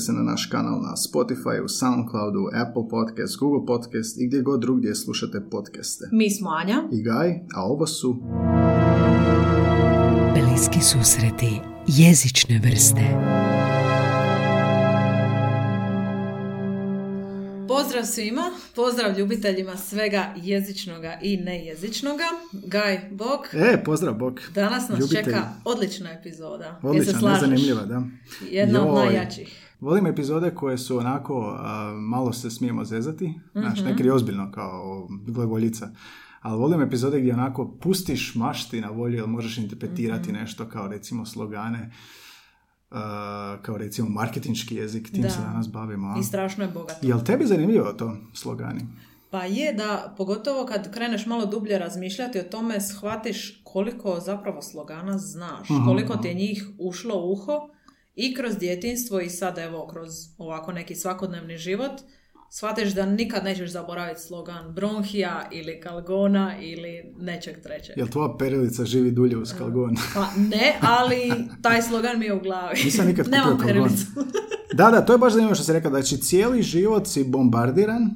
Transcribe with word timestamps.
pretplatite 0.00 0.06
se 0.06 0.12
na 0.12 0.22
naš 0.22 0.46
kanal 0.46 0.80
na 0.80 0.94
Spotify, 0.96 1.68
Soundcloudu, 1.68 2.48
Apple 2.54 2.88
Podcast, 2.90 3.38
Google 3.38 3.66
Podcast 3.66 4.20
i 4.20 4.26
gdje 4.26 4.42
god 4.42 4.60
drugdje 4.60 4.94
slušate 4.94 5.40
podcaste. 5.50 6.04
Mi 6.12 6.30
smo 6.30 6.50
Anja. 6.50 6.82
I 6.92 7.02
Gaj, 7.02 7.30
a 7.54 7.64
ovo 7.64 7.86
su 7.86 8.16
Bliski 10.34 10.80
susreti 10.80 11.60
jezične 11.88 12.58
vrste. 12.58 13.00
Pozdrav 17.68 18.04
svima, 18.04 18.42
pozdrav 18.74 19.18
ljubiteljima 19.18 19.76
svega 19.76 20.34
jezičnoga 20.36 21.18
i 21.22 21.36
nejezičnoga. 21.36 22.24
Gaj, 22.52 23.00
Bog, 23.10 23.40
E, 23.54 23.84
pozdrav, 23.84 24.14
Bog. 24.14 24.40
danas 24.54 24.88
nas 24.88 25.00
Ljubitelji. 25.00 25.24
čeka 25.24 25.48
odlična 25.64 26.12
epizoda. 26.12 26.80
Odlična, 26.82 27.32
nezanimljiva, 27.32 27.84
da. 27.84 28.02
Jedna 28.50 28.86
od 28.86 28.94
najjačih. 28.94 29.69
Volim 29.80 30.06
epizode 30.06 30.50
koje 30.50 30.78
su 30.78 30.98
onako, 30.98 31.56
a, 31.58 31.72
malo 31.94 32.32
se 32.32 32.50
smijemo 32.50 32.84
zezati, 32.84 33.34
znaš, 33.52 33.78
Mhm. 33.78 33.88
nekri 33.88 34.10
ozbiljno 34.10 34.50
kao 34.50 35.08
glagoljica. 35.26 35.88
Ali 36.40 36.58
volim 36.58 36.80
epizode 36.82 37.20
gdje 37.20 37.34
onako 37.34 37.70
pustiš 37.72 38.34
mašti 38.34 38.80
na 38.80 38.88
volju, 38.88 39.16
jer 39.16 39.26
možeš 39.26 39.58
interpretirati 39.58 40.28
Mhm. 40.28 40.38
nešto 40.38 40.66
kao 40.66 40.88
recimo 40.88 41.26
slogane, 41.26 41.90
a, 42.90 43.02
kao 43.62 43.76
recimo 43.76 44.08
marketinški 44.10 44.74
jezik, 44.74 45.10
tim 45.10 45.22
Da. 45.22 45.30
se 45.30 45.40
danas 45.40 45.68
bavimo. 45.68 46.08
A? 46.08 46.18
I 46.18 46.22
strašno 46.22 46.64
je 46.64 46.70
bogato. 46.70 47.06
Jel 47.06 47.20
tebi 47.20 47.46
zanimljivo 47.46 47.92
to 47.92 48.16
slogani? 48.34 48.80
Pa 49.30 49.40
je 49.40 49.72
da, 49.72 50.14
pogotovo 50.16 50.66
kad 50.66 50.92
kreneš 50.92 51.26
malo 51.26 51.46
dublje 51.46 51.78
razmišljati 51.78 52.38
o 52.38 52.42
tome, 52.42 52.80
shvatiš 52.80 53.60
koliko 53.64 54.20
zapravo 54.20 54.62
slogana 54.62 55.18
znaš, 55.18 55.70
Mhm. 55.70 55.84
koliko 55.84 56.16
ti 56.16 56.28
je 56.28 56.34
njih 56.34 56.66
ušlo 56.78 57.14
u 57.16 57.32
uho 57.32 57.52
i 58.20 58.34
kroz 58.34 58.58
djetinstvo 58.58 59.20
i 59.20 59.30
sad 59.30 59.58
evo 59.58 59.86
kroz 59.86 60.10
ovako 60.38 60.72
neki 60.72 60.94
svakodnevni 60.94 61.58
život, 61.58 61.92
shvatiš 62.50 62.94
da 62.94 63.06
nikad 63.06 63.44
nećeš 63.44 63.70
zaboraviti 63.70 64.20
slogan 64.20 64.74
bronhija 64.74 65.48
ili 65.52 65.80
kalgona 65.80 66.58
ili 66.60 67.14
nečeg 67.18 67.62
trećeg. 67.62 67.98
Jel 67.98 68.08
tvoja 68.08 68.36
perilica 68.38 68.84
živi 68.84 69.10
dulje 69.10 69.36
uz 69.36 69.52
kalgon? 69.58 69.96
Pa 70.14 70.26
ne, 70.36 70.78
ali 70.80 71.48
taj 71.62 71.82
slogan 71.82 72.18
mi 72.18 72.24
je 72.24 72.34
u 72.34 72.40
glavi. 72.40 72.80
Nisam 72.84 73.06
nikad 73.06 73.24
kupio 73.24 73.38
Nemam 73.38 73.58
kalgon. 73.58 73.66
perilicu. 73.66 74.06
Da, 74.74 74.90
da, 74.90 75.04
to 75.04 75.12
je 75.12 75.18
baš 75.18 75.32
zanimljivo 75.32 75.54
što 75.54 75.64
si 75.64 75.72
rekao, 75.72 75.90
znači 75.90 76.16
cijeli 76.16 76.62
život 76.62 77.06
si 77.06 77.24
bombardiran 77.24 78.10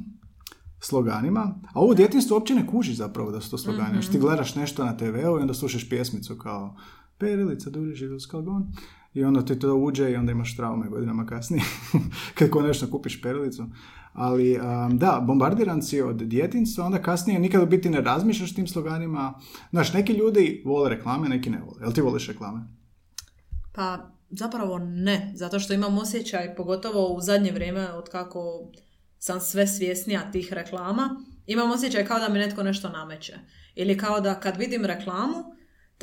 sloganima, 0.80 1.60
a 1.74 1.80
ovo 1.80 1.90
u 1.90 1.94
djetinstvu 1.94 2.34
uopće 2.34 2.54
ne 2.54 2.66
kužiš 2.66 2.96
zapravo 2.96 3.30
da 3.30 3.40
su 3.40 3.50
to 3.50 3.58
slogani. 3.58 3.88
Mhm. 3.88 4.00
Znači 4.00 4.12
ti 4.12 4.18
gledaš 4.18 4.54
nešto 4.54 4.84
na 4.84 4.96
TV-u 4.96 5.38
i 5.38 5.42
onda 5.42 5.54
slušaš 5.54 5.88
pjesmicu 5.88 6.38
kao 6.38 6.76
Perilica, 7.18 7.70
dulje 7.70 7.94
živi 7.94 8.14
uz 8.14 8.26
kalgon. 8.26 8.72
I 9.14 9.24
onda 9.24 9.44
ti 9.44 9.58
to 9.58 9.74
uđe 9.74 10.10
i 10.10 10.16
onda 10.16 10.32
imaš 10.32 10.56
traume 10.56 10.88
godinama 10.88 11.26
kasnije 11.26 11.62
kad 12.38 12.50
konačno 12.50 12.90
kupiš 12.90 13.22
perilicu. 13.22 13.66
Ali 14.12 14.58
um, 14.58 14.98
da, 14.98 15.24
bombardiran 15.26 15.82
si 15.82 16.00
od 16.00 16.16
djetinstva, 16.16 16.84
onda 16.84 17.02
kasnije 17.02 17.40
nikad 17.40 17.62
u 17.62 17.66
biti 17.66 17.90
ne 17.90 18.00
razmišljaš 18.00 18.54
tim 18.54 18.66
sloganima. 18.66 19.40
Znaš, 19.70 19.92
neki 19.92 20.12
ljudi 20.12 20.62
vole 20.66 20.90
reklame, 20.90 21.28
neki 21.28 21.50
ne 21.50 21.60
vole. 21.60 21.78
Jel 21.80 21.92
ti 21.92 22.00
voliš 22.00 22.28
reklame? 22.28 22.60
Pa 23.72 24.10
zapravo 24.30 24.78
ne, 24.78 25.32
zato 25.34 25.60
što 25.60 25.74
imam 25.74 25.98
osjećaj, 25.98 26.54
pogotovo 26.56 27.14
u 27.14 27.20
zadnje 27.20 27.52
vrijeme 27.52 27.92
od 27.92 28.08
kako 28.08 28.70
sam 29.18 29.40
sve 29.40 29.66
svjesnija 29.66 30.30
tih 30.32 30.52
reklama, 30.52 31.24
imam 31.46 31.70
osjećaj 31.70 32.06
kao 32.06 32.18
da 32.18 32.28
mi 32.28 32.38
netko 32.38 32.62
nešto 32.62 32.88
nameće. 32.88 33.38
Ili 33.74 33.98
kao 33.98 34.20
da 34.20 34.40
kad 34.40 34.56
vidim 34.56 34.84
reklamu, 34.84 35.44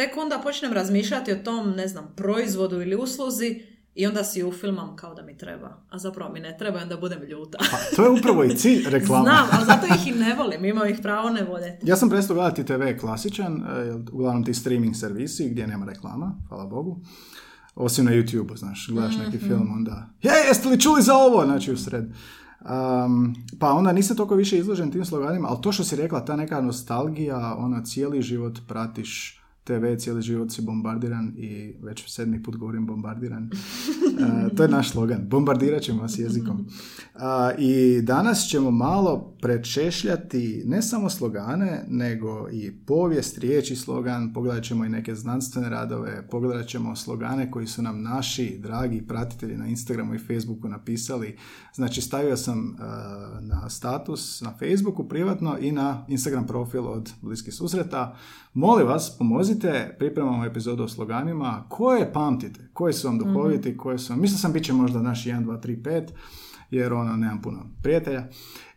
tek 0.02 0.18
onda 0.18 0.40
počnem 0.44 0.74
razmišljati 0.74 1.32
o 1.32 1.36
tom, 1.36 1.72
ne 1.72 1.88
znam, 1.88 2.14
proizvodu 2.16 2.82
ili 2.82 2.96
usluzi 2.96 3.62
i 3.96 4.08
onda 4.08 4.24
si 4.24 4.44
ufilmam 4.44 4.96
kao 4.96 5.14
da 5.14 5.22
mi 5.22 5.38
treba. 5.38 5.78
A 5.90 5.98
zapravo 5.98 6.34
mi 6.34 6.40
ne 6.40 6.58
treba 6.58 6.80
i 6.80 6.84
onda 6.84 6.98
budem 6.98 7.24
ljuta. 7.24 7.58
Pa 7.72 7.96
to 7.96 8.04
je 8.04 8.10
upravo 8.10 8.44
i 8.44 8.56
cilj 8.56 8.84
reklama. 8.96 9.24
Znam, 9.24 9.48
ali 9.52 9.66
zato 9.66 9.86
ih 9.86 10.08
i 10.08 10.20
ne 10.20 10.36
volim, 10.36 10.66
imam 10.66 10.90
ih 10.90 11.00
pravo 11.02 11.30
ne 11.30 11.44
voljeti. 11.44 11.90
Ja 11.90 11.96
sam 11.96 12.10
prestao 12.10 12.36
gledati 12.36 12.66
TV 12.66 13.00
klasičan, 13.00 13.56
e, 13.56 13.94
uglavnom 14.12 14.44
ti 14.44 14.54
streaming 14.54 14.96
servisi 14.96 15.50
gdje 15.50 15.68
nema 15.68 15.86
reklama, 15.86 16.36
hvala 16.50 16.66
Bogu. 16.66 17.00
Osim 17.76 18.06
na 18.06 18.12
YouTube, 18.12 18.58
znaš, 18.58 18.88
gledaš 18.92 19.18
neki 19.18 19.38
film, 19.38 19.72
onda, 19.74 20.10
je, 20.22 20.32
jeste 20.48 20.70
li 20.70 20.80
čuli 20.80 21.02
za 21.02 21.14
ovo? 21.16 21.46
Znači, 21.46 21.72
u 21.72 21.78
sred. 21.78 22.04
Um, 22.04 23.36
pa 23.60 23.74
onda 23.74 23.92
nisi 23.92 24.16
toliko 24.16 24.36
više 24.36 24.58
izložen 24.58 24.92
tim 24.92 25.06
sloganima, 25.06 25.48
ali 25.48 25.62
to 25.62 25.72
što 25.72 25.84
si 25.84 25.96
rekla, 25.96 26.26
ta 26.26 26.36
neka 26.36 26.62
nostalgija, 26.62 27.56
ona 27.58 27.84
cijeli 27.84 28.22
život 28.22 28.60
pratiš 28.68 29.41
TV, 29.64 29.96
cijeli 29.98 30.22
život 30.22 30.52
si 30.52 30.62
bombardiran 30.62 31.34
i 31.38 31.76
već 31.82 32.14
sedmi 32.14 32.44
put 32.44 32.58
govorim 32.58 32.86
bombardiran. 32.86 33.50
E, 34.22 34.56
to 34.56 34.64
je 34.64 34.70
naš 34.70 34.92
slogan. 34.92 35.28
Bombardirat 35.30 35.82
ćemo 35.82 36.02
vas 36.02 36.20
jezikom. 36.20 36.66
A, 37.16 37.52
I 37.58 38.02
danas 38.02 38.48
ćemo 38.48 38.72
malo 38.72 39.36
prečešljati 39.42 40.64
ne 40.66 40.82
samo 40.82 41.10
slogane, 41.10 41.86
nego 41.88 42.50
i 42.52 42.72
povijest, 42.86 43.38
riječi 43.38 43.76
slogan. 43.76 44.34
Pogledat 44.34 44.64
ćemo 44.64 44.86
i 44.86 44.90
neke 44.90 45.16
znanstvene 45.16 45.70
radove, 45.70 46.28
pogledat 46.32 46.68
ćemo 46.68 46.96
slogane 46.96 47.52
koji 47.52 47.68
su 47.68 47.82
nam 47.82 48.02
naši 48.02 48.58
dragi 48.60 49.08
pratitelji 49.08 49.58
na 49.58 49.68
Instagramu 49.68 50.16
i 50.16 50.20
Facebooku 50.20 50.68
napisali. 50.68 51.38
Znači 51.74 52.02
stavio 52.02 52.38
sam 52.38 52.60
e, 52.60 52.84
na 53.42 53.70
status 53.70 54.42
na 54.42 54.54
Facebooku 54.60 55.08
privatno 55.08 55.58
i 55.60 55.72
na 55.72 56.06
Instagram 56.08 56.48
profil 56.48 56.88
od 56.88 57.12
Bliskih 57.22 57.54
susreta. 57.54 58.18
Molim 58.54 58.88
vas, 58.88 59.18
pomozite, 59.18 59.96
pripremamo 60.00 60.46
epizodu 60.46 60.84
o 60.84 60.88
sloganima. 60.88 61.64
Koje 61.70 62.14
pamtite? 62.14 62.70
Koji 62.74 62.94
su 62.94 63.08
vam 63.08 63.18
duhoviti? 63.18 63.78
Koje 63.78 63.98
su 63.98 64.14
vam... 64.14 64.22
Mislio 64.22 64.38
sam 64.38 64.54
bit 64.54 64.64
će 64.64 64.74
možda 64.74 65.02
naš 65.02 65.26
1, 65.26 65.46
2, 65.46 65.62
3, 65.62 65.82
5 65.82 66.10
jer 66.72 66.94
ono, 66.94 67.16
nemam 67.16 67.42
puno 67.42 67.66
prijatelja. 67.84 68.28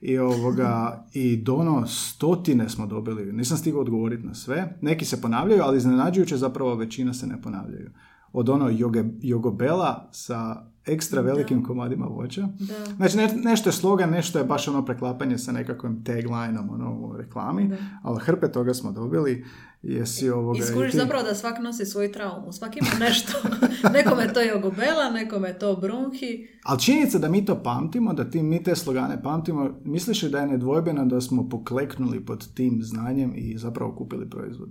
I 0.01 0.19
ovoga, 0.19 1.05
i 1.15 1.37
dono 1.37 1.87
stotine 1.87 2.69
smo 2.69 2.87
dobili. 2.87 3.33
Nisam 3.33 3.57
stigao 3.57 3.81
odgovoriti 3.81 4.27
na 4.27 4.35
sve. 4.35 4.79
Neki 4.81 5.05
se 5.05 5.21
ponavljaju, 5.21 5.63
ali 5.63 5.77
iznenađujuće 5.77 6.37
zapravo 6.37 6.75
većina 6.75 7.15
se 7.15 7.27
ne 7.27 7.43
ponavljaju. 7.43 7.91
od 8.33 8.49
ono 8.49 8.69
joge, 8.69 9.05
jogobela 9.23 10.09
sa 10.13 10.67
ekstra 10.87 11.21
velikim 11.21 11.65
komadima 11.65 12.07
voća. 12.07 12.49
Da. 12.59 12.95
Znači, 12.97 13.17
ne- 13.17 13.35
nešto 13.35 13.69
je 13.69 13.75
slogan, 13.75 14.11
nešto 14.11 14.39
je 14.39 14.45
baš 14.45 14.69
ono 14.69 14.85
preklapanje 14.85 15.39
sa 15.39 15.53
nekakvim 15.53 16.05
taglineom 16.05 16.71
ono, 16.71 16.93
u 16.93 17.17
reklami, 17.17 17.69
Da. 17.69 17.77
ali 18.03 18.21
hrpe 18.21 18.49
toga 18.49 18.75
smo 18.75 18.93
dobili. 18.93 19.45
Jesi 19.83 20.31
ovoga... 20.31 20.59
I 20.59 20.61
i 20.61 20.65
skužiš 20.65 20.91
ti- 20.91 20.99
zapravo 20.99 21.23
da 21.23 21.35
svak 21.35 21.59
nosi 21.59 21.85
svoju 21.85 22.13
traumu. 22.13 22.53
Svak 22.53 22.77
ima 22.77 22.91
nešto. 23.01 23.33
nekome 23.95 24.33
to 24.33 24.41
jogobela, 24.43 25.11
nekome 25.13 25.55
to 25.55 25.77
bronhi. 25.77 26.49
Ali 26.63 26.81
činjenica 26.81 27.19
da 27.19 27.29
mi 27.29 27.45
to 27.45 27.63
pamtimo, 27.63 28.13
da 28.15 28.31
ti, 28.31 28.43
mi 28.43 28.63
te 28.63 28.77
slogane 28.77 29.23
pamtimo, 29.23 29.71
misliš 29.85 30.23
li 30.23 30.31
da 30.31 30.39
je 30.39 30.47
nedvojbeno 30.47 31.05
da 31.05 31.21
smo 31.21 31.49
pokleknuli 31.49 32.21
pod 32.21 32.55
tim 32.55 32.79
znanjem 32.83 33.33
i 33.37 33.59
zapravo 33.59 33.95
kupili 33.95 34.31
proizvod? 34.31 34.69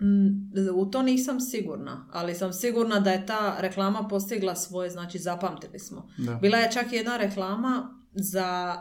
Mm, 0.00 0.52
U 0.74 0.90
to 0.90 1.02
nisam 1.02 1.40
sigurna, 1.40 2.08
ali 2.12 2.34
sam 2.34 2.52
sigurna 2.52 3.00
da 3.00 3.10
je 3.10 3.26
ta 3.26 3.56
reklama 3.60 4.08
postigla 4.08 4.54
svoje, 4.54 4.90
znači 4.90 5.18
zapamtili 5.18 5.78
smo. 5.78 6.08
Da. 6.18 6.34
Bila 6.34 6.58
je 6.58 6.72
čak 6.72 6.92
jedna 6.92 7.16
reklama 7.16 8.00
za, 8.12 8.80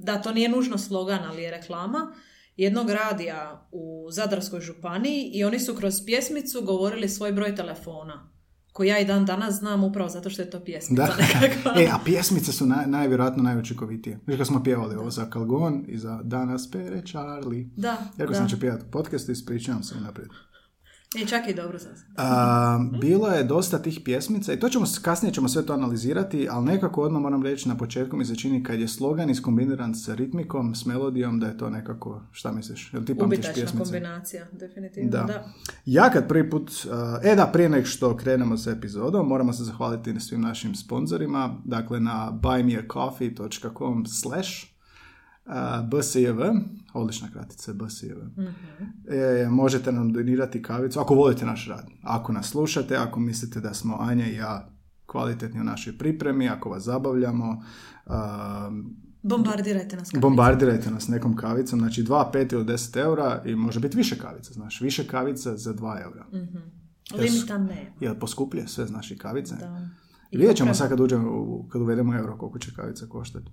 da 0.00 0.22
to 0.22 0.32
nije 0.32 0.48
nužno 0.48 0.78
slogan, 0.78 1.20
ali 1.28 1.42
je 1.42 1.50
reklama 1.50 2.12
jednog 2.56 2.90
radija 2.90 3.68
u 3.72 4.08
Zadarskoj 4.10 4.60
županiji 4.60 5.30
i 5.34 5.44
oni 5.44 5.60
su 5.60 5.74
kroz 5.74 5.94
pjesmicu 6.06 6.62
govorili 6.62 7.08
svoj 7.08 7.32
broj 7.32 7.54
telefona, 7.54 8.30
koji 8.72 8.88
ja 8.88 8.98
i 8.98 9.04
dan 9.04 9.24
danas 9.26 9.54
znam 9.54 9.84
upravo 9.84 10.08
zato 10.08 10.30
što 10.30 10.42
je 10.42 10.50
to 10.50 10.60
pjesmica 10.60 11.02
Da. 11.02 11.16
nekakva. 11.42 11.72
e, 11.76 11.88
a 11.92 11.98
pjesmice 12.04 12.52
su 12.52 12.66
naj, 12.66 12.86
najvjerojatno 12.86 13.42
najučinkovitije. 13.42 14.18
Znaš 14.24 14.36
kad 14.38 14.46
smo 14.46 14.62
pjevali 14.62 14.96
ovo 14.96 15.10
za 15.10 15.30
Kalgon 15.30 15.84
i 15.88 15.98
za 15.98 16.20
Danas 16.24 16.70
pere 16.70 17.02
Charlie. 17.02 17.66
Da, 17.76 17.96
Jako 18.16 18.32
da. 18.32 18.38
sam 18.38 18.48
će 18.48 18.60
pjevati 18.60 18.84
u 18.88 18.90
podcastu, 18.90 19.32
ispričavam 19.32 19.82
se 19.82 19.94
unaprijed. 19.98 20.30
I 21.16 21.26
čak 21.26 21.48
i 21.48 21.54
dobro 21.54 21.78
sam. 21.78 21.92
Bilo 23.00 23.28
je 23.28 23.44
dosta 23.44 23.78
tih 23.78 24.00
pjesmica 24.04 24.52
i 24.52 24.60
to 24.60 24.68
ćemo, 24.68 24.86
kasnije 25.02 25.34
ćemo 25.34 25.48
sve 25.48 25.66
to 25.66 25.72
analizirati, 25.72 26.48
ali 26.50 26.64
nekako 26.64 27.02
odmah 27.02 27.22
moram 27.22 27.42
reći 27.42 27.68
na 27.68 27.76
početku 27.76 28.16
mi 28.16 28.24
se 28.24 28.36
čini 28.36 28.62
kad 28.62 28.80
je 28.80 28.88
slogan 28.88 29.30
iskombiniran 29.30 29.94
sa 29.94 30.14
ritmikom, 30.14 30.74
s 30.74 30.86
melodijom, 30.86 31.40
da 31.40 31.46
je 31.46 31.58
to 31.58 31.70
nekako, 31.70 32.22
šta 32.32 32.52
misliš, 32.52 32.92
jel 32.92 33.04
ti 33.04 33.12
Ubitačna 33.12 33.52
pjesmice? 33.52 33.84
kombinacija, 33.84 34.46
definitivno. 34.52 35.10
Da. 35.10 35.22
Da. 35.22 35.52
Ja 35.84 36.10
kad 36.10 36.28
prvi 36.28 36.50
put, 36.50 36.70
uh, 36.70 36.92
e 37.22 37.36
da, 37.36 37.46
prije 37.46 37.68
nek 37.68 37.86
što 37.86 38.16
krenemo 38.16 38.56
s 38.56 38.66
epizodom, 38.66 39.28
moramo 39.28 39.52
se 39.52 39.64
zahvaliti 39.64 40.20
svim 40.20 40.40
našim 40.40 40.74
sponzorima, 40.74 41.56
dakle 41.64 42.00
na 42.00 42.38
buymeacoffee.com 42.42 44.06
slash 44.06 44.69
BSJV, 45.84 46.40
odlična 46.92 47.28
kratica 47.30 47.72
BSJV. 47.72 48.18
E, 49.08 49.48
možete 49.48 49.92
nam 49.92 50.12
donirati 50.12 50.62
kavicu, 50.62 51.00
ako 51.00 51.14
volite 51.14 51.46
naš 51.46 51.68
rad. 51.68 51.86
Ako 52.02 52.32
nas 52.32 52.48
slušate, 52.48 52.96
ako 52.96 53.20
mislite 53.20 53.60
da 53.60 53.74
smo 53.74 53.96
Anja 54.00 54.26
i 54.26 54.34
ja 54.34 54.68
kvalitetni 55.06 55.60
u 55.60 55.64
našoj 55.64 55.98
pripremi, 55.98 56.48
ako 56.48 56.70
vas 56.70 56.82
zabavljamo, 56.82 57.62
um, 58.06 58.96
Bombardirajte 59.22 59.96
nas 59.96 60.10
kavicom. 60.10 60.20
bombardirajte 60.20 60.90
nas 60.90 61.08
nekom 61.08 61.36
kavicom, 61.36 61.78
znači 61.78 62.02
2, 62.04 62.32
5 62.32 62.52
ili 62.52 62.64
10 62.64 62.96
eura 63.00 63.42
i 63.46 63.54
može 63.54 63.80
biti 63.80 63.96
više 63.96 64.18
kavica, 64.18 64.52
znaš, 64.52 64.80
više 64.80 65.06
kavica 65.06 65.56
za 65.56 65.74
2 65.74 66.02
eura. 66.02 66.26
Limita 67.14 67.58
ne. 67.58 67.92
Jer 68.00 68.18
poskupljuje 68.18 68.68
sve 68.68 68.86
z 68.86 68.90
naših 68.90 69.18
kavice. 69.18 69.54
Da. 69.54 69.88
I 70.30 70.36
vidjet 70.36 70.56
ćemo 70.56 70.74
sad 70.74 70.88
kad, 70.88 71.00
uđemo, 71.00 71.68
kad 71.68 71.82
uvedemo 71.82 72.16
euro 72.16 72.38
koliko 72.38 72.58
će 72.58 72.74
kavica 72.76 73.06
koštati. 73.06 73.50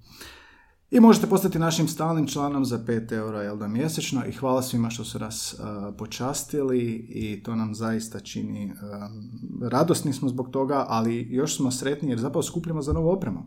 I 0.92 1.00
možete 1.00 1.28
postati 1.28 1.60
našim 1.60 1.88
stalnim 1.88 2.28
članom 2.28 2.66
za 2.66 2.78
5 2.78 3.14
eura 3.14 3.42
jel 3.42 3.58
da, 3.58 3.68
mjesečno 3.68 4.26
i 4.26 4.32
hvala 4.32 4.62
svima 4.62 4.90
što 4.90 5.04
su 5.04 5.20
nas 5.20 5.54
uh, 5.60 5.96
počastili 5.98 6.80
i 7.10 7.44
to 7.44 7.56
nam 7.56 7.76
zaista 7.76 8.20
čini 8.20 8.66
um, 8.66 9.70
radosni 9.70 10.14
smo 10.14 10.30
zbog 10.30 10.50
toga, 10.52 10.86
ali 10.88 11.28
još 11.30 11.58
smo 11.58 11.72
sretni 11.72 12.10
jer 12.10 12.20
zapravo 12.20 12.44
skupljamo 12.44 12.82
za 12.82 12.94
novu 12.94 13.10
opremu. 13.10 13.40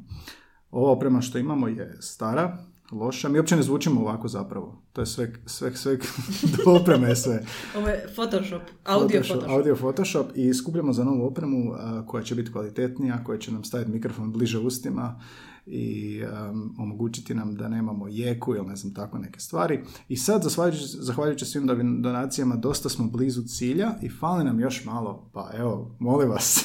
Ova 0.70 0.90
oprema 0.90 1.20
što 1.20 1.38
imamo 1.38 1.68
je 1.68 1.96
stara, 2.00 2.58
loša, 2.92 3.28
mi 3.28 3.38
uopće 3.38 3.56
ne 3.56 3.62
zvučimo 3.62 4.00
ovako 4.00 4.28
zapravo. 4.28 4.82
To 4.92 5.02
je 5.02 5.06
sve, 5.06 5.32
sve, 5.46 5.76
sve 5.76 5.96
do 6.56 6.70
opreme 6.72 7.08
je 7.08 7.16
sve. 7.16 7.44
Ovo 7.76 7.88
je 7.88 8.06
Photoshop, 8.14 8.62
audio 8.84 9.22
Photoshop. 9.22 9.50
Audio 9.50 9.76
Photoshop 9.76 10.26
i 10.34 10.54
skupljamo 10.54 10.92
za 10.92 11.04
novu 11.04 11.26
opremu 11.26 11.72
a, 11.72 12.06
koja 12.06 12.22
će 12.22 12.34
biti 12.34 12.52
kvalitetnija, 12.52 13.24
koja 13.24 13.38
će 13.38 13.52
nam 13.52 13.64
staviti 13.64 13.90
mikrofon 13.90 14.32
bliže 14.32 14.58
ustima 14.58 15.20
i 15.66 16.22
um, 16.22 16.74
omogućiti 16.78 17.34
nam 17.34 17.54
da 17.54 17.68
nemamo 17.68 18.08
jeku 18.08 18.54
ili 18.54 18.66
ne 18.66 18.76
znam 18.76 18.94
tako 18.94 19.18
neke 19.18 19.40
stvari. 19.40 19.80
I 20.08 20.16
sad, 20.16 20.42
zahvaljujući, 20.42 20.84
zahvaljujući 20.86 21.44
svim 21.44 21.66
donacijama, 22.02 22.56
dosta 22.56 22.88
smo 22.88 23.06
blizu 23.06 23.42
cilja 23.42 23.90
i 24.02 24.08
fali 24.08 24.44
nam 24.44 24.60
još 24.60 24.84
malo, 24.84 25.30
pa 25.32 25.50
evo, 25.54 25.96
molim 25.98 26.30
vas, 26.30 26.64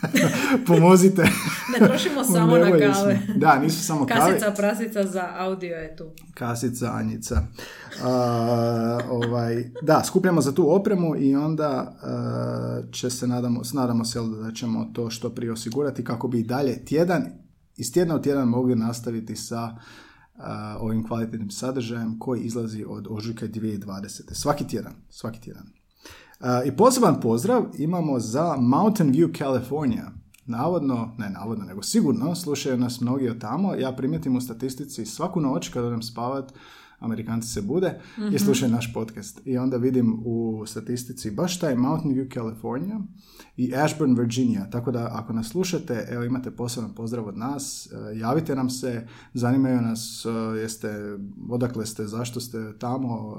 pomozite. 0.66 1.22
Ne 1.72 1.86
trošimo 1.86 2.24
samo 2.24 2.56
na 2.56 2.70
kave. 2.70 3.20
Da, 3.36 3.58
nisu 3.58 3.84
samo 3.84 4.06
kave. 4.06 4.20
Kasica 4.20 4.52
prasica 4.56 5.06
za 5.06 5.28
audio 5.38 5.76
je 5.76 5.96
tu. 5.96 6.04
Kasica, 6.34 6.92
Anjica. 6.92 7.42
A, 8.04 9.00
ovaj, 9.10 9.70
da, 9.82 10.02
skupljamo 10.04 10.40
za 10.40 10.52
tu 10.52 10.74
opremu 10.74 11.16
i 11.16 11.36
onda 11.36 11.96
a, 12.02 12.80
će 12.92 13.10
se, 13.10 13.26
nadamo, 13.26 13.62
nadamo 13.72 14.04
se 14.04 14.20
da 14.20 14.52
ćemo 14.52 14.90
to 14.92 15.10
što 15.10 15.30
prije 15.30 15.52
osigurati 15.52 16.04
kako 16.04 16.28
bi 16.28 16.40
i 16.40 16.44
dalje 16.44 16.84
tjedan, 16.84 17.41
iz 17.76 17.92
tjedna 17.92 18.16
u 18.16 18.22
tjedan 18.22 18.48
mogli 18.48 18.76
nastaviti 18.76 19.36
sa 19.36 19.76
a, 20.36 20.76
ovim 20.80 21.06
kvalitetnim 21.06 21.50
sadržajem 21.50 22.18
koji 22.18 22.40
izlazi 22.40 22.84
od 22.88 23.06
ožujka 23.10 23.46
2020. 23.46 24.34
Svaki 24.34 24.68
tjedan, 24.68 24.92
svaki 25.10 25.40
tjedan. 25.40 25.66
A, 26.40 26.62
I 26.64 26.76
poseban 26.76 27.20
pozdrav 27.20 27.64
imamo 27.78 28.20
za 28.20 28.56
Mountain 28.56 29.12
View, 29.12 29.38
California. 29.38 30.10
Navodno, 30.46 31.14
ne 31.18 31.30
navodno, 31.30 31.64
nego 31.64 31.82
sigurno, 31.82 32.34
slušaju 32.34 32.78
nas 32.78 33.00
mnogi 33.00 33.28
od 33.28 33.40
tamo. 33.40 33.74
Ja 33.74 33.92
primijetim 33.92 34.36
u 34.36 34.40
statistici 34.40 35.06
svaku 35.06 35.40
noć 35.40 35.68
kad 35.68 35.84
odem 35.84 36.02
spavat, 36.02 36.52
Amerikanci 37.02 37.48
se 37.48 37.62
bude 37.62 38.00
i 38.32 38.38
slušaju 38.38 38.72
naš 38.72 38.92
podcast. 38.94 39.40
I 39.44 39.58
onda 39.58 39.76
vidim 39.76 40.22
u 40.24 40.64
statistici 40.66 41.30
baš 41.30 41.58
taj 41.58 41.74
Mountain 41.76 42.14
View, 42.14 42.34
California 42.34 43.00
i 43.56 43.74
Ashburn, 43.76 44.14
Virginia. 44.18 44.70
Tako 44.70 44.90
da 44.90 45.08
ako 45.12 45.32
nas 45.32 45.48
slušate, 45.48 46.06
evo 46.10 46.24
imate 46.24 46.50
poseban 46.50 46.94
pozdrav 46.94 47.28
od 47.28 47.38
nas, 47.38 47.88
e, 47.92 48.18
javite 48.18 48.56
nam 48.56 48.70
se, 48.70 49.06
zanimaju 49.34 49.80
nas, 49.80 50.26
e, 50.26 50.58
jeste, 50.58 51.18
odakle 51.48 51.86
ste, 51.86 52.06
zašto 52.06 52.40
ste 52.40 52.78
tamo, 52.78 53.36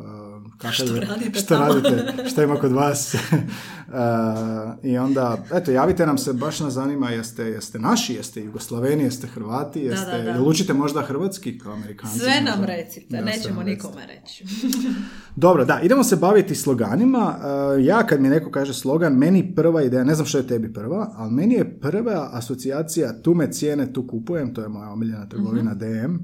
e, 0.47 0.49
kakav 0.57 0.71
Što 0.71 0.99
radite 0.99 1.39
što 1.39 1.55
tamo? 1.55 1.73
radite, 1.73 2.29
šta 2.29 2.43
ima 2.43 2.55
kod 2.55 2.71
vas. 2.71 3.15
I 4.83 4.97
onda, 4.97 5.45
eto, 5.53 5.71
javite 5.71 6.05
nam 6.05 6.17
se, 6.17 6.33
baš 6.33 6.59
nas 6.59 6.73
zanima, 6.73 7.09
jeste, 7.09 7.43
jeste 7.43 7.79
naši, 7.79 8.13
jeste 8.13 8.43
Jugoslaveni, 8.43 9.03
jeste 9.03 9.27
Hrvati, 9.27 9.79
jeste, 9.79 10.11
da, 10.11 10.23
da. 10.23 10.29
jel 10.29 10.47
učite 10.47 10.73
možda 10.73 11.01
hrvatski 11.01 11.59
kao 11.59 11.73
Amerikanci? 11.73 12.19
Sve 12.19 12.41
nam 12.41 12.63
recite, 12.63 13.21
Da, 13.21 13.31
sve 13.41 13.52
nećemo 13.61 13.91
nikome 13.93 14.05
reći. 14.05 14.45
Dobro, 15.35 15.65
da, 15.65 15.81
idemo 15.83 16.03
se 16.03 16.15
baviti 16.15 16.55
sloganima. 16.55 17.35
E, 17.77 17.83
ja 17.83 18.07
kad 18.07 18.21
mi 18.21 18.29
neko 18.29 18.51
kaže 18.51 18.73
slogan, 18.73 19.13
meni 19.13 19.55
prva 19.55 19.83
ideja, 19.83 20.03
ne 20.03 20.15
znam 20.15 20.25
što 20.25 20.37
je 20.37 20.47
tebi 20.47 20.73
prva, 20.73 21.13
ali 21.15 21.31
meni 21.31 21.53
je 21.53 21.79
prva 21.79 22.29
asocijacija 22.31 23.21
tu 23.21 23.33
me 23.33 23.51
cijene, 23.51 23.93
tu 23.93 24.07
kupujem, 24.07 24.53
to 24.53 24.61
je 24.61 24.69
moja 24.69 24.89
omiljena 24.89 25.29
trgovina 25.29 25.73
DM. 25.73 26.15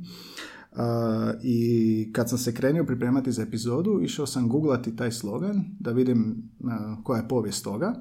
Uh, 0.71 0.85
I 1.43 2.09
kad 2.13 2.29
sam 2.29 2.37
se 2.37 2.53
krenio 2.53 2.83
pripremati 2.83 3.31
za 3.31 3.41
epizodu, 3.41 3.99
išao 4.03 4.25
sam 4.25 4.49
googlati 4.49 4.95
taj 4.95 5.11
slogan 5.11 5.63
da 5.79 5.91
vidim 5.91 6.49
uh, 6.59 7.03
koja 7.03 7.21
je 7.21 7.27
povijest 7.27 7.63
toga. 7.63 7.93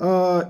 Uh, 0.00 0.06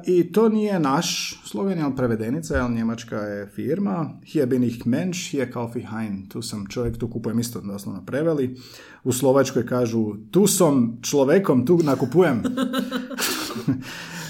I 0.06 0.32
to 0.32 0.48
nije 0.48 0.80
naš 0.80 1.40
slogan, 1.44 1.78
je 1.78 1.96
prevedenica, 1.96 2.56
jer 2.56 2.70
njemačka 2.70 3.16
je 3.16 3.46
firma. 3.46 4.10
Hier 4.24 4.46
bin 4.46 4.64
ich 4.64 4.86
Mensch, 4.86 5.20
hier 5.22 5.52
kaufe 5.52 5.78
ich 5.78 5.88
ein. 5.94 6.28
Tu 6.28 6.42
sam 6.42 6.66
čovjek, 6.66 6.98
tu 6.98 7.08
kupujem 7.08 7.38
isto 7.38 7.60
doslovno 7.62 8.04
preveli. 8.04 8.56
U 9.04 9.12
Slovačkoj 9.12 9.66
kažu 9.66 9.98
tu 10.30 10.46
sam 10.46 10.98
človekom, 11.02 11.66
tu 11.66 11.78
nakupujem. 11.78 12.42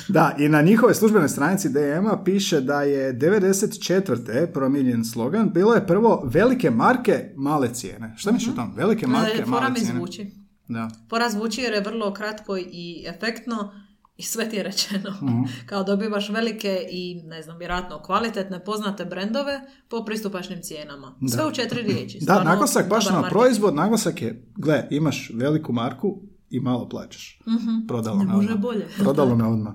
Da, 0.08 0.36
i 0.38 0.48
na 0.48 0.62
njihovoj 0.62 0.94
službenoj 0.94 1.28
stranici 1.28 1.68
DM-a 1.68 2.22
piše 2.24 2.60
da 2.60 2.82
je 2.82 3.14
94. 3.14 4.46
promijenjen 4.46 5.04
slogan. 5.04 5.50
Bilo 5.50 5.74
je 5.74 5.86
prvo 5.86 6.22
velike 6.24 6.70
marke, 6.70 7.32
male 7.36 7.68
cijene. 7.68 8.14
Šta 8.16 8.32
misliš 8.32 8.52
o 8.52 8.56
tom? 8.56 8.72
Velike 8.76 9.06
marke, 9.06 9.34
Mhm. 9.34 9.44
Fora 9.44 9.60
male 9.60 9.70
mi 9.70 9.78
cijene. 9.78 9.94
zvuči. 9.94 10.30
Da. 10.68 10.88
Fora 11.08 11.30
zvuči 11.30 11.60
jer 11.60 11.72
je 11.72 11.80
vrlo 11.80 12.14
kratko 12.14 12.56
i 12.58 13.04
efektno 13.08 13.72
i 14.20 14.24
sve 14.24 14.48
ti 14.48 14.56
je 14.56 14.62
rečeno. 14.62 15.10
Mhm. 15.12 15.42
Kao 15.66 15.84
dobivaš 15.84 16.28
velike 16.28 16.86
i, 16.90 17.22
ne 17.24 17.42
znam, 17.42 17.58
vjerojatno 17.58 17.98
kvalitetne, 17.98 18.64
poznate 18.64 19.04
brendove 19.04 19.60
po 19.88 20.04
pristupačnim 20.04 20.58
cijenama. 20.60 21.14
Sve 21.28 21.46
u 21.46 21.52
četiri 21.52 21.82
riječi. 21.82 22.18
Da, 22.18 22.22
Stvarno 22.22 22.44
naglasak 22.44 22.88
baš 22.88 23.06
na 23.06 23.22
proizvod, 23.22 23.74
naglasak 23.74 24.22
je, 24.22 24.46
gle, 24.56 24.86
imaš 24.90 25.30
veliku 25.34 25.72
marku 25.72 26.20
i 26.50 26.60
malo 26.60 26.88
plaćaš. 26.88 27.40
Prodalo 27.88 28.18
Ne 28.18 28.24
me 28.24 28.32
može 28.32 28.48
odmah. 28.48 28.62
bolje. 28.62 28.86
Prodalo 28.98 29.36
me 29.36 29.44
odmah. 29.44 29.72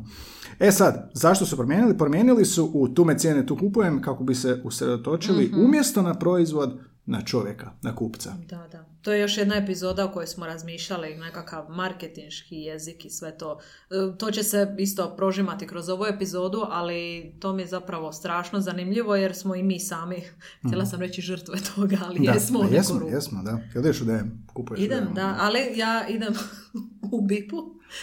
E 0.59 0.71
sad, 0.71 1.11
zašto 1.13 1.45
su 1.45 1.55
promijenili? 1.55 1.97
Promijenili 1.97 2.45
su 2.45 2.71
u 2.73 2.87
tu 2.87 3.05
me 3.05 3.17
cijene, 3.17 3.45
tu 3.45 3.57
kupujem, 3.57 4.01
kako 4.01 4.23
bi 4.23 4.35
se 4.35 4.61
usredotočili 4.63 5.45
Mhm. 5.45 5.59
umjesto 5.59 6.01
na 6.01 6.13
proizvod, 6.13 6.79
na 7.05 7.21
čovjeka, 7.21 7.71
na 7.81 7.95
kupca. 7.95 8.33
Da, 8.49 8.67
da. 8.67 8.84
To 9.05 9.13
je 9.13 9.21
još 9.21 9.37
jedna 9.37 9.55
epizoda 9.55 10.05
u 10.05 10.11
kojoj 10.11 10.27
smo 10.27 10.45
razmišljali 10.45 11.15
nekakav 11.15 11.65
marketinški 11.69 12.55
jezik 12.55 13.05
i 13.05 13.09
sve 13.09 13.37
to. 13.37 13.59
E, 13.81 14.17
To 14.17 14.31
će 14.31 14.43
se 14.43 14.75
isto 14.77 15.15
prožimati 15.15 15.67
kroz 15.67 15.89
ovu 15.89 16.05
epizodu, 16.05 16.61
ali 16.69 16.95
to 17.39 17.53
mi 17.53 17.61
je 17.61 17.67
zapravo 17.67 18.11
strašno 18.11 18.59
zanimljivo 18.59 19.15
jer 19.15 19.35
smo 19.35 19.55
i 19.55 19.63
mi 19.63 19.79
sami, 19.79 20.23
htjela 20.65 20.85
sam 20.85 20.99
reći 20.99 21.21
žrtve 21.21 21.55
toga, 21.75 21.97
ali 22.03 22.15
Mhm. 22.15 22.25
Da, 22.25 22.31
jesmo 22.31 22.59
u 22.59 22.61
a 22.61 22.65
neku 22.65 22.75
jesmo, 22.75 22.99
ruku. 22.99 23.11
jesmo, 23.11 23.43
da. 23.43 23.51
Jel 23.73 23.83
ideš 23.83 24.01
u 24.01 24.05
DM, 24.05 24.27
kupuješ 24.47 24.79
u 24.79 24.83
Idem, 24.83 25.07
da, 25.15 25.37
ali 25.39 25.59
ja 25.75 26.07
idem 26.07 26.33
u 27.11 27.21
bipu, 27.21 27.57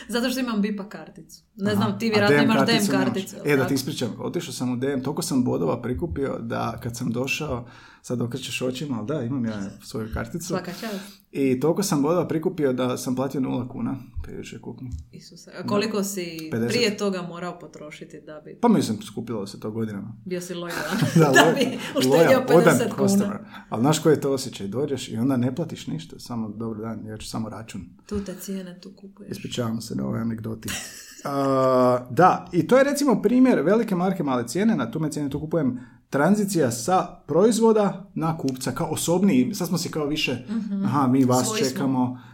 zato 0.08 0.30
što 0.30 0.40
imam 0.40 0.60
bipa 0.62 0.88
karticu. 0.88 1.42
Ne 1.56 1.70
Aha, 1.70 1.76
znam, 1.76 1.98
ti 1.98 2.08
vjerojatno 2.08 2.42
imaš 2.44 2.66
DM 2.68 2.90
karticu 2.90 3.36
E, 3.44 3.56
da 3.56 3.66
ti 3.66 3.74
ispričam, 3.74 4.14
otišao 4.18 4.52
sam 4.52 4.72
u 4.72 4.76
DM, 4.76 5.00
toliko 5.02 5.22
sam 5.22 5.44
bodova 5.44 5.82
prikupio 5.82 6.38
da 6.40 6.78
kad 6.82 6.96
sam 6.96 7.10
došao, 7.10 7.68
sad 8.02 8.20
okrećeš 8.20 8.62
očima, 8.62 8.98
ali 8.98 9.06
da, 9.06 9.22
imam 9.22 9.44
ja 9.44 9.62
svoju 9.84 10.08
karticu. 10.14 10.46
Svaka 10.46 10.72
čast. 10.80 11.22
I 11.32 11.60
toliko 11.60 11.82
sam 11.82 12.02
bodova 12.02 12.28
prikupio 12.28 12.72
da 12.72 12.96
sam 12.96 13.16
platio 13.16 13.40
nula 13.40 13.68
kuna 13.68 13.96
prije 14.22 14.38
više 14.38 14.60
kupnju. 14.60 14.90
Isuse. 15.12 15.50
A 15.58 15.66
koliko 15.66 16.04
si 16.04 16.50
50. 16.52 16.68
prije 16.68 16.96
toga 16.96 17.22
morao 17.22 17.58
potrošiti 17.58 18.20
da 18.20 18.40
bi 18.44 18.58
Pa 18.60 18.68
mislim, 18.68 19.02
skupilo 19.02 19.46
se 19.46 19.60
to 19.60 19.70
godinama. 19.70 20.16
bio 20.24 20.40
si 20.40 20.54
lojalan? 20.54 20.98
Da, 21.14 21.24
da 21.24 21.52
bi 21.54 21.78
uštedio 21.98 22.38
odan 22.48 22.78
50 22.78 22.88
customer. 22.98 23.36
kuna. 23.38 23.64
Ali 23.68 23.80
znaš 23.80 23.98
koji 23.98 24.12
je 24.12 24.20
to 24.20 24.32
osjećaj? 24.32 24.66
Dođeš 24.68 25.08
i 25.08 25.16
onda 25.16 25.36
ne 25.36 25.54
platiš 25.54 25.86
ništa, 25.86 26.18
samo 26.18 26.48
dobar 26.48 26.78
dan, 26.80 27.06
ja 27.06 27.18
ću 27.18 27.28
samo 27.28 27.48
račun. 27.48 27.80
Tu 28.06 28.24
te 28.24 28.34
cijene, 28.34 28.80
tu 28.80 28.90
kupuješ. 28.96 29.30
Ispričavam 29.30 29.80
se 29.80 29.94
na 29.94 30.06
ovoj 30.06 30.20
anegdoti. 30.20 30.68
A, 31.24 31.98
da, 32.10 32.46
i 32.52 32.66
to 32.66 32.78
je 32.78 32.84
recimo 32.84 33.22
primjer 33.22 33.60
velike 33.60 33.94
marke 33.94 34.22
male 34.22 34.48
cijene, 34.48 34.76
na 34.76 34.90
tome 34.90 35.10
cijene 35.10 35.30
tu 35.30 35.40
kupujem 35.40 35.80
tranzicija 36.10 36.70
sa 36.70 37.06
proizvoda 37.26 38.10
na 38.14 38.38
kupca, 38.38 38.72
kao 38.72 38.86
osobniji, 38.86 39.54
sad 39.54 39.68
smo 39.68 39.78
si 39.78 39.90
kao 39.90 40.06
više, 40.06 40.46
aha, 40.84 41.06
mi 41.06 41.24
vas 41.24 41.46
Svoji 41.46 41.64
smo. 41.64 41.70
čekamo, 41.70 42.18
e, 42.18 42.31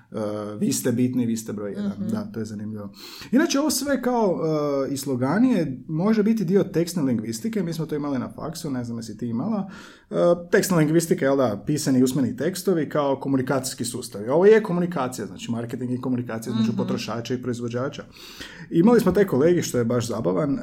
vi 0.59 0.73
ste 0.73 0.93
bitni, 0.93 1.27
vi 1.27 1.37
ste 1.37 1.53
broj 1.53 1.71
jedan. 1.71 1.93
Da, 2.11 2.25
to 2.25 2.41
je 2.41 2.45
zanimljivo. 2.45 2.91
Inače, 3.33 3.61
ovo 3.61 3.71
sve 3.71 4.03
kao 4.03 4.41
e, 4.89 4.93
i 4.93 4.97
sloganije 4.97 5.79
može 5.89 6.23
biti 6.23 6.45
dio 6.45 6.65
tekstne 6.65 7.03
lingvistike, 7.03 7.63
mi 7.63 7.73
smo 7.73 7.87
to 7.87 7.95
imali 7.95 8.19
na 8.19 8.33
faksu, 8.33 8.71
ne 8.71 8.85
znam 8.85 8.99
jesi 8.99 9.19
ti 9.19 9.27
imala. 9.27 9.71
E, 10.11 10.15
tekstna 10.51 10.77
lingvistika 10.77 11.25
je, 11.25 11.29
jel 11.29 11.37
da, 11.37 11.63
pisani 11.67 11.99
i 11.99 12.03
usmeni 12.03 12.37
tekstovi 12.37 12.89
kao 12.89 13.21
komunikacijski 13.21 13.85
sustavi. 13.85 14.29
Ovo 14.29 14.47
je 14.47 14.63
komunikacija, 14.63 15.27
znači 15.27 15.51
marketing 15.51 15.93
i 15.93 16.01
komunikacija 16.01 16.53
između 16.53 16.77
potrošača 16.77 17.35
i 17.35 17.43
proizvođača. 17.43 18.05
Imali 18.71 19.01
smo 19.01 19.13
taj 19.13 19.27
kolegi 19.27 19.63
što 19.63 19.79
je 19.79 19.85
baš 19.85 20.09
zabavan, 20.09 20.59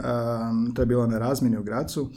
to 0.75 0.81
je 0.81 0.85
bilo 0.85 1.07
na 1.07 1.19
razmjeni 1.19 1.57
u 1.57 1.63
Gracu, 1.63 2.09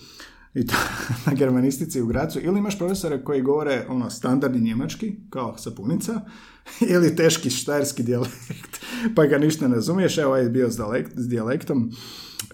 i 0.55 0.67
to 0.67 0.75
na 1.27 1.35
germanistici 1.35 2.01
u 2.01 2.07
Gracu, 2.07 2.41
ili 2.43 2.59
imaš 2.59 2.79
profesore 2.79 3.25
koji 3.25 3.43
govore 3.43 3.87
ono 3.89 4.11
standardni 4.11 4.61
njemački, 4.61 5.17
kao 5.31 5.59
sapunica, 5.59 6.21
ili 6.95 7.17
teški 7.17 7.51
štajerski 7.51 8.03
dijalekt, 8.03 8.81
pa 9.17 9.27
ga 9.27 9.39
ništa 9.39 9.69
ne 9.69 9.75
razumiješ, 9.75 10.19
evo 10.19 10.29
ovaj 10.29 10.43
je 10.43 10.51
bio 10.51 10.71
s, 10.71 10.77
dijalekt- 10.79 11.13
s 11.15 11.29
dijalektom. 11.29 11.91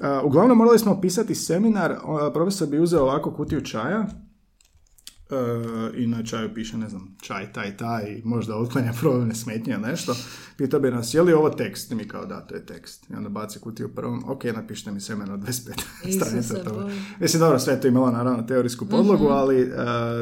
Uh, 0.00 0.24
uglavnom 0.24 0.58
morali 0.58 0.78
smo 0.78 1.00
pisati 1.00 1.34
seminar, 1.34 1.92
uh, 1.92 1.98
profesor 2.32 2.68
bi 2.68 2.78
uzeo 2.78 3.02
ovako 3.02 3.34
kutiju 3.34 3.60
čaja, 3.60 4.06
i 5.96 6.06
na 6.06 6.22
čaju 6.22 6.54
piše, 6.54 6.78
ne 6.78 6.88
znam, 6.88 7.16
čaj, 7.22 7.52
taj, 7.52 7.76
taj, 7.76 8.20
možda 8.24 8.56
otklanja 8.56 8.92
probavne 9.00 9.34
smetnje 9.34 9.72
ili 9.72 9.82
nešto. 9.82 10.14
Pitao 10.56 10.80
bi 10.80 10.90
nas, 10.90 11.14
je 11.14 11.22
li 11.22 11.32
ovo 11.32 11.50
tekst? 11.50 11.92
I 11.92 11.94
mi 11.94 12.08
kao, 12.08 12.26
da, 12.26 12.40
to 12.40 12.54
je 12.54 12.66
tekst. 12.66 13.10
I 13.10 13.14
onda 13.14 13.28
baci 13.28 13.58
kutiju 13.58 13.94
prvom, 13.94 14.24
ok, 14.26 14.44
napišite 14.44 14.90
mi 14.90 15.00
seminar 15.00 15.32
od 15.32 15.40
25 15.40 15.46
Isuse 16.08 16.24
stranica. 16.24 16.72
Bože. 16.74 16.96
Mislim, 17.20 17.40
dobro, 17.40 17.58
sve 17.58 17.80
to 17.80 17.88
imalo 17.88 18.10
naravno 18.10 18.42
teorijsku 18.42 18.86
podlogu, 18.86 19.26
ali 19.26 19.62
uh, 19.62 19.68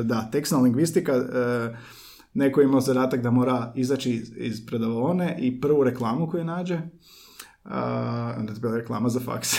da, 0.03 0.29
tekstna 0.33 0.59
lingvistika, 0.59 1.17
uh, 1.17 1.77
neko 2.35 2.61
je 2.61 2.65
imao 2.65 2.81
zadatak 2.81 3.23
da 3.23 3.31
mora 3.31 3.73
izaći 3.77 4.11
iz, 4.11 4.31
iz 4.37 4.67
predavone 4.67 5.37
i 5.41 5.61
prvu 5.61 5.85
reklamu 5.85 6.29
koju 6.29 6.45
nađe, 6.45 6.81
uh, 7.65 7.71
onda 8.39 8.53
je 8.53 8.61
bila 8.61 8.77
reklama 8.77 9.09
za 9.09 9.21
faks. 9.21 9.55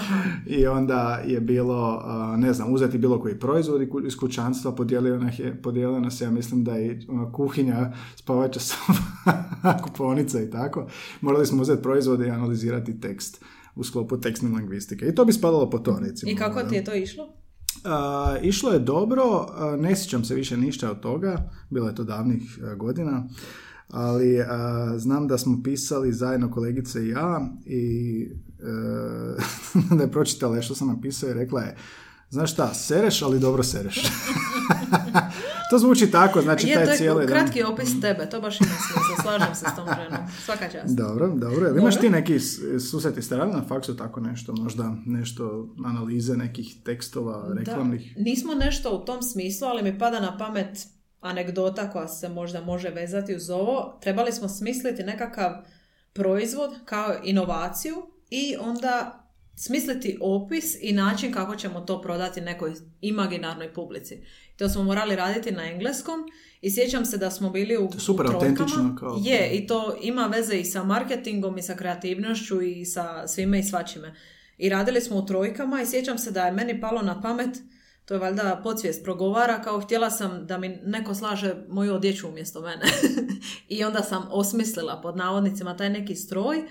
I 0.58 0.66
onda 0.66 1.22
je 1.26 1.40
bilo, 1.40 1.96
uh, 1.96 2.38
ne 2.38 2.52
znam, 2.52 2.72
uzeti 2.72 2.98
bilo 2.98 3.20
koji 3.20 3.38
proizvod 3.38 3.82
iz 4.06 4.16
kućanstva, 4.16 4.72
podijelio 4.72 6.00
nas 6.00 6.20
je, 6.20 6.24
ja 6.24 6.30
mislim 6.30 6.64
da 6.64 6.74
je 6.74 7.00
ona 7.08 7.32
kuhinja, 7.32 7.92
spavača 8.16 8.60
soba, 8.68 9.78
kuponica 9.82 10.42
i 10.42 10.50
tako. 10.50 10.86
Morali 11.20 11.46
smo 11.46 11.62
uzeti 11.62 11.82
proizvode 11.82 12.26
i 12.26 12.30
analizirati 12.30 13.00
tekst 13.00 13.44
u 13.76 13.84
sklopu 13.84 14.20
tekstne 14.20 14.48
lingvistike. 14.48 15.06
I 15.06 15.14
to 15.14 15.24
bi 15.24 15.32
spadalo 15.32 15.70
po 15.70 15.78
to, 15.78 15.98
recimo. 16.00 16.32
I 16.32 16.36
kako 16.36 16.62
da. 16.62 16.68
ti 16.68 16.74
je 16.74 16.84
to 16.84 16.94
išlo? 16.94 17.28
A, 17.84 18.36
išlo 18.42 18.72
je 18.72 18.78
dobro, 18.78 19.46
ne 19.78 19.96
sjećam 19.96 20.24
se 20.24 20.34
više 20.34 20.56
ništa 20.56 20.90
od 20.90 21.00
toga, 21.00 21.50
bilo 21.70 21.88
je 21.88 21.94
to 21.94 22.04
davnih 22.04 22.58
godina, 22.76 23.28
ali 23.94 24.40
a, 24.40 24.46
znam 24.96 25.28
da 25.28 25.38
smo 25.38 25.60
pisali 25.64 26.12
zajedno 26.12 26.50
kolegice 26.50 27.00
i 27.00 27.08
ja 27.08 27.40
i 27.66 28.22
e, 29.80 29.94
da 29.96 30.02
je 30.02 30.10
pročitala 30.10 30.62
što 30.62 30.74
sam 30.74 30.88
napisao 30.88 31.30
i 31.30 31.34
rekla 31.34 31.62
je 31.62 31.76
Znaš 32.30 32.52
šta, 32.52 32.74
sereš, 32.74 33.22
ali 33.22 33.40
dobro 33.40 33.62
sereš. 33.62 34.02
to 35.70 35.78
zvuči 35.78 36.10
tako, 36.10 36.42
znači 36.42 36.68
je, 36.68 36.74
taj 36.74 36.84
to 36.84 36.90
je 36.90 36.96
cijeli 36.96 37.18
dan- 37.18 37.28
kratki 37.28 37.62
opis 37.62 38.00
tebe, 38.00 38.28
to 38.28 38.40
baš 38.40 38.60
ima 38.60 38.70
smisla, 38.70 39.22
slažem 39.22 39.54
se 39.54 39.66
s 39.72 39.76
tom 39.76 39.86
ženom. 39.88 40.26
Svaka 40.44 40.68
čast. 40.68 40.96
Dobro, 40.96 41.28
dobro. 41.30 41.66
Jel 41.66 41.78
imaš 41.78 42.00
ti 42.00 42.10
neki 42.10 42.40
s- 42.40 42.58
susreti 42.80 43.22
ste 43.22 43.36
radili 43.36 43.56
na 43.56 43.64
faksu 43.64 43.96
tako 43.96 44.20
nešto, 44.20 44.52
možda 44.54 44.96
nešto 45.06 45.68
analize 45.84 46.36
nekih 46.36 46.76
tekstova, 46.84 47.54
reklamnih? 47.54 48.12
Da, 48.16 48.22
nismo 48.22 48.54
nešto 48.54 48.90
u 48.92 49.04
tom 49.04 49.22
smislu, 49.22 49.68
ali 49.68 49.82
mi 49.82 49.98
pada 49.98 50.20
na 50.20 50.38
pamet 50.38 50.78
anegdota 51.24 51.90
koja 51.90 52.08
se 52.08 52.28
možda 52.28 52.60
može 52.60 52.88
vezati 52.90 53.34
uz 53.34 53.50
ovo. 53.50 53.98
Trebali 54.02 54.32
smo 54.32 54.48
smisliti 54.48 55.02
nekakav 55.02 55.52
proizvod 56.12 56.70
kao 56.84 57.14
inovaciju 57.24 57.94
i 58.30 58.56
onda 58.60 59.20
smisliti 59.56 60.18
opis 60.20 60.76
i 60.80 60.92
način 60.92 61.32
kako 61.32 61.56
ćemo 61.56 61.80
to 61.80 62.02
prodati 62.02 62.40
nekoj 62.40 62.72
imaginarnoj 63.00 63.74
publici. 63.74 64.22
To 64.56 64.68
smo 64.68 64.82
morali 64.82 65.16
raditi 65.16 65.52
na 65.52 65.64
engleskom 65.64 66.20
i 66.60 66.70
sjećam 66.70 67.04
se 67.04 67.18
da 67.18 67.30
smo 67.30 67.50
bili 67.50 67.76
u, 67.76 67.90
super 67.92 68.26
autentično 68.26 68.96
kao- 69.00 69.18
Je, 69.20 69.50
i 69.50 69.66
to 69.66 69.96
ima 70.02 70.26
veze 70.26 70.56
i 70.56 70.64
sa 70.64 70.84
marketingom 70.84 71.58
i 71.58 71.62
sa 71.62 71.74
kreativnošću 71.74 72.62
i 72.62 72.84
sa 72.84 73.28
svime 73.28 73.58
i 73.58 73.62
svačime. 73.62 74.14
I 74.58 74.68
radili 74.68 75.00
smo 75.00 75.16
u 75.16 75.26
trojkama 75.26 75.82
i 75.82 75.86
sjećam 75.86 76.18
se 76.18 76.30
da 76.30 76.46
je 76.46 76.52
meni 76.52 76.80
palo 76.80 77.02
na 77.02 77.20
pamet, 77.22 77.58
to 78.04 78.14
je 78.14 78.20
valjda 78.20 78.60
podsvijest 78.62 79.04
progovara, 79.04 79.62
kao 79.62 79.80
htjela 79.80 80.10
sam 80.10 80.46
da 80.46 80.58
mi 80.58 80.68
neko 80.68 81.14
slaže 81.14 81.54
moju 81.68 81.94
odjeću 81.94 82.28
umjesto 82.28 82.60
mene. 82.60 82.84
I 83.68 83.84
onda 83.84 84.02
sam 84.02 84.26
osmislila 84.30 85.00
pod 85.02 85.16
navodnicima 85.16 85.76
taj 85.76 85.90
neki 85.90 86.16
stroj 86.16 86.62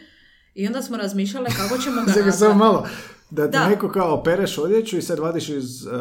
i 0.53 0.67
onda 0.67 0.81
smo 0.81 0.97
razmišljale 0.97 1.49
kako 1.49 1.81
ćemo 1.81 2.01
ga 2.05 2.13
Čekaj, 2.17 2.31
samo 2.31 2.53
malo. 2.53 2.87
Da 3.29 3.47
Da. 3.47 3.69
neko 3.69 3.91
kao 3.91 4.23
pereš 4.23 4.57
odjeću 4.57 4.97
i 4.97 5.01
sad 5.01 5.19
vadiš 5.19 5.49
iz 5.49 5.85
uh, 5.85 5.91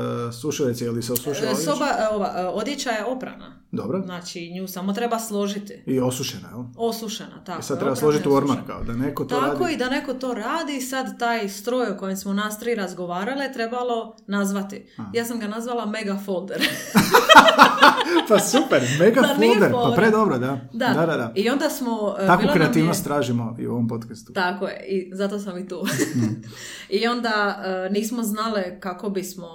sušilice 0.41 0.85
ili 0.85 1.03
se 1.03 1.13
osušila 1.13 1.49
E, 1.49 1.51
odjeća? 1.51 1.73
Soba, 1.73 1.87
e, 1.87 2.15
ova, 2.15 2.33
e, 2.37 2.47
odjeća 2.47 2.91
je 2.91 3.05
oprana. 3.05 3.62
Dobro. 3.73 4.03
Znači, 4.05 4.51
nju 4.51 4.69
samo 4.69 4.93
treba 4.93 5.19
složiti. 5.19 5.83
I 5.87 6.01
osušena, 6.01 6.49
jel? 6.49 6.63
Osušena, 6.79 7.45
tako. 7.45 7.61
I 7.61 7.63
sad 7.63 7.79
treba 7.79 7.97
složiti 7.97 8.29
u 8.29 8.33
ormar 8.33 8.57
kao, 8.67 8.83
da 8.83 8.93
neko 8.93 9.25
to 9.25 9.41
Tako 9.41 9.59
radi. 9.59 9.75
i 9.75 9.77
da 9.77 9.89
neko 9.89 10.15
to 10.15 10.35
radi, 10.35 10.81
sad 10.81 11.19
taj 11.19 11.49
stroj 11.49 11.89
o 11.89 11.97
kojem 11.97 12.17
smo 12.17 12.33
nas 12.33 12.59
tri 12.59 12.75
razgovarale 12.75 13.53
trebalo 13.53 14.17
nazvati. 14.27 14.87
Ja 15.13 15.25
sam 15.25 15.39
ga 15.41 15.49
nazvala 15.49 15.87
Mega 15.87 16.19
Folder. 16.27 16.63
Pa 18.29 18.39
super, 18.39 18.83
mega 19.01 19.23
folder, 19.37 19.73
pa 19.73 19.79
fora. 19.79 19.97
predobro, 19.97 20.39
da. 20.39 20.61
da. 20.73 20.89
da, 20.89 21.07
da. 21.07 21.17
da. 21.17 21.33
I 21.35 21.51
onda 21.51 21.71
smo... 21.71 22.17
e, 22.19 22.27
Takvu 22.27 22.47
nam 22.47 22.49
je- 22.49 22.55
kreativnost 22.55 23.05
tražimo 23.05 23.57
i 23.59 23.67
u 23.67 23.73
ovom 23.73 23.89
podcastu. 23.89 24.33
Tako 24.33 24.67
je, 24.67 24.85
i 24.89 25.11
zato 25.15 25.39
sam 25.39 25.59
i 25.59 25.69
tu. 25.69 25.83
Mm. 26.15 26.43
I 26.99 27.07
onda 27.07 27.63
e, 27.65 27.91
nismo 27.91 28.23
znale 28.23 28.81
kako 28.81 29.11
bismo 29.11 29.47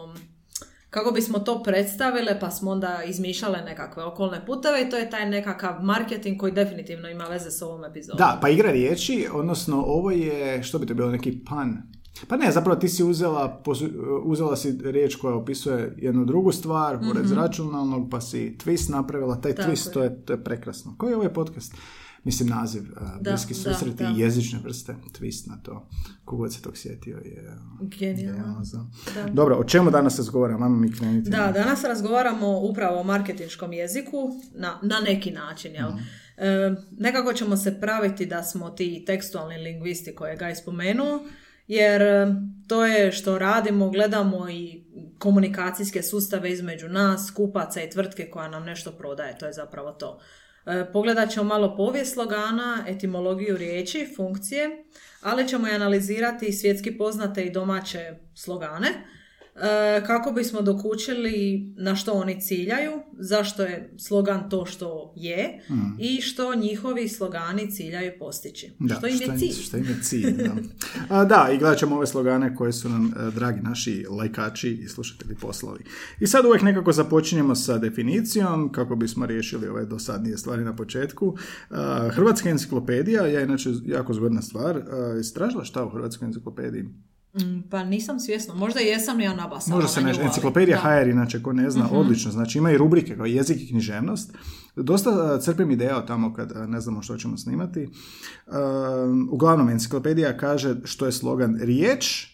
kako 0.98 1.12
bismo 1.12 1.40
to 1.40 1.64
predstavile, 1.64 2.40
pa 2.40 2.52
smo 2.52 2.72
onda 2.72 3.04
izmišljale 3.08 3.62
nekakve 3.62 4.04
okolne 4.04 4.46
puteve 4.46 4.82
i 4.82 4.90
to 4.90 4.98
je 4.98 5.10
taj 5.10 5.30
nekakav 5.30 5.84
marketing 5.84 6.40
koji 6.40 6.52
definitivno 6.52 7.10
ima 7.10 7.24
veze 7.24 7.52
s 7.52 7.62
ovom 7.62 7.86
epizodom. 7.86 8.18
Da, 8.18 8.38
pa 8.42 8.50
igra 8.50 8.72
riječi, 8.72 9.28
odnosno 9.34 9.82
ovo 9.82 10.12
je, 10.12 10.64
što 10.64 10.80
bi 10.80 10.86
to 10.86 10.94
bilo, 10.94 11.12
neki 11.12 11.40
pan. 11.46 11.78
Pa 12.28 12.38
ne, 12.38 12.52
zapravo 12.52 12.80
ti 12.80 12.90
si 12.90 13.04
uzela, 13.04 13.62
uzela 14.24 14.56
si 14.56 14.78
riječ 14.84 15.16
koja 15.16 15.36
opisuje 15.36 15.96
jednu 15.98 16.26
drugu 16.26 16.52
stvar, 16.52 17.00
pored 17.00 17.26
zračunalnog, 17.26 18.08
pa 18.12 18.22
si 18.22 18.58
twist 18.66 18.92
napravila, 18.92 19.42
taj. 19.42 19.56
Tako 19.56 19.72
twist, 19.72 19.88
je. 19.88 19.94
to 19.94 20.04
je, 20.04 20.26
to 20.26 20.34
je 20.34 20.44
prekrasno. 20.44 20.96
Koji 20.98 21.12
je 21.12 21.16
ovaj 21.16 21.34
podcast? 21.34 21.74
Mislim, 22.28 22.50
naziv, 22.50 22.82
uh, 22.82 23.22
Da, 23.22 23.32
bliski 23.32 23.54
susreti 23.54 24.04
i 24.04 24.20
jezične 24.20 24.60
vrste, 24.64 24.96
twist 25.20 25.50
na 25.50 25.58
to. 25.64 25.88
Kogod 26.26 26.54
se 26.54 26.62
tog 26.62 26.78
sjetio 26.78 27.18
je... 27.18 27.58
Genijalno. 27.82 28.62
Da. 29.16 29.30
Dobro, 29.34 29.56
o 29.56 29.64
čemu 29.64 29.92
danas 29.92 30.18
razgovaramo? 30.18 30.66
Ajmo 30.66 30.78
mi 30.78 30.92
krenuti. 30.92 31.30
Da, 31.30 31.52
danas 31.52 31.84
razgovaramo 31.84 32.60
upravo 32.60 33.00
o 33.00 33.04
marketinškom 33.04 33.74
jeziku 33.74 34.30
na, 34.56 34.80
na 34.82 35.00
neki 35.00 35.32
način, 35.32 35.76
jel? 35.76 35.90
E, 36.38 36.76
nekako 36.98 37.34
ćemo 37.34 37.58
se 37.58 37.80
praviti 37.80 38.26
da 38.26 38.44
smo 38.44 38.70
ti 38.70 39.04
tekstualni 39.08 39.58
lingvisti 39.58 40.16
koje 40.16 40.36
ga 40.36 40.48
je 40.48 40.56
spomenuo, 40.56 41.20
jer 41.68 42.02
e, 42.02 42.36
to 42.68 42.86
je 42.86 43.12
što 43.12 43.40
radimo, 43.40 43.90
gledamo 43.90 44.50
i 44.50 44.84
komunikacijske 45.18 46.04
sustave 46.04 46.52
između 46.52 46.90
nas, 46.90 47.32
kupaca 47.32 47.82
i 47.84 47.90
tvrtke 47.90 48.30
koja 48.30 48.48
nam 48.48 48.64
nešto 48.64 48.92
prodaje, 48.92 49.38
to 49.38 49.46
je 49.46 49.54
zapravo 49.54 49.92
to. 49.92 50.20
E, 50.68 50.92
Pogledat 50.94 51.30
ćemo 51.30 51.46
malo 51.46 51.76
povijest 51.78 52.14
slogana, 52.14 52.84
etimologiju 52.88 53.58
riječi, 53.58 54.14
funkcije, 54.16 54.84
ali 55.22 55.48
ćemo 55.48 55.68
i 55.68 55.72
analizirati 55.72 56.54
svjetski 56.54 56.98
poznate 56.98 57.44
i 57.44 57.52
domaće 57.52 58.14
slogane, 58.36 58.88
kako 60.08 60.32
bismo 60.32 60.62
dokučili 60.62 61.66
na 61.78 61.96
što 61.96 62.12
oni 62.12 62.42
ciljaju, 62.42 62.92
zašto 63.20 63.64
je 63.64 63.94
slogan 63.98 64.50
to 64.50 64.66
što 64.66 65.14
je 65.16 65.62
i 66.00 66.22
što 66.22 66.56
njihovi 66.56 67.10
slogani 67.10 67.72
ciljaju 67.72 68.12
postići. 68.20 68.72
Da, 68.80 68.96
što 68.96 69.08
im 69.08 69.14
je 69.22 69.38
cilj. 69.40 69.64
Što 69.64 69.78
im 69.78 69.86
je 69.86 69.98
cilj, 70.02 70.32
da. 70.32 70.56
A, 71.16 71.26
da, 71.26 71.50
i 71.54 71.58
gledat 71.58 71.80
ćemo 71.80 71.96
ove 71.96 72.08
slogane 72.08 72.56
koje 72.56 72.74
su 72.74 72.90
nam, 72.90 73.14
e, 73.18 73.32
dragi 73.32 73.62
naši 73.62 74.06
lajkači 74.10 74.70
i 74.70 74.88
slušatelji 74.88 75.36
poslali. 75.36 75.80
I 76.20 76.28
sad 76.28 76.46
uvijek 76.46 76.62
nekako 76.62 76.92
započinjemo 76.92 77.56
sa 77.56 77.78
definicijom, 77.78 78.72
kako 78.72 78.96
bismo 78.96 79.26
riješili 79.26 79.68
ove 79.68 79.86
dosadnije 79.86 80.38
stvari 80.38 80.64
na 80.64 80.76
početku. 80.76 81.36
A, 81.70 82.10
Hrvatska 82.12 82.50
enciklopedija 82.50 83.24
je 83.24 83.44
inače 83.44 83.70
jako 83.86 84.14
zgodna 84.14 84.42
stvar. 84.42 84.78
A, 84.78 85.18
Istražila 85.20 85.64
šta 85.64 85.86
u 85.86 85.90
Hrvatskoj 85.90 86.26
enciklopediji? 86.26 86.86
Mm, 87.34 87.62
Pa 87.70 87.84
nisam 87.84 88.20
svjesna, 88.20 88.54
možda 88.54 88.80
jesam 88.80 89.20
ja 89.20 89.34
nabasala 89.36 89.76
Može 89.76 89.88
se 89.88 90.02
na 90.02 90.06
ne, 90.06 90.14
nju, 90.14 90.18
ali- 90.18 90.28
enciklopedija 90.28 90.78
da. 90.78 91.02
HR, 91.02 91.08
inače 91.08 91.44
ko 91.44 91.54
ne 91.54 91.70
zna, 91.70 91.90
odlično. 91.92 92.32
Znači 92.32 92.58
ima 92.58 92.72
i 92.72 92.78
rubrike 92.78 93.16
kao 93.16 93.26
jezik 93.26 93.62
i 93.62 93.68
književnost. 93.68 94.34
Dosta 94.76 95.10
uh, 95.10 95.44
crpim 95.44 95.72
ideja 95.72 95.98
od 95.98 96.08
tamo 96.08 96.34
kad 96.34 96.52
uh, 96.52 96.68
ne 96.68 96.82
znamo 96.82 97.02
što 97.02 97.18
ćemo 97.18 97.38
snimati. 97.38 97.90
Um, 98.48 99.30
uglavnom, 99.32 99.70
enciklopedija 99.70 100.38
kaže 100.38 100.76
što 100.84 101.06
je 101.06 101.12
slogan 101.12 101.58
riječ 101.60 102.28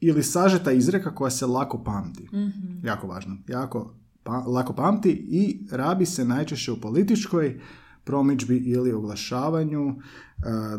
ili 0.00 0.22
sažeta 0.22 0.72
izreka 0.72 1.14
koja 1.14 1.30
se 1.30 1.46
lako 1.46 1.84
pamti. 1.84 2.24
Mhm. 2.24 2.86
Jako 2.86 3.06
važno. 3.06 3.36
Jako 3.48 3.94
pa- 4.22 4.38
lako 4.38 4.72
pamti 4.72 5.10
i 5.10 5.66
rabi 5.70 6.06
se 6.06 6.24
najčešće 6.24 6.72
u 6.72 6.76
političkoj 6.76 7.60
promidžbi 8.04 8.56
ili 8.56 8.92
oglašavanju. 8.92 9.86
Uh, 9.86 9.94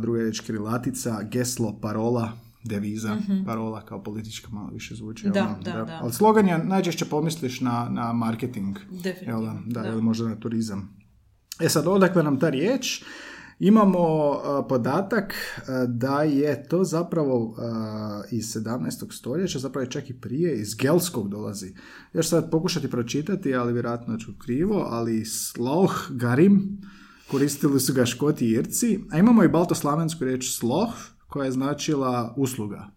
druga 0.01 0.19
riječ 0.19 0.39
krilatica, 0.39 1.21
geslo, 1.23 1.79
parola, 1.81 2.31
deviza, 2.63 3.17
parola 3.45 3.85
kao 3.85 4.03
politička 4.03 4.47
malo 4.51 4.69
više 4.69 4.95
zvuči. 4.95 5.25
jel 5.25 5.45
Mhm. 5.45 5.63
Da, 5.63 5.71
da, 5.71 5.85
da. 5.85 5.99
Ali 6.01 6.13
slogan 6.13 6.47
je 6.47 6.57
najčešće 6.57 7.05
pomisliš 7.05 7.61
na, 7.61 7.89
na 7.89 8.13
marketing. 8.13 8.77
Definitivno, 8.89 9.33
Jel 9.33 9.45
da, 9.45 9.59
da, 9.65 9.81
da. 9.81 9.87
ili 9.87 10.01
možda 10.01 10.29
na 10.29 10.35
turizam. 10.35 10.97
E 11.59 11.69
sad, 11.69 11.87
odakle 11.87 12.23
nam 12.23 12.39
ta 12.39 12.49
riječ? 12.49 13.03
Imamo 13.59 13.99
a, 13.99 14.63
podatak 14.69 15.33
a, 15.33 15.85
da 15.87 16.23
je 16.23 16.67
to 16.67 16.83
zapravo 16.83 17.55
a, 17.57 18.21
iz 18.31 18.45
17. 18.55 19.17
stoljeća, 19.17 19.59
zapravo 19.59 19.83
je 19.83 19.91
čak 19.91 20.09
i 20.09 20.21
prije, 20.21 20.61
iz 20.61 20.75
Gelskog 20.75 21.29
dolazi. 21.29 21.73
Još 22.13 22.29
sad 22.29 22.51
pokušati 22.51 22.89
pročitati, 22.89 23.55
ali 23.55 23.73
vjerojatno 23.73 24.17
ću 24.17 24.31
krivo, 24.37 24.87
ali 24.89 25.25
sloh, 25.25 26.07
garim, 26.09 26.81
koristili 27.31 27.79
su 27.79 27.93
ga 27.93 28.05
škoti 28.05 28.45
i 28.45 28.51
irci, 28.51 28.99
a 29.11 29.17
imamo 29.17 29.43
i 29.43 29.49
baltoslavensku 29.49 30.23
riječ 30.23 30.57
sloh, 30.57 30.93
koja 31.31 31.45
je 31.45 31.51
značila 31.51 32.33
usluga. 32.37 32.87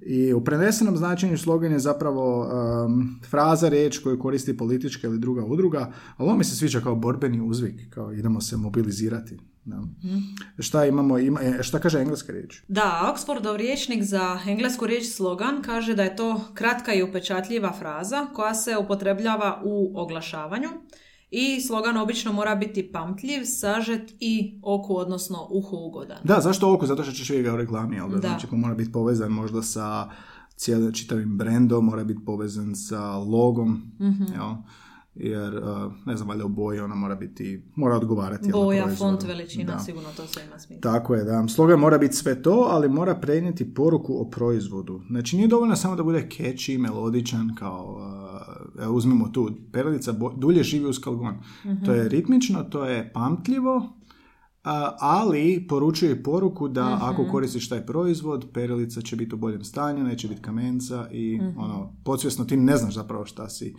I 0.00 0.32
u 0.32 0.44
prenesenom 0.44 0.96
značenju 0.96 1.38
slogan 1.38 1.72
je 1.72 1.78
zapravo 1.78 2.40
um, 2.42 3.20
fraza, 3.30 3.68
riječ 3.68 3.98
koju 3.98 4.18
koristi 4.18 4.56
politička 4.56 5.06
ili 5.06 5.18
druga 5.18 5.44
udruga, 5.44 5.92
ali 6.16 6.28
ovo 6.28 6.38
mi 6.38 6.44
se 6.44 6.56
sviđa 6.56 6.80
kao 6.80 6.94
borbeni 6.94 7.40
uzvik, 7.40 7.90
kao 7.90 8.12
idemo 8.12 8.40
se 8.40 8.56
mobilizirati. 8.56 9.38
Da. 9.64 9.82
Šta 10.58 10.84
imamo, 10.86 11.18
ima, 11.18 11.40
e, 11.42 11.62
šta 11.62 11.78
kaže 11.78 12.00
engleska 12.00 12.32
riječ? 12.32 12.62
Da, 12.68 13.14
Oxfordov 13.14 13.56
riječnik 13.56 14.02
za 14.02 14.38
englesku 14.46 14.86
riječ 14.86 15.06
slogan 15.06 15.62
kaže 15.62 15.94
da 15.94 16.02
je 16.02 16.16
to 16.16 16.40
kratka 16.54 16.92
i 16.94 17.02
upečatljiva 17.02 17.72
fraza 17.72 18.26
koja 18.34 18.54
se 18.54 18.76
upotrebljava 18.76 19.62
u 19.64 19.92
oglašavanju 19.94 20.68
i 21.32 21.60
slogan 21.60 21.96
obično 21.96 22.32
mora 22.32 22.54
biti 22.54 22.92
pamtljiv, 22.92 23.42
sažet 23.44 24.14
i 24.20 24.60
oku, 24.62 24.96
odnosno 24.96 25.46
uhu 25.50 25.76
ugodan. 25.78 26.18
Da, 26.24 26.40
zašto 26.40 26.74
oko? 26.74 26.86
Zato 26.86 27.02
što 27.02 27.12
ćeš 27.12 27.30
vidjeti 27.30 27.48
ga 27.48 27.54
u 27.54 27.58
reklami, 27.58 27.96
jel 27.96 28.08
da? 28.10 28.18
Znači, 28.18 28.46
mora 28.52 28.74
biti 28.74 28.92
povezan 28.92 29.32
možda 29.32 29.62
sa 29.62 30.10
cijelim 30.56 30.92
čitavim 30.92 31.38
brendom, 31.38 31.84
mora 31.84 32.04
biti 32.04 32.24
povezan 32.26 32.74
sa 32.76 33.16
logom, 33.16 33.82
Mhm. 34.00 34.22
jel? 34.34 34.54
Jer, 35.14 35.54
uh, 35.54 35.92
ne 36.06 36.16
znam, 36.16 36.28
valjda 36.28 36.44
u 36.44 36.48
boji 36.48 36.80
ona 36.80 36.94
mora 36.94 37.14
biti, 37.14 37.62
mora 37.76 37.96
odgovarati. 37.96 38.52
Boja, 38.52 38.94
font, 38.96 39.22
veličina, 39.22 39.72
Da. 39.72 39.78
sigurno 39.78 40.08
to 40.16 40.26
sve 40.26 40.42
ima 40.46 40.58
smisla. 40.58 40.92
Tako 40.92 41.14
je, 41.14 41.24
da. 41.24 41.48
Slogan 41.48 41.80
mora 41.80 41.98
biti 41.98 42.16
sve 42.16 42.42
to, 42.42 42.66
ali 42.70 42.88
mora 42.88 43.14
prenijeti 43.14 43.74
poruku 43.74 44.20
o 44.20 44.30
proizvodu. 44.30 45.00
Znači, 45.10 45.36
nije 45.36 45.48
dovoljno 45.48 45.76
samo 45.76 45.96
da 45.96 46.02
bude 46.02 46.28
catchy, 46.30 46.78
melodičan, 46.78 47.54
kao, 47.58 47.96
uh, 48.76 48.82
evo, 48.82 48.94
uzmimo 48.94 49.28
tu, 49.28 49.50
perlica 49.72 50.12
bo- 50.12 50.32
dulje 50.36 50.62
živi 50.62 50.84
uz 50.86 50.98
kalgon. 50.98 51.34
To 51.84 51.92
je 51.92 52.08
ritmično, 52.08 52.62
to 52.62 52.84
je 52.84 53.12
pamtljivo, 53.12 53.92
ali 55.00 55.66
poručuje 55.68 56.22
poruku 56.22 56.68
da 56.68 56.98
ako 57.02 57.26
koristiš 57.30 57.68
taj 57.68 57.86
proizvod, 57.86 58.46
perilica 58.54 59.00
će 59.00 59.16
biti 59.16 59.34
u 59.34 59.38
boljem 59.38 59.64
stanju, 59.64 60.04
neće 60.04 60.28
biti 60.28 60.42
kamenca 60.42 61.08
i 61.10 61.40
ono, 61.56 61.92
podsvjesno 62.04 62.44
ti 62.44 62.56
ne 62.56 62.76
znaš 62.76 62.94
zapravo 62.94 63.26
šta 63.26 63.48
si 63.48 63.74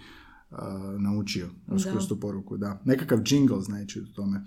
a, 0.53 0.95
naučio 0.99 1.49
kroz 1.91 2.07
tu 2.07 2.19
poruku, 2.19 2.57
da. 2.57 2.81
Nekakav 2.85 3.19
jingle 3.25 3.61
znači 3.61 3.99
u 4.01 4.13
tome. 4.13 4.41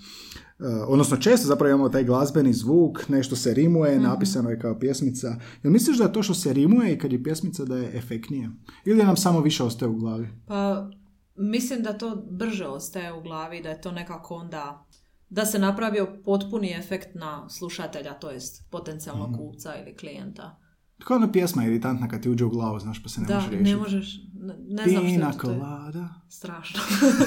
A, 0.58 0.84
odnosno 0.88 1.16
često 1.16 1.46
zapravo 1.48 1.68
imamo 1.74 1.88
taj 1.88 2.04
glazbeni 2.04 2.52
zvuk, 2.52 3.08
nešto 3.08 3.36
se 3.36 3.54
rimuje, 3.54 4.00
napisano 4.00 4.50
je 4.50 4.58
kao 4.60 4.78
pjesmica. 4.78 5.36
Jel 5.62 5.72
misliš 5.72 5.98
da 5.98 6.04
je 6.04 6.12
to 6.12 6.22
što 6.22 6.34
se 6.34 6.52
rimuje 6.52 6.92
i 6.92 6.98
kad 6.98 7.12
je 7.12 7.22
pjesmica 7.22 7.64
da 7.64 7.76
je 7.76 7.96
efektnije? 7.98 8.50
Ili 8.84 9.04
nam 9.04 9.16
samo 9.16 9.40
više 9.40 9.62
ostaje 9.64 9.88
u 9.90 9.96
glavi? 9.96 10.28
Pa 10.46 10.90
mislim 11.36 11.82
da 11.82 11.98
to 11.98 12.26
brže 12.30 12.66
ostaje 12.66 13.12
u 13.12 13.22
glavi, 13.22 13.62
da 13.62 13.68
je 13.68 13.80
to 13.80 13.92
nekako 13.92 14.34
onda 14.34 14.86
da 15.28 15.46
se 15.46 15.58
napravio 15.58 16.08
potpuni 16.24 16.70
efekt 16.72 17.08
na 17.14 17.48
slušatelja, 17.48 18.14
to 18.14 18.30
jest 18.30 18.70
potencijalnog 18.70 19.30
Mhm. 19.30 19.38
kupca 19.38 19.74
ili 19.82 19.96
klijenta. 19.96 20.56
Kao 20.98 21.16
ona 21.16 21.32
pjesma 21.32 21.64
iritantna 21.64 22.08
kad 22.08 22.22
ti 22.22 22.30
uđe 22.30 22.44
u 22.44 22.50
glavu, 22.50 22.78
znaš, 22.78 23.02
pa 23.02 23.08
se 23.08 23.20
ne 23.20 23.26
da, 23.26 23.34
možeš 23.34 23.50
riješiti. 23.50 23.70
ne 23.70 23.76
možeš, 23.76 24.20
ne, 24.34 24.54
ne 24.58 24.82
znam 24.84 24.94
što 24.96 25.00
Pina 25.04 25.26
je 25.26 25.32
to. 25.32 25.38
to 25.38 25.50
je 25.50 25.58
colada. 25.58 26.08
strašno. 26.28 26.80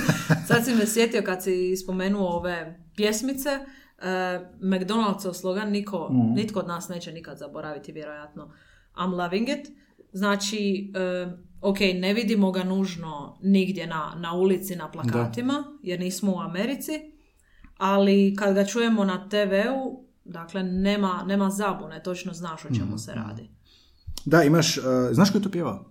Sad 0.48 0.66
si 0.66 0.76
me 0.76 0.86
sjetio 0.88 1.22
kad 1.22 1.44
si 1.44 1.76
spomenuo 1.78 2.28
ove 2.30 2.56
pjesmice, 2.96 3.50
uh, 3.50 4.04
McDonald'sov 4.64 5.34
slogan 5.34 5.70
niko, 5.70 6.10
Mhm. 6.12 6.34
nitko 6.34 6.60
od 6.60 6.68
nas 6.68 6.90
neće 6.90 7.12
nikad 7.12 7.38
zaboraviti, 7.38 7.92
vjerojatno. 7.92 8.52
I'm 8.96 9.16
loving 9.16 9.50
it. 9.50 9.68
Znači, 10.12 10.92
uh, 11.26 11.34
ok, 11.62 11.78
ne 11.96 12.14
vidimo 12.14 12.52
ga 12.52 12.64
nužno 12.64 13.40
nigdje 13.44 13.88
na, 13.88 14.14
na 14.18 14.34
ulici, 14.34 14.76
na 14.76 14.92
plakatima, 14.92 15.64
jer 15.84 16.00
nismo 16.00 16.32
u 16.32 16.40
Americi, 16.40 16.92
ali 17.78 18.36
kad 18.36 18.56
ga 18.56 18.66
čujemo 18.66 19.04
na 19.04 19.30
TV-u, 19.30 20.06
dakle, 20.26 20.64
nema, 20.64 21.24
nema 21.24 21.50
zabune, 21.50 22.04
točno 22.04 22.34
znaš 22.34 22.66
o 22.66 22.70
čemu 22.70 22.88
Mhm. 22.88 22.98
se 22.98 23.14
radi. 23.14 23.50
Da, 24.26 24.44
imaš, 24.44 24.78
uh, 24.78 24.84
znaš 25.12 25.32
ko 25.32 25.38
je 25.38 25.42
to 25.42 25.52
pjevao? 25.52 25.86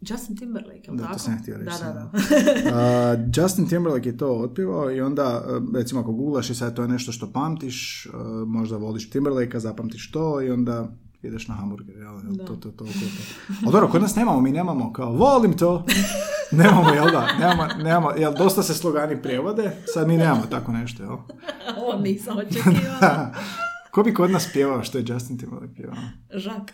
Justin 0.00 0.36
Timberlake, 0.36 0.80
jel 0.84 0.96
Da, 0.96 1.02
to 1.02 1.08
tako? 1.08 1.18
sam 1.18 1.32
ja 1.32 1.38
htio 1.38 1.56
reći, 1.56 1.70
Da, 1.80 1.92
da, 1.92 1.92
da. 1.92 3.12
Uh, 3.12 3.30
Justin 3.36 3.68
Timberlake 3.68 4.08
je 4.08 4.16
to 4.16 4.32
otpivao 4.32 4.90
i 4.92 5.00
onda, 5.00 5.44
uh, 5.46 5.74
recimo 5.74 6.00
ako 6.00 6.12
googlaš 6.12 6.50
i 6.50 6.54
sad 6.54 6.76
to 6.76 6.82
je 6.82 6.88
nešto 6.88 7.12
što 7.12 7.32
pamtiš, 7.32 8.06
uh, 8.06 8.48
možda 8.48 8.76
voliš 8.76 9.10
Timberlake-a, 9.10 9.60
zapamtiš 9.60 10.10
to 10.10 10.42
i 10.42 10.50
onda 10.50 10.88
ideš 11.22 11.48
na 11.48 11.54
hamburger, 11.54 11.96
jel? 11.96 12.14
jel, 12.14 12.32
Da. 12.32 12.44
To, 12.44 12.56
to, 12.56 12.70
to, 12.70 12.84
to, 12.84 12.90
to. 12.92 13.54
Ali 13.64 13.72
dobro, 13.72 13.88
kod 13.88 14.02
nas 14.02 14.16
nemamo, 14.16 14.40
mi 14.40 14.52
nemamo 14.52 14.92
kao, 14.92 15.12
volim 15.12 15.56
to, 15.56 15.86
nemamo, 16.62 16.94
jel 16.94 17.10
da, 17.10 17.28
nemamo, 17.38 17.62
nemamo, 17.82 18.10
jel, 18.10 18.34
dosta 18.34 18.62
se 18.62 18.74
slogani 18.74 19.22
prijevode, 19.22 19.76
sad 19.94 20.08
mi 20.08 20.16
nemamo 20.16 20.42
tako 20.50 20.72
nešto, 20.72 21.02
jel? 21.02 21.16
Ovo 21.82 22.00
nisam 22.02 22.36
očekivala. 22.38 23.34
Ko 23.92 24.02
bi 24.02 24.14
kod 24.14 24.30
nas 24.30 24.48
pjevao 24.52 24.82
što 24.82 24.98
je 24.98 25.04
Justin 25.08 25.38
Timberlake 25.38 25.74
pjevao? 25.74 25.96
Žak. 26.34 26.72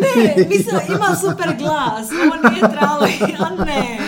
Ne, 0.00 0.46
mislim, 0.48 0.80
ima 0.88 1.16
super 1.16 1.56
glas, 1.58 2.08
ovo 2.12 2.50
nije 2.50 2.60
trali, 2.60 3.10
a 3.38 3.64
ne. 3.64 3.98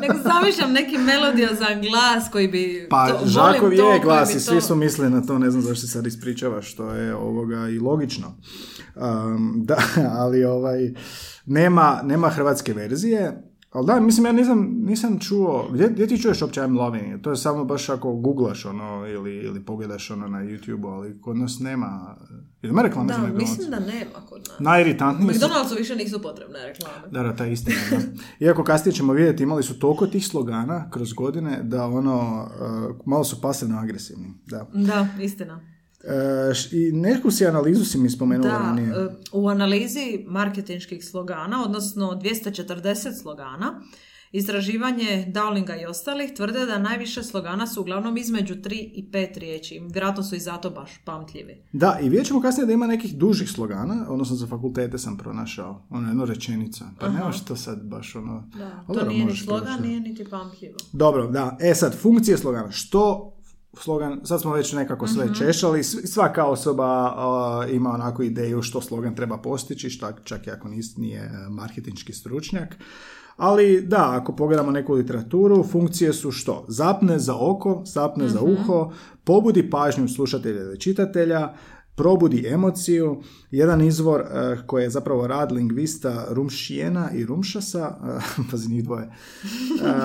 Nego 0.00 0.14
zamišljam 0.22 0.72
neki 0.72 0.98
melodiozan 0.98 1.80
glas 1.80 2.28
koji 2.32 2.48
bi... 2.48 2.86
Pa, 2.90 3.08
to, 3.08 3.26
Žakov 3.26 3.72
je 3.72 4.00
glas 4.02 4.34
i 4.34 4.40
svi 4.40 4.54
to- 4.54 4.60
su 4.60 4.74
mislili 4.74 5.10
na 5.10 5.22
to, 5.22 5.38
ne 5.38 5.50
znam 5.50 5.62
zašto 5.62 5.80
se 5.80 5.92
sad 5.92 6.06
ispričava, 6.06 6.62
što 6.62 6.90
je 6.90 7.14
ovoga 7.14 7.68
i 7.68 7.78
logično. 7.78 8.36
Um, 8.94 9.52
da, 9.56 9.76
ali 10.20 10.44
ovaj, 10.44 10.92
nema, 11.46 12.00
nema 12.04 12.28
hrvatske 12.28 12.72
verzije, 12.72 13.42
ali 13.72 13.86
da, 13.86 14.00
mislim, 14.00 14.26
ja 14.26 14.32
nisam, 14.32 14.80
nisam 14.84 15.18
čuo, 15.18 15.68
gdje, 15.72 15.88
gdje 15.88 16.06
ti 16.06 16.22
čuješ 16.22 16.42
uopće 16.42 16.60
I'm 16.60 16.78
loving 16.78 17.14
it? 17.16 17.22
To 17.22 17.30
je 17.30 17.36
samo 17.36 17.64
baš 17.64 17.88
ako 17.88 18.12
googlaš 18.12 18.64
ono, 18.64 19.06
ili, 19.06 19.36
ili 19.36 19.64
pogledaš 19.64 20.10
ono 20.10 20.28
na 20.28 20.38
YouTube, 20.38 20.92
ali 20.92 21.20
kod 21.20 21.36
nas 21.36 21.58
nema, 21.60 22.16
ili 22.62 22.70
ima 22.70 22.82
reklame 22.82 23.12
za 23.12 23.18
Da, 23.20 23.26
McDonald's? 23.26 23.38
mislim 23.38 23.70
da 23.70 23.78
nema 23.78 24.26
kod 24.28 24.48
nas. 24.48 24.58
Najiritantniji 24.60 25.34
su 25.34 25.46
McDonald'su 25.46 25.78
više 25.78 25.96
nisu 25.96 26.22
potrebne 26.22 26.66
reklame. 26.66 27.08
da, 27.10 27.22
da, 27.22 27.36
ta 27.36 27.46
istina. 27.46 27.76
Da. 27.90 27.96
Iako 28.46 28.64
kasnije 28.64 28.94
ćemo 28.94 29.12
vidjeti, 29.12 29.42
imali 29.42 29.62
su 29.62 29.78
toliko 29.78 30.06
tih 30.06 30.26
slogana 30.26 30.90
kroz 30.90 31.12
godine 31.12 31.60
da 31.62 31.86
ono, 31.86 32.48
uh, 32.90 32.96
malo 33.06 33.24
su 33.24 33.40
pasivno 33.40 33.78
agresivni. 33.78 34.34
Da. 34.46 34.66
Da, 34.74 35.08
istina. 35.20 35.71
E, 36.04 36.52
I 36.72 36.92
neku 36.92 37.30
si 37.30 37.46
analizu 37.46 37.84
si 37.84 37.98
mi 37.98 38.10
spomenula 38.10 38.50
Da, 38.50 38.58
ranije. 38.58 38.88
e, 38.88 39.08
u 39.32 39.48
analizi 39.48 40.24
marketinških 40.26 41.04
slogana, 41.04 41.64
odnosno 41.64 42.10
240 42.12 43.20
slogana, 43.22 43.80
Istraživanje 44.34 45.32
Dowlinga 45.34 45.82
i 45.82 45.86
ostalih 45.86 46.34
tvrde 46.36 46.66
da 46.66 46.78
najviše 46.78 47.22
slogana 47.22 47.66
su 47.66 47.80
uglavnom 47.80 48.16
između 48.16 48.54
3 48.54 48.72
i 48.72 49.08
5 49.12 49.38
riječi. 49.38 49.80
Vjerojatno 49.92 50.22
su 50.22 50.34
i 50.34 50.40
zato 50.40 50.70
baš 50.70 50.90
pamtljivi. 51.04 51.64
Da, 51.72 51.98
i 52.02 52.08
vidjet 52.08 52.26
ćemo 52.26 52.40
kasnije 52.40 52.66
da 52.66 52.72
ima 52.72 52.86
nekih 52.86 53.18
dužih 53.18 53.50
slogana, 53.50 54.06
odnosno 54.08 54.36
za 54.36 54.46
fakultete 54.46 54.98
sam 54.98 55.16
pronašao, 55.18 55.86
ono 55.90 56.08
jedno 56.08 56.24
rečenica, 56.24 56.84
pa 57.00 57.06
Aha. 57.06 57.18
nemaš 57.18 57.44
to 57.44 57.56
sad 57.56 57.82
baš 57.82 58.16
ono... 58.16 58.48
Da, 58.58 58.94
to 58.94 59.08
nije 59.08 59.24
ni 59.24 59.36
slogan, 59.36 59.82
nije 59.82 60.00
niti 60.00 60.24
pamtljivo. 60.30 60.76
Dobro, 60.92 61.26
da. 61.26 61.56
E 61.60 61.74
sad, 61.74 61.94
funkcije 61.98 62.38
slogana. 62.38 62.70
Što 62.70 63.31
slogan, 63.74 64.20
sad 64.24 64.40
smo 64.40 64.52
već 64.52 64.72
nekako 64.72 65.06
sve 65.06 65.24
Mhm. 65.24 65.34
češali, 65.34 65.80
sv- 65.80 66.06
svaka 66.06 66.44
osoba 66.44 66.84
a, 67.06 67.66
ima 67.68 67.90
onako 67.90 68.22
ideju 68.22 68.62
što 68.62 68.80
slogan 68.80 69.14
treba 69.14 69.38
postići, 69.38 69.90
šta, 69.90 70.12
čak 70.14 70.46
i 70.46 70.50
ako 70.50 70.68
nis, 70.68 70.96
nije 70.96 71.20
e, 71.20 71.48
marketinški 71.50 72.12
stručnjak. 72.12 72.76
Ali 73.36 73.82
da, 73.82 74.10
ako 74.12 74.32
pogledamo 74.32 74.70
neku 74.70 74.94
literaturu, 74.94 75.64
funkcije 75.64 76.12
su 76.12 76.30
što? 76.30 76.64
Zapne 76.68 77.18
za 77.18 77.34
oko, 77.36 77.82
zapne 77.86 78.28
za 78.28 78.40
Mhm. 78.40 78.52
uho, 78.52 78.92
pobudi 79.24 79.70
pažnju 79.70 80.08
slušatelja 80.08 80.60
ili 80.60 80.80
čitatelja, 80.80 81.52
probudi 81.94 82.46
emociju. 82.46 83.22
Jedan 83.50 83.80
izvor 83.82 84.20
eh, 84.20 84.56
koji 84.66 84.82
je 84.82 84.90
zapravo 84.90 85.26
rad 85.26 85.52
lingvista 85.52 86.26
Rumšijena 86.30 87.10
i 87.14 87.24
Rumšasa, 87.24 87.98
eh, 88.04 88.42
pazi 88.50 88.68
njih 88.68 88.84
dvoje, 88.84 89.04
eh, 89.04 89.12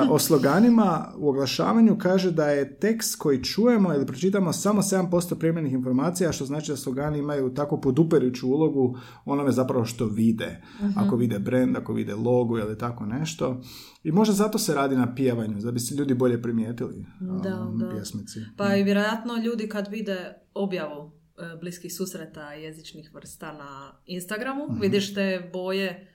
o 0.09 0.19
sloganima 0.19 1.13
u 1.17 1.29
oglašavanju 1.29 1.97
kaže 1.97 2.31
da 2.31 2.49
je 2.49 2.79
tekst 2.79 3.15
koji 3.15 3.43
čujemo 3.43 3.93
ili 3.93 4.05
pročitamo 4.05 4.53
samo 4.53 4.81
7% 4.81 5.35
primljenih 5.35 5.73
informacija, 5.73 6.31
što 6.31 6.45
znači 6.45 6.71
da 6.71 6.77
slogani 6.77 7.19
imaju 7.19 7.53
tako 7.53 7.81
podupirujuću 7.81 8.47
ulogu 8.47 8.97
onome 9.25 9.51
zapravo 9.51 9.85
što 9.85 10.05
vide. 10.05 10.61
Ako 10.95 11.15
vide 11.15 11.39
brand, 11.39 11.77
ako 11.77 11.93
vide 11.93 12.15
logo 12.15 12.57
ili 12.59 12.77
tako 12.77 13.05
nešto. 13.05 13.61
I 14.03 14.11
možda 14.11 14.33
zato 14.33 14.57
se 14.57 14.73
radi 14.73 14.95
na 14.95 15.15
pijevanju, 15.15 15.61
da 15.61 15.71
bi 15.71 15.79
se 15.79 15.95
ljudi 15.95 16.13
bolje 16.13 16.41
primijetili 16.41 17.05
Da, 17.43 17.67
um, 17.69 17.79
da. 17.79 17.89
pjesmici. 17.89 18.39
Pa 18.57 18.75
i 18.75 18.83
vjerojatno 18.83 19.37
ljudi 19.37 19.69
kad 19.69 19.87
vide 19.87 20.33
objavu 20.53 21.16
bliskih 21.59 21.93
susreta 21.93 22.53
jezičnih 22.53 23.13
vrsta 23.13 23.53
na 23.53 23.69
Instagramu, 24.05 24.67
Mhm. 24.69 24.81
vidiš 24.81 25.13
te 25.13 25.49
boje 25.53 26.07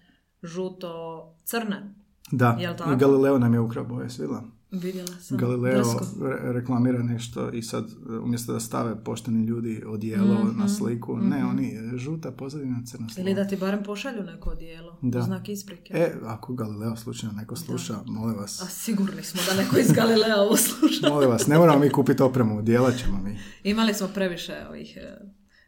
žuto-crne. 0.43 1.95
Da, 2.33 2.59
Galileo 2.97 3.39
nam 3.39 3.55
je 3.55 3.61
ukrao 3.61 3.85
boje 3.85 4.11
svila. 4.11 4.43
Vidjela 4.73 5.09
sam. 5.19 5.37
Galileo 5.37 5.83
re- 6.21 6.53
reklamira 6.53 6.99
nešto 7.01 7.51
i 7.51 7.63
sad 7.63 7.85
e, 7.85 8.13
umjesto 8.15 8.53
da 8.53 8.61
stave 8.61 8.97
pošteni 8.97 9.45
ljudi 9.45 9.83
odijelo 9.87 10.35
Mhm, 10.35 10.59
na 10.59 10.69
sliku, 10.69 11.17
ne, 11.19 11.45
oni 11.45 11.69
e, 11.69 11.97
žuta 11.97 12.31
pozadina 12.33 12.83
crna 12.85 13.07
Ili 13.09 13.15
slova. 13.25 13.35
da 13.35 13.47
ti 13.47 13.57
barem 13.57 13.83
pošalju 13.83 14.23
neko 14.25 14.51
odijelo. 14.51 14.99
Da. 15.03 15.23
Znak 15.23 15.49
isprike. 15.49 15.95
E, 15.95 16.15
ako 16.25 16.55
Galileo 16.55 16.97
slučajno 16.97 17.35
neko 17.35 17.57
sluša, 17.57 17.95
molim 18.07 18.37
A 18.37 18.41
vas, 18.41 18.65
sigurni 18.71 19.23
smo 19.23 19.41
da 19.49 19.63
neko 19.63 19.79
iz 19.79 19.93
Galilea 19.93 20.37
ovo 20.39 20.57
sluša. 20.59 21.09
molim 21.09 21.31
vas, 21.31 21.47
ne 21.47 21.59
moramo 21.59 21.79
mi 21.79 21.91
kupiti 21.91 22.23
opremu, 22.23 22.59
odijela 22.59 22.93
ćemo 22.93 23.19
mi. 23.19 23.39
Imali 23.65 23.95
smo 23.95 24.09
previše 24.09 24.53
ovih 24.69 24.97
e, 24.97 25.19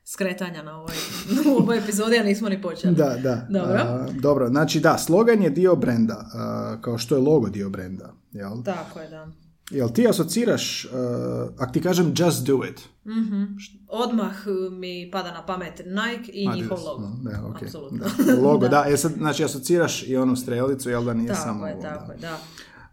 skretanja 0.04 0.62
na 0.62 0.78
ovoj, 0.80 0.94
u 1.54 1.58
ovoj 1.58 1.78
epizodi, 1.78 2.18
a 2.18 2.22
nismo 2.22 2.48
ni 2.48 2.62
počeli. 2.62 2.94
Da, 2.94 3.16
da. 3.22 3.46
Dobro. 3.50 3.74
A, 3.74 4.06
dobro, 4.20 4.48
znači 4.48 4.80
da, 4.80 4.98
slogan 4.98 5.42
je 5.42 5.50
dio 5.50 5.76
brenda, 5.76 6.26
a, 6.34 6.76
kao 6.80 6.98
što 6.98 7.14
je 7.14 7.20
logo 7.20 7.48
dio 7.48 7.70
brenda, 7.70 8.12
jel? 8.32 8.62
Tako 8.64 9.00
je, 9.00 9.08
da. 9.08 9.28
Jel 9.70 9.88
ti 9.88 10.08
asociraš, 10.08 10.84
a, 10.84 11.48
ako 11.58 11.72
ti 11.72 11.82
kažem 11.82 12.14
just 12.16 12.46
do 12.46 12.60
it, 12.70 12.80
Mhm. 13.06 13.44
Odmah 13.88 14.34
e, 14.46 14.70
mi 14.70 15.10
pada 15.12 15.32
na 15.32 15.46
pamet 15.46 15.82
Nike 15.86 16.32
i 16.32 16.48
Adidas, 16.48 16.62
njihov 16.62 16.78
logo. 16.84 17.10
Da, 17.22 17.46
ok. 17.46 17.62
Apsolutno. 17.62 17.98
Da. 17.98 18.34
Logo, 18.48 18.68
da. 18.74 18.84
E 18.88 18.96
sad, 18.96 19.12
znači, 19.12 19.44
asociraš 19.44 20.08
i 20.08 20.16
onu 20.16 20.36
strelicu, 20.36 20.90
jel 20.90 21.04
da 21.04 21.14
nije 21.14 21.28
Tako 21.28 21.40
samo 21.40 21.66
je, 21.66 21.72
ovo, 21.74 21.82
tako 21.82 22.06
da. 22.06 22.12
je, 22.12 22.18
da. 22.18 22.38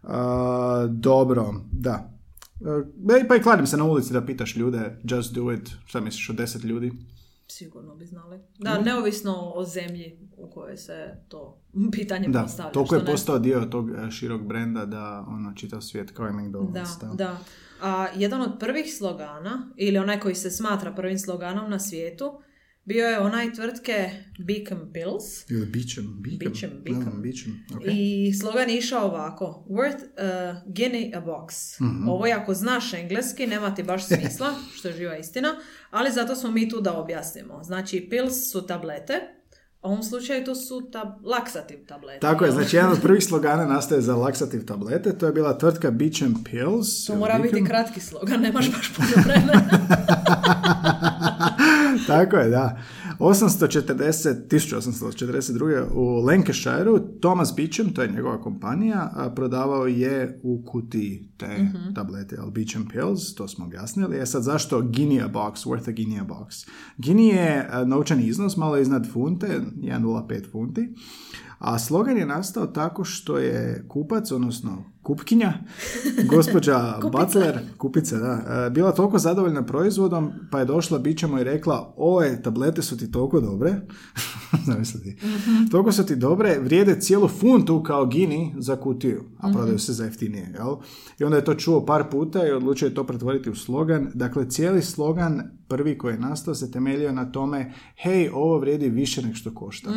A, 0.02 0.86
dobro, 0.90 1.54
da. 1.72 2.11
E, 3.16 3.28
pa 3.28 3.36
i 3.36 3.42
kladim 3.42 3.66
se 3.66 3.76
na 3.76 3.84
ulici 3.84 4.12
da 4.12 4.22
pitaš 4.22 4.56
ljude, 4.56 4.98
just 5.02 5.34
do 5.34 5.52
it, 5.52 5.70
šta 5.84 6.00
misliš 6.00 6.30
o 6.30 6.34
deset 6.34 6.64
ljudi? 6.64 6.92
Sigurno 7.48 7.94
bi 7.94 8.06
znali. 8.06 8.38
Da, 8.58 8.80
neovisno 8.80 9.52
o 9.54 9.64
zemlji 9.64 10.18
u 10.36 10.50
kojoj 10.50 10.76
se 10.76 11.14
to 11.28 11.60
pitanje 11.92 12.28
Da, 12.28 12.42
postavlja. 12.42 12.72
toliko 12.72 12.94
je 12.94 13.00
ne- 13.00 13.06
postao 13.06 13.38
dio 13.38 13.60
tog 13.62 13.90
e, 13.90 14.10
širok 14.10 14.42
brenda 14.42 14.86
da 14.86 15.24
ono 15.28 15.52
čitav 15.54 15.80
svijet 15.80 16.10
kao 16.10 16.26
i 16.26 16.30
Da, 16.30 16.36
McDonald's. 16.38 17.14
da. 17.14 17.38
A 17.82 18.06
jedan 18.16 18.42
od 18.42 18.52
prvih 18.60 18.94
slogana, 18.94 19.68
ili 19.76 19.98
onaj 19.98 20.20
koji 20.20 20.34
se 20.34 20.50
smatra 20.50 20.92
prvim 20.92 21.18
sloganom 21.18 21.70
na 21.70 21.78
svijetu, 21.78 22.32
bio 22.84 23.06
je 23.08 23.18
onaj 23.18 23.52
tvrtke 23.52 24.10
Beacon 24.38 24.92
Pills. 24.92 25.50
Ili 25.50 25.66
Beacon. 25.66 26.22
Beacon. 26.22 26.70
znam, 26.70 27.22
Beecham, 27.22 27.64
ok. 27.76 27.82
I 27.86 28.32
slogan 28.40 28.70
je 28.70 28.78
išao 28.78 29.04
ovako. 29.04 29.64
Worth 29.68 30.04
a 30.18 30.60
guinea 30.66 31.18
a 31.18 31.22
box. 31.22 31.80
Mhm. 31.80 32.08
Ovo 32.08 32.26
je 32.26 32.32
ako 32.32 32.54
znaš 32.54 32.92
engleski, 32.92 33.46
nema 33.46 33.74
ti 33.74 33.82
baš 33.82 34.06
smisla, 34.06 34.54
što 34.76 34.88
je 34.88 34.96
živa 34.96 35.16
istina, 35.16 35.48
ali 35.90 36.12
zato 36.12 36.36
smo 36.36 36.50
mi 36.50 36.68
tu 36.68 36.80
da 36.80 36.92
objasnimo. 36.92 37.62
Znači, 37.62 38.06
pills 38.10 38.50
su 38.52 38.66
tablete, 38.66 39.14
u 39.82 39.86
ovom 39.86 40.02
slučaju 40.02 40.44
to 40.44 40.54
su 40.54 40.90
tab- 40.92 41.24
laksativ 41.24 41.86
tablete. 41.86 42.20
Tako 42.20 42.44
je, 42.44 42.50
znači 42.50 42.76
jedan 42.76 42.92
od 42.92 43.00
prvih 43.02 43.24
slogana 43.24 43.66
nastaje 43.66 44.00
za 44.00 44.16
laksativ 44.16 44.64
tablete, 44.64 45.18
to 45.18 45.26
je 45.26 45.32
bila 45.32 45.58
tvrtka 45.58 45.90
Beecham 45.90 46.44
Pills. 46.44 47.04
To 47.06 47.16
mora 47.16 47.38
biti 47.38 47.52
Beacon. 47.52 47.66
kratki 47.68 48.00
slogan, 48.00 48.40
nemaš 48.40 48.70
baš 48.72 48.94
puno 48.94 49.08
vremena. 49.24 49.62
Tako 52.06 52.36
je, 52.36 52.48
da. 52.48 52.78
840, 53.18 54.48
1842. 54.48 55.86
u 55.94 56.24
Lancashireu 56.26 56.98
Thomas 57.20 57.56
Beecham, 57.56 57.94
to 57.94 58.02
je 58.02 58.08
njegova 58.08 58.40
kompanija, 58.42 59.32
prodavao 59.36 59.86
je 59.86 60.40
u 60.42 60.62
kutiji 60.66 61.28
te 61.36 61.66
tablete, 61.94 62.36
ali 62.40 62.50
Beecham 62.50 62.88
Pills, 62.88 63.34
to 63.34 63.48
smo 63.48 63.64
objasnili. 63.64 64.18
E 64.18 64.26
sad, 64.26 64.42
zašto 64.42 64.80
guinea 64.80 65.28
box, 65.28 65.66
worth 65.66 65.88
a 65.88 65.92
guinea 65.92 66.24
box? 66.24 66.68
Guinea 66.98 67.42
je 67.42 67.68
a, 67.70 67.84
novčani 67.84 68.26
iznos, 68.26 68.56
malo 68.56 68.78
iznad 68.78 69.12
funte, 69.12 69.60
1,05 69.76 70.50
funti, 70.50 70.94
a 71.62 71.78
slogan 71.78 72.16
je 72.16 72.26
nastao 72.26 72.66
tako 72.66 73.04
što 73.04 73.38
je 73.38 73.84
kupac, 73.88 74.30
odnosno 74.32 74.84
kupkinja, 75.02 75.52
gospođa 76.28 76.94
Butler, 77.12 77.58
kupica, 77.78 78.18
da, 78.18 78.64
e, 78.66 78.70
bila 78.70 78.92
toliko 78.92 79.18
zadovoljna 79.18 79.66
proizvodom, 79.66 80.32
pa 80.50 80.58
je 80.58 80.64
došla 80.64 80.98
bićemo 80.98 81.38
i 81.38 81.44
rekla, 81.44 81.94
ove 81.96 82.42
tablete 82.42 82.82
su 82.82 82.96
ti 82.96 83.10
toliko 83.10 83.40
dobre, 83.40 83.80
zamisliti, 84.66 85.16
toliko 85.70 85.92
su 85.92 86.06
ti 86.06 86.16
dobre, 86.16 86.58
vrijede 86.58 87.00
cijelu 87.00 87.28
funtu 87.28 87.82
kao 87.82 88.06
gini 88.06 88.54
za 88.58 88.76
kutiju, 88.76 89.24
a 89.38 89.52
prodaju 89.52 89.78
se 89.78 89.92
za 89.92 90.04
jeftinije, 90.04 90.52
jel? 90.54 90.76
I 91.18 91.24
onda 91.24 91.36
je 91.36 91.44
to 91.44 91.54
čuo 91.54 91.86
par 91.86 92.10
puta 92.10 92.46
i 92.46 92.52
odlučio 92.52 92.86
je 92.86 92.94
to 92.94 93.06
pretvoriti 93.06 93.50
u 93.50 93.54
slogan. 93.54 94.10
Dakle, 94.14 94.50
cijeli 94.50 94.82
slogan, 94.82 95.42
prvi 95.68 95.98
koji 95.98 96.14
je 96.14 96.20
nastao, 96.20 96.54
se 96.54 96.70
temeljio 96.70 97.12
na 97.12 97.32
tome, 97.32 97.72
hej, 97.96 98.30
ovo 98.34 98.58
vrijedi 98.58 98.88
više 98.88 99.22
nego 99.22 99.34
što 99.34 99.54
košta. 99.54 99.90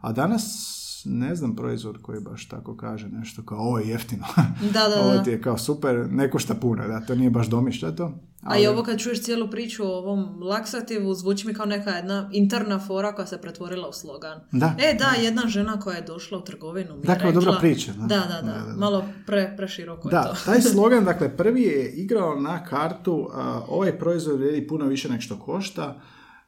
A 0.00 0.12
danas 0.12 0.78
ne 1.04 1.34
znam 1.34 1.56
proizvod 1.56 2.02
koji 2.02 2.20
baš 2.20 2.48
tako 2.48 2.76
kaže 2.76 3.08
nešto 3.08 3.42
kao 3.42 3.58
ovo 3.58 3.78
je 3.78 3.88
jeftino. 3.88 4.24
Da, 4.62 4.88
da, 4.88 5.00
ovo 5.02 5.12
da. 5.12 5.22
ti 5.22 5.30
je 5.30 5.42
kao 5.42 5.58
super, 5.58 6.06
ne 6.10 6.30
košta 6.30 6.54
puno, 6.54 6.88
da, 6.88 7.00
to 7.00 7.14
nije 7.14 7.30
baš 7.30 7.46
domišljato. 7.46 8.12
A 8.42 8.58
i 8.58 8.66
ovo 8.66 8.82
kad 8.82 8.98
čuješ 8.98 9.22
cijelu 9.22 9.50
priču 9.50 9.84
o 9.84 9.98
ovom 9.98 10.42
laksativu, 10.42 11.14
zvuči 11.14 11.46
mi 11.46 11.54
kao 11.54 11.66
neka 11.66 11.90
jedna 11.90 12.28
interna 12.32 12.78
fora 12.78 13.12
koja 13.12 13.26
se 13.26 13.40
pretvorila 13.40 13.88
u 13.88 13.92
slogan. 13.92 14.40
Da. 14.52 14.74
E, 14.78 14.94
da, 14.94 15.22
jedna 15.22 15.42
žena 15.46 15.80
koja 15.80 15.96
je 15.96 16.02
došla 16.02 16.38
u 16.38 16.44
trgovinu 16.44 16.94
mi 16.94 17.00
je 17.00 17.06
Da, 17.06 17.14
kao 17.14 17.30
rekla- 17.30 17.40
dobra 17.40 17.60
priča, 17.60 17.92
da. 17.92 18.06
Da, 18.06 18.16
da, 18.18 18.42
da. 18.42 18.52
Da, 18.52 18.58
da, 18.58 18.66
da. 18.66 18.76
Malo 18.76 19.04
pre, 19.26 19.54
preširoko 19.56 20.08
je 20.08 20.12
Da, 20.12 20.22
to. 20.22 20.34
taj 20.46 20.60
slogan, 20.60 21.04
dakle, 21.04 21.36
prvi 21.36 21.62
je 21.62 21.92
igrao 21.92 22.40
na 22.40 22.64
kartu, 22.64 23.28
a, 23.34 23.60
ovaj 23.68 23.98
proizvod 23.98 24.36
vrijedi 24.38 24.66
puno 24.66 24.86
više 24.86 25.08
nego 25.08 25.20
što 25.22 25.38
košta, 25.38 26.00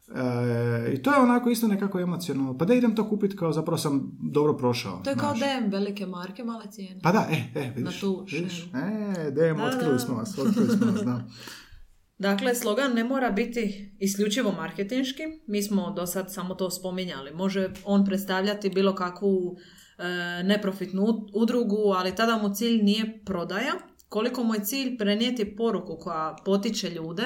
E, 0.09 0.93
I 0.93 1.03
to 1.03 1.13
je 1.13 1.19
onako 1.19 1.51
isto 1.51 1.69
nekako 1.69 2.01
emocionalno. 2.01 2.59
Pa 2.59 2.65
da 2.65 2.75
idem 2.75 2.95
to 2.95 3.09
kupiti 3.09 3.37
kao 3.37 3.53
zapravo 3.53 3.79
sam 3.79 4.11
dobro 4.23 4.57
prošao. 4.57 5.01
To 5.05 5.11
je 5.11 5.17
kao 5.17 5.35
znaš. 5.37 5.59
DM 5.61 5.71
velike 5.71 6.07
marke, 6.07 6.45
male 6.45 6.65
cijene. 6.71 7.01
Pa 7.03 7.13
da, 7.13 7.27
e, 7.31 7.37
e, 7.57 7.69
vidiš. 7.69 7.85
Na 7.85 8.01
tu 8.01 8.27
vidiš? 8.33 8.63
E, 8.65 9.31
DM, 9.31 9.57
Da, 9.57 9.65
otkrili 9.65 9.93
da. 9.93 9.99
smo 9.99 10.15
vas, 10.15 10.39
otkrili 10.39 10.69
smo 10.69 10.87
vas, 10.87 11.01
da. 11.03 11.25
Dakle, 12.19 12.55
slogan 12.55 12.93
ne 12.93 13.05
mora 13.05 13.31
biti 13.31 13.95
isključivo 13.99 14.53
marketinški. 14.53 15.23
Mi 15.47 15.63
smo 15.63 15.91
do 15.91 16.07
sad 16.07 16.33
samo 16.33 16.55
to 16.55 16.71
spominjali. 16.71 17.33
Može 17.33 17.71
on 17.85 18.05
predstavljati 18.05 18.71
bilo 18.71 18.95
kakvu 18.95 19.57
e, 19.99 20.05
neprofitnu 20.43 21.03
ud- 21.03 21.31
udrugu, 21.35 21.93
ali 21.93 22.15
tada 22.15 22.37
mu 22.39 22.55
cilj 22.55 22.83
nije 22.83 23.23
prodaja. 23.25 23.73
Koliko 24.09 24.45
mu 24.45 24.55
je 24.55 24.65
cilj 24.65 24.99
prenijeti 24.99 25.57
poruku 25.57 25.97
koja 25.97 26.37
potiče 26.45 26.91
ljude 26.91 27.23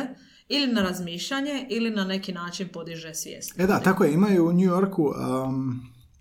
ili 0.49 0.73
na 0.73 0.83
razmišljanje 0.83 1.67
ili 1.71 1.91
na 1.91 2.05
neki 2.05 2.33
način 2.33 2.69
podiže 2.69 3.15
svijest. 3.15 3.61
E 3.61 3.67
da, 3.67 3.81
tako 3.81 4.05
je, 4.05 4.13
imaju 4.13 4.49
u 4.49 4.53
New 4.53 4.67
Yorku 4.67 5.03
um, 5.03 5.81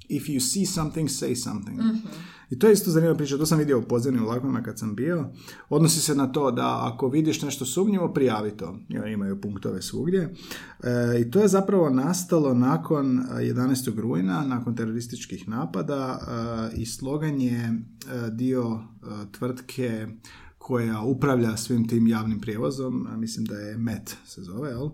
if 0.09 0.23
you 0.23 0.39
see 0.39 0.65
something, 0.65 1.09
say 1.09 1.35
something. 1.35 1.79
I 2.49 2.59
to 2.59 2.67
je 2.67 2.73
isto 2.73 2.91
zanimljiva 2.91 3.17
priča, 3.17 3.37
to 3.37 3.45
sam 3.45 3.59
vidio 3.59 3.79
u 3.79 3.81
podzemnim 3.81 4.23
vlakovima 4.23 4.63
kad 4.63 4.79
sam 4.79 4.95
bio. 4.95 5.25
Odnosi 5.69 6.01
se 6.01 6.15
na 6.15 6.31
to 6.31 6.51
da 6.51 6.91
ako 6.93 7.09
vidiš 7.09 7.41
nešto 7.41 7.65
sumnjivo, 7.65 8.13
prijavi 8.13 8.51
to. 8.51 8.79
Jer 8.89 9.07
imaju 9.07 9.41
punktove 9.41 9.81
svugdje. 9.81 10.33
E, 10.83 11.21
I 11.21 11.31
to 11.31 11.41
je 11.41 11.47
zapravo 11.47 11.89
nastalo 11.89 12.53
nakon 12.53 13.23
11. 13.31 13.99
rujna, 13.99 14.43
nakon 14.43 14.75
terorističkih 14.75 15.49
napada 15.49 16.19
e, 16.19 16.81
i 16.81 16.85
slogan 16.85 17.41
je 17.41 17.63
e, 17.63 17.73
dio 18.31 18.63
e, 18.63 19.31
tvrtke 19.31 20.07
koja 20.67 21.01
upravlja 21.01 21.57
svim 21.57 21.87
tim 21.87 22.07
javnim 22.07 22.39
prijevozom, 22.39 23.07
a 23.09 23.17
mislim 23.17 23.45
da 23.45 23.55
je 23.55 23.77
MET 23.77 24.15
se 24.25 24.41
zove, 24.41 24.69
jel? 24.69 24.89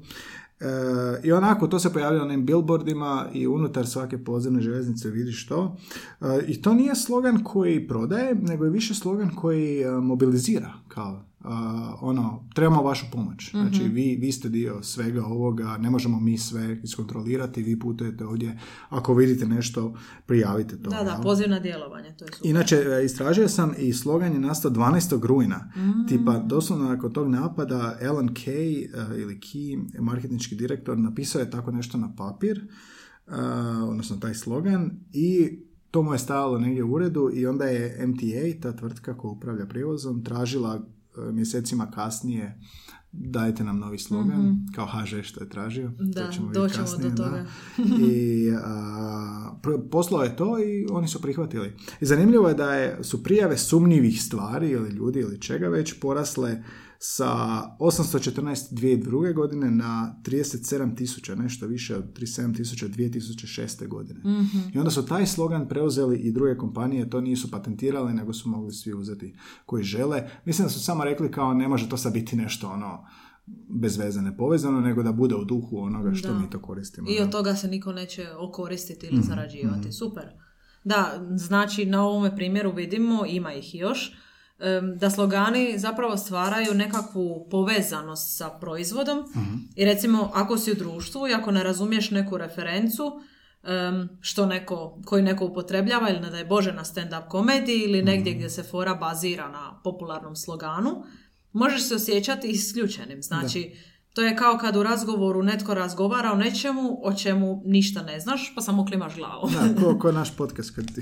E, 0.60 1.22
I 1.24 1.32
onako, 1.32 1.68
to 1.68 1.80
se 1.80 1.94
pojavlja 1.94 2.20
na 2.20 2.26
onim 2.26 2.46
billboardima 2.46 3.26
i 3.34 3.48
unutar 3.48 3.88
svake 3.88 4.24
podzemne 4.24 4.62
željeznice 4.62 5.10
vidiš 5.10 5.48
to. 5.48 5.78
E, 6.22 6.26
I 6.48 6.62
to 6.62 6.74
nije 6.74 6.96
slogan 6.96 7.44
koji 7.44 7.88
prodaje, 7.88 8.36
nego 8.36 8.66
je 8.66 8.72
više 8.72 8.96
slogan 8.96 9.30
koji 9.36 9.82
e, 9.82 9.92
mobilizira, 9.92 10.74
kao 10.94 11.24
ono, 12.02 12.50
trebamo 12.56 12.82
vašu 12.82 13.06
pomoć. 13.12 13.52
Znači, 13.52 13.84
vi, 13.84 14.18
vi 14.22 14.32
ste 14.32 14.50
dio 14.50 14.84
svega 14.84 15.26
ovoga, 15.26 15.78
ne 15.78 15.90
možemo 15.90 16.20
mi 16.20 16.38
sve 16.38 16.80
iskontrolirati, 16.84 17.64
vi 17.64 17.80
putujete 17.80 18.26
ovdje, 18.26 18.60
ako 18.90 19.14
vidite 19.14 19.46
nešto, 19.46 19.94
prijavite 20.26 20.82
to. 20.82 20.90
Da, 20.90 21.04
da, 21.04 21.12
jel? 21.12 21.22
poziv 21.22 21.50
na 21.50 21.60
djelovanje, 21.60 22.16
to 22.18 22.26
je 22.26 22.32
super. 22.34 22.50
Inače, 22.50 22.76
e, 22.76 23.06
istražio 23.06 23.50
sam 23.50 23.74
i 23.78 23.94
slogan 23.94 24.34
je 24.34 24.40
nastao 24.40 24.72
12. 24.72 25.26
rujna. 25.26 25.72
Tipa, 26.10 26.40
doslovno 26.40 26.90
nakon 26.90 27.14
tog 27.14 27.30
napada, 27.30 27.98
Alan 28.02 28.30
Kay 28.30 28.86
e, 28.86 29.22
ili 29.22 29.40
Key, 29.40 30.02
marketinški 30.02 30.56
direktor, 30.56 30.98
napisao 30.98 31.40
je 31.40 31.50
tako 31.50 31.72
nešto 31.72 31.98
na 31.98 32.16
papir, 32.16 32.58
e, 33.28 33.32
odnosno 33.84 34.18
taj 34.18 34.34
slogan, 34.34 34.92
i 35.14 35.60
to 35.94 36.02
mu 36.02 36.14
je 36.14 36.20
stajalo 36.20 36.60
negdje 36.60 36.84
u 36.84 36.92
uredu 36.94 37.30
i 37.34 37.48
onda 37.48 37.66
je 37.66 38.08
MTA, 38.08 38.62
ta 38.62 38.76
tvrtka 38.78 39.18
koja 39.18 39.32
upravlja 39.32 39.66
prijevozom, 39.66 40.24
tražila 40.24 40.76
e, 40.76 41.32
mjesecima 41.32 41.92
kasnije 41.92 42.60
dajte 43.12 43.64
nam 43.64 43.80
novi 43.80 44.00
slogan, 44.00 44.68
kao 44.76 44.86
HŽ 44.86 45.24
što 45.24 45.44
je 45.44 45.50
tražio. 45.50 45.92
Da, 46.00 46.26
to 46.26 46.34
ćemo 46.34 46.52
doćemo 46.52 46.86
kasnije, 46.86 47.10
do 47.10 47.16
da. 47.16 47.24
toga. 47.24 47.46
I 48.08 48.52
a, 48.64 49.56
pr- 49.62 49.90
poslao 49.90 50.24
je 50.24 50.36
to 50.36 50.60
i 50.60 50.88
oni 50.92 51.08
su 51.08 51.22
prihvatili. 51.22 51.74
I 52.02 52.06
zanimljivo 52.06 52.48
je 52.48 52.54
da 52.54 52.74
je, 52.74 53.04
su 53.04 53.24
prijave 53.24 53.58
sumnjivih 53.58 54.22
stvari 54.22 54.70
ili 54.70 54.90
ljudi 54.90 55.20
ili 55.20 55.42
čega 55.42 55.68
već 55.68 56.00
porasle 56.00 56.64
sa 57.06 57.28
814 57.80 58.74
2002. 58.74 59.34
godine 59.34 59.72
na 59.72 60.16
37 60.24 60.98
tisuća, 60.98 61.36
nešto 61.36 61.68
više 61.68 61.96
od 61.96 62.04
37 62.20 62.58
tisuća 62.58 62.88
2006. 62.88 63.88
godine. 63.88 64.22
I 64.74 64.78
onda 64.78 64.92
su 64.92 65.06
taj 65.06 65.26
slogan 65.26 65.68
preuzeli 65.68 66.18
i 66.18 66.32
druge 66.32 66.58
kompanije, 66.58 67.10
to 67.10 67.22
nisu 67.22 67.52
patentirale, 67.52 68.14
nego 68.14 68.34
su 68.34 68.50
mogli 68.50 68.74
svi 68.74 68.94
uzeti 68.94 69.36
koji 69.66 69.84
žele. 69.84 70.30
Mislim 70.46 70.66
da 70.66 70.70
su 70.70 70.84
samo 70.84 71.04
rekli 71.04 71.32
kao 71.32 71.54
ne 71.54 71.68
može 71.68 71.90
to 71.90 71.98
sad 71.98 72.14
biti 72.14 72.36
nešto 72.36 72.70
ono 72.70 73.06
bez 73.70 73.98
veze 73.98 74.22
nepovezano, 74.22 74.82
nego 74.82 75.04
da 75.04 75.12
bude 75.12 75.36
u 75.36 75.46
duhu 75.46 75.78
onoga 75.80 76.14
što 76.14 76.28
Da. 76.28 76.40
mi 76.40 76.50
to 76.50 76.62
koristimo. 76.62 77.10
I 77.10 77.20
od 77.20 77.32
toga 77.32 77.56
se 77.56 77.68
niko 77.68 77.92
neće 77.92 78.28
okoristiti 78.40 79.08
ili 79.08 79.22
zarađivati. 79.22 79.92
Super. 79.92 80.24
Da, 80.84 81.28
znači 81.36 81.86
na 81.86 82.06
ovome 82.06 82.36
primjeru 82.36 82.72
vidimo, 82.76 83.26
ima 83.26 83.54
ih 83.54 83.76
još, 83.76 84.14
da 84.96 85.10
slogani 85.10 85.74
zapravo 85.78 86.18
stvaraju 86.18 86.74
nekakvu 86.74 87.48
povezanost 87.52 88.38
sa 88.38 88.50
proizvodom 88.52 89.20
Mhm. 89.30 89.54
i 89.76 89.86
recimo 89.86 90.32
ako 90.34 90.58
si 90.58 90.72
u 90.72 90.76
društvu 90.76 91.28
i 91.28 91.34
ako 91.34 91.52
ne 91.52 91.64
razumiješ 91.64 92.12
neku 92.12 92.38
referencu 92.38 93.12
što 94.22 94.46
neko, 94.46 95.02
koji 95.06 95.24
neko 95.24 95.46
upotrebljava 95.46 96.10
ili 96.10 96.20
ne 96.20 96.30
daj 96.30 96.46
Bože 96.46 96.74
na 96.74 96.84
stand-up 96.84 97.28
komediji 97.28 97.80
ili 97.80 97.98
Mhm. 97.98 98.06
negdje 98.06 98.34
gdje 98.34 98.50
se 98.50 98.64
fora 98.64 98.96
bazira 98.96 99.48
na 99.48 99.82
popularnom 99.84 100.36
sloganu, 100.36 101.04
možeš 101.54 101.82
se 101.82 101.96
osjećati 101.96 102.48
isključenim. 102.48 103.22
Znači, 103.22 103.76
to 104.14 104.22
je 104.22 104.36
kao 104.36 104.58
kad 104.58 104.76
u 104.76 104.84
razgovoru 104.84 105.44
netko 105.44 105.74
razgovara 105.74 106.32
o 106.32 106.38
nečemu 106.38 107.00
o 107.04 107.14
čemu 107.14 107.62
ništa 107.66 108.02
ne 108.02 108.20
znaš, 108.20 108.54
pa 108.56 108.62
samo 108.62 108.86
klimaš 108.86 109.16
glavom. 109.16 109.52
Da, 109.54 109.82
ko, 109.82 110.00
ko 110.00 110.12
naš 110.20 110.36
podcast 110.36 110.72
kad 110.72 110.86
ti... 110.86 111.02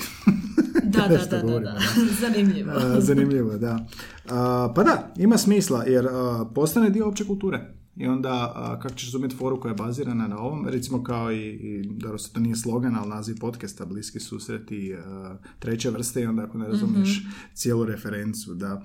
Da, 0.98 1.08
da, 1.08 1.18
da, 1.18 1.26
da, 1.26 1.42
govorimo, 1.42 1.72
da. 1.72 1.80
Zanimljivo. 2.22 2.72
Zanimljivo, 3.00 3.58
da. 3.58 3.86
A, 4.30 4.74
pa 4.76 4.84
da, 4.84 5.14
ima 5.18 5.38
smisla, 5.38 5.84
jer 5.84 6.08
a, 6.08 6.46
postane 6.56 6.90
dio 6.90 7.08
opće 7.08 7.26
kulture. 7.26 7.82
I 7.96 8.08
onda, 8.08 8.54
kako 8.82 8.96
ćeš 8.96 9.08
razumjeti 9.08 9.36
foru 9.36 9.62
koja 9.62 9.70
je 9.70 9.76
bazirana 9.76 10.28
na 10.28 10.40
ovom, 10.40 10.68
recimo 10.68 11.04
kao 11.04 11.32
i, 11.32 11.50
i 11.50 11.84
se 12.18 12.34
to 12.34 12.40
nije 12.40 12.56
slogan, 12.56 12.96
ali 12.96 13.10
naziv 13.10 13.36
podcasta, 13.40 13.86
bliski 13.86 14.20
susreti 14.20 14.96
a, 14.96 15.36
treće 15.60 15.90
vrste 15.90 16.22
i 16.22 16.26
onda 16.26 16.44
ako 16.44 16.58
ne 16.58 16.68
razumiješ 16.68 17.24
cijelu 17.54 17.86
referencu, 17.86 18.54
da. 18.54 18.82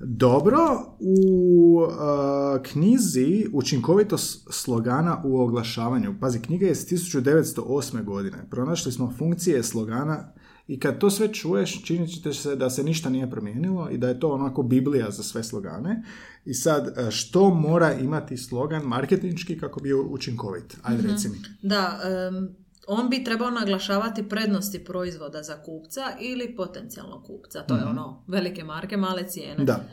Dobro, 0.00 0.58
u 0.98 1.80
a, 1.90 2.58
knjizi 2.62 3.46
učinkovitost 3.52 4.48
slogana 4.50 5.22
u 5.24 5.40
oglašavanju. 5.40 6.14
Pazi, 6.20 6.38
knjiga 6.38 6.66
je 6.66 6.72
iz 6.72 6.86
1908. 6.86 8.04
godine. 8.04 8.46
Pronašli 8.50 8.92
smo 8.92 9.14
funkcije 9.18 9.62
slogana 9.62 10.32
i 10.68 10.80
kad 10.80 10.98
to 10.98 11.10
sve 11.10 11.32
čuješ, 11.32 11.84
činit 11.84 12.22
će 12.22 12.32
se 12.32 12.56
da 12.56 12.70
se 12.70 12.82
ništa 12.82 13.10
nije 13.10 13.30
promijenilo 13.30 13.90
i 13.90 13.98
da 13.98 14.08
je 14.08 14.20
to 14.20 14.28
onako 14.28 14.62
biblija 14.62 15.10
za 15.10 15.22
sve 15.22 15.44
slogane. 15.44 16.02
I 16.44 16.54
sad, 16.54 16.98
e, 16.98 17.10
što 17.10 17.50
mora 17.50 17.92
imati 17.92 18.36
slogan 18.36 18.82
marketinški 18.82 19.58
kako 19.58 19.80
bi 19.80 19.92
učinkovit? 19.92 20.76
Ajde, 20.82 21.08
reci 21.08 21.28
mi. 21.28 21.36
Da, 21.62 22.00
em, 22.04 22.48
on 22.86 23.10
bi 23.10 23.24
trebao 23.24 23.50
naglašavati 23.50 24.28
prednosti 24.28 24.84
proizvoda 24.84 25.42
za 25.42 25.62
kupca 25.62 26.02
ili 26.20 26.56
potencijalnog 26.56 27.26
kupca. 27.26 27.62
To 27.62 27.76
je 27.76 27.84
ono, 27.84 28.24
velike 28.26 28.64
marke, 28.64 28.96
male 28.96 29.28
cijene. 29.28 29.54
Mhm. 29.54 29.64
Da. 29.64 29.84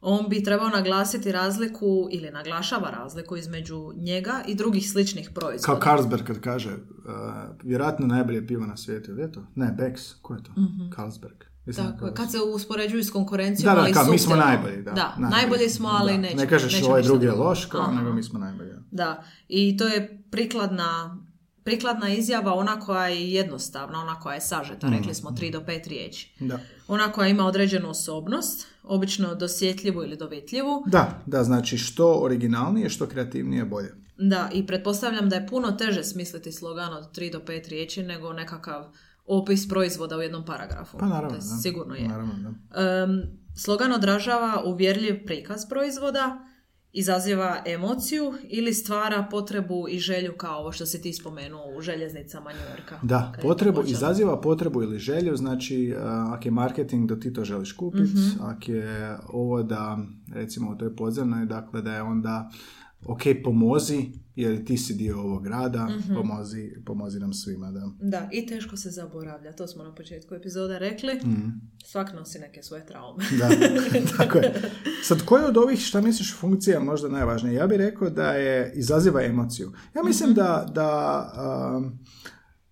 On 0.00 0.28
bi 0.28 0.42
trebao 0.42 0.68
naglasiti 0.68 1.32
razliku 1.32 2.08
ili 2.10 2.30
naglašava 2.30 2.90
razliku 2.90 3.36
između 3.36 3.92
njega 3.96 4.42
i 4.46 4.54
drugih 4.54 4.90
sličnih 4.90 5.30
proizvoda. 5.34 5.80
Kao 5.80 5.80
Carlsberg 5.82 6.26
kad 6.26 6.40
kaže, 6.40 6.70
uh, 6.70 6.78
vjerojatno 7.62 8.06
najbolje 8.06 8.46
pivo 8.46 8.66
na 8.66 8.76
svijetu, 8.76 9.12
je 9.12 9.32
to? 9.32 9.46
Ne, 9.54 9.76
Bex, 9.78 10.14
ko 10.22 10.34
je 10.34 10.42
to? 10.42 10.52
Carlsberg. 10.96 11.44
Mislim 11.66 11.86
Tako, 11.86 12.06
je 12.06 12.14
kad 12.14 12.30
se 12.30 12.38
uspoređuju 12.54 13.04
s 13.04 13.10
konkurencijom, 13.10 13.70
Da, 13.70 13.74
da, 13.74 13.80
ali 13.80 13.92
kao 13.92 14.04
mi 14.10 14.18
smo 14.18 14.36
najbolji, 14.36 14.82
da. 14.82 14.92
Da, 14.92 15.28
najbolji 15.30 15.68
smo, 15.68 15.88
ali 15.88 16.12
Da. 16.12 16.18
nećemo. 16.18 16.42
Ne 16.42 16.48
kažeš 16.48 16.72
nećemo 16.72 16.90
ovaj 16.90 17.02
drugi 17.02 17.26
je 17.26 17.32
loš, 17.32 17.64
kao, 17.64 17.92
nego 17.92 18.12
mi 18.12 18.22
smo 18.22 18.38
najbolji. 18.38 18.70
Da, 18.90 19.22
i 19.48 19.76
to 19.76 19.86
je 19.86 20.22
prikladna, 20.30 21.18
prikladna 21.68 22.08
izjava, 22.10 22.54
ona 22.54 22.80
koja 22.80 23.06
je 23.06 23.32
jednostavna, 23.32 24.00
ona 24.00 24.20
koja 24.20 24.34
je 24.34 24.40
sažeta, 24.42 24.86
Mhm. 24.86 24.96
rekli 24.96 25.14
smo 25.14 25.30
3 25.30 25.52
do 25.52 25.60
5 25.60 25.88
riječi. 25.88 26.32
Da. 26.40 26.58
Ona 26.88 27.12
koja 27.12 27.28
ima 27.28 27.46
određenu 27.46 27.90
osobnost, 27.90 28.66
obično 28.84 29.34
dosjetljivu 29.34 30.02
ili 30.02 30.16
dovitljivu, 30.16 30.82
Da, 30.86 31.22
da, 31.26 31.44
znači 31.44 31.78
što 31.78 32.14
originalnije, 32.14 32.88
što 32.90 33.06
kreativnije, 33.06 33.64
bolje. 33.64 33.94
da, 34.18 34.50
i 34.52 34.66
pretpostavljam 34.66 35.28
da 35.28 35.36
je 35.36 35.46
puno 35.46 35.70
teže 35.72 36.04
smisliti 36.04 36.52
slogan 36.52 36.92
od 36.94 37.12
3 37.12 37.32
do 37.32 37.38
5 37.40 37.68
riječi 37.68 38.02
nego 38.02 38.32
nekakav 38.32 38.86
opis 39.26 39.68
proizvoda 39.68 40.16
u 40.16 40.22
jednom 40.22 40.44
paragrafu. 40.44 40.98
Pa 40.98 41.06
naravno, 41.06 41.36
da. 41.36 41.44
Sigurno 41.62 41.94
je. 41.94 42.08
Naravno, 42.08 42.32
da. 42.36 42.80
Em, 42.82 43.22
slogan 43.56 43.92
odražava 43.92 44.62
uvjerljiv 44.64 45.26
prikaz 45.26 45.66
proizvoda, 45.68 46.47
izaziva 46.92 47.62
emociju 47.66 48.32
ili 48.48 48.74
stvara 48.74 49.26
potrebu 49.30 49.86
i 49.90 49.98
želju 49.98 50.32
kao 50.36 50.58
ovo 50.58 50.72
što 50.72 50.86
si 50.86 51.02
ti 51.02 51.12
spomenuo 51.12 51.76
u 51.76 51.80
željeznicama 51.80 52.50
New 52.52 52.76
Yorka. 52.76 52.98
Da, 53.02 53.32
potrebu, 53.42 53.82
izaziva 53.86 54.40
potrebu 54.40 54.82
ili 54.82 54.98
želju, 54.98 55.36
znači 55.36 55.94
uh, 55.96 56.02
ako 56.32 56.48
je 56.48 56.52
marketing 56.52 57.08
da 57.08 57.20
ti 57.20 57.32
to 57.32 57.44
želiš 57.44 57.72
kupiti, 57.72 58.02
Mhm. 58.04 58.42
ako 58.42 58.72
je 58.72 59.18
ovo 59.28 59.62
da, 59.62 59.98
recimo 60.32 60.70
u 60.70 60.76
toj 60.76 60.96
podzemnoj, 60.96 61.46
dakle 61.46 61.82
da 61.82 61.94
je 61.94 62.02
onda 62.02 62.50
ok, 63.06 63.20
pomozi, 63.44 64.04
jer 64.38 64.64
ti 64.64 64.76
si 64.76 64.94
dio 64.94 65.20
ovog 65.20 65.46
rada, 65.46 65.88
Mhm. 65.88 66.14
pomozi, 66.14 66.72
pomozi 66.84 67.20
nam 67.20 67.32
svima, 67.32 67.70
da. 67.70 67.90
Da, 68.00 68.28
i 68.32 68.46
teško 68.46 68.76
se 68.76 68.90
zaboravlja, 68.90 69.52
to 69.52 69.66
smo 69.66 69.84
na 69.84 69.94
početku 69.94 70.34
epizoda 70.34 70.78
rekli. 70.78 71.14
Mhm. 71.16 71.48
Svak 71.84 72.14
nosi 72.14 72.38
neke 72.38 72.62
svoje 72.62 72.86
traume. 72.86 73.24
Da, 73.38 73.48
tako 74.16 74.38
je. 74.38 74.54
Sad, 75.02 75.22
koje 75.22 75.44
od 75.46 75.56
ovih, 75.56 75.78
šta 75.78 76.00
misliš, 76.00 76.34
funkcija 76.34 76.80
možda 76.80 77.08
najvažnije? 77.08 77.54
Ja 77.54 77.66
bih 77.66 77.78
rekao 77.78 78.10
da 78.10 78.30
je 78.30 78.72
izaziva 78.74 79.22
emociju. 79.22 79.72
Ja 79.94 80.02
mislim 80.02 80.34
da, 80.34 80.66
da 80.74 81.32
um, 81.76 81.98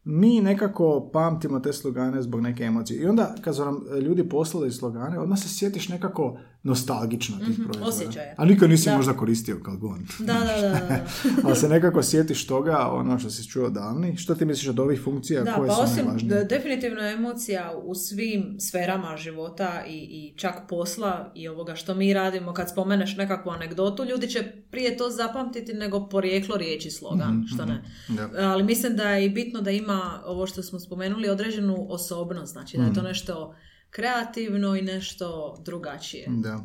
mi 0.05 0.41
nekako 0.41 1.11
pamtimo 1.13 1.61
te 1.61 1.73
slogane 1.73 2.23
zbog 2.23 2.41
neke 2.41 2.65
emocije. 2.65 3.01
I 3.01 3.07
onda, 3.07 3.35
kad 3.41 3.57
su 3.57 3.65
nam 3.65 3.81
ljudi 4.03 4.29
poslali 4.29 4.73
slogane, 4.73 5.19
odmah 5.19 5.39
se 5.39 5.49
sjetiš 5.49 5.89
nekako 5.89 6.39
nostalgično 6.67 7.37
tih 7.39 7.57
proizvoda. 7.59 7.89
osjećaje. 7.89 8.35
A 8.37 8.45
nikad 8.45 8.71
nisi 8.71 8.85
Da. 8.87 8.97
možda 8.97 9.13
koristio 9.15 9.61
Calgon. 9.65 10.07
Da, 10.19 10.33
da, 10.35 10.61
da, 10.61 10.69
da. 10.81 11.07
Ali 11.45 11.57
se 11.57 11.69
nekako 11.69 12.03
sjetiš 12.03 12.47
toga, 12.47 12.89
ono 12.89 13.19
što 13.19 13.31
si 13.31 13.49
čuo 13.49 13.71
davni. 13.71 14.17
Što 14.17 14.35
ti 14.35 14.45
misliš 14.45 14.69
od 14.69 14.79
ovih 14.79 15.01
funkcija 15.01 15.43
Da, 15.43 15.55
koje 15.55 15.69
pa 15.69 15.75
su 15.75 15.81
osim 15.83 15.97
najvažnije? 15.97 16.35
de- 16.35 16.45
definitivno 16.47 17.01
je 17.01 17.15
emocija 17.15 17.47
u 17.77 17.95
svim 17.97 18.57
sferama 18.61 19.17
života 19.17 19.47
i, 19.87 19.93
i 19.93 20.35
čak 20.37 20.55
posla 20.69 20.97
i 21.35 21.49
ovoga 21.49 21.75
što 21.75 21.95
mi 21.95 22.15
radimo. 22.15 22.53
Kad 22.53 22.71
spomeneš 22.71 23.17
nekakvu 23.17 23.51
anegdotu, 23.51 24.05
ljudi 24.05 24.29
će 24.29 24.41
prije 24.71 24.97
to 24.97 25.11
zapamtiti 25.11 25.75
nego 25.75 26.09
porijeklo 26.09 26.57
riječi 26.57 26.91
slogan, 26.91 27.31
Mhm, 27.31 27.47
što 27.47 27.65
ne. 27.65 27.83
Da. 28.09 28.29
Ali 28.43 28.65
mislim 28.65 28.97
da 28.97 29.05
je 29.05 29.25
i 29.25 29.31
bitno 29.31 29.61
da 29.61 29.71
ima 29.71 29.87
ovo 30.25 30.47
što 30.47 30.63
smo 30.63 30.81
spomenuli 30.81 31.29
određenu 31.29 31.87
osobnost, 31.89 32.53
znači 32.53 32.77
da 32.77 32.83
je 32.83 32.89
to 32.89 33.01
Mhm. 33.01 33.07
nešto 33.07 33.55
kreativno 33.97 34.77
i 34.77 34.83
nešto 34.83 35.57
drugačije. 35.65 36.27
Da. 36.29 36.65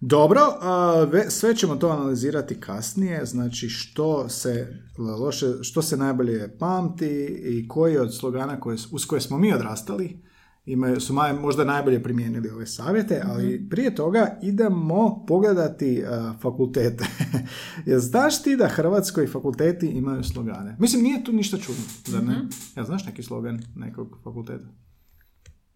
Dobro, 0.00 0.40
sve 1.28 1.56
ćemo 1.56 1.76
to 1.76 1.88
analizirati 1.88 2.60
kasnije, 2.60 3.26
znači 3.26 3.68
što 3.68 4.28
se 4.28 4.82
loše, 4.98 5.46
što 5.62 5.82
se 5.82 5.96
najbolje 5.96 6.58
pamti 6.58 7.26
i 7.44 7.68
koji 7.68 7.98
od 7.98 8.14
slogana 8.14 8.60
koje, 8.60 8.78
uz 8.92 9.06
koje 9.06 9.20
smo 9.20 9.38
mi 9.38 9.52
odrastali 9.52 10.24
imaju, 10.66 11.00
su 11.00 11.12
maj, 11.14 11.32
možda 11.32 11.64
najbolje 11.64 12.02
primijenili 12.02 12.50
ove 12.50 12.66
savjete, 12.66 13.22
ali 13.26 13.68
prije 13.70 13.94
toga 13.94 14.38
idemo 14.42 15.24
pogledati 15.28 16.02
fakultete. 16.42 17.04
Jer 17.86 18.00
znaš 18.00 18.42
ti 18.42 18.56
da 18.56 18.68
Hrvatskoj 18.68 19.26
fakulteti 19.26 19.86
imaju 19.86 20.24
slogane? 20.24 20.76
Mislim, 20.78 21.02
nije 21.02 21.24
tu 21.24 21.32
ništa 21.32 21.56
čudno, 21.58 21.82
zar 22.06 22.24
ne? 22.24 22.46
Ja 22.76 22.84
znaš 22.84 23.06
neki 23.06 23.22
slogan 23.22 23.60
nekog 23.76 24.18
fakulteta? 24.24 24.68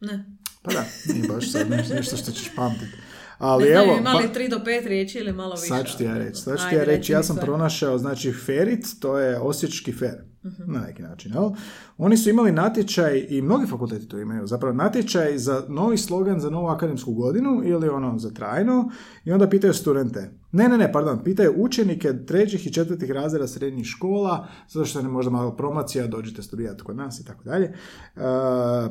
Ne. 0.01 0.39
Pa 0.63 0.73
da, 0.73 0.85
nije 1.07 1.29
baš 1.29 1.53
sad 1.53 1.71
nešto, 1.95 2.17
što 2.17 2.33
ćeš 2.33 2.55
pamtiti. 2.57 2.97
Ali 3.39 3.65
ne 3.65 3.71
evo, 3.71 3.85
znam, 3.85 3.99
ima 3.99 4.11
ba- 4.13 4.19
li 4.19 4.29
3 4.37 4.51
do 4.51 4.59
5 4.59 4.87
riječi 4.87 5.19
ili 5.19 5.33
malo 5.33 5.55
više? 5.55 5.67
Sad 5.67 5.87
ću 5.87 5.99
ti 5.99 6.05
ja 6.05 6.15
reći. 6.15 6.37
Sad 6.37 6.59
ću 6.59 6.65
ti 6.71 6.75
ja 6.75 6.85
reći, 6.85 7.13
ja 7.13 7.23
sam 7.23 7.37
sve. 7.37 7.45
pronašao, 7.45 7.99
znači 7.99 8.33
Ferit, 8.35 8.87
to 9.01 9.19
je 9.19 9.39
osječki 9.39 9.93
fer, 9.93 10.15
Mhm. 10.45 10.73
na 10.73 10.81
neki 10.81 11.03
način, 11.03 11.33
jel? 11.33 11.51
Oni 11.99 12.17
su 12.17 12.31
imali 12.31 12.53
natječaj, 12.53 13.27
i 13.29 13.43
mnogi 13.43 13.67
fakulteti 13.67 14.09
to 14.09 14.19
imaju, 14.19 14.47
zapravo 14.47 14.75
natječaj 14.75 15.39
za 15.39 15.65
novi 15.69 15.99
slogan 15.99 16.41
za 16.41 16.51
novu 16.51 16.67
akademsku 16.69 17.15
godinu 17.15 17.63
ili 17.65 17.89
ono 17.89 18.19
za 18.19 18.31
trajno 18.31 18.91
i 19.25 19.33
onda 19.33 19.49
pitaju 19.49 19.75
studente. 19.75 20.31
Ne, 20.53 20.69
ne, 20.69 20.79
ne, 20.79 20.93
pardon, 20.93 21.25
pitaju 21.25 21.55
učenike 21.57 22.13
trećih 22.27 22.67
i 22.67 22.73
četvrtih 22.73 23.11
razreda 23.11 23.49
srednjih 23.49 23.87
škola, 23.87 24.49
zato 24.69 24.87
što 24.87 24.99
je 24.99 25.09
možda 25.09 25.31
malo 25.31 25.57
promocija, 25.57 26.07
dođite 26.07 26.43
studirati 26.43 26.83
kod 26.83 26.97
nas 26.97 27.21
i 27.21 27.25
tako 27.25 27.45
dalje. 27.45 27.65
E, 27.65 28.21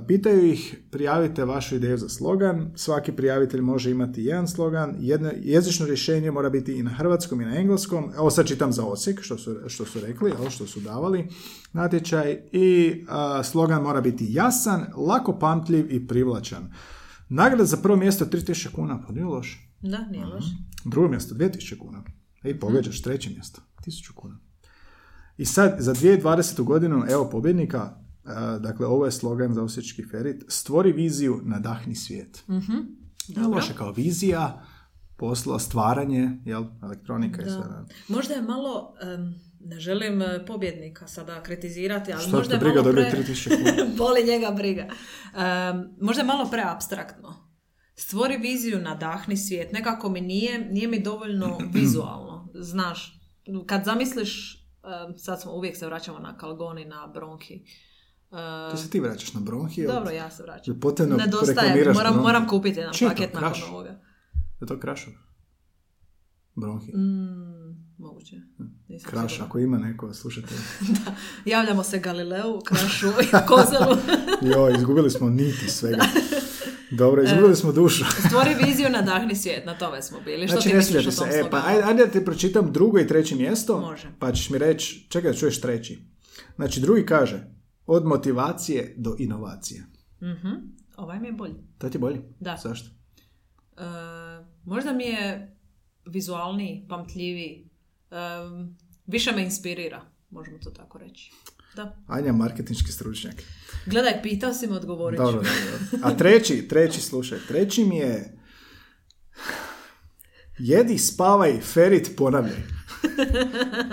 Pitaju 0.07 0.45
ih, 0.45 0.77
prijavite 0.91 1.45
vašu 1.45 1.75
ideju 1.75 1.97
za 1.97 2.09
slogan, 2.09 2.71
svaki 2.75 3.11
prijavitelj 3.11 3.61
može 3.61 3.91
imati 3.91 4.23
jedan 4.23 4.47
slogan, 4.47 4.95
jedno 4.99 5.31
jezično 5.41 5.85
rješenje 5.85 6.31
mora 6.31 6.49
biti 6.49 6.79
i 6.79 6.83
na 6.83 6.91
hrvatskom 6.91 7.41
i 7.41 7.45
na 7.45 7.57
engleskom, 7.57 8.11
evo 8.17 8.29
sad 8.29 8.47
čitam 8.47 8.73
za 8.73 8.85
Osijek, 8.85 9.21
što 9.21 9.37
su, 9.37 9.55
što 9.67 9.85
su 9.85 9.99
rekli, 9.99 10.31
evo 10.31 10.49
što 10.49 10.67
su 10.67 10.79
davali 10.79 11.27
natječaj, 11.73 12.41
i 12.51 13.05
a, 13.09 13.43
slogan 13.43 13.83
mora 13.83 14.01
biti 14.01 14.27
jasan, 14.29 14.85
lako 14.95 15.39
pamtljiv 15.39 15.91
i 15.91 16.07
privlačan. 16.07 16.73
Nagrada 17.29 17.65
za 17.65 17.77
prvo 17.77 17.95
mjesto 17.95 18.23
je 18.23 18.29
3000 18.29 18.71
kuna, 18.71 19.03
pa 19.07 19.13
nije 19.13 19.25
loše. 19.25 19.66
Da, 19.81 19.97
nije 20.11 20.25
loše. 20.25 20.55
Drugo 20.85 21.07
mjesto 21.07 21.35
2000 21.35 21.77
kuna. 21.77 22.03
I 22.43 22.59
pogađaš 22.59 23.01
treće 23.01 23.29
mjesto, 23.29 23.61
1000 23.85 24.13
kuna. 24.13 24.39
I 25.37 25.45
sad, 25.45 25.75
za 25.79 25.93
2020. 25.93 26.63
godinu, 26.63 27.03
evo 27.09 27.29
pobjednika, 27.29 27.97
a, 28.25 28.57
dakle, 28.59 28.85
ovo 28.85 29.05
je 29.05 29.11
slogan 29.11 29.53
za 29.53 29.63
Osječki 29.63 30.03
ferit, 30.11 30.43
stvori 30.47 30.91
viziju, 30.91 31.41
nadahni 31.43 31.95
svijet. 31.95 32.43
Mhm. 32.49 32.73
Nije 33.27 33.41
Dobro. 33.41 33.55
loše 33.55 33.73
kao 33.73 33.91
vizija, 33.91 34.63
posla, 35.17 35.59
stvaranje, 35.59 36.31
jel, 36.45 36.65
elektronika 36.83 37.41
i 37.41 37.45
Da. 37.45 37.51
sve. 37.51 37.59
da. 37.63 37.85
Možda 38.07 38.33
je 38.33 38.41
malo, 38.41 38.93
em, 39.01 39.35
ne 39.59 39.79
želim 39.79 40.21
e, 40.21 40.45
pobjednika 40.45 41.07
sada 41.07 41.43
kritizirati, 41.43 42.13
ali 42.13 42.31
možda 42.31 42.53
je 42.53 42.59
briga 42.59 42.81
malo 42.81 42.91
pre... 42.93 43.11
3000 43.11 43.49
kuna? 43.57 43.85
Boli 43.97 44.23
njega 44.27 44.51
briga. 44.51 44.81
Em, 44.83 45.89
možda 46.01 46.21
je 46.21 46.27
malo 46.27 46.49
preabstraktno. 46.51 47.46
Stvori 47.99 48.37
viziju, 48.37 48.79
nadahni 48.79 49.37
svijet. 49.37 49.71
Nekako 49.71 50.09
mi 50.09 50.21
nije, 50.21 50.67
nije 50.71 50.87
mi 50.87 51.03
dovoljno 51.03 51.57
vizualno. 51.73 52.49
Znaš, 52.53 53.19
kad 53.65 53.85
zamisliš, 53.85 54.63
sad 55.17 55.41
smo, 55.41 55.51
uvijek 55.51 55.77
se 55.77 55.85
vraćamo 55.85 56.19
na 56.19 56.37
kalgoni, 56.37 56.85
na 56.85 57.07
bronhi. 57.07 57.63
Ti 58.71 58.77
se 58.77 58.89
ti 58.89 58.99
vraćaš 58.99 59.33
na 59.33 59.39
bronhi, 59.39 59.87
dobro, 59.87 60.11
ja 60.11 60.31
se 60.31 60.43
vraćam. 60.43 60.79
Potrebno 60.79 61.15
Nedostaje, 61.15 61.85
moram, 61.85 61.93
bronhi? 61.95 62.19
moram 62.19 62.47
kupiti 62.47 62.79
jedan 62.79 62.93
to, 62.93 63.07
paket 63.07 63.33
nakon 63.33 63.49
Kraš? 63.49 63.63
ovoga. 63.69 63.99
Je 64.61 64.67
to 64.67 64.79
krašov? 64.79 65.13
Bronhi. 66.55 66.91
Mm, 66.91 67.75
moguće. 67.97 68.35
Nisam 68.87 69.11
Kraš, 69.11 69.31
sigurna. 69.31 69.45
ako 69.45 69.59
ima 69.59 69.77
neko, 69.77 70.13
slušajte. 70.13 70.53
Javljamo 71.45 71.83
se 71.83 71.99
Galileu, 71.99 72.59
Krašu 72.61 73.07
i 73.07 73.27
Kozelu. 73.47 73.97
Jo, 74.53 74.69
izgubili 74.77 75.11
smo 75.11 75.29
niti 75.29 75.67
svega. 75.69 76.03
Dobro, 76.91 77.23
izgubili 77.23 77.55
smo 77.55 77.71
dušu. 77.71 78.05
Stvori 78.27 78.55
viziju, 78.65 78.89
nadahni 78.89 79.35
svijet, 79.35 79.65
na 79.65 79.77
tome 79.77 80.01
smo 80.01 80.21
bili. 80.25 80.47
Što 80.47 80.53
Znači, 80.53 80.67
ti 80.67 80.73
ne 80.73 80.77
misliš 80.77 81.07
o 81.07 81.11
tom 81.11 81.31
se. 81.31 81.39
E, 81.39 81.49
pa 81.49 81.63
ajde, 81.65 81.83
ajde 81.83 82.05
da 82.05 82.11
ti 82.11 82.25
pročitam 82.25 82.73
drugo 82.73 82.99
i 82.99 83.07
treće 83.07 83.35
mjesto. 83.35 83.79
Može. 83.79 84.07
Pa 84.19 84.31
ćeš 84.31 84.49
mi 84.49 84.57
reći, 84.57 85.05
čekaj 85.09 85.31
da 85.31 85.37
čuješ 85.37 85.61
treći. 85.61 85.99
Znači, 86.55 86.81
drugi 86.81 87.05
kaže, 87.05 87.43
od 87.85 88.05
motivacije 88.05 88.93
do 88.97 89.15
inovacije. 89.19 89.83
Mhm. 90.21 90.53
Ovaj 90.97 91.19
mi 91.19 91.27
je 91.27 91.33
bolji. 91.33 91.55
To 91.77 91.89
ti 91.89 91.95
je 91.95 91.99
bolji? 91.99 92.21
Da. 92.39 92.57
Zašto? 92.63 92.89
E, 93.77 93.81
možda 94.65 94.93
mi 94.93 95.03
je 95.03 95.55
vizualniji, 96.05 96.85
pamtljiviji. 96.89 97.69
E, 98.11 98.15
više 99.05 99.31
me 99.31 99.43
inspirira, 99.43 100.01
možemo 100.29 100.57
to 100.57 100.69
tako 100.69 100.97
reći. 100.97 101.31
Da. 101.77 101.97
Anja, 102.07 102.33
marketinški 102.33 102.91
stručnjak. 102.91 103.35
Gledaj, 103.85 104.21
pitao 104.23 104.53
si 104.53 104.67
me, 104.67 104.75
odgovorit 104.75 105.17
ću. 105.17 105.23
Dobro, 105.23 105.41
dobro. 105.41 106.07
A 106.07 106.17
treći, 106.17 106.67
treći, 106.67 107.01
slušaj, 107.01 107.39
treći 107.47 107.85
mi 107.85 107.97
je 107.97 108.37
jedi, 110.59 110.97
spavaj, 110.97 111.61
ferit, 111.61 112.11
ponavljaj. 112.17 112.63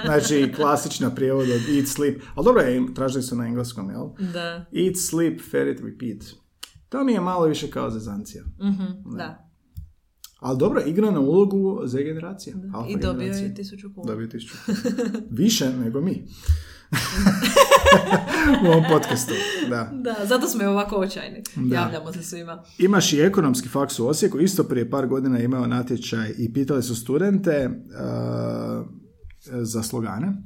Znači, 0.05 0.53
klasična 0.57 1.15
prijevod 1.15 1.51
od 1.51 1.77
eat, 1.77 1.87
sleep. 1.87 2.23
Ali 2.35 2.45
dobro, 2.45 2.63
je, 2.63 2.95
tražili 2.95 3.23
su 3.23 3.37
na 3.37 3.47
engleskom, 3.47 3.91
jel? 3.91 4.33
Da. 4.33 4.67
Eat, 4.73 4.97
sleep, 5.09 5.41
ferit, 5.51 5.81
repeat. 5.81 6.25
To 6.89 7.05
mi 7.05 7.13
je 7.13 7.21
malo 7.21 7.47
više 7.47 7.71
kao 7.71 7.91
zezancija. 7.91 8.45
Mhm, 8.45 9.17
da. 9.17 9.51
Ali 10.41 10.59
dobro, 10.59 10.83
igra 10.87 11.11
na 11.11 11.21
ulogu 11.21 11.81
za 11.85 11.99
generacije. 11.99 12.57
Alfa 12.75 12.91
I 12.91 12.97
dobio 12.97 13.33
je 13.33 13.55
tisuću 13.55 13.95
kuna. 13.95 14.13
Dobio 14.13 14.27
tisuću. 14.27 14.55
Više 15.31 15.71
nego 15.71 16.01
mi. 16.01 16.27
U 18.65 18.67
ovom 18.67 18.85
podcastu, 18.91 19.35
da. 19.71 19.91
Da, 19.93 20.27
zato 20.27 20.49
smo 20.49 20.63
i 20.63 20.67
ovako 20.67 20.97
očajni. 20.97 21.43
Da. 21.57 21.77
Javljamo 21.77 22.13
se 22.13 22.23
svima. 22.23 22.63
Imaš 22.79 23.13
i 23.13 23.21
ekonomski 23.21 23.69
faks 23.69 23.99
u 23.99 24.07
Osijeku, 24.07 24.39
isto 24.39 24.65
prije 24.65 24.91
par 24.91 25.07
godina 25.07 25.39
imao 25.39 25.67
natječaj 25.67 26.35
i 26.39 26.53
pitali 26.53 26.83
su 26.83 26.97
studente 26.97 27.71
uh, 27.71 28.87
za 29.47 29.83
slogane 29.83 30.43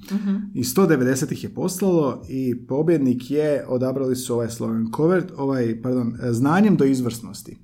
i 0.54 0.64
190 0.64 1.32
ih 1.32 1.44
je 1.44 1.54
poslalo 1.54 2.22
i 2.28 2.66
pobjednik 2.66 3.30
je, 3.30 3.64
odabrali 3.68 4.16
su 4.16 4.34
ovaj 4.34 4.50
slogan 4.50 4.86
covered, 4.96 5.30
ovaj, 5.36 5.82
pardon, 5.82 6.16
znanjem 6.30 6.76
do 6.76 6.84
izvrsnosti. 6.84 7.58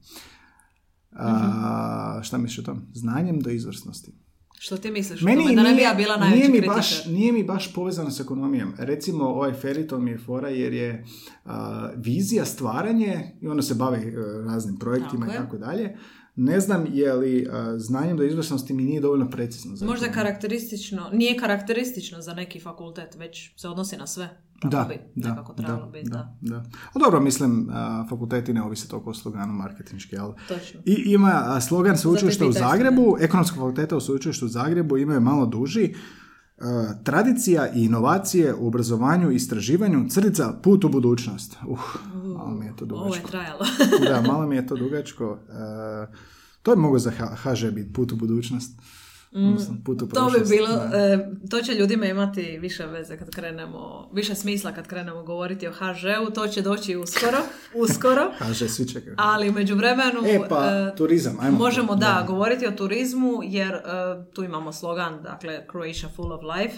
A, 1.13 2.21
šta 2.23 2.39
misliš 2.39 2.59
o 2.59 2.63
tom? 2.63 2.83
Znanjem 2.93 3.41
do 3.41 3.51
izvrsnosti. 3.51 4.13
Što 4.59 4.77
ti 4.77 4.91
misliš 4.91 5.23
o 5.23 5.25
Meni 5.25 5.43
tome? 5.43 5.55
Da 5.55 5.63
ne 5.63 5.75
bi 5.75 5.83
ja 5.83 5.95
bila 5.95 6.17
najveći 6.17 6.39
nije 6.39 6.49
mi, 6.49 6.59
kritičar. 6.59 6.77
baš, 6.77 7.07
nije 7.07 7.33
mi 7.33 7.45
baš 7.45 7.75
povezano 7.75 8.11
s 8.11 8.21
ekonomijom. 8.21 8.73
Recimo, 8.79 9.25
ovaj 9.25 9.53
Feriton 9.53 10.05
mi 10.05 10.11
je 10.11 10.19
fora 10.19 10.49
jer 10.49 10.73
je 10.73 11.05
a, 11.45 11.91
vizija 11.97 12.45
stvaranje 12.45 13.31
i 13.41 13.49
ono 13.49 13.63
se 13.63 13.75
bavi 13.75 14.09
e, 14.09 14.13
raznim 14.47 14.79
projektima 14.79 15.27
Tako 15.27 15.37
i 15.37 15.45
tako 15.45 15.59
dalje. 15.59 15.97
Ne 16.37 16.61
znam 16.61 16.87
je 16.93 17.13
li 17.13 17.49
znanjem 17.77 18.17
do 18.17 18.23
izvrsnosti 18.23 18.75
mi 18.75 18.85
nije 18.85 19.01
dovoljno 19.01 19.31
precizno. 19.31 19.77
Za 19.77 19.87
Možda 19.87 20.13
karakteristično, 20.13 21.11
nije 21.13 21.39
karakteristično 21.39 22.21
za 22.21 22.35
neki 22.35 22.61
fakultet, 22.61 23.15
već 23.15 23.51
se 23.57 23.69
odnosi 23.69 23.97
na 23.97 24.07
sve. 24.07 24.41
Da, 24.63 24.87
bi 24.89 24.99
da, 25.15 25.45
da, 25.57 25.89
biti, 25.93 26.11
da. 26.11 26.37
da, 26.41 26.55
da. 26.55 26.65
A 26.93 26.99
dobro, 26.99 27.21
mislim, 27.21 27.69
a, 27.73 28.07
fakulteti 28.11 28.53
ne 28.53 28.63
ovise 28.63 28.89
toliko 28.89 29.11
o 29.11 29.15
sloganu 29.15 29.53
marketinški, 29.53 30.19
ali 30.19 30.33
Točno. 30.49 30.81
I 30.85 31.03
ima 31.07 31.61
slogan 31.61 31.99
sveučilišta 31.99 32.47
u 32.47 32.53
Zagrebu, 32.53 33.17
ekonomskog 33.21 33.59
fakulteta 33.59 33.97
u 33.97 34.01
sveučilištu 34.01 34.47
u 34.47 34.49
Zagrebu 34.49 34.99
imaju 34.99 35.21
malo 35.21 35.47
duži. 35.47 35.95
A, 36.61 36.95
tradicija 37.05 37.73
i 37.75 37.85
inovacije 37.85 38.55
u 38.55 38.67
obrazovanju 38.67 39.31
i 39.31 39.37
istraživanju, 39.37 40.09
crtica 40.09 40.53
put 40.63 40.85
u 40.85 40.89
budućnost. 40.89 41.57
Uh, 41.69 41.81
malo 42.37 42.51
mi 42.51 42.67
je 42.67 42.77
to 42.77 42.85
Ovo 42.85 43.05
je 43.05 43.21
dugačko. 43.21 43.29
trajalo. 43.31 43.65
da, 44.09 44.33
malo 44.33 44.47
mi 44.47 44.57
je 44.57 44.67
to 44.67 44.77
dugačko. 44.77 45.39
A, 45.51 46.07
to 46.63 46.71
je 46.73 46.77
mogu 46.77 46.99
za 46.99 47.11
HŽ 47.11 47.65
biti 47.71 47.93
put 47.93 48.13
u 48.13 48.17
budućnost. 48.17 48.73
Odnosno 49.37 49.77
put 49.85 50.03
u 50.03 50.07
Mm, 50.07 50.09
To 50.09 50.31
bi 50.31 50.49
bilo, 50.49 50.69
da. 50.69 50.91
e, 50.95 51.19
to 51.51 51.61
će 51.61 51.75
ljudima 51.75 52.07
imati 52.07 52.59
više 52.59 52.87
veze 52.87 53.17
kad 53.17 53.31
krenemo, 53.31 54.11
više 54.13 54.35
smisla 54.35 54.73
kad 54.73 54.87
krenemo 54.87 55.23
govoriti 55.23 55.69
o 55.69 55.73
HŽ-u, 55.73 56.31
to 56.31 56.47
će 56.47 56.63
doći 56.63 56.97
uskoro, 56.97 57.39
uskoro, 57.83 58.33
Kaže, 58.39 58.69
svi 58.69 58.89
čekaju. 58.89 59.15
ali 59.19 59.51
među 59.53 59.75
vremenu 59.75 60.21
E, 60.27 60.41
pa, 60.49 60.67
e, 60.67 60.97
turizam, 60.97 61.37
ajmo. 61.41 61.59
možemo 61.59 61.97
da, 61.97 62.25
govoriti 62.27 62.67
o 62.67 62.73
turizmu 62.73 63.41
jer 63.43 63.73
e, 63.73 63.81
tu 64.35 64.45
imamo 64.45 64.73
slogan, 64.73 65.23
dakle 65.23 65.67
Croatia 65.71 66.09
full 66.09 66.33
of 66.33 66.41
life, 66.57 66.77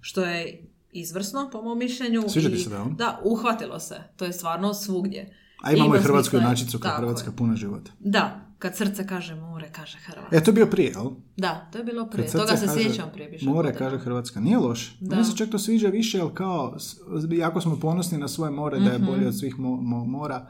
što 0.00 0.24
je 0.24 0.62
izvrsno 0.92 1.48
po 1.52 1.62
mom 1.62 1.78
mišljenju. 1.78 2.22
Sviđa 2.28 2.48
ti 2.48 2.58
se 2.58 2.70
da 2.70 2.82
on? 2.82 2.96
Da, 2.96 3.20
uhvatilo 3.24 3.78
se, 3.80 3.96
to 4.16 4.24
je 4.24 4.32
stvarno 4.32 4.74
svugdje. 4.74 5.34
A 5.62 5.72
imamo 5.72 5.96
i 5.96 6.00
hrvatsku 6.00 6.36
inačicu 6.36 6.78
kao 6.78 6.90
je. 6.90 6.96
Hrvatska 6.96 7.32
puna 7.32 7.56
života. 7.56 7.90
Da, 8.00 8.40
kad 8.62 8.76
srce 8.76 9.06
kaže 9.06 9.34
more, 9.36 9.68
kaže 9.72 9.98
Hrvatska. 9.98 10.36
E, 10.36 10.40
to 10.40 10.50
je 10.50 10.54
bio 10.54 10.66
prije, 10.66 10.90
jel? 10.90 11.10
Da, 11.36 11.68
to 11.72 11.78
je 11.78 11.84
bilo 11.84 12.06
prije. 12.06 12.28
Toga 12.28 12.56
se 12.56 12.66
kaže 12.66 12.80
sjećam 12.80 13.10
prije 13.12 13.28
više 13.28 13.46
More 13.46 13.74
kaže 13.74 13.98
Hrvatska. 13.98 14.40
Nije 14.40 14.56
loš. 14.58 14.96
Da. 15.00 15.10
Meni 15.10 15.24
se 15.24 15.36
čak 15.36 15.50
to 15.50 15.58
sviđa 15.58 15.88
više, 15.88 16.18
jer 16.18 16.26
kao, 16.34 16.76
jako 17.30 17.60
smo 17.60 17.76
ponosni 17.76 18.18
na 18.18 18.28
svoje 18.28 18.50
more, 18.52 18.78
da 18.78 18.90
je 18.90 18.98
Mhm. 18.98 19.06
bolje 19.06 19.28
od 19.28 19.38
svih 19.38 19.54
mo- 19.56 19.80
mo- 19.82 20.04
mora. 20.06 20.46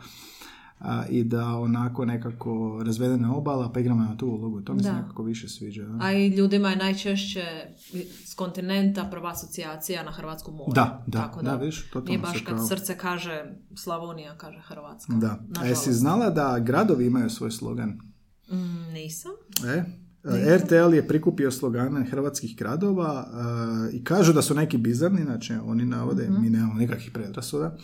A, 0.84 1.06
I 1.06 1.24
da 1.24 1.46
onako 1.48 2.04
nekako 2.04 2.50
razvedena 2.86 3.36
obala, 3.36 3.72
pa 3.72 3.80
igramo 3.80 4.02
na 4.02 4.16
tu 4.16 4.26
ulogu. 4.28 4.60
To 4.60 4.74
mi 4.74 4.82
se 4.82 4.88
Da. 4.88 4.96
nekako 4.96 5.22
više 5.22 5.48
sviđa. 5.48 5.82
Da, 5.84 5.98
A 6.00 6.12
i 6.12 6.28
ljudima 6.28 6.70
je 6.70 6.76
najčešće 6.76 7.44
s 8.24 8.34
kontinenta 8.34 9.04
prva 9.04 9.30
asocijacija 9.30 10.02
na 10.02 10.10
Hrvatsku 10.12 10.52
more. 10.52 10.72
Da, 10.74 11.04
da, 11.06 11.18
Tako 11.18 11.42
da, 11.42 11.56
vidiš, 11.56 11.84
totalno 11.84 12.06
Nije 12.06 12.18
si 12.18 12.22
baš 12.22 12.40
kad 12.40 12.68
srce 12.68 12.96
kaže 12.96 13.44
Slavonija, 13.76 14.36
kaže 14.36 14.58
Hrvatska. 14.60 15.12
Da. 15.12 15.26
A 15.26 15.38
Nažalost. 15.48 15.70
jesi 15.70 15.92
znala 15.92 16.30
da 16.30 16.58
gradovi 16.60 17.06
imaju 17.06 17.30
svoj 17.30 17.50
slogan? 17.50 17.88
Mm, 18.48 18.92
nisam. 18.92 19.30
E? 19.68 19.84
RTL 20.56 20.94
je 20.94 21.08
prikupio 21.08 21.50
slogane 21.50 22.04
hrvatskih 22.04 22.56
gradova 22.56 23.26
e, 23.92 23.96
i 23.96 24.04
kažu 24.04 24.32
da 24.32 24.42
su 24.42 24.54
neki 24.54 24.78
bizarni, 24.78 25.22
znači 25.22 25.54
oni 25.56 25.84
navode, 25.84 26.22
Mhm. 26.24 26.42
mi 26.42 26.50
nemamo 26.50 26.74
nikakvih 26.74 27.10
predrasuda. 27.10 27.76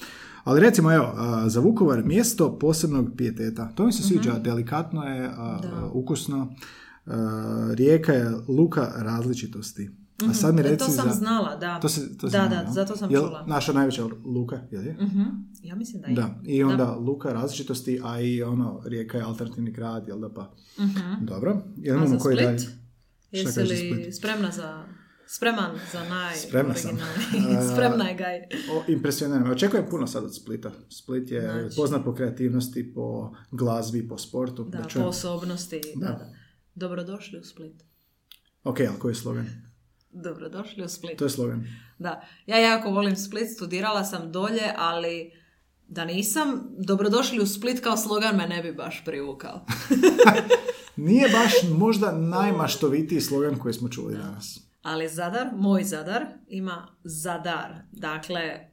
Ali 0.49 0.61
recimo, 0.61 0.93
evo, 0.93 1.15
za 1.47 1.61
Vukovar 1.61 2.05
mjesto 2.05 2.59
posebnog 2.59 3.09
pijeteta. 3.17 3.69
To 3.69 3.87
mi 3.87 3.93
se 3.93 4.03
sviđa, 4.03 4.33
Mhm. 4.33 4.43
delikatno 4.43 5.03
je, 5.03 5.27
a, 5.29 5.59
ukusno. 5.93 6.55
Rijeka 7.73 8.13
je 8.13 8.31
luka 8.49 8.93
različitosti. 8.97 9.91
A 10.31 10.35
sad 10.35 10.55
mi 10.55 10.61
E, 10.61 10.65
reci 10.65 10.79
to 10.79 10.85
sam 10.87 11.09
za... 11.09 11.15
znala, 11.15 11.57
da. 11.57 11.81
To 11.81 11.89
se, 11.89 12.17
to 12.19 12.27
da, 12.27 12.31
znala, 12.31 12.49
da, 12.49 12.55
jel? 12.57 12.67
zato 12.69 12.97
sam 12.97 13.11
Jel 13.11 13.23
čula. 13.23 13.45
Naša 13.47 13.73
najveća 13.73 14.05
luka, 14.27 14.57
je? 14.73 14.97
Mhm, 15.01 15.23
Ja 15.63 15.75
mislim 15.75 16.03
da 16.03 16.09
je. 16.09 16.15
Da, 16.15 16.35
i 16.45 16.63
onda 16.65 16.95
luka 16.97 17.33
različitosti, 17.33 18.01
a 18.05 18.21
i 18.21 18.43
ono, 18.43 18.81
rijeka 18.85 19.19
je 19.19 19.25
alternativni 19.25 19.73
grad, 19.73 20.09
jel 20.09 20.19
da 20.19 20.29
pa? 20.31 20.51
Dobro, 21.21 21.63
jel 21.77 21.97
Mhm. 21.97 22.05
A 22.05 22.09
za 22.09 22.19
koji 22.19 22.37
Split? 22.37 22.71
Jesi 23.33 23.63
li 23.63 24.13
spremna 24.13 24.51
za... 24.51 24.85
Spreman 25.31 25.79
za 25.93 26.05
naj... 26.05 26.37
Spremna 26.37 26.75
sam. 26.75 26.99
Spremna 27.73 28.09
je 28.09 28.15
gaj. 28.15 28.39
O, 28.73 28.83
impresioniram. 28.89 29.43
me. 29.43 29.51
Očekujem 29.51 29.87
puno 29.91 30.07
sad 30.07 30.25
od 30.25 30.37
Splita. 30.37 30.71
Split 30.91 31.31
je 31.31 31.41
Znači. 31.41 31.77
poznat 31.77 32.05
po 32.05 32.15
kreativnosti, 32.15 32.93
po 32.95 33.31
glazbi, 33.51 34.09
po 34.09 34.19
sportu. 34.19 34.65
Da, 34.65 34.85
čujem. 34.85 35.05
po 35.05 35.09
osobnosti. 35.09 35.81
Da. 35.97 36.07
da. 36.07 36.33
Dobrodošli 36.75 37.39
u 37.39 37.45
Split. 37.45 37.85
Ok, 38.65 38.81
ali 38.81 38.99
koji 38.99 39.11
je 39.11 39.17
slogan? 39.17 39.47
Dobrodošli 40.11 40.85
u 40.85 40.89
Split. 40.89 41.19
To 41.19 41.25
je 41.25 41.31
slogan. 41.31 41.67
Da, 41.99 42.23
ja 42.47 42.59
jako 42.59 42.91
volim 42.91 43.17
Split, 43.17 43.55
studirala 43.57 44.05
sam 44.05 44.33
dolje, 44.33 44.73
ali 44.77 45.33
da 45.89 46.05
nisam, 46.05 46.67
dobrodošli 46.79 47.41
u 47.41 47.47
Split 47.47 47.81
kao 47.81 47.97
slogan 47.97 48.37
me 48.37 48.47
ne 48.47 48.63
bi 48.63 48.73
baš 48.73 49.03
privukao. 49.05 49.67
Nije 50.97 51.29
baš 51.29 51.53
možda 51.79 52.13
najmaštovitiji 52.37 53.21
slogan 53.21 53.59
koji 53.59 53.75
smo 53.75 53.89
čuli 53.89 54.15
danas. 54.17 54.68
Ali 54.89 55.09
Zadar, 55.09 55.49
moj 55.55 55.85
Zadar, 55.85 56.27
ima 56.49 56.87
Zadar. 57.05 57.75
Dakle, 57.93 58.41
eh, 58.41 58.65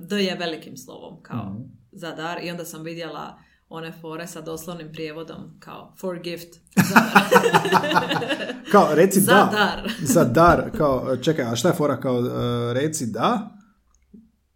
D 0.00 0.16
je 0.16 0.36
velikim 0.36 0.76
slovom, 0.76 1.22
kao 1.22 1.44
Mhm. 1.44 1.62
Zadar. 1.92 2.38
I 2.42 2.50
onda 2.50 2.64
sam 2.64 2.82
vidjela 2.82 3.38
one 3.68 3.92
fore 3.92 4.26
sa 4.26 4.40
doslovnim 4.40 4.92
prijevodom, 4.92 5.56
kao 5.60 5.94
for 5.96 6.18
gift. 6.18 6.48
Kao, 8.72 8.88
reci 8.94 9.20
da. 9.20 9.48
dar. 9.52 9.92
Za 10.00 10.24
dar. 10.24 10.70
Kao, 10.78 11.16
čekaj, 11.16 11.44
a 11.44 11.56
šta 11.56 11.68
je 11.68 11.74
fora? 11.74 12.00
Kao, 12.00 12.18
e, 12.20 12.30
reci 12.74 13.06
da. 13.06 13.50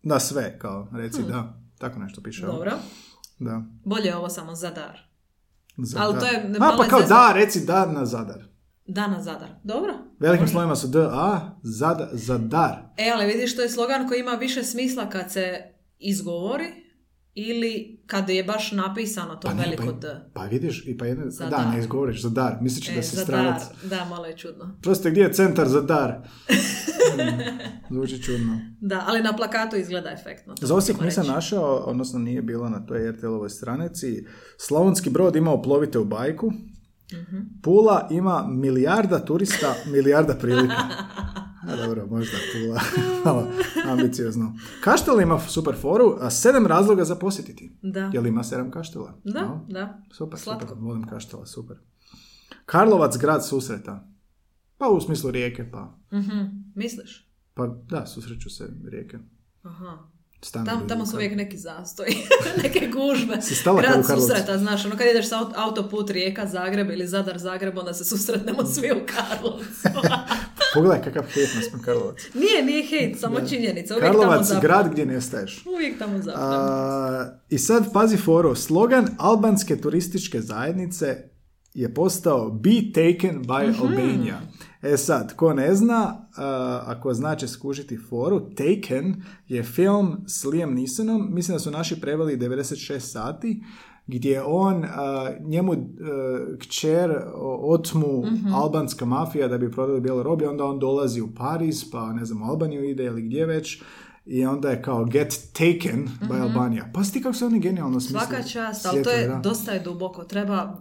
Na 0.03 0.21
sve, 0.21 0.59
kao, 0.59 0.89
reci 0.93 1.23
da. 1.23 1.59
Tako 1.79 1.99
nešto 1.99 2.23
piše. 2.23 2.47
Dobro. 2.47 2.73
Da. 3.39 3.63
Bolje 3.85 4.07
je 4.07 4.17
ovo 4.17 4.29
samo 4.29 4.55
Zadar. 4.55 4.99
Za 5.77 5.99
Ali 6.01 6.19
to 6.21 6.27
je 6.27 6.51
A, 6.61 6.77
pa 6.79 6.85
kao 6.85 7.01
zezno. 7.01 7.17
da, 7.17 7.33
reci 7.35 7.67
da 7.67 7.87
na 7.87 8.07
zadar. 8.07 8.45
Da 8.87 9.07
na 9.07 9.23
Zadar. 9.23 9.49
Dobro. 9.63 9.95
Velikim 10.19 10.49
slovima 10.49 10.77
su 10.77 10.89
D, 10.89 10.99
A, 11.13 11.59
zad, 11.63 12.09
zadar. 12.13 12.77
E, 12.97 13.11
ali 13.15 13.27
vidiš, 13.27 13.57
to 13.57 13.63
je 13.63 13.69
slogan 13.69 14.09
koji 14.09 14.21
ima 14.21 14.33
više 14.33 14.65
smisla 14.65 15.09
kad 15.09 15.33
se 15.33 15.63
izgovori 15.99 16.85
ili 17.35 18.03
kad 18.07 18.29
je 18.29 18.45
baš 18.45 18.73
napisano 18.73 19.37
to 19.37 19.49
Pa 19.49 19.55
ne, 19.55 19.63
veliko 19.63 19.87
pa, 19.87 19.93
D. 19.93 20.31
pa 20.35 20.45
vidiš, 20.45 20.85
i 20.87 20.99
pa 20.99 21.07
jedne, 21.07 21.25
da, 21.51 21.71
ne 21.71 21.79
izgovoriš 21.79 22.23
za 22.23 22.29
dar, 22.29 22.57
misliš 22.61 22.89
E, 22.89 22.95
da 22.95 23.03
si 23.03 23.17
za 23.17 23.23
stranac. 23.23 23.63
Da, 23.85 24.05
malo 24.05 24.27
je 24.27 24.37
čudno. 24.37 24.77
Proste, 24.83 25.11
gdje 25.11 25.21
je 25.23 25.33
centar 25.33 25.69
za 25.69 25.81
dar? 25.81 26.15
Hmm, 27.15 27.39
Zvuči 27.91 28.23
čudno. 28.23 28.61
Da, 28.81 29.05
ali 29.07 29.23
na 29.23 29.37
plakatu 29.37 29.77
izgleda 29.77 30.11
efektno. 30.11 30.55
Za 30.61 30.75
Osijek 30.75 31.01
nisam 31.01 31.27
našao, 31.27 31.77
odnosno 31.77 32.19
nije 32.19 32.43
bilo 32.43 32.69
na 32.69 32.87
toj 32.87 33.13
RTL-ovoj 33.13 33.51
stranici. 33.51 34.25
Slavonski 34.59 35.11
brod 35.11 35.37
imao 35.37 35.63
plovite 35.63 35.99
u 35.99 36.05
bajku. 36.05 36.53
Mhm. 37.23 37.39
Pula 37.63 38.09
ima 38.11 38.47
milijarda 38.49 39.19
turista, 39.21 39.75
milijarda 39.87 40.35
prilika. 40.35 40.75
A 41.63 41.77
dobro, 41.77 42.07
možda 42.07 42.37
Pula. 42.55 42.81
Malo 43.25 43.47
ambiciozno. 43.87 44.55
Kaštel 44.81 45.21
ima 45.21 45.41
super 45.41 45.75
foru, 45.75 46.17
a 46.21 46.31
sedam 46.31 46.67
razloga 46.67 47.05
za 47.05 47.17
posjetiti. 47.17 47.79
Da. 47.83 48.11
Jel 48.13 48.27
ima 48.27 48.45
sedam 48.45 48.71
kaštela? 48.71 49.19
Da, 49.25 49.41
No. 49.41 49.67
da. 49.69 50.03
Super, 50.13 50.39
Slatko. 50.39 50.61
super. 50.63 50.79
Volim 50.79 51.05
kaštela, 51.05 51.47
super. 51.47 51.77
Karlovac, 52.67 53.17
grad 53.17 53.47
susreta. 53.47 54.09
Pa 54.79 54.89
u 54.89 55.01
smislu 55.01 55.31
rijeke, 55.31 55.71
pa... 55.71 55.99
Mhm. 56.13 56.41
Misliš? 56.75 57.31
Pa 57.55 57.67
da, 57.67 58.07
susreću 58.07 58.51
se 58.51 58.69
rijeke. 58.85 59.19
Aha. 59.63 59.99
Tam, 60.53 60.89
tamo 60.89 61.07
su 61.07 61.17
uvijek 61.17 61.35
neki 61.35 61.59
zastoj, 61.59 62.07
neke 62.63 62.87
gužbe. 62.89 63.43
Si 63.43 63.55
stala 63.55 63.81
Grad 63.81 64.07
susreta, 64.09 64.59
znaš, 64.59 64.85
ono 64.85 64.97
kad 64.97 65.07
ideš 65.07 65.29
sa 65.29 65.37
aut- 65.37 65.53
autoput 65.57 66.11
Rijeka, 66.11 66.47
Zagreb 66.47 66.91
ili 66.91 67.07
Zadar, 67.07 67.39
Zagreb, 67.39 67.79
onda 67.79 67.95
se 67.95 68.05
susretnemo 68.07 68.67
svi 68.67 68.93
u 68.93 69.01
Karlovcu. 69.07 70.01
Pogledaj 70.75 71.03
kakav 71.03 71.23
hejt 71.25 71.55
nas 71.55 71.65
smo 71.65 71.79
Karlovac. 71.81 72.17
nije, 72.35 72.65
nije 72.65 72.87
hejt, 72.87 73.21
samo 73.21 73.41
činjenica. 73.41 73.95
Uvijek 73.95 74.07
tamo 74.07 74.21
Karlovac, 74.21 74.47
zapnem. 74.47 74.61
grad 74.63 74.91
gdje 74.91 75.07
nestaješ. 75.07 75.65
Uvijek 75.67 75.99
tamo 75.99 76.19
zapnem. 76.19 76.45
A, 76.45 77.27
I 77.51 77.59
sad 77.59 77.93
pazi 77.93 78.17
foru, 78.17 78.55
slogan 78.55 79.09
albanske 79.19 79.77
turističke 79.77 80.41
zajednice 80.41 81.29
je 81.75 81.95
postao 81.95 82.51
Be 82.51 82.71
taken 82.87 83.43
by 83.43 83.71
Mhm. 83.71 83.81
Albania. 83.83 84.41
E 84.85 84.97
sad, 84.97 85.37
ko 85.37 85.55
ne 85.55 85.75
zna, 85.75 86.27
a, 86.37 86.83
ako 86.87 87.15
zna 87.15 87.35
će 87.37 87.49
skužiti 87.49 87.97
foru, 87.97 88.41
Taken 88.41 89.23
je 89.49 89.63
film 89.63 90.17
s 90.27 90.45
Liam 90.45 90.75
Neesonom, 90.75 91.29
mislim 91.35 91.55
da 91.55 91.59
su 91.59 91.71
naši 91.71 92.01
preveli 92.01 92.37
96 92.37 92.99
sati, 92.99 93.63
gdje 94.07 94.43
on, 94.43 94.85
a, 94.85 95.31
njemu 95.41 95.73
a, 95.73 95.77
kćer 96.59 97.21
otmu 97.61 98.23
Mhm. 98.27 98.55
albanska 98.55 99.05
mafija 99.05 99.49
da 99.49 99.59
bi 99.59 99.71
prodali 99.71 100.01
bijelo 100.01 100.23
roblje, 100.23 100.49
onda 100.49 100.65
on 100.65 100.79
dolazi 100.79 101.21
u 101.21 101.29
Pariz, 101.37 101.85
pa 101.93 102.13
ne 102.13 102.25
znam, 102.25 102.43
u 102.43 102.45
Albaniju 102.45 102.85
ide 102.85 103.05
ili 103.05 103.23
gdje 103.23 103.47
već, 103.47 103.83
i 104.27 104.47
onda 104.47 104.71
je 104.71 104.83
kao 104.83 105.05
get 105.05 105.35
taken 105.53 106.09
by 106.21 106.43
Albania. 106.43 106.91
Pa 106.95 107.03
ti 107.03 107.23
kako 107.23 107.35
se 107.35 107.47
oni 107.47 107.61
genijalno 107.61 108.01
smislili. 108.01 108.23
Mhm. 108.25 108.33
Svaka 108.33 108.49
čast, 108.49 108.87
ali 108.87 109.03
to 109.03 109.11
je, 109.11 109.29
da. 109.29 109.39
dosta 109.39 109.73
je 109.73 109.81
duboko. 109.81 110.25
Treba, 110.25 110.79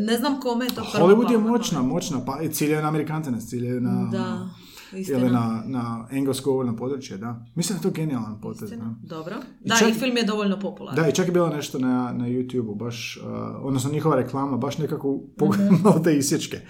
ne, 0.00 0.18
znam 0.18 0.40
kome 0.40 0.64
je 0.64 0.74
to 0.74 0.82
prvo 0.92 1.08
Hollywood 1.08 1.32
je 1.32 1.38
moćna, 1.38 1.82
moćna, 1.82 2.24
pa 2.24 2.38
ciljaju 2.52 2.82
na 2.82 2.88
Amerikance, 2.88 3.30
ne 3.30 3.40
ciljaju 3.40 3.80
na... 3.80 4.08
Da, 4.12 4.48
istina. 4.98 5.18
ili 5.18 5.30
na, 5.30 5.62
na 5.66 6.08
englesko 6.10 6.50
govorno 6.50 6.76
područje, 6.76 7.16
da. 7.18 7.44
Mislim 7.54 7.78
da 7.78 7.88
je 7.88 7.92
to 7.92 7.96
genijalan 7.96 8.40
potez, 8.40 8.70
da. 8.70 8.94
Dobro. 9.02 9.36
I 9.64 9.68
Da, 9.68 9.74
čak- 9.74 9.90
i 9.90 9.94
film 9.94 10.16
je 10.16 10.24
dovoljno 10.24 10.60
popularan. 10.60 10.96
Da, 10.96 11.08
i 11.08 11.12
čak 11.12 11.26
je 11.26 11.32
bilo 11.32 11.48
nešto 11.48 11.78
na, 11.78 12.12
na 12.16 12.28
YouTube-u, 12.28 12.74
baš, 12.74 13.16
uh, 13.16 13.26
odnosno 13.60 13.90
njihova 13.90 14.16
reklama, 14.16 14.56
baš 14.56 14.78
nekako 14.78 15.20
pogledalo 15.38 15.98
te 16.04 16.16
isječke. 16.16 16.60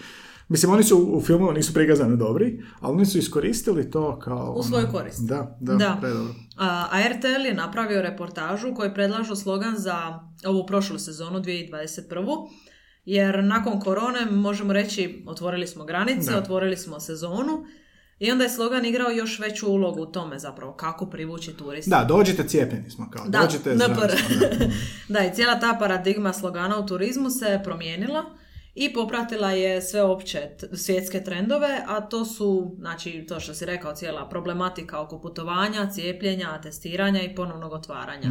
Mislim, 0.49 0.72
oni 0.72 0.82
su 0.84 1.09
u 1.12 1.20
filmu 1.20 1.53
nisu 1.53 1.74
prikazani 1.74 2.16
dobri, 2.16 2.62
ali 2.80 2.94
oni 2.94 3.07
su 3.07 3.18
iskoristili 3.18 3.90
to 3.90 4.18
kao... 4.18 4.55
U 4.59 4.62
svoju 4.62 4.84
ono- 4.84 4.92
korist. 4.92 5.20
Da, 5.20 5.57
da, 5.61 5.74
Da. 5.74 5.97
predobro. 6.01 6.34
A 6.57 6.88
a 6.90 7.09
RTL 7.09 7.47
je 7.47 7.55
napravio 7.55 8.03
reportažu 8.03 8.74
koji 8.74 8.94
predlažu 8.94 9.36
slogan 9.36 9.74
za 9.76 10.20
ovu 10.47 10.66
prošlu 10.66 10.99
sezonu 10.99 11.40
2021. 11.40 12.49
Jer 13.05 13.44
nakon 13.44 13.80
korone 13.80 14.26
možemo 14.26 14.72
reći 14.72 15.22
otvorili 15.26 15.66
smo 15.66 15.84
granice, 15.84 16.30
Da. 16.32 16.38
otvorili 16.38 16.76
smo 16.76 17.01
sezonu 17.01 17.64
i 18.18 18.32
onda 18.32 18.44
je 18.44 18.51
slogan 18.51 18.84
igrao 18.84 19.11
još 19.11 19.38
veću 19.38 19.68
ulogu 19.68 20.03
u 20.03 20.07
tome 20.07 20.38
zapravo 20.38 20.72
kako 20.72 21.07
privući 21.07 21.53
turiste. 21.53 21.90
Da, 21.90 22.05
dođite 22.05 22.49
cijepljeni 22.49 22.90
smo, 22.90 23.11
kao, 23.11 23.24
Da, 23.28 23.40
dođite 23.40 23.74
da. 23.74 23.88
da, 25.09 25.24
i 25.24 25.34
cijela 25.34 25.61
ta 25.61 25.76
paradigma 25.78 26.32
slogana 26.32 26.78
u 26.78 26.86
turizmu 26.86 27.30
se 27.30 27.61
promijenila 27.64 28.24
i 28.76 28.92
popratila 28.92 29.50
je 29.50 29.82
sve 29.82 30.02
opće 30.02 30.50
t- 30.60 30.76
svjetske 30.76 31.24
trendove, 31.24 31.82
a 31.86 32.00
to 32.00 32.24
su, 32.24 32.76
znači, 32.78 33.24
to 33.28 33.40
što 33.40 33.54
si 33.54 33.66
rekao, 33.66 33.94
cijela 33.94 34.28
problematika 34.28 35.00
oko 35.00 35.20
putovanja, 35.20 35.90
cijepljenja, 35.90 36.60
testiranja 36.60 37.22
i 37.22 37.34
ponovnog 37.34 37.72
otvaranja. 37.72 38.30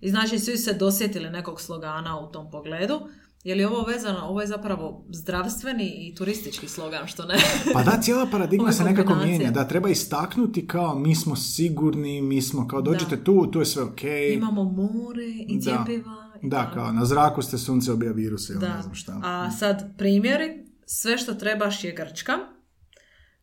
I 0.00 0.10
znači, 0.10 0.38
svi 0.38 0.56
se 0.56 0.72
dosjetili 0.72 1.30
nekog 1.30 1.60
slogana 1.60 2.20
u 2.20 2.32
tom 2.32 2.50
pogledu. 2.50 3.00
Je 3.44 3.54
li 3.54 3.64
ovo 3.64 3.82
vezano, 3.82 4.18
ovo 4.20 4.40
je 4.40 4.46
zapravo 4.46 5.04
zdravstveni 5.10 5.84
i 5.98 6.14
turistički 6.14 6.68
slogan, 6.68 7.06
što 7.06 7.24
ne? 7.24 7.34
Pa 7.72 7.82
da, 7.82 7.98
cijela 8.02 8.26
paradigma 8.26 8.72
se 8.76 8.84
nekako 8.84 9.14
mijenja. 9.14 9.50
Da, 9.50 9.68
treba 9.68 9.88
istaknuti 9.88 10.66
kao 10.66 10.98
mi 10.98 11.14
smo 11.14 11.36
sigurni, 11.36 12.22
mi 12.22 12.42
smo 12.42 12.68
kao 12.68 12.82
dođete 12.82 13.24
tu, 13.24 13.46
tu 13.46 13.58
je 13.58 13.66
sve 13.66 13.82
ok. 13.82 14.00
Imamo 14.34 14.64
more 14.64 15.24
i 15.24 15.58
Da. 15.58 15.62
cjepiva. 15.86 16.23
Da, 16.44 16.70
kao 16.70 16.92
na 16.92 17.04
zraku 17.04 17.42
ste 17.42 17.58
sunce 17.58 17.92
obija 17.92 18.12
viruse 18.12 18.52
ili 18.52 18.62
ne 18.68 18.82
znam 18.82 18.94
šta. 18.94 19.20
A 19.24 19.50
sad 19.50 19.96
primjeri, 19.98 20.44
sve 20.86 21.18
što 21.18 21.34
trebaš 21.34 21.84
je 21.84 21.92
Grčka, 21.92 22.32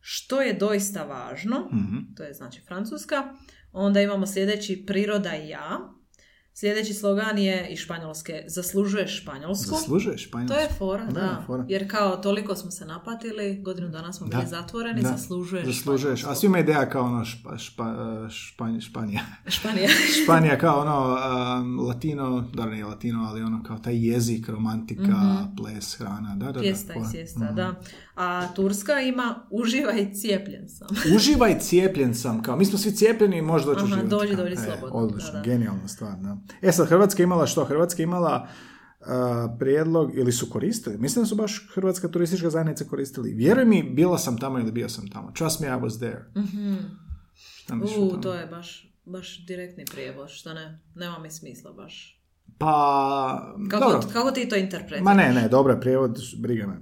što 0.00 0.40
je 0.40 0.52
doista 0.54 1.02
važno, 1.04 1.68
Mhm. 1.72 1.96
to 2.16 2.22
je 2.22 2.34
znači 2.34 2.60
Francuska. 2.60 3.34
Onda 3.72 4.00
imamo 4.00 4.26
sljedeći 4.26 4.84
priroda 4.86 5.36
i 5.36 5.48
ja. 5.48 5.92
Sljedeći 6.54 6.94
slogan 6.94 7.38
je 7.38 7.68
iz 7.68 7.78
Španjolske, 7.78 8.44
zaslužuješ 8.46 9.20
Španjolsku. 9.22 9.70
Zaslužuješ 9.70 10.22
To 10.22 10.28
Španjolsku. 10.28 10.60
je 10.60 10.68
fora, 10.70 11.04
da. 11.04 11.10
Da, 11.12 11.42
fora. 11.46 11.64
Jer 11.68 11.90
kao 11.90 12.16
toliko 12.16 12.56
smo 12.56 12.70
se 12.70 12.84
napatili, 12.86 13.58
godinu 13.58 13.88
dana 13.88 14.12
smo 14.12 14.26
bili 14.26 14.42
Da. 14.42 14.48
zatvoreni, 14.48 15.02
Da. 15.02 15.08
zaslužuješ 15.08 15.66
Zaslužuješ. 15.66 16.24
A 16.24 16.34
svima 16.34 16.58
ideja 16.58 16.88
kao 16.88 17.04
ono 17.04 17.24
špa, 17.24 17.58
špa, 17.58 17.84
španj- 18.28 18.80
Španija. 18.80 19.20
Španija. 19.46 19.88
Španija 20.24 20.58
kao 20.58 20.80
ono 20.80 21.16
um, 21.56 21.80
latino, 21.80 22.40
da 22.54 22.66
nije 22.66 22.84
latino, 22.84 23.24
ali 23.24 23.42
ono 23.42 23.62
kao 23.62 23.78
taj 23.78 24.06
jezik, 24.06 24.48
romantika, 24.48 25.16
ples, 25.56 25.94
hrana. 25.94 26.34
Da, 26.36 26.46
da, 26.46 26.52
da. 26.52 26.60
Pjesta 26.60 26.92
i 26.92 26.94
fora. 26.94 27.08
sjesta, 27.08 27.52
da. 27.52 27.74
A 28.14 28.48
Turska 28.54 29.00
ima 29.00 29.46
uživaj 29.50 30.12
cijepljen 30.12 30.68
sam. 30.68 30.88
Uživaj 31.16 31.58
cijepljen 31.58 32.14
sam, 32.14 32.42
kao 32.42 32.56
mi 32.56 32.64
smo 32.64 32.78
svi 32.78 32.92
cijepljeni 32.92 33.38
i 33.38 33.42
možeš 33.42 33.66
doći 33.66 33.78
Aha, 33.78 33.84
uživati. 33.84 34.08
dođi, 34.08 34.36
dođi 34.36 34.54
e, 34.54 34.56
slobodno, 34.56 34.98
Odlično, 34.98 35.32
da, 35.32 35.38
da. 35.38 35.44
genijalna 35.44 35.88
stvar. 35.88 36.18
Da. 36.18 36.36
E 36.62 36.72
sad, 36.72 36.88
Hrvatska 36.88 37.22
imala 37.22 37.46
što? 37.46 37.64
Hrvatska 37.64 38.02
imala 38.02 38.48
uh, 39.00 39.06
prijedlog, 39.58 40.10
ili 40.14 40.32
su 40.32 40.50
koristili, 40.50 40.98
mislim 40.98 41.22
da 41.22 41.26
su 41.26 41.36
baš 41.36 41.68
Hrvatska 41.74 42.08
turistička 42.08 42.50
zajednica 42.50 42.84
koristili. 42.84 43.34
Vjeruj 43.34 43.64
mi, 43.64 43.82
bila 43.82 44.18
sam 44.18 44.38
tamo 44.38 44.58
ili 44.58 44.72
bio 44.72 44.88
sam 44.88 45.10
tamo. 45.10 45.32
Trust 45.32 45.60
me, 45.60 45.66
I 45.66 45.70
was 45.70 45.98
there. 45.98 46.24
O 47.98 48.04
U, 48.04 48.20
to 48.20 48.34
je 48.34 48.46
baš, 48.46 48.94
baš 49.04 49.46
direktni 49.46 49.84
prijevod, 49.84 50.30
što 50.30 50.54
ne, 50.54 50.80
nema 50.94 51.18
mi 51.18 51.30
smisla 51.30 51.72
baš. 51.72 52.21
Pa, 52.58 53.54
Kako, 53.70 53.84
dobro. 53.84 54.08
kako 54.12 54.30
ti 54.30 54.48
to 54.48 54.56
interpretiraš? 54.56 55.04
Ma 55.04 55.14
ne, 55.14 55.32
ne, 55.32 55.48
dobro 55.48 55.72
je 55.72 55.80
prijevod, 55.80 56.18
briga 56.38 56.66
me. 56.66 56.74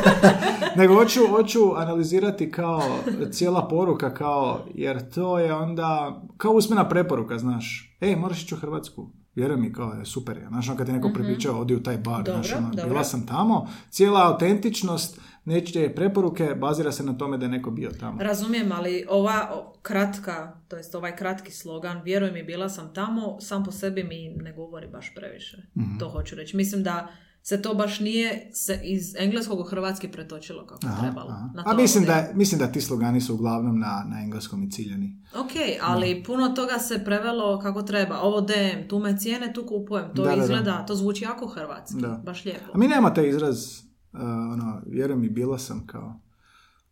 Nego 0.78 0.94
hoću, 0.94 1.20
hoću 1.30 1.60
analizirati 1.76 2.50
kao 2.50 2.82
cijela 3.30 3.68
poruka 3.68 4.14
kao, 4.14 4.60
jer 4.74 5.10
to 5.10 5.38
je 5.38 5.54
onda 5.54 6.20
kao 6.36 6.52
usmena 6.52 6.88
preporuka, 6.88 7.38
znaš. 7.38 7.96
Ej, 8.00 8.16
moraš 8.16 8.42
ići 8.42 8.54
u 8.54 8.58
Hrvatsku. 8.58 9.10
Vjeruj 9.34 9.56
mi, 9.56 9.72
kao 9.72 9.92
je 9.92 10.04
super 10.04 10.36
je. 10.36 10.46
Znaš, 10.48 10.68
ono 10.68 10.76
kad 10.78 10.86
ti 10.86 10.92
neko 10.92 11.10
prepričao, 11.14 11.60
odi 11.60 11.74
u 11.74 11.82
taj 11.82 11.98
bar, 11.98 12.22
Dobro, 12.22 12.42
znaš, 12.42 12.52
ono, 12.58 12.70
dobro. 12.70 12.88
bila 12.88 13.04
sam 13.04 13.26
tamo. 13.26 13.68
Cijela 13.90 14.26
autentičnost 14.32 15.20
nečije 15.48 15.94
preporuke 15.94 16.54
bazira 16.54 16.92
se 16.92 17.02
na 17.04 17.18
tome 17.18 17.38
da 17.38 17.44
je 17.44 17.50
neko 17.50 17.70
bio 17.70 17.90
tamo. 18.00 18.22
Razumijem, 18.22 18.72
ali 18.72 19.04
ova 19.08 19.64
kratka, 19.82 20.60
to 20.68 20.76
jest 20.76 20.94
ovaj 20.94 21.16
kratki 21.16 21.52
slogan, 21.52 22.02
vjeruj 22.04 22.30
mi, 22.32 22.42
bila 22.42 22.68
sam 22.68 22.94
tamo, 22.94 23.40
sam 23.40 23.64
po 23.64 23.72
sebi 23.72 24.04
mi 24.04 24.28
ne 24.42 24.52
govori 24.52 24.88
baš 24.88 25.14
previše. 25.14 25.56
Mhm. 25.76 25.98
To 25.98 26.08
hoću 26.08 26.34
reći. 26.36 26.56
Mislim 26.56 26.82
da 26.82 27.08
se 27.42 27.62
to 27.62 27.74
baš 27.74 28.00
nije 28.00 28.50
se 28.52 28.80
iz 28.82 29.14
engleskog 29.18 29.60
u 29.60 29.62
hrvatski 29.62 30.08
pretočilo 30.08 30.66
kako 30.66 30.86
Aha, 30.86 31.02
trebalo. 31.02 31.30
aha. 31.30 31.48
Na 31.54 31.62
A 31.66 31.74
mislim 31.74 32.04
da, 32.04 32.28
mislim 32.34 32.58
da 32.58 32.72
ti 32.72 32.80
slogani 32.80 33.20
su 33.20 33.34
uglavnom 33.34 33.78
na, 33.78 34.04
na 34.10 34.20
engleskom 34.20 34.62
i 34.62 34.70
ciljani. 34.70 35.16
Ok, 35.34 35.50
ali 35.82 36.22
puno 36.26 36.48
toga 36.48 36.78
se 36.78 37.04
prevelo 37.04 37.58
kako 37.58 37.82
treba. 37.82 38.20
Ovo 38.20 38.40
DM, 38.40 38.88
tu 38.88 38.98
me 38.98 39.18
cijene, 39.18 39.52
tu 39.52 39.66
kupujem. 39.66 40.14
To 40.14 40.22
Da, 40.22 40.30
da, 40.30 40.36
da. 40.36 40.42
izgleda, 40.42 40.86
to 40.86 40.94
zvuči 40.94 41.24
jako 41.24 41.46
hrvatski. 41.46 42.00
Da. 42.00 42.20
Baš 42.24 42.44
lijepo. 42.44 42.70
A 42.74 42.78
mi 42.78 42.88
nemamo 42.88 43.10
taj 43.10 43.28
izraz, 43.28 43.87
uh, 44.12 44.20
ono, 44.52 44.82
vjerujem 44.86 45.20
mi, 45.20 45.28
bila 45.28 45.58
sam 45.58 45.86
kao, 45.86 46.20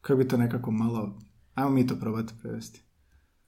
kako 0.00 0.16
bi 0.16 0.28
to 0.28 0.36
nekako 0.36 0.70
malo, 0.70 1.18
ajmo 1.54 1.70
mi 1.70 1.86
to 1.86 1.96
probati 1.96 2.32
prevesti. 2.42 2.82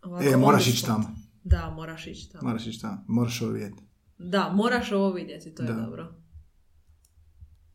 Ovako, 0.02 0.24
E, 0.24 0.36
moraš 0.36 0.68
ići 0.68 0.84
tamo, 0.84 1.16
Da, 1.44 1.70
moraš 1.70 2.06
ići 2.06 2.30
tamo. 2.30 2.44
moraš 2.44 2.66
ići 2.66 2.80
tamo, 2.80 3.04
moraš 3.08 3.42
ovo 3.42 3.50
vidjeti. 3.52 3.82
Da, 4.18 4.50
moraš 4.50 4.92
ovo 4.92 5.12
vidjeti, 5.12 5.54
to 5.54 5.62
je 5.62 5.66
Da. 5.66 5.74
dobro. 5.76 6.14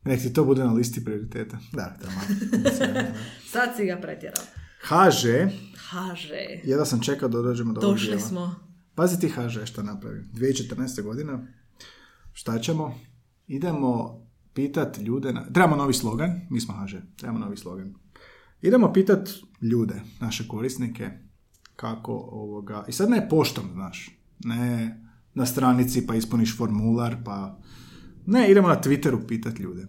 Nek 0.03 0.21
ti 0.21 0.33
to 0.33 0.45
bude 0.45 0.63
na 0.63 0.73
listi 0.73 1.05
prioriteta. 1.05 1.57
Da, 1.73 1.95
to 1.95 2.07
je 2.07 2.11
malo. 2.11 2.27
Sad 3.51 3.69
si 3.77 3.85
ga 3.85 3.97
pretjerao. 3.97 4.43
HŽ, 4.81 5.23
HŽ. 5.79 6.29
jedva 6.63 6.85
sam 6.85 7.01
čekao 7.01 7.29
da 7.29 7.41
dođemo 7.41 7.73
do 7.73 7.79
ovog 7.79 7.93
Došli 7.93 8.07
dijela. 8.07 8.21
smo. 8.21 8.55
Pazi 8.95 9.19
ti 9.19 9.29
HŽ 9.29 9.65
šta 9.65 9.83
napravi. 9.83 10.23
2014. 10.25 11.01
godina, 11.01 11.47
šta 12.33 12.59
ćemo? 12.59 12.99
Idemo 13.47 14.22
pitat 14.53 14.97
ljude, 14.97 15.33
na... 15.33 15.45
trebamo 15.53 15.75
novi 15.75 15.93
slogan, 15.93 16.41
mi 16.49 16.61
smo 16.61 16.73
HŽ, 16.73 16.95
trebamo 17.17 17.39
novi 17.39 17.57
slogan. 17.57 17.93
Idemo 18.61 18.93
pitat 18.93 19.29
ljude, 19.61 20.01
naše 20.19 20.47
korisnike, 20.47 21.09
kako 21.75 22.13
ovoga, 22.13 22.85
i 22.87 22.91
sad 22.91 23.09
ne 23.09 23.29
poštom, 23.29 23.69
znaš, 23.73 24.09
ne 24.43 24.99
na 25.33 25.45
stranici 25.45 26.07
pa 26.07 26.15
ispuniš 26.15 26.57
formular, 26.57 27.17
pa 27.25 27.59
ne, 28.25 28.51
idemo 28.51 28.67
na 28.67 28.81
Twitteru 28.81 29.27
pitat 29.27 29.59
ljude. 29.59 29.87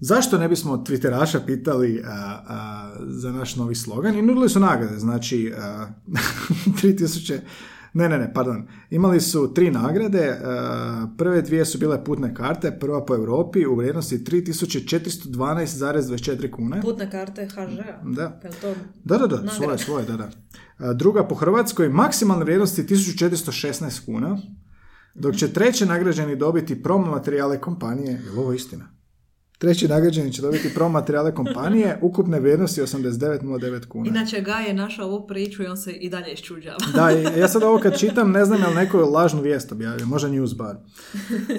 Zašto 0.00 0.38
ne 0.38 0.48
bismo 0.48 0.76
Twitteraša 0.76 1.46
pitali 1.46 2.02
a, 2.04 2.10
a, 2.46 2.96
za 3.06 3.32
naš 3.32 3.56
novi 3.56 3.74
slogan? 3.74 4.18
I 4.18 4.22
nudili 4.22 4.48
su 4.48 4.60
nagrade, 4.60 4.98
znači 4.98 5.52
a, 5.58 5.86
3000, 6.82 7.40
ne, 7.94 8.08
ne, 8.08 8.18
ne, 8.18 8.32
pardon. 8.34 8.66
Imali 8.90 9.20
su 9.20 9.54
tri 9.54 9.70
nagrade, 9.70 10.38
a, 10.44 11.06
prve 11.18 11.42
dvije 11.42 11.64
su 11.64 11.78
bile 11.78 12.04
putne 12.04 12.34
karte, 12.34 12.78
prva 12.80 13.04
po 13.04 13.14
Europi 13.14 13.66
u 13.66 13.76
vrijednosti 13.76 14.18
3412,24 14.18 16.50
kune. 16.50 16.80
Putne 16.80 17.10
karte 17.10 17.46
HŽ-a. 17.46 18.00
Da. 18.04 18.40
To... 18.60 18.74
Da, 19.04 19.18
da, 19.18 19.26
da, 19.26 19.36
Nagrade. 19.36 19.56
svoje, 19.56 19.78
svoje, 19.78 20.04
da, 20.04 20.16
da. 20.16 20.30
A, 20.78 20.92
Druga 20.92 21.28
po 21.28 21.34
Hrvatskoj, 21.34 21.88
maksimalne 21.88 22.44
vrijednosti 22.44 22.82
1416 22.82 24.04
kuna, 24.04 24.38
dok 25.14 25.36
će 25.36 25.52
treće 25.52 25.86
nagrađeni 25.86 26.36
dobiti 26.36 26.82
promo 26.82 27.06
materijale 27.06 27.60
kompanije, 27.60 28.12
je 28.12 28.30
li 28.30 28.38
ovo 28.38 28.52
istina? 28.52 28.84
Treći 29.58 29.88
nagrađeni 29.88 30.32
će 30.32 30.42
dobiti 30.42 30.74
promo 30.74 30.92
materijale 30.92 31.34
kompanije, 31.34 31.98
ukupne 32.02 32.40
vrijednosti 32.40 32.80
89,09 32.80 33.86
kuna. 33.86 34.08
Inače, 34.08 34.40
Gaj 34.40 34.66
je 34.66 34.74
našao 34.74 35.08
ovu 35.08 35.26
priču 35.26 35.62
i 35.62 35.66
on 35.66 35.76
se 35.76 35.92
i 35.92 36.10
dalje 36.10 36.32
iščuđava. 36.32 36.76
Da, 36.94 37.10
ja 37.40 37.48
sad 37.48 37.62
ovo 37.62 37.78
kad 37.78 37.98
čitam, 37.98 38.30
ne 38.30 38.44
znam 38.44 38.60
je 38.60 38.66
li 38.66 38.74
neko 38.74 38.98
lažnu 38.98 39.40
vijest 39.40 39.72
objavio, 39.72 40.06
možda 40.06 40.28
news 40.28 40.54
bar. 40.54 40.76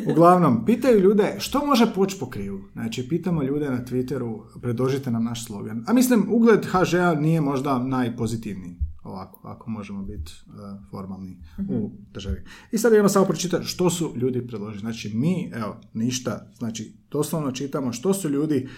Uglavnom, 0.07 0.65
pitaju 0.65 0.99
ljude 0.99 1.35
što 1.39 1.65
može 1.65 1.93
poći 1.95 2.17
po 2.19 2.29
krivu. 2.29 2.59
Znači, 2.73 3.09
pitamo 3.09 3.43
ljude 3.43 3.69
na 3.69 3.85
Twitteru, 3.85 4.39
predložite 4.61 5.11
nam 5.11 5.23
naš 5.23 5.45
slogan. 5.45 5.83
A 5.87 5.93
mislim, 5.93 6.27
ugled 6.29 6.65
HŽ-a 6.65 7.15
nije 7.15 7.41
možda 7.41 7.79
najpozitivniji, 7.79 8.75
ovako, 9.05 9.47
ako 9.47 9.69
možemo 9.69 10.03
biti 10.03 10.31
uh, 10.47 10.53
formalni 10.91 11.37
u 11.69 11.91
državi. 12.13 12.43
I 12.71 12.77
sad 12.77 12.93
idemo 12.93 13.09
samo 13.09 13.25
pročitati 13.25 13.65
što 13.65 13.89
su 13.89 14.13
ljudi 14.15 14.47
predložili. 14.47 14.79
Znači, 14.79 15.11
mi, 15.13 15.51
evo, 15.53 15.81
ništa, 15.93 16.51
znači, 16.57 16.93
doslovno 17.11 17.51
čitamo 17.51 17.93
što 17.93 18.13
su 18.13 18.29
ljudi 18.29 18.69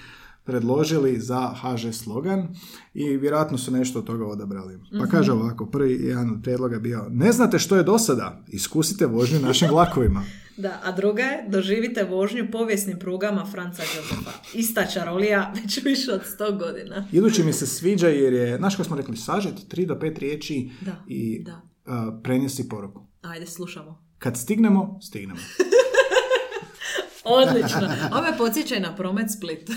predložili 0.43 1.19
za 1.19 1.53
HŽ 1.53 1.93
slogan 1.93 2.47
i 2.93 3.17
vjerojatno 3.17 3.57
su 3.57 3.71
nešto 3.71 3.99
od 3.99 4.05
toga 4.05 4.25
odabrali. 4.25 4.79
Pa 4.99 5.07
kaže 5.07 5.31
ovako, 5.31 5.65
prvi 5.65 5.93
jedan 5.93 6.29
od 6.29 6.41
prijedloga 6.43 6.79
bio 6.79 7.05
ne 7.09 7.31
znate 7.31 7.59
što 7.59 7.75
je 7.75 7.83
do 7.83 7.97
sada, 7.97 8.43
iskusite 8.47 9.05
vožnju 9.05 9.39
našim 9.39 9.69
vlakovima. 9.69 10.23
Da, 10.57 10.81
a 10.83 10.91
druga 10.91 11.23
je, 11.23 11.45
doživite 11.49 12.03
vožnju 12.03 12.47
povijesnim 12.51 12.99
prugama 12.99 13.45
Franca 13.51 13.83
Josefa. 13.83 14.31
Ista 14.53 14.85
čarolija 14.85 15.53
već 15.55 15.83
više 15.83 16.11
od 16.11 16.21
100 16.39 16.59
godina. 16.59 17.07
Idući 17.11 17.43
mi 17.43 17.53
se 17.53 17.67
sviđa 17.67 18.07
jer 18.07 18.33
je, 18.33 18.57
znaš 18.57 18.75
kako 18.75 18.83
smo 18.87 18.95
rekli, 18.95 19.17
sažet, 19.17 19.53
tri 19.67 19.85
do 19.85 19.99
pet 19.99 20.19
riječi 20.19 20.69
Da, 20.81 21.03
i 21.07 21.43
da. 21.43 21.61
uh, 21.85 21.93
prenesi 22.23 22.69
poruku. 22.69 23.07
Ajde, 23.21 23.45
slušamo. 23.45 24.03
Kad 24.17 24.37
stignemo, 24.37 24.99
stignemo. 25.01 25.39
Odlično. 27.27 27.89
Ovo 28.11 28.21
me 28.21 28.37
podsjeća 28.37 28.75
i 28.75 28.79
na 28.79 28.95
promet 28.95 29.31
Split. 29.31 29.69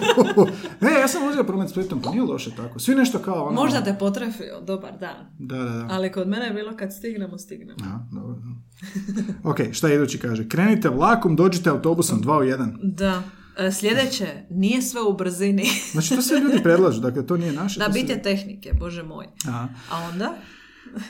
ne, 0.80 0.90
ja 1.00 1.08
sam 1.08 1.28
uzeo 1.28 1.44
promet 1.44 1.70
Splitom, 1.70 2.02
pa 2.02 2.10
nije 2.10 2.22
loše 2.22 2.50
tako. 2.56 2.78
Svi 2.78 2.94
nešto 2.94 3.18
kao 3.18 3.44
ono... 3.44 3.62
Možda 3.62 3.84
te 3.84 3.96
potrefio, 3.98 4.60
dobar 4.60 4.92
dan. 5.00 5.26
Da, 5.38 5.56
da, 5.56 5.64
da. 5.64 5.86
Ali 5.90 6.12
kod 6.12 6.28
mene 6.28 6.46
je 6.46 6.52
bilo 6.52 6.76
kad 6.76 6.94
stignemo, 6.94 7.38
stignemo. 7.38 7.78
Aha, 7.82 7.98
dobro. 8.12 8.36
ok, 9.44 9.56
šta 9.72 9.92
idući 9.92 10.18
kaže? 10.18 10.48
Krenite 10.48 10.88
vlakom, 10.88 11.36
dođite 11.36 11.70
autobusom, 11.70 12.20
dva 12.20 12.38
u 12.38 12.42
jedan. 12.42 12.78
Da. 12.82 13.22
E, 13.58 13.72
Sljedeće, 13.72 14.26
nije 14.50 14.82
sve 14.82 15.00
u 15.02 15.12
brzini. 15.12 15.66
Znači, 15.92 16.14
to 16.14 16.22
sve 16.22 16.40
ljudi 16.40 16.62
predlažu, 16.62 17.00
dakle, 17.00 17.26
to 17.26 17.36
nije 17.36 17.52
naše. 17.52 17.80
Da, 17.80 17.88
bit 17.88 18.10
je 18.10 18.22
tehnike, 18.22 18.72
bože 18.80 19.02
moj. 19.02 19.26
Aha. 19.48 19.68
A 19.90 20.08
onda? 20.12 20.34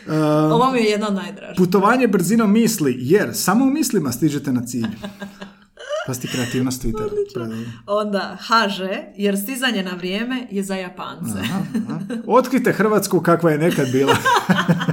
Uh, 0.07 0.53
Ovo 0.53 0.73
mi 0.73 0.79
je 0.79 0.85
jedna 0.85 1.09
od 1.09 1.15
najdražih. 1.15 1.57
Putovanje 1.57 2.09
brzinom 2.09 2.53
misli, 2.53 2.97
jer 2.99 3.31
samo 3.33 3.65
u 3.65 3.71
mislima 3.71 4.13
stižete 4.13 4.53
na 4.53 4.67
cilj. 4.67 4.87
Pa 6.07 6.15
si 6.15 6.29
kreativnost 6.29 6.83
predobro. 7.35 7.57
Onda 7.87 8.37
HŽ, 8.41 8.81
jer 9.17 9.39
stizanje 9.39 9.83
na 9.83 9.91
vrijeme 9.91 10.47
je 10.51 10.63
za 10.63 10.75
Japance. 10.75 11.39
Aha, 11.41 11.61
aha. 11.89 11.99
Otkrite 12.29 12.73
Hrvatsku 12.73 13.21
kakva 13.21 13.51
je 13.51 13.59
nekad 13.59 13.87
bila. 13.93 14.17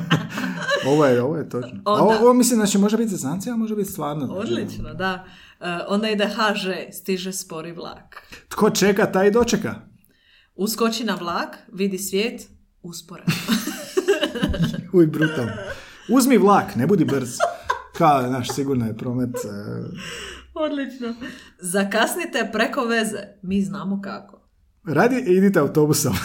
ovo 0.88 1.06
je, 1.06 1.22
ovo 1.22 1.38
je 1.38 1.50
točno. 1.50 1.80
A 1.86 1.92
ovo, 1.94 2.12
Onda- 2.20 2.34
mislim, 2.34 2.58
znači 2.58 2.78
može 2.78 2.98
biti 2.98 3.10
za 3.10 3.18
znance, 3.18 3.50
a 3.50 3.56
može 3.56 3.76
biti 3.76 3.92
stvarno. 3.92 4.26
Odlično, 4.26 4.94
da. 4.94 5.26
E, 5.62 5.80
onda 5.88 6.10
ide 6.10 6.26
HŽ, 6.28 6.66
stiže 6.94 7.34
spori 7.34 7.72
vlak. 7.72 8.22
Tko 8.50 8.70
čeka, 8.70 9.06
taj 9.06 9.32
dočeka. 9.32 9.76
Uskoči 10.56 11.04
na 11.04 11.16
vlak, 11.16 11.58
vidi 11.74 11.98
svijet, 11.98 12.42
usporeno. 12.84 13.28
Uj, 14.94 15.08
brutalno. 15.08 15.52
Uzmi 16.10 16.38
vlak, 16.38 16.76
ne 16.76 16.88
budi 16.88 17.06
brz. 17.06 17.30
Kao, 17.98 18.22
naš, 18.22 18.50
sigurno 18.50 18.86
je 18.86 18.98
promet. 18.98 19.36
e, 19.36 19.50
Odlično. 20.56 21.14
Zakasnite 21.60 22.50
preko 22.54 22.86
veze, 22.86 23.20
mi 23.42 23.62
znamo 23.62 24.02
kako. 24.02 24.42
Radi, 24.84 25.24
idite 25.28 25.60
autobusom. 25.60 26.14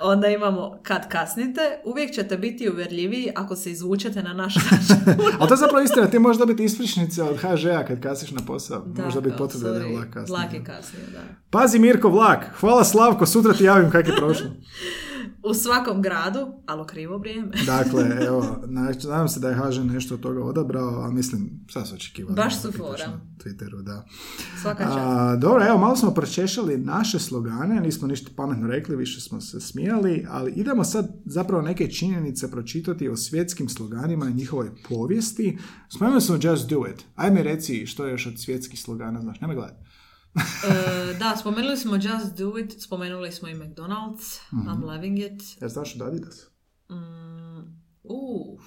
Onda 0.00 0.28
imamo 0.28 0.78
kad 0.82 1.08
kasnite, 1.08 1.60
uvijek 1.84 2.14
ćete 2.14 2.36
biti 2.36 2.70
uvjerljiviji 2.70 3.32
ako 3.34 3.56
se 3.56 3.70
izvučete 3.70 4.22
na 4.22 4.32
naš 4.32 4.54
način. 4.56 4.96
Ali 5.38 5.48
to 5.48 5.54
je 5.54 5.58
zapravo 5.58 5.84
istina, 5.84 6.06
ti 6.06 6.18
možeš 6.18 6.38
dobiti 6.38 6.64
ispričnice 6.64 7.22
od 7.22 7.36
HŽ-a 7.36 7.84
kad 7.86 8.00
kasiš 8.02 8.30
na 8.30 8.40
posao. 8.46 8.82
Da, 8.86 9.04
Može 9.04 9.20
biti 9.20 9.36
potvrda 9.36 9.70
da 9.70 9.78
je 9.78 9.92
vlak 9.96 10.10
kasnije. 10.10 10.38
Vlak 10.38 10.52
je 10.52 10.64
kasnije, 10.64 11.06
da. 11.12 11.20
Pazi 11.50 11.78
Mirko 11.78 12.08
vlak, 12.08 12.44
hvala 12.60 12.84
Slavko, 12.84 13.26
sutra 13.26 13.52
ti 13.52 13.64
javim 13.64 13.90
kak 13.90 14.08
je 14.08 14.16
prošlo. 14.16 14.46
U 15.44 15.54
svakom 15.54 16.02
gradu, 16.02 16.46
ali 16.66 16.82
u 16.82 16.84
krivo 16.84 17.18
vrijeme. 17.18 17.50
Dakle, 17.66 18.02
evo, 18.26 18.56
znači, 18.66 19.06
nadam 19.06 19.28
se 19.28 19.40
da 19.40 19.48
je 19.48 19.54
HŽ 19.54 19.78
nešto 19.78 20.14
od 20.14 20.20
toga 20.20 20.44
odabrao, 20.44 21.04
a 21.04 21.10
mislim, 21.10 21.50
sad 21.70 21.88
su 21.88 21.94
očekivali. 21.94 22.36
Baš 22.36 22.62
su 22.62 22.72
Pitaš 22.72 22.86
fora. 22.86 23.06
na 23.06 23.20
Twitteru, 23.38 23.82
da. 23.82 24.06
Svaka 24.62 24.84
čast. 24.84 24.98
A, 24.98 25.36
dobro, 25.36 25.66
evo, 25.66 25.78
malo 25.78 25.96
smo 25.96 26.10
pročešali 26.10 26.78
naše 26.78 27.18
slogane, 27.18 27.80
nismo 27.80 28.08
ništa 28.08 28.30
pametno 28.36 28.68
rekli, 28.68 28.96
više 28.96 29.20
smo 29.20 29.40
se 29.40 29.60
smijali, 29.60 30.26
ali 30.30 30.52
idemo 30.52 30.84
sad 30.84 31.08
zapravo 31.24 31.62
neke 31.62 31.90
činjenice 31.90 32.50
pročitati 32.50 33.08
o 33.08 33.16
svjetskim 33.16 33.68
sloganima 33.68 34.28
i 34.28 34.34
njihovoj 34.34 34.70
povijesti. 34.88 35.58
Spomenuli 35.88 36.20
smo 36.20 36.38
Just 36.42 36.68
Do 36.68 36.84
It. 36.92 37.04
Ajme 37.16 37.42
reci 37.42 37.86
što 37.86 38.06
je 38.06 38.10
još 38.10 38.26
od 38.26 38.40
svjetskih 38.40 38.80
slogana, 38.80 39.20
znaš, 39.20 39.40
nemoj 39.40 39.56
gledati. 39.56 39.91
E, 40.64 41.14
da, 41.14 41.36
spomenuli 41.36 41.76
smo 41.76 41.94
Just 41.94 42.36
Do 42.36 42.58
It, 42.58 42.74
spomenuli 42.78 43.32
smo 43.32 43.48
i 43.48 43.54
McDonald's, 43.54 44.40
Mhm. 44.52 44.68
I'm 44.68 44.84
loving 44.84 45.18
it. 45.18 45.42
Ja 45.60 45.68
znaš 45.68 45.94
od 45.94 46.02
Adidas? 46.02 46.46
Mm, 46.90 47.58
uh, 48.04 48.60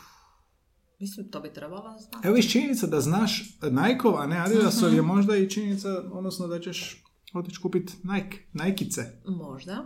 mislim, 1.00 1.28
to 1.28 1.40
bi 1.40 1.50
trebala 1.50 1.98
znati. 2.00 2.28
Evo 2.28 2.36
viš 2.36 2.52
činjenica 2.52 2.88
da 2.88 3.02
znaš 3.02 3.40
Nike-ov, 3.62 4.16
a 4.16 4.28
ne 4.28 4.38
Adidasov 4.38 4.88
Mhm. 4.88 4.96
je 4.96 5.02
možda 5.04 5.36
i 5.36 5.50
činjenica, 5.50 5.90
odnosno 6.04 6.48
da 6.48 6.60
ćeš 6.60 7.04
otići 7.34 7.60
kupiti 7.60 7.94
Nike, 8.04 8.38
Nike-ice. 8.54 9.04
Možda. 9.28 9.86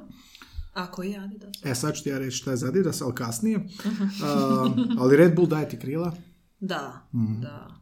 Ako 0.74 1.04
i 1.04 1.16
Adidas. 1.18 1.52
E, 1.64 1.76
sad 1.76 1.94
ću 1.96 2.04
ti 2.04 2.10
ja 2.10 2.18
reći 2.18 2.38
šta 2.38 2.52
je 2.52 2.58
za 2.58 2.68
Adidas, 2.68 3.02
ali 3.02 3.16
kasnije. 3.16 3.58
Mhm. 3.58 4.04
A, 4.24 4.66
ali 5.00 5.18
Red 5.18 5.36
Bull 5.36 5.48
daje 5.48 5.70
ti 5.70 5.80
krila. 5.80 6.14
Da, 6.60 7.08
Mhm. 7.14 7.42
da. 7.42 7.76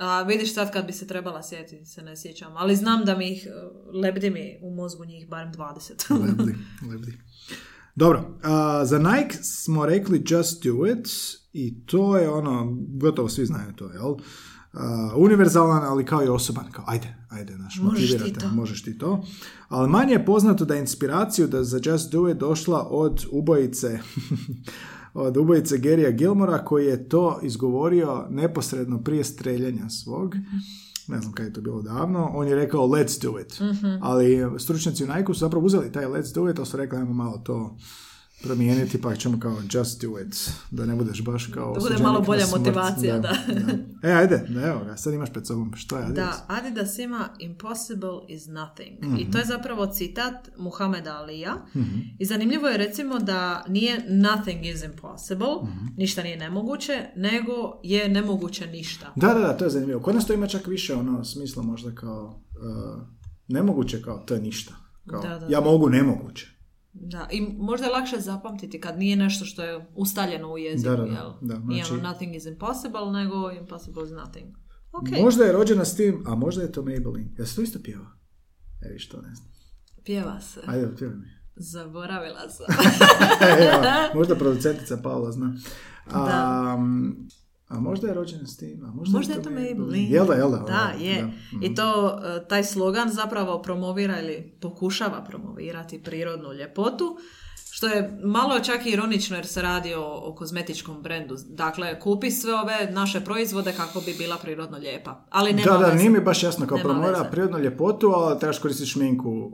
A 0.00 0.22
vidiš 0.22 0.54
sad 0.54 0.72
kad 0.72 0.86
bi 0.86 0.92
se 0.92 1.06
trebala 1.06 1.42
sjetiti, 1.42 1.86
se 1.86 2.02
ne 2.02 2.16
sjećam. 2.16 2.52
Ali 2.56 2.76
znam 2.76 3.04
da 3.04 3.16
mi 3.16 3.32
ih, 3.32 3.46
e, 3.46 3.50
lebdi 3.98 4.30
mi 4.30 4.58
u 4.62 4.74
mozgu 4.74 5.04
njih 5.04 5.28
barem 5.28 5.52
20. 5.52 6.20
Lebdi, 6.26 6.54
lebdi. 6.90 7.18
Dobro, 7.94 8.38
a, 8.42 8.84
za 8.84 8.98
Nike 8.98 9.36
smo 9.42 9.86
rekli 9.86 10.24
just 10.28 10.64
do 10.64 10.86
it 10.86 11.08
i 11.52 11.86
to 11.86 12.16
je 12.16 12.30
ono, 12.30 12.76
gotovo 12.88 13.28
svi 13.28 13.46
znaju 13.46 13.72
to, 13.72 13.90
jel? 13.92 14.14
A, 14.72 15.12
univerzalan, 15.16 15.84
ali 15.84 16.04
kao 16.04 16.24
i 16.24 16.28
osoban, 16.28 16.70
kao 16.72 16.84
ajde, 16.88 17.14
ajde, 17.28 17.58
naš, 17.58 17.78
Možeš 17.82 18.10
ti 18.10 18.32
to. 18.32 18.48
možeš 18.48 18.82
ti 18.82 18.98
to. 18.98 19.24
Ali 19.68 19.88
manje 19.88 20.12
je 20.12 20.24
poznato 20.24 20.64
da 20.64 20.74
je 20.74 20.80
inspiraciju 20.80 21.46
da 21.46 21.64
za 21.64 21.80
Just 21.84 22.12
Do 22.12 22.28
It 22.28 22.36
došla 22.36 22.86
od 22.90 23.26
ubojice 23.30 23.98
od 25.14 25.36
ubojice 25.36 25.78
Gerija 25.78 26.10
Gilmora 26.10 26.64
koji 26.64 26.86
je 26.86 27.08
to 27.08 27.40
izgovorio 27.42 28.26
neposredno 28.30 29.02
prije 29.02 29.24
streljanja 29.24 29.88
svog. 29.88 30.34
Ne 31.08 31.20
znam 31.20 31.32
kada 31.32 31.46
je 31.46 31.52
to 31.52 31.60
bilo 31.60 31.82
davno. 31.82 32.30
On 32.34 32.48
je 32.48 32.54
rekao 32.54 32.86
let's 32.86 33.22
do 33.22 33.40
it. 33.40 33.60
Ali 34.00 34.60
stručnjaci 34.60 35.04
u 35.04 35.06
Nike 35.06 35.34
su 35.34 35.40
zapravo 35.40 35.66
uzeli 35.66 35.92
taj 35.92 36.04
let's 36.04 36.34
do 36.34 36.50
it, 36.50 36.58
ali 36.58 36.66
su 36.66 36.76
rekli 36.76 36.98
ajmo 36.98 37.12
malo 37.12 37.38
to 37.38 37.76
promijeniti 38.42 39.02
pa 39.02 39.16
ćemo 39.16 39.40
kao 39.40 39.56
just 39.72 40.02
do 40.02 40.18
it. 40.20 40.50
Da 40.70 40.86
ne 40.86 40.94
budeš 40.94 41.24
baš 41.24 41.46
kao 41.46 41.74
Da 41.74 41.80
bude 41.80 41.98
malo 41.98 42.20
bolja 42.20 42.46
motivacija, 42.48 43.18
da. 43.18 43.36
E, 44.02 44.12
ajde, 44.12 44.46
da, 44.48 44.62
evo 44.62 44.84
ga, 44.84 44.96
sad 44.96 45.14
imaš 45.14 45.30
pred 45.30 45.46
sobom. 45.46 45.72
Što 45.76 45.96
je 45.96 46.04
Adidas? 46.04 46.36
Da, 46.38 46.44
Adidas 46.48 46.98
ima 46.98 47.28
impossible 47.38 48.10
is 48.28 48.46
nothing. 48.46 49.04
Mhm. 49.04 49.16
I 49.16 49.30
to 49.30 49.38
je 49.38 49.44
zapravo 49.44 49.86
citat 49.86 50.34
Muhameda 50.58 51.12
Alija. 51.12 51.54
I 52.18 52.24
zanimljivo 52.24 52.68
je 52.68 52.78
recimo 52.78 53.18
da 53.18 53.64
nije 53.68 54.04
nothing 54.08 54.66
is 54.66 54.82
impossible, 54.84 55.54
Mhm. 55.62 55.86
ništa 55.96 56.22
nije 56.22 56.36
nemoguće, 56.36 57.06
nego 57.16 57.52
je 57.82 58.08
nemoguće 58.08 58.66
ništa. 58.66 59.12
Da, 59.16 59.28
da, 59.28 59.40
da, 59.40 59.56
to 59.56 59.64
je 59.64 59.70
zanimljivo. 59.70 60.00
Kod 60.00 60.14
nas 60.14 60.26
to 60.26 60.32
ima 60.32 60.46
čak 60.46 60.66
više 60.66 60.94
ono 60.94 61.24
smisla 61.24 61.62
možda 61.62 61.94
kao 61.94 62.42
uh, 62.50 63.02
nemoguće 63.48 64.02
kao 64.02 64.18
to 64.18 64.34
je 64.34 64.40
ništa. 64.40 64.72
Kao, 65.06 65.22
Da, 65.22 65.28
da, 65.28 65.46
ja 65.46 65.60
da. 65.60 65.60
mogu 65.60 65.88
nemoguće. 65.88 66.59
Da, 66.92 67.28
i 67.30 67.40
možda 67.58 67.86
je 67.86 67.92
lakše 67.92 68.20
zapamtiti 68.20 68.80
kad 68.80 68.98
nije 68.98 69.16
nešto 69.16 69.44
što 69.44 69.62
je 69.62 69.86
ustaljeno 69.94 70.52
u 70.52 70.58
jeziku, 70.58 70.90
Da, 70.90 70.96
da, 70.96 71.02
da, 71.02 71.12
jel? 71.12 71.30
da, 71.40 71.58
Nije 71.58 71.84
znači- 71.84 72.00
ono 72.00 72.08
nothing 72.10 72.34
is 72.36 72.46
impossible, 72.46 73.10
nego 73.12 73.50
impossible 73.50 74.04
is 74.04 74.10
nothing. 74.10 74.46
Ok, 74.92 75.22
Možda 75.22 75.44
je 75.44 75.52
rođena 75.52 75.84
s 75.84 75.96
tim, 75.96 76.24
a 76.26 76.34
možda 76.34 76.62
je 76.62 76.72
to 76.72 76.82
Maybelline. 76.82 77.28
Ja 77.38 77.46
se 77.46 77.56
to 77.56 77.62
isto 77.62 77.78
pjeva? 77.82 78.06
E, 78.82 78.92
viš 78.92 79.08
to 79.08 79.20
ne 79.20 79.34
znam. 79.34 79.48
pjeva 80.04 80.40
se. 80.40 80.60
Ajde, 80.66 80.88
pjevaj 80.98 81.16
mi. 81.16 81.26
Zaboravila 81.56 82.48
sam. 82.48 82.66
E, 83.48 83.64
evo, 83.64 83.82
možda 84.14 84.34
producentica 84.34 84.96
Paula 84.96 85.32
zna. 85.32 85.54
Da. 86.10 86.78
A 87.70 87.80
možda 87.80 88.08
je 88.08 88.14
rođena 88.14 88.46
s 88.46 88.56
tim, 88.56 88.84
a 88.84 88.92
možda, 88.94 89.18
Možda 89.18 89.34
je 89.34 89.42
to 89.42 89.50
Maybelline. 89.50 90.10
Jel 90.10 90.26
da, 90.26 90.34
jel 90.34 90.50
da? 90.50 90.56
Da, 90.56 90.92
ono, 90.94 91.04
je. 91.04 91.22
da. 91.22 91.66
I 91.66 91.74
to, 91.74 92.18
e, 92.24 92.48
taj 92.48 92.64
slogan 92.64 93.08
zapravo 93.08 93.62
promovira 93.62 94.20
ili 94.20 94.52
pokušava 94.60 95.24
promovirati 95.28 96.02
prirodnu 96.02 96.52
ljepotu, 96.52 97.16
što 97.72 97.86
je 97.86 98.18
malo 98.24 98.60
čak 98.60 98.86
i 98.86 98.90
ironično 98.90 99.36
jer 99.36 99.46
se 99.46 99.62
radi 99.62 99.94
o, 99.94 100.20
o 100.24 100.34
kozmetičkom 100.34 101.02
brendu. 101.02 101.36
Dakle, 101.48 102.00
kupi 102.00 102.30
sve 102.30 102.54
ove 102.54 102.90
naše 102.90 103.20
proizvode 103.20 103.72
kako 103.72 104.00
bi 104.00 104.14
bila 104.18 104.36
prirodno 104.36 104.78
lijepa. 104.78 105.26
Ali 105.30 105.52
nema 105.52 105.72
Da, 105.72 105.78
da, 105.78 105.84
veze. 105.86 105.96
nije 105.96 106.10
mi 106.10 106.20
baš 106.20 106.42
jasno 106.42 106.66
kao 106.66 106.78
promovira 106.78 107.24
prirodnu 107.30 107.58
ljepotu, 107.58 108.06
ali 108.14 108.38
trebaš 108.38 108.58
koristiti 108.58 108.90
šminku. 108.90 109.50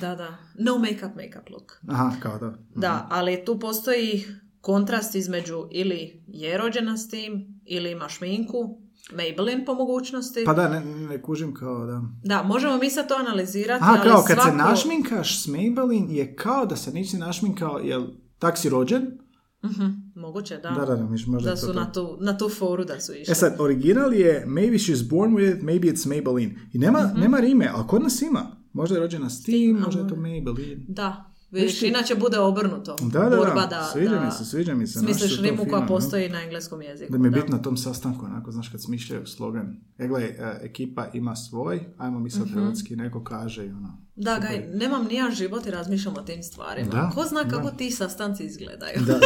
Da, 0.00 0.14
da. 0.14 0.36
No 0.58 0.72
make-up, 0.72 1.14
make-up 1.16 1.50
look. 1.52 1.72
aha, 1.88 2.10
kao 2.22 2.38
da. 2.38 2.54
Da, 2.74 3.06
ali 3.10 3.44
tu 3.44 3.58
postoji 3.58 4.24
kontrast 4.64 5.14
između 5.14 5.64
ili 5.70 6.24
je 6.26 6.58
rođena 6.58 6.96
s 6.96 7.08
tim, 7.08 7.32
ili 7.64 7.90
ima 7.90 8.08
šminku, 8.08 8.80
Maybelline 9.10 9.66
po 9.66 9.74
mogućnosti. 9.74 10.42
Pa 10.46 10.54
da, 10.54 10.68
ne, 10.70 10.80
ne 10.84 11.22
kužim 11.22 11.54
kao 11.54 11.86
da... 11.86 12.02
Da, 12.24 12.42
možemo 12.42 12.76
mi 12.78 12.90
sad 12.90 13.08
to 13.08 13.14
analizirati, 13.16 13.82
Aha, 13.82 13.92
ali 13.92 14.02
kao 14.02 14.22
kad 14.22 14.36
svako... 14.36 14.50
se 14.50 14.56
našminkaš 14.56 15.42
s 15.42 15.46
Maybelline 15.46 16.10
je 16.10 16.36
kao 16.36 16.66
da 16.66 16.76
se 16.76 16.92
nisi 16.92 17.18
našminkao, 17.18 17.78
jel 17.78 18.06
tak 18.38 18.58
si 18.58 18.68
rođen? 18.68 19.02
Mhm, 19.64 19.84
moguće, 20.16 20.56
da. 20.56 20.70
Da, 20.70 20.84
da, 20.86 20.96
da, 20.96 21.02
miš- 21.04 21.26
možda 21.26 21.50
Da 21.50 21.56
su 21.56 21.66
to. 21.66 21.72
na 21.72 21.92
tu, 21.92 22.16
na 22.20 22.38
tu 22.38 22.48
foru 22.50 22.84
da 22.84 23.00
su 23.00 23.12
išli. 23.12 23.32
E 23.32 23.34
sad, 23.34 23.56
original 23.58 24.14
je 24.14 24.44
Maybe 24.48 24.72
she's 24.74 25.08
born 25.10 25.32
with 25.32 25.56
it, 25.56 25.62
maybe 25.62 25.84
it's 25.84 26.08
Maybelline. 26.08 26.50
I 26.72 26.78
nema, 26.78 27.00
Mhm. 27.02 27.20
nema 27.20 27.38
rime, 27.38 27.70
ali 27.74 27.84
kod 27.86 28.02
nas 28.02 28.22
ima. 28.22 28.42
Možda 28.72 28.94
je 28.94 29.00
rođena 29.00 29.30
s 29.30 29.42
tim, 29.42 29.76
a 29.76 29.80
možda 29.80 30.00
je 30.00 30.08
to 30.08 30.14
Maybelline. 30.16 30.84
Da, 30.88 31.33
Viš 31.54 31.80
ti- 31.80 31.88
inače 31.88 32.14
bude 32.14 32.38
obrnuto. 32.38 32.96
Da, 33.02 33.18
da, 33.20 33.36
Borba 33.36 33.66
da, 33.66 33.90
sviđa 33.92 34.20
mi 34.20 34.30
se, 34.30 34.44
sviđa 34.44 34.74
mi 34.74 34.86
se, 34.86 34.98
Smisliš 34.98 35.40
rimu 35.40 35.58
fino, 35.58 35.70
koja 35.70 35.82
ne? 35.82 35.88
postoji 35.88 36.28
na 36.28 36.42
engleskom 36.42 36.82
jeziku. 36.82 37.12
Da 37.12 37.18
mi 37.18 37.26
je 37.26 37.30
bitno 37.30 37.56
na 37.56 37.62
tom 37.62 37.76
sastanku, 37.76 38.24
onako, 38.24 38.52
znaš, 38.52 38.68
kad 38.68 38.82
smišljaju 38.82 39.26
slogan. 39.26 39.76
E, 39.98 40.08
gledaj, 40.08 40.28
e, 40.28 40.58
ekipa 40.62 41.06
ima 41.12 41.36
svoj, 41.36 41.80
ajmo 41.98 42.18
mi 42.18 42.30
sad 42.30 42.50
hrvatski, 42.50 42.96
neko 42.96 43.24
kaže 43.24 43.66
i 43.66 43.70
ono. 43.70 43.98
Da, 44.16 44.38
gaj, 44.38 44.66
nemam 44.74 45.06
nijan 45.06 45.30
život 45.32 45.66
i 45.66 45.70
razmišljam 45.70 46.14
o 46.16 46.22
tim 46.22 46.42
stvarima. 46.42 46.90
Da, 46.90 47.10
Ko 47.14 47.24
zna 47.24 47.44
kako 47.48 47.70
da. 47.70 47.76
ti 47.76 47.90
sastanci 47.90 48.44
izgledaju? 48.44 49.00
Da, 49.06 49.12
da. 49.12 49.18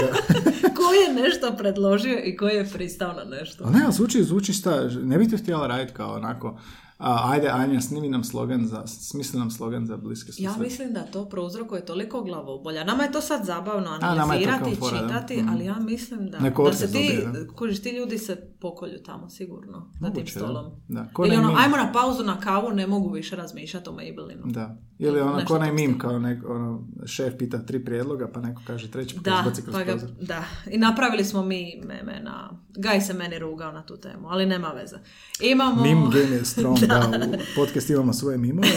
ko 0.76 0.92
je 0.92 1.22
nešto 1.22 1.54
predložio 1.58 2.18
i 2.24 2.36
ko 2.36 2.46
je 2.46 2.68
pristao 2.72 3.12
na 3.12 3.24
nešto? 3.24 3.64
Ali 3.64 3.74
ne, 3.74 3.86
zvuči, 3.90 4.24
zvuči 4.24 4.52
šta, 4.52 4.88
ne 5.02 5.18
bih 5.18 5.30
te 5.30 5.36
htjela 5.36 5.66
raditi 5.66 5.92
kao 5.92 6.14
onako, 6.14 6.58
a, 6.98 7.30
ajde 7.30 7.48
Anja, 7.48 7.80
snimi 7.80 8.08
nam 8.08 8.24
slogan 8.24 8.66
za, 8.66 8.86
smisli 8.86 9.38
nam 9.38 9.50
slogan 9.50 9.86
za 9.86 9.96
bliske 9.96 10.32
susrete. 10.32 10.52
Ja 10.52 10.64
mislim 10.64 10.92
da 10.92 11.02
to 11.02 11.24
prouzrokuje 11.24 11.84
toliko 11.86 12.22
glavobolja. 12.22 12.84
Nama 12.84 13.02
je 13.02 13.12
to 13.12 13.20
sad 13.20 13.44
zabavno 13.44 13.90
analizirati, 13.90 14.64
kao 14.64 14.88
fora, 14.88 15.00
da. 15.02 15.08
čitati, 15.08 15.36
Mhm. 15.36 15.48
ali 15.48 15.64
ja 15.64 15.78
mislim 15.78 16.30
da, 16.30 16.38
Neko 16.38 16.64
da 16.64 16.72
se 16.72 16.92
ti, 16.92 17.18
kužiš, 17.56 17.82
ti 17.82 17.90
ljudi 17.90 18.18
se 18.18 18.48
pokolju 18.60 18.98
tamo 19.06 19.30
sigurno, 19.30 19.92
na 20.00 20.12
tim 20.12 20.26
stolom. 20.26 20.66
Da, 20.88 21.06
ko 21.12 21.26
Ili 21.26 21.36
ono, 21.36 21.54
ajmo 21.58 21.76
na 21.76 21.92
pauzu 21.92 22.24
na 22.24 22.40
kavu, 22.40 22.70
ne 22.70 22.86
mogu 22.86 23.10
više 23.10 23.36
razmišljati 23.36 23.88
o 23.88 23.92
Maybellinu. 23.92 24.52
Da, 24.52 24.76
Ili 24.98 25.20
ono, 25.20 25.44
ko 25.46 25.54
onaj 25.54 25.72
mim, 25.72 25.98
kao 25.98 26.18
nek, 26.18 26.44
ono, 26.48 26.86
šef 27.06 27.34
pita 27.38 27.58
tri 27.58 27.84
prijedloga, 27.84 28.28
pa 28.34 28.40
neko 28.40 28.62
kaže 28.66 28.90
treći, 28.90 29.14
pa 29.14 29.20
Da, 29.20 29.42
kroz 29.42 29.74
pa 29.74 29.84
ga, 29.84 29.96
da. 30.20 30.44
I 30.70 30.78
napravili 30.78 31.24
smo 31.24 31.42
mi 31.42 31.82
meme 31.84 32.20
na... 32.22 32.50
Gaj 32.76 33.00
se 33.00 33.14
meni 33.14 33.38
rugao 33.38 33.72
na 33.72 33.82
tu 33.82 33.96
temu, 33.96 34.28
ali 34.28 34.46
nema 34.46 34.68
veze. 34.68 34.96
Imamo... 35.40 35.82
Mim 35.82 36.10
game 36.10 36.36
je 36.36 36.44
strong, 36.44 36.78
da, 36.88 37.10
u 37.26 37.54
podcast 37.56 37.90
imamo 37.90 38.12
svoje 38.12 38.38
mimove. 38.38 38.68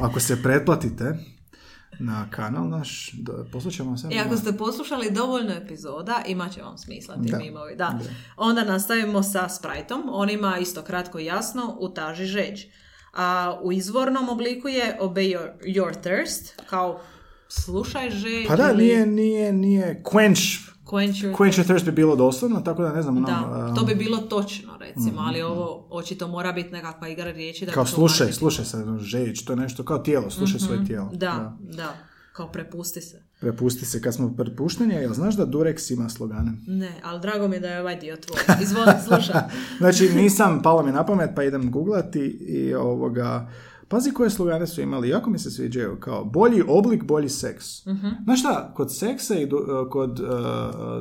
Ako 0.00 0.20
se 0.20 0.42
pretplatite 0.42 1.14
na 1.98 2.30
kanal 2.30 2.68
naš, 2.68 3.10
da, 3.12 3.32
poslušajmo 3.52 3.96
se. 3.96 4.08
I 4.10 4.18
ako 4.18 4.36
ste 4.36 4.52
poslušali 4.52 5.10
dovoljno 5.10 5.52
epizoda, 5.52 6.22
imat 6.26 6.52
će 6.52 6.62
vam 6.62 6.78
smisla 6.78 7.14
ti 7.14 7.30
Da. 7.30 7.38
mimovi. 7.38 7.76
Da. 7.76 7.98
Onda 8.36 8.64
nastavimo 8.64 9.22
sa 9.22 9.48
Spriteom. 9.48 10.02
On 10.08 10.30
ima 10.30 10.58
isto 10.58 10.82
kratko 10.82 11.18
i 11.18 11.24
jasno, 11.24 11.76
utaži 11.80 12.24
žeđ. 12.24 12.60
A 13.12 13.58
u 13.62 13.72
izvornom 13.72 14.28
obliku 14.28 14.68
je 14.68 14.98
Obey 15.00 15.36
your, 15.38 15.48
your 15.62 15.92
thirst, 16.02 16.62
kao 16.66 17.00
slušaj 17.48 18.10
žeđ 18.10 18.46
Pa 18.48 18.56
da, 18.56 18.70
ili 18.70 18.82
nije, 18.82 19.06
nije, 19.06 19.52
nije 19.52 20.02
quench, 20.04 20.70
quench 20.84 21.14
your 21.14 21.36
quench 21.36 21.58
your 21.58 21.64
thirst 21.64 21.84
bi 21.84 21.92
bilo 21.92 22.16
doslovno, 22.16 22.60
tako 22.60 22.82
da 22.82 22.92
ne 22.92 23.02
znam, 23.02 23.16
ono, 23.16 23.26
Da, 23.26 23.66
um, 23.68 23.76
to 23.76 23.84
bi 23.84 23.94
bilo 23.94 24.16
točno 24.18 24.76
recimo, 24.78 25.20
ali 25.20 25.42
ovo 25.42 25.86
očito 25.90 26.28
mora 26.28 26.52
biti 26.52 26.70
nekakva 26.70 27.08
igra 27.08 27.30
riječi. 27.30 27.66
Da 27.66 27.72
kao 27.72 27.86
slušaj, 27.86 28.26
manje- 28.26 28.32
slušaj 28.32 28.64
sad, 28.64 28.88
ono, 28.88 28.98
žeđ, 28.98 29.44
to 29.44 29.52
je 29.52 29.56
nešto 29.56 29.84
kao 29.84 29.98
tijelo, 29.98 30.30
slušaj 30.30 30.60
svoje 30.60 30.84
tijelo. 30.84 31.06
Mhm. 31.06 31.16
Da, 31.16 31.56
da, 31.60 31.94
kao 32.32 32.48
prepusti 32.48 33.00
se. 33.00 33.22
Prepusti 33.40 33.84
se, 33.86 34.02
kad 34.02 34.14
smo 34.14 34.34
prepušteni, 34.36 34.94
jel 34.94 35.12
znaš 35.12 35.34
da 35.34 35.46
Durex 35.46 35.92
ima 35.92 36.08
slogane? 36.08 36.52
Ne, 36.66 36.92
ali 37.02 37.20
drago 37.20 37.48
mi 37.48 37.56
je 37.56 37.60
da 37.60 37.68
je 37.68 37.80
ovaj 37.80 37.96
dio 37.96 38.16
tvoj. 38.16 38.38
Izvoli, 38.62 38.92
slušaj. 39.06 39.40
Znači, 39.78 40.08
nisam, 40.08 40.62
palo 40.62 40.82
mi 40.82 40.92
na 40.92 41.06
pamet, 41.06 41.30
pa 41.36 41.42
idem 41.42 41.70
googlati 41.70 42.20
i 42.40 42.74
ovoga... 42.74 43.48
Pazi 43.86 44.10
koje 44.10 44.30
slogane 44.30 44.66
su 44.66 44.80
imali, 44.80 45.08
jako 45.08 45.30
mi 45.30 45.38
se 45.38 45.50
sviđaju, 45.50 45.96
kao 45.96 46.24
bolji 46.24 46.62
oblik, 46.68 47.04
bolji 47.04 47.28
seks. 47.28 47.86
Mhm. 47.86 48.08
Znaš 48.24 48.40
šta, 48.40 48.72
kod 48.74 48.94
seksa 48.94 49.34
i 49.34 49.46
do- 49.46 49.88
kod 49.90 50.20
uh, 50.20 50.26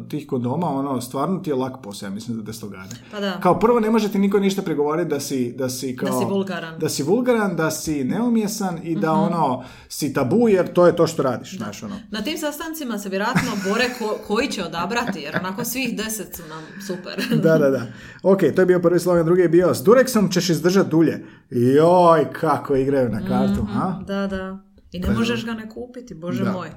tih 0.09 0.27
kondoma, 0.27 0.67
ono, 0.69 1.01
stvarno 1.01 1.39
ti 1.39 1.49
je 1.49 1.55
lak 1.55 1.73
posao, 1.83 2.07
ja 2.07 2.11
mislim 2.11 2.37
da 2.37 2.43
te 2.43 2.53
slogane. 2.53 2.89
Pa 3.11 3.19
da. 3.19 3.39
Kao 3.39 3.59
prvo 3.59 3.79
ne 3.79 3.89
može 3.89 4.11
ti 4.11 4.19
niko 4.19 4.39
ništa 4.39 4.61
prigovoriti 4.61 5.09
da 5.09 5.19
si, 5.19 5.53
da 5.53 5.69
si 5.69 5.95
kao... 5.95 6.09
Da 6.09 6.19
si 6.19 6.25
vulgaran. 6.25 6.79
Da 6.79 6.89
si 6.89 7.03
vulgaran, 7.03 7.55
da 7.55 7.71
si 7.71 8.03
neumjesan 8.03 8.79
i 8.83 8.95
da 8.95 9.11
ono, 9.13 9.63
si 9.89 10.13
tabu 10.13 10.49
jer 10.49 10.73
to 10.73 10.87
je 10.87 10.95
to 10.95 11.07
što 11.07 11.23
radiš, 11.23 11.57
znaš 11.57 11.83
ono. 11.83 11.95
Na 12.11 12.21
tim 12.21 12.37
sastancima 12.37 12.97
se 12.99 13.09
vjerojatno 13.09 13.41
bore 13.69 13.85
ko- 13.99 14.17
koji 14.27 14.47
će 14.47 14.63
odabrati, 14.63 15.19
jer 15.19 15.35
onako 15.37 15.65
svih 15.65 15.97
deset 15.97 16.35
su 16.35 16.41
nam 16.43 16.63
super. 16.87 17.39
Da, 17.43 17.57
da, 17.57 17.69
da. 17.69 17.81
Ok, 18.23 18.39
to 18.55 18.61
je 18.61 18.65
bio 18.65 18.79
prvi 18.79 18.99
slogan, 18.99 19.25
drugi 19.25 19.41
je 19.41 19.49
bio 19.49 19.73
s 19.73 19.83
Durexom 19.83 20.33
ćeš 20.33 20.49
izdržati 20.49 20.89
dulje. 20.89 21.25
Joj, 21.49 22.31
kako 22.31 22.75
igraju 22.83 23.09
na 23.09 23.27
kartu, 23.27 23.63
ha? 23.63 24.03
Da, 24.07 24.27
da. 24.27 24.59
I 24.91 24.99
ne 24.99 25.09
možeš 25.09 25.45
ga 25.45 25.53
ne 25.53 25.69
kupiti, 25.69 26.15
bože 26.15 26.43
Da. 26.43 26.51
moj. 26.51 26.69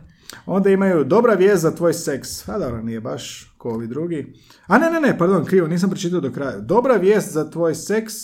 Onda 0.46 0.70
imaju 0.70 1.04
dobra 1.04 1.34
vijest 1.34 1.62
za 1.62 1.70
tvoj 1.70 1.94
seks. 1.94 2.48
A 2.48 2.58
dobro, 2.58 2.82
nije 2.82 3.00
baš 3.00 3.54
ko 3.58 3.68
ovi 3.68 3.86
drugi. 3.86 4.34
A 4.66 4.78
ne, 4.78 4.90
ne, 4.90 5.00
ne, 5.00 5.18
pardon, 5.18 5.44
krivo, 5.44 5.66
nisam 5.68 5.90
pročitao 5.90 6.20
do 6.20 6.32
kraja. 6.32 6.58
Dobra 6.58 6.94
vijest 6.94 7.32
za 7.32 7.50
tvoj 7.50 7.74
seks. 7.74 8.14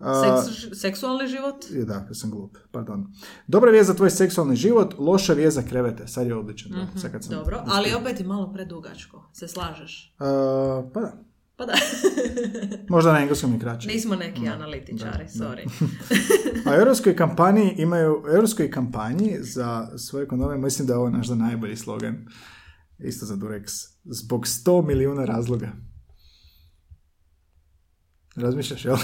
Seks- 0.00 0.74
seksualni 0.74 1.28
život? 1.28 1.64
je, 1.70 1.84
da, 1.84 1.94
ja 1.94 2.14
sam 2.14 2.30
glup, 2.30 2.58
pardon. 2.72 3.06
Dobra 3.46 3.70
vijest 3.70 3.86
za 3.86 3.94
tvoj 3.94 4.10
seksualni 4.10 4.56
život, 4.56 4.94
loša 4.98 5.32
vijest 5.32 5.54
za 5.54 5.62
krevete. 5.62 6.06
Sad 6.06 6.26
je 6.26 6.34
odličan. 6.34 6.72
sad 6.96 7.12
kad 7.12 7.24
sam 7.24 7.34
Dobro, 7.34 7.62
ali 7.66 7.94
opet 7.94 8.20
i 8.20 8.24
malo 8.24 8.52
predugačko. 8.52 9.30
Se 9.32 9.48
slažeš? 9.48 10.14
A, 10.18 10.82
pa 10.94 11.00
da. 11.00 11.12
Pa 11.58 11.66
da. 11.66 11.72
Možda 12.94 13.12
na 13.12 13.20
engleskom 13.20 13.52
je 13.52 13.60
kraće. 13.60 13.88
Nismo 13.88 14.16
neki 14.16 14.48
analitičari, 14.48 15.24
sorry. 15.28 15.68
A 16.66 16.70
u 16.70 16.74
europskoj 16.74 17.16
kampanji 17.16 17.74
imaju, 17.78 18.22
u 18.24 18.28
europskoj 18.28 18.70
kampanji 18.70 19.36
za 19.40 19.88
svoje 19.96 20.28
kondome, 20.28 20.58
mislim 20.58 20.86
da 20.86 20.92
je 20.94 20.98
ovo 20.98 21.10
naš 21.10 21.28
najbolji 21.28 21.76
slogan, 21.76 22.26
isto 22.98 23.26
za 23.26 23.36
Durex, 23.36 23.64
zbog 24.04 24.46
100 24.46 24.86
milijuna 24.86 25.24
razloga. 25.24 25.68
Razmišljaš, 28.36 28.84
jel? 28.84 28.96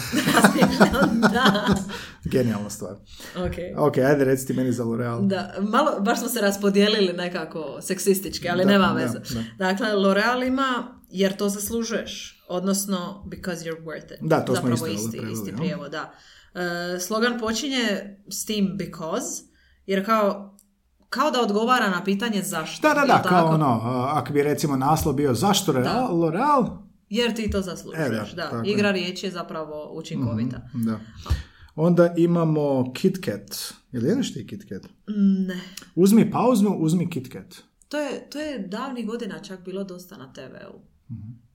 da. 1.33 1.67
Genijalna 2.33 2.71
stvar. 2.71 2.93
Ok. 3.37 3.53
Ok, 3.79 3.99
ajde 3.99 4.25
reci 4.25 4.47
ti 4.47 4.53
meni 4.53 4.73
za 4.73 4.85
L'Oreal. 4.85 5.27
Da, 5.29 5.55
malo, 5.61 6.01
baš 6.01 6.19
smo 6.19 6.29
se 6.29 6.41
raspodijelili 6.41 7.13
nekako 7.13 7.79
seksistički, 7.81 8.49
ali 8.49 8.65
Da, 8.65 8.71
nema 8.71 8.87
da, 8.87 8.93
veze. 8.93 9.19
da. 9.35 9.69
Dakle, 9.71 9.87
L'Oreal 9.87 10.47
ima 10.47 11.01
jer 11.11 11.37
to 11.37 11.49
zaslužuješ, 11.49 12.34
odnosno 12.49 13.25
because 13.27 13.65
you're 13.65 13.85
worth 13.85 14.15
it. 14.15 14.19
Da, 14.21 14.41
to 14.41 14.57
smo 14.57 14.69
Zapravo 14.69 14.87
jel, 14.87 14.95
isti, 14.95 15.11
preveli, 15.11 15.33
isti 15.33 15.49
jel? 15.51 15.57
prijevod, 15.57 15.91
da. 15.91 16.13
E, 16.55 17.01
slogan 17.01 17.41
počinje 17.41 18.17
s 18.29 18.45
tim 18.45 18.75
because, 18.79 19.43
jer 19.87 20.07
kao, 20.07 20.57
kao 21.09 21.31
da 21.31 21.41
odgovara 21.41 21.91
na 21.91 22.05
pitanje 22.05 22.43
zašto. 22.43 22.89
Da, 22.89 22.95
da, 22.95 23.07
da, 23.07 23.23
kao 23.23 23.41
tako? 23.41 23.55
ono, 23.55 23.81
ako 24.09 24.33
bi 24.33 24.43
recimo 24.43 24.77
naslov 24.77 25.15
bio 25.15 25.35
zašto 25.35 25.73
L'Oreal, 25.73 26.09
L'Oreal? 26.11 26.79
Jer 27.09 27.35
ti 27.35 27.51
to 27.51 27.61
zaslužuješ, 27.61 28.33
E, 28.33 28.37
da, 28.37 28.49
da. 28.53 28.63
Igra 28.65 28.91
riječi 28.91 29.27
je 29.27 29.33
zapravo 29.33 29.91
učinkovita. 29.93 30.61
Da. 30.75 31.01
Onda 31.75 32.15
imamo 32.17 32.93
KitKat. 32.93 33.75
Jel 33.93 34.07
jedeš 34.07 34.35
ti 34.35 34.47
KitKat? 34.47 34.83
Ne. 35.47 35.61
Uzmi 35.95 36.31
pauznu, 36.31 36.77
uzmi 36.79 37.11
KitKat. 37.11 37.55
To 37.89 37.99
je, 38.01 38.31
to 38.31 38.41
je 38.41 38.59
davnih 38.59 39.07
godina 39.07 39.39
čak 39.39 39.65
bilo 39.65 39.85
dosta 39.85 40.17
na 40.17 40.33
TV-u. 40.33 40.81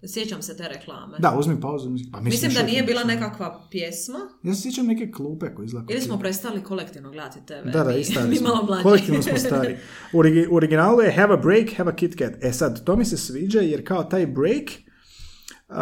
Sjećam 0.06 0.42
se 0.42 0.58
te 0.58 0.68
reklame. 0.68 1.18
Da, 1.20 1.36
uzmi 1.38 1.62
pauzu. 1.62 1.90
Pa 2.12 2.20
Mislim 2.22 2.52
da 2.52 2.58
što- 2.58 2.66
nije 2.66 2.84
bila 2.84 3.04
nekakva 3.04 3.62
pjesma, 3.72 4.20
Ja 4.44 4.54
se 4.54 4.62
sjećam 4.62 4.86
neke 4.86 5.12
klupe 5.12 5.56
koje 5.56 5.66
izgleda. 5.66 5.88
kao 5.88 5.94
ili 5.94 6.02
smo 6.02 6.20
prestali 6.20 6.64
kolektivno 6.64 7.12
gledati 7.12 7.40
TV. 7.42 7.70
Da, 7.70 7.84
da, 7.84 7.94
i 7.94 8.04
stari 8.04 8.36
smo. 8.36 8.48
malo 8.48 8.64
mlađi. 8.64 8.84
Kolektivno 8.84 9.22
smo 9.22 9.38
stari. 9.38 9.78
U 10.14 10.18
origi- 10.20 10.48
u 10.48 10.56
originalu 10.56 11.02
je 11.02 11.12
have 11.14 11.34
a 11.34 11.38
break, 11.38 11.70
have 11.72 11.92
a 11.92 11.96
KitKat. 11.96 12.44
E 12.44 12.52
sad, 12.52 12.84
to 12.84 12.96
mi 12.96 13.06
se 13.06 13.18
sviđa 13.18 13.60
jer 13.60 13.88
kao 13.88 14.04
taj 14.04 14.28
break 14.28 14.64
uh, 15.70 15.76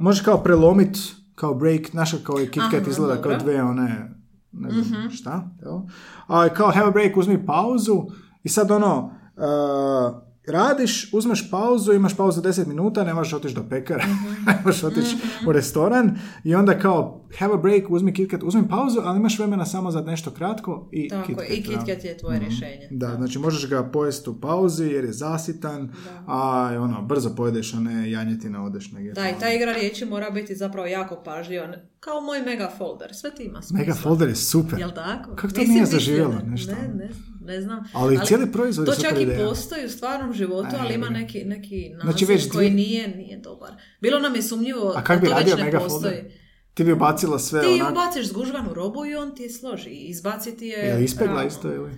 može 0.00 0.24
kao 0.24 0.42
prelomit 0.42 0.96
kao 1.34 1.54
break, 1.54 1.92
naša 1.92 2.16
kao 2.18 2.38
je 2.38 2.46
KitKat 2.46 2.74
Aha, 2.74 2.90
izgleda 2.90 3.14
dobro. 3.14 3.30
Kao 3.30 3.38
dve 3.40 3.62
one, 3.62 4.14
ne 4.52 4.70
znam 4.72 5.10
šta, 5.10 5.50
jel? 5.62 5.80
A 6.28 6.48
kao 6.48 6.70
have 6.70 6.86
a 6.86 6.90
break, 6.90 7.16
uzmi 7.16 7.46
pauzu 7.46 8.06
i 8.42 8.48
sad 8.48 8.70
ono, 8.70 9.10
uh, 9.36 10.25
radiš, 10.46 11.12
uzmeš 11.12 11.50
pauzu, 11.50 11.92
imaš 11.92 12.16
pauzu 12.16 12.42
10 12.42 12.66
minuta, 12.66 13.04
ne 13.04 13.14
možeš 13.14 13.32
otići 13.32 13.54
do 13.54 13.64
pekara, 13.70 14.04
ne 14.46 14.58
možeš 14.64 14.84
otići 14.84 15.16
u 15.46 15.52
restoran 15.52 16.18
i 16.44 16.54
onda 16.54 16.78
kao 16.78 17.25
have 17.36 17.54
a 17.54 17.58
break, 17.58 17.82
uzmi 17.88 18.12
KitKat, 18.12 18.42
uzmi 18.42 18.68
pauzu, 18.68 19.00
ali 19.00 19.18
imaš 19.18 19.38
vremena 19.38 19.66
samo 19.66 19.90
za 19.90 20.00
nešto 20.02 20.30
kratko 20.30 20.88
i 20.92 21.08
Tako 21.08 21.26
KitKat. 21.26 21.50
i 21.50 21.62
da. 21.62 21.68
KitKat 21.68 22.04
je 22.04 22.16
tvoje 22.16 22.38
rješenje. 22.40 22.88
Da, 22.90 23.06
znači 23.08 23.38
možeš 23.38 23.68
ga 23.68 23.84
pojesti 23.84 24.30
u 24.30 24.34
pauzi 24.36 24.84
jer 24.84 25.04
je 25.04 25.12
zasitan, 25.12 25.92
a 26.26 26.40
ono, 26.74 27.02
brzo 27.02 27.30
pojedeš, 27.30 27.74
a 27.74 27.80
ne 27.80 28.10
janjetina 28.10 28.64
odeš 28.64 28.92
negdje. 28.92 29.12
Da, 29.12 29.28
i 29.28 29.34
ta 29.40 29.50
igra 29.50 29.72
riječi 29.72 30.04
mora 30.04 30.30
biti 30.30 30.56
zapravo 30.56 30.86
jako 30.86 31.16
pažljiva. 31.16 31.68
Kao 32.00 32.20
moj 32.20 32.40
mega 32.42 32.70
folder, 32.70 33.14
sve 33.14 33.30
ti 33.30 33.42
ima 33.44 33.62
smisla. 33.62 33.78
Mega 33.78 33.94
folder 33.94 34.28
je 34.28 34.36
super. 34.36 34.78
Jel 34.78 34.90
tako? 34.90 35.30
Kako 35.32 35.48
to 35.48 35.60
nije 35.62 35.86
zaživjelo 35.86 36.32
da- 36.34 36.42
nešto? 36.42 36.72
Ne, 36.72 36.88
ne, 36.94 37.10
ne 37.42 37.60
znam. 37.60 37.84
Ali 37.92 38.18
cijeli 38.18 38.52
proizvod 38.52 38.86
je 38.86 38.94
To 38.94 39.00
čak 39.00 39.08
super 39.08 39.20
i 39.20 39.24
ideja. 39.24 39.48
postoji 39.48 39.86
u 39.86 39.90
stvarnom 39.90 40.32
životu, 40.32 40.68
Aj, 40.70 40.80
ali 40.80 40.94
ima 40.94 41.08
neki, 41.08 41.44
neki 41.44 41.88
naziv 41.88 42.02
Znači 42.02 42.24
već 42.24 42.48
koji 42.48 42.70
dvije- 42.70 42.86
nije, 42.86 43.16
nije 43.16 43.38
dobar. 43.38 43.70
Bilo 44.00 44.18
nam 44.18 44.34
je 44.34 44.42
sumnjivo 44.42 44.92
A 44.96 45.02
kak 45.02 45.16
da 45.16 45.20
bi 45.20 45.26
to 45.26 45.34
već 45.34 45.42
radio 45.42 45.56
ne 45.56 45.64
mega 45.64 45.78
postoji. 45.78 46.14
folder? 46.14 46.45
Ti 46.76 46.84
bi 46.84 46.92
ubacila 46.92 47.38
sve 47.38 47.60
Ti 47.60 47.80
onak... 47.82 47.92
ubaciš 47.92 48.28
zgužvanu 48.28 48.74
robu 48.74 49.06
i 49.06 49.14
on 49.14 49.34
ti 49.34 49.42
je 49.42 49.50
složi. 49.50 49.90
Izbaciti 49.90 50.66
je... 50.66 50.78
Je 50.78 50.94
li 50.94 51.04
ispegla 51.04 51.34
ravno. 51.34 51.48
isto 51.48 51.72
ili? 51.74 51.90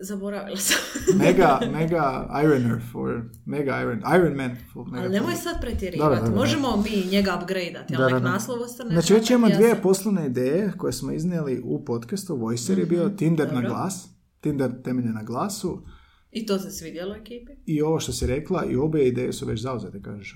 Zaboravila 0.00 0.56
sam. 0.56 0.76
Mega, 1.24 1.60
mega 1.72 2.28
ironer 2.44 2.80
for... 2.92 3.22
Mega 3.46 3.80
iron... 3.82 4.02
Iron 4.16 4.34
man 4.34 4.56
for 4.72 4.86
mega 4.86 5.04
Ali 5.04 5.12
nemoj 5.12 5.34
sad 5.34 5.60
pretjerivati. 5.60 6.10
Da, 6.10 6.16
da, 6.16 6.22
da, 6.22 6.30
da. 6.30 6.36
Možemo 6.36 6.76
mi 6.76 7.10
njega 7.10 7.38
upgradeati, 7.42 7.94
ali 7.96 8.12
nek 8.14 8.22
naslov 8.22 8.62
ostane. 8.62 8.90
Znači 8.90 9.14
već 9.14 9.30
imamo 9.30 9.48
dvije 9.48 9.82
poslovne 9.82 10.26
ideje 10.26 10.72
koje 10.76 10.92
smo 10.92 11.12
iznijeli 11.12 11.60
u 11.64 11.84
podcastu. 11.84 12.36
Voicer 12.36 12.78
je 12.78 12.86
bio 12.86 13.08
Tinder 13.08 13.46
na 13.46 13.52
Mhm, 13.52 13.62
dobro. 13.62 13.68
glas. 13.70 14.08
Tinder 14.40 14.70
temeljen 14.84 15.14
na 15.14 15.22
glasu. 15.22 15.82
I 16.30 16.46
to 16.46 16.58
se 16.58 16.70
svidjelo 16.70 17.14
ekipi. 17.14 17.52
I 17.66 17.82
ovo 17.82 18.00
što 18.00 18.12
si 18.12 18.26
rekla, 18.26 18.64
i 18.64 18.76
obe 18.76 19.02
ideje 19.02 19.32
su 19.32 19.46
već 19.46 19.60
zauzete, 19.60 20.02
kažeš. 20.02 20.34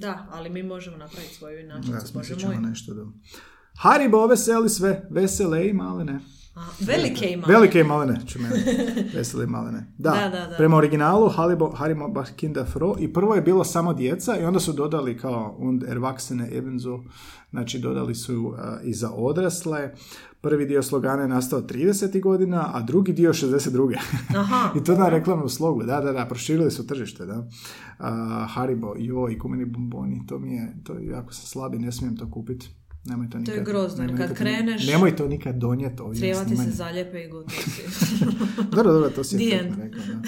Da, 0.00 0.26
ali 0.30 0.50
mi 0.50 0.62
možemo 0.62 0.96
napraviti 0.96 1.34
svoju 1.34 1.60
inačicu, 1.60 2.12
bože 2.14 2.46
moj. 2.46 2.56
nešto 2.56 2.94
da... 2.94 3.02
Haribo 3.78 4.26
veseli 4.26 4.68
sve, 4.68 5.06
vesele 5.10 5.68
i 5.68 5.72
malene. 5.72 6.20
A, 6.54 6.60
velike 6.80 7.28
ima. 7.30 7.46
Velike 7.46 7.80
i 7.80 7.84
malene, 7.84 8.20
ću 8.26 8.38
mene. 8.40 8.64
Vesele 9.16 9.44
i 9.44 9.46
malene. 9.46 9.92
Da, 9.98 10.10
Da, 10.10 10.28
da, 10.28 10.46
da. 10.46 10.56
prema 10.56 10.76
originalu 10.76 11.28
Haribo, 11.28 11.70
Haribo 11.70 12.08
baš 12.08 12.28
Kinder 12.36 12.64
Fro 12.66 12.94
i 12.98 13.12
prvo 13.12 13.34
je 13.34 13.42
bilo 13.42 13.64
samo 13.64 13.94
djeca 13.94 14.38
i 14.38 14.44
onda 14.44 14.60
su 14.60 14.72
dodali 14.72 15.18
kao 15.18 15.56
und 15.58 15.82
erwachsene 15.82 16.58
ebenso, 16.58 17.00
znači 17.50 17.78
dodali 17.78 18.14
su 18.14 18.46
uh, 18.46 18.56
i 18.84 18.94
za 18.94 19.10
odrasle. 19.10 19.94
Prvi 20.46 20.66
dio 20.66 20.82
slogana 20.82 21.22
je 21.22 21.28
nastao 21.28 21.60
30. 21.60 22.20
godina, 22.20 22.70
a 22.74 22.82
drugi 22.82 23.12
dio 23.12 23.32
62. 23.32 23.96
Aha. 24.30 24.70
I 24.76 24.84
to 24.84 24.94
na 24.94 25.08
reklamnom 25.08 25.48
slogu, 25.48 25.82
da, 25.82 26.00
da, 26.00 26.12
da, 26.12 26.26
proširili 26.26 26.70
su 26.70 26.86
tržište, 26.86 27.26
da. 27.26 27.38
Uh, 27.38 28.06
Haribo, 28.48 28.94
joj, 28.98 29.38
kumeni 29.38 29.64
bomboni, 29.64 30.22
to 30.26 30.38
mi 30.38 30.54
je, 30.54 30.76
to 30.84 30.94
je 30.94 31.06
jako 31.06 31.32
sam 31.32 31.46
slabi, 31.46 31.78
ne 31.78 31.92
smijem 31.92 32.16
to 32.16 32.30
kupiti. 32.30 32.68
Nemoj 33.04 33.30
to 33.30 33.38
nikad. 33.38 33.54
je 33.54 33.62
grozno, 33.62 34.04
nemoj 34.04 34.18
kad 34.18 34.30
nikad- 34.30 34.46
kreneš- 34.46 34.86
Nemoj 34.86 35.16
to 35.16 35.28
nikad 35.28 35.56
donijeti 35.56 36.02
ovdje 36.02 36.28
na 36.28 36.34
Crijeva 36.34 36.44
ti 36.44 36.56
se 36.64 36.76
zaljepe 36.76 37.20
i 37.20 37.28
gotovo 37.28 37.60
si. 37.90 38.24
Dobro, 38.72 38.92
dobro, 38.92 39.10
to 39.10 39.24
si 39.24 39.36
je 39.36 39.62
rekao, 39.62 40.02
da. 40.04 40.20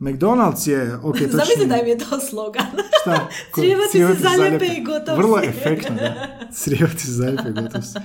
McDonald's 0.00 0.68
je, 0.68 0.96
ok, 0.96 1.14
točno. 1.22 1.28
Zamisli 1.28 1.66
da 1.66 1.76
im 1.76 1.86
je 1.86 1.98
to 1.98 2.20
slogan. 2.20 2.66
Šta? 3.02 3.28
Ko- 3.52 3.60
se 3.60 3.68
crijeva 3.90 4.14
zaljepe 4.14 4.66
i 4.66 4.84
gotov 4.84 5.16
Vrlo 5.18 5.38
efektno, 5.40 5.96
da. 5.96 6.28
Crijeva 6.54 6.88
ti 6.88 7.00
se 7.00 7.12
zaljepe 7.12 7.48
i 7.48 7.52
gotov 7.54 7.82
si. 7.82 7.98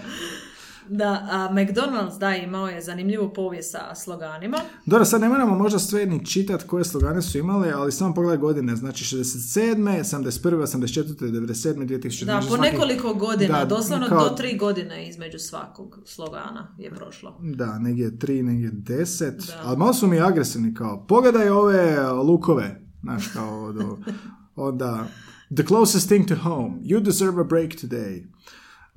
Da, 0.92 1.28
a 1.30 1.50
McDonald's, 1.52 2.18
da, 2.20 2.36
imao 2.36 2.68
je 2.68 2.82
zanimljivu 2.82 3.34
povijest 3.34 3.72
sa 3.72 3.96
sloganima. 3.96 4.58
Dobro, 4.86 5.06
sad 5.06 5.22
ne 5.22 5.30
moramo 5.30 5.56
možda 5.56 5.80
sve 5.80 6.06
ni 6.06 6.26
čitati 6.26 6.68
koje 6.68 6.84
slogane 6.84 7.22
su 7.22 7.38
imali, 7.38 7.72
ali 7.72 7.92
samo 7.92 8.14
pogledaj 8.14 8.38
godine. 8.40 8.76
Znači 8.76 9.06
67. 9.08 9.76
71. 10.02 10.32
84. 10.58 11.16
97. 11.22 11.54
2000. 11.78 12.02
Da, 12.20 12.32
znači 12.32 12.48
po 12.50 12.56
svaki- 12.56 12.62
nekoliko 12.64 13.14
godina, 13.16 13.60
Da, 13.60 13.66
doslovno 13.68 14.08
kao- 14.08 14.30
do 14.30 14.36
tri 14.36 14.58
godine 14.58 15.10
između 15.10 15.40
svakog 15.40 16.00
slogana 16.06 16.76
je 16.78 16.90
prošlo. 16.92 17.40
Da, 17.42 17.80
negdje 17.80 18.20
tri, 18.20 18.44
negdje 18.44 18.70
deset. 18.74 19.38
Da. 19.38 19.62
Ali 19.64 19.78
malo 19.78 19.94
su 19.94 20.08
mi 20.08 20.20
agresivni 20.20 20.74
kao, 20.74 21.06
pogledaj 21.06 21.50
ove 21.50 22.00
lukove. 22.10 22.82
Znaš, 23.02 23.28
kao 23.28 23.64
od, 23.64 23.76
onda, 24.58 25.06
the 25.50 25.64
closest 25.66 26.08
thing 26.08 26.28
to 26.28 26.36
home, 26.38 26.72
you 26.80 27.02
deserve 27.02 27.42
a 27.42 27.46
break 27.46 27.70
today. 27.72 28.24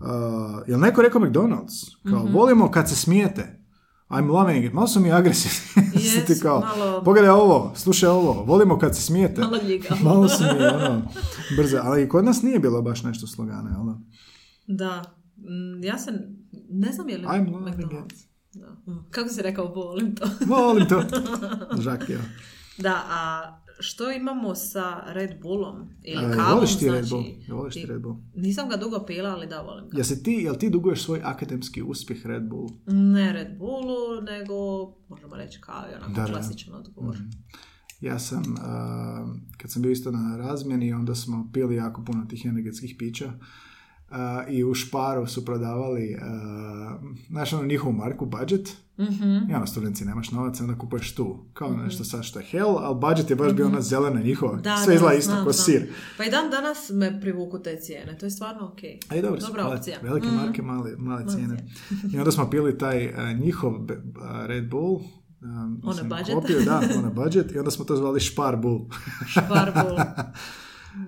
Uh, 0.05 0.11
jel 0.67 0.81
neko 0.81 1.03
rekao 1.03 1.21
McDonald's? 1.21 1.97
Kao, 2.05 2.25
Mhm. 2.25 2.33
volimo 2.33 2.71
kad 2.71 2.89
se 2.89 2.97
smijete. 2.97 3.61
I'm 4.11 4.27
loving 4.29 4.65
it. 4.65 4.73
Malo 4.73 4.87
su 4.87 5.01
mi 5.01 5.13
agresivni. 5.13 5.59
Su 6.11 6.27
ti 6.27 6.33
Yes, 6.33 6.43
kao, 6.43 6.61
malo- 6.61 7.03
pogledaj 7.05 7.31
ovo, 7.31 7.73
slušaj 7.75 8.09
ovo, 8.09 8.33
volimo 8.45 8.79
kad 8.79 8.97
se 8.97 9.03
smijete. 9.03 9.41
Malo 9.41 9.57
ljigavo. 9.59 10.01
Malo 10.05 10.29
su 10.39 10.45
mi, 10.45 10.67
ono, 10.67 11.03
brze. 11.57 11.79
Ali 11.79 12.03
i 12.03 12.09
kod 12.09 12.25
nas 12.25 12.43
nije 12.43 12.59
bilo 12.59 12.83
baš 12.83 13.03
nešto 13.03 13.27
slogane, 13.27 13.71
jel 13.71 13.85
da? 13.85 13.99
Da, 14.69 15.03
Mm, 15.37 15.85
ja 15.85 15.99
sam, 15.99 16.15
ne 16.71 16.93
znam 16.93 17.09
je 17.09 17.19
li 17.19 17.25
I'm 17.25 17.47
McDonald's. 17.65 18.25
Da. 18.53 18.67
Kako 19.11 19.29
si 19.29 19.43
rekao, 19.43 19.67
volim 19.67 20.15
to. 20.17 20.25
Volim 20.47 20.89
to. 20.89 21.03
Žak, 21.79 22.09
ja. 22.09 22.19
Da, 22.79 23.03
a 23.09 23.43
što 23.81 24.13
imamo 24.13 24.55
sa 24.55 25.03
Red 25.07 25.41
Bullom? 25.43 25.91
Ili 26.03 26.25
E, 26.25 26.37
kavom, 26.37 26.55
voliš 26.55 26.79
ti 26.79 26.85
znači, 26.85 26.95
Red 26.97 27.09
Bull? 27.09 27.25
Voliš 27.59 27.75
ti 27.75 27.87
Red 27.87 28.03
Bull? 28.03 28.17
Nisam 28.35 28.69
ga 28.69 28.77
dugo 28.77 29.05
pila, 29.07 29.31
ali 29.31 29.47
da, 29.47 29.61
volim 29.61 29.89
ga. 29.89 29.97
Jel, 29.97 30.05
se 30.05 30.23
ti, 30.23 30.33
jel 30.33 30.55
ti 30.55 30.71
duguješ 30.71 31.03
svoj 31.05 31.21
akademski 31.25 31.83
uspjeh 31.83 32.27
Red 32.27 32.43
Bull? 32.49 32.69
Ne 32.87 33.33
Red 33.33 33.59
Bullu, 33.59 34.21
nego, 34.23 34.55
možemo 35.09 35.37
reći 35.37 35.61
kavi, 35.61 35.95
onako 35.95 36.13
Da, 36.13 36.21
da. 36.23 36.27
klasičan 36.33 36.75
odgovor. 36.75 37.17
Ja 38.01 38.19
sam, 38.19 38.43
uh, 38.53 39.31
kad 39.59 39.71
sam 39.71 39.83
bio 39.83 39.91
isto 39.91 40.11
na 40.11 40.37
razmjeni, 40.37 40.93
onda 40.93 41.15
smo 41.15 41.51
pili 41.53 41.75
jako 41.77 42.05
puno 42.05 42.27
tih 42.29 42.45
energetskih 42.47 42.95
pića. 42.99 43.33
I 44.49 44.65
u 44.65 44.75
Šparu 44.75 45.27
su 45.27 45.45
prodavali, 45.45 46.15
uh, 46.15 47.01
znaš 47.29 47.53
ono 47.53 47.65
njihovu 47.65 47.93
marku 47.95 48.27
Budget. 48.27 48.77
Mhm. 48.99 49.51
I 49.51 49.55
ono, 49.55 49.67
studenti 49.67 50.05
nemaš 50.05 50.31
novaca, 50.31 50.65
onda 50.65 50.79
kupuješ 50.79 51.15
tu. 51.15 51.45
Kao 51.53 51.71
nešto 51.71 52.05
sad 52.05 52.25
što 52.25 52.39
je 52.39 52.45
hell, 52.45 52.79
ali 52.79 53.01
Budget 53.01 53.31
je 53.31 53.37
baš 53.37 53.53
bio 53.53 53.67
ona 53.67 53.81
zelena 53.81 54.21
njihova. 54.21 54.57
Da, 54.57 54.77
Sve 54.77 54.87
da, 54.87 54.95
izgleda 54.95 55.15
isto, 55.15 55.45
ko 55.45 55.53
sir. 55.53 55.87
Pa 56.19 56.25
i 56.25 56.31
dan 56.31 56.51
danas 56.51 56.91
me 56.91 57.21
privuku 57.21 57.59
te 57.59 57.77
cijene, 57.77 58.19
to 58.19 58.27
je 58.27 58.31
stvarno 58.31 58.67
ok. 58.67 58.79
A 59.09 59.17
i 59.17 59.23
dobro, 59.23 59.41
Dobra 59.41 59.67
opcija. 59.69 59.99
velike 60.03 60.27
Mhm. 60.27 60.37
marke, 60.37 60.63
male, 60.63 60.91
male 60.99 61.25
cijene. 61.29 61.67
I 62.13 62.19
onda 62.19 62.33
smo 62.33 62.51
pili 62.51 62.79
taj 62.79 63.07
uh, 63.07 63.15
njihov 63.41 63.75
uh, 63.75 63.89
Red 64.47 64.71
Bull. 64.71 64.95
Um, 65.43 65.81
On 65.83 65.91
a 65.91 65.95
sam 65.95 66.09
budget. 66.09 66.35
Kopio, 66.35 66.61
da, 66.61 66.83
on 66.99 67.05
a 67.05 67.11
budget. 67.11 67.53
I 67.53 67.59
onda 67.59 67.71
smo 67.71 67.85
to 67.85 67.97
zvali 67.97 68.21
Špar 68.21 68.57
Bull. 68.57 68.81
Špar 69.29 69.73
Bull. 69.75 69.99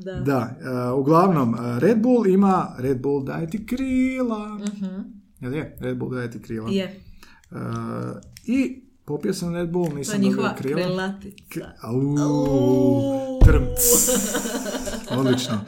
Da. 0.01 0.13
Da, 0.15 0.57
uh, 0.93 1.01
uglavnom, 1.01 1.51
uh, 1.51 1.79
Red 1.79 1.99
Bull 1.99 2.27
ima 2.27 2.77
Red 2.79 3.01
Bull 3.01 3.25
daje 3.25 3.47
ti 3.49 3.67
krila. 3.67 4.49
Mhm. 4.49 5.01
Jel 5.41 5.55
je? 5.55 5.77
Red 5.81 5.99
Bull 5.99 6.11
daje 6.11 6.31
ti 6.31 6.39
krila. 6.41 6.71
Je, 6.71 7.01
Uh, 7.51 7.59
I 8.45 8.83
popio 9.05 9.35
sam 9.35 9.55
Red 9.55 9.71
Bull, 9.71 9.85
to 9.85 9.91
je 9.91 9.97
nisam 9.97 10.15
dobio 10.15 10.29
njihova 10.29 10.55
krila. 10.55 10.81
krelatica. 10.81 11.61
Au, 11.83 12.01
Au. 12.19 13.41
trmc. 13.41 13.79
Odlično. 15.19 15.61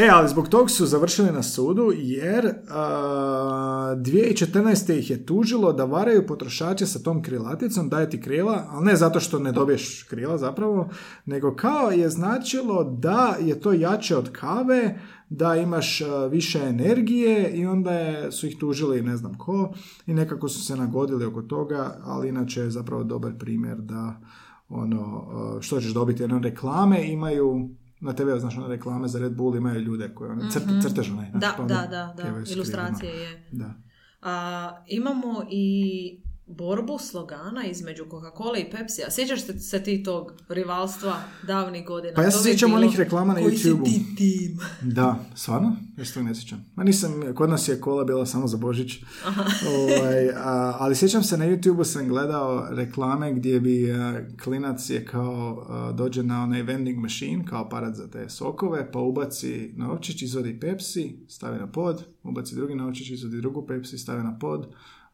E, 0.00 0.08
ali 0.12 0.28
zbog 0.28 0.48
tog 0.48 0.70
su 0.70 0.86
završili 0.86 1.32
na 1.32 1.42
sudu 1.42 1.92
jer 1.94 2.46
uh, 2.46 2.52
2014. 2.72 4.98
ih 4.98 5.10
je 5.10 5.26
tužilo 5.26 5.72
da 5.72 5.84
varaju 5.84 6.26
potrošače 6.26 6.86
sa 6.86 6.98
tom 6.98 7.22
krilaticom, 7.22 7.88
daje 7.88 8.10
ti 8.10 8.20
krila, 8.20 8.66
ali 8.70 8.84
ne 8.84 8.96
zato 8.96 9.20
što 9.20 9.38
ne 9.38 9.52
dobiješ 9.52 10.02
krila 10.02 10.38
zapravo, 10.38 10.88
nego 11.26 11.56
kao 11.56 11.90
je 11.90 12.08
značilo 12.08 12.84
da 12.84 13.36
je 13.40 13.60
to 13.60 13.72
jače 13.72 14.16
od 14.16 14.32
kave, 14.32 15.00
da 15.28 15.56
imaš 15.56 16.02
više 16.30 16.58
energije 16.58 17.50
i 17.50 17.66
onda 17.66 17.92
je, 17.92 18.32
su 18.32 18.46
ih 18.46 18.56
tužili 18.60 19.02
ne 19.02 19.16
znam 19.16 19.38
ko 19.38 19.72
i 20.06 20.14
nekako 20.14 20.48
su 20.48 20.64
se 20.64 20.76
nagodili 20.76 21.24
oko 21.24 21.42
toga, 21.42 22.00
ali 22.04 22.28
inače 22.28 22.60
je 22.60 22.70
zapravo 22.70 23.04
dobar 23.04 23.32
primjer 23.38 23.78
da 23.78 24.20
ono, 24.68 25.26
što 25.60 25.80
ćeš 25.80 25.90
dobiti, 25.90 26.22
jedno 26.22 26.38
reklame 26.38 27.06
imaju 27.06 27.68
na 28.00 28.12
TV, 28.12 28.38
znaš, 28.38 28.58
one 28.58 28.68
reklame 28.68 29.08
za 29.08 29.18
Red 29.18 29.32
Bull 29.36 29.56
imaju 29.56 29.80
ljude 29.80 30.14
koje 30.14 30.30
one, 30.30 30.50
crt, 30.50 30.64
crtež 30.82 31.10
onaj, 31.10 31.30
Da, 31.34 31.54
pa 31.56 31.62
onda 31.62 31.74
da, 31.74 32.14
da, 32.16 32.30
da, 32.30 32.46
s 32.46 32.50
ilustracije 32.50 33.12
je. 33.12 33.46
Da. 33.52 33.74
A, 34.22 34.84
imamo 34.86 35.44
i 35.50 36.27
borbu 36.48 36.98
slogana 36.98 37.64
između 37.64 38.04
Coca-Cola 38.04 38.58
i 38.58 38.70
Pepsi. 38.70 39.02
Sjećaš 39.10 39.46
se, 39.46 39.58
se 39.58 39.82
ti 39.82 40.02
tog 40.02 40.32
rivalstva 40.48 41.16
davnih 41.46 41.86
godina? 41.86 42.14
Pa 42.14 42.22
ja 42.22 42.30
se 42.30 42.36
To 42.36 42.42
sjećam 42.42 42.68
bilo, 42.70 42.78
onih 42.78 42.98
reklama 42.98 43.34
na 43.34 43.40
koji 43.40 43.56
si 43.56 43.84
ti 43.84 44.16
tim? 44.16 44.58
Da, 44.94 45.24
stvarno? 45.34 45.76
Ja 45.96 46.04
se 46.04 46.14
tog 46.14 46.24
ne 46.24 46.34
sjećam. 46.34 46.64
Ma 46.74 46.84
nisam, 46.84 47.22
kod 47.34 47.50
nas 47.50 47.68
je 47.68 47.80
kola 47.80 48.04
bila 48.04 48.26
samo 48.26 48.46
za 48.46 48.56
Božić. 48.56 49.02
Ovaj, 49.78 50.28
a, 50.30 50.76
ali 50.78 50.96
sjećam 50.96 51.22
se 51.22 51.36
na 51.36 51.46
YouTubeu 51.46 51.84
sam 51.84 52.08
gledao 52.08 52.68
reklame 52.70 53.32
gdje 53.32 53.60
bi 53.60 53.92
a, 53.92 54.20
klinac 54.44 54.90
je 54.90 55.04
kao 55.04 55.66
a, 55.68 55.92
dođe 55.92 56.22
na 56.22 56.42
onaj 56.42 56.62
vending 56.62 56.98
machine, 56.98 57.44
kao 57.44 57.64
aparat 57.64 57.94
za 57.94 58.10
te 58.10 58.28
sokove, 58.28 58.92
pa 58.92 58.98
ubaci 58.98 59.72
novčić, 59.76 60.22
izvodi 60.22 60.60
Pepsi, 60.60 61.16
stavi 61.28 61.58
na 61.58 61.66
pod, 61.66 62.04
ubaci 62.22 62.54
drugi 62.54 62.74
novčić, 62.74 63.10
izvodi 63.10 63.36
drugu 63.36 63.66
Pepsi, 63.66 63.98
stavi 63.98 64.22
na 64.22 64.38
pod, 64.38 64.66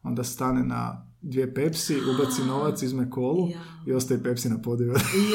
onda 0.03 0.23
stane 0.23 0.63
na 0.63 1.04
dvije 1.25 1.53
Pepsi, 1.53 1.95
ubaci 1.95 2.41
novac, 2.47 2.81
izme 2.81 3.09
kolu 3.09 3.49
Ja. 3.49 3.59
i 3.87 3.93
ostaje 3.93 4.23
Pepsi 4.23 4.49
na 4.49 4.61
podu. 4.61 4.83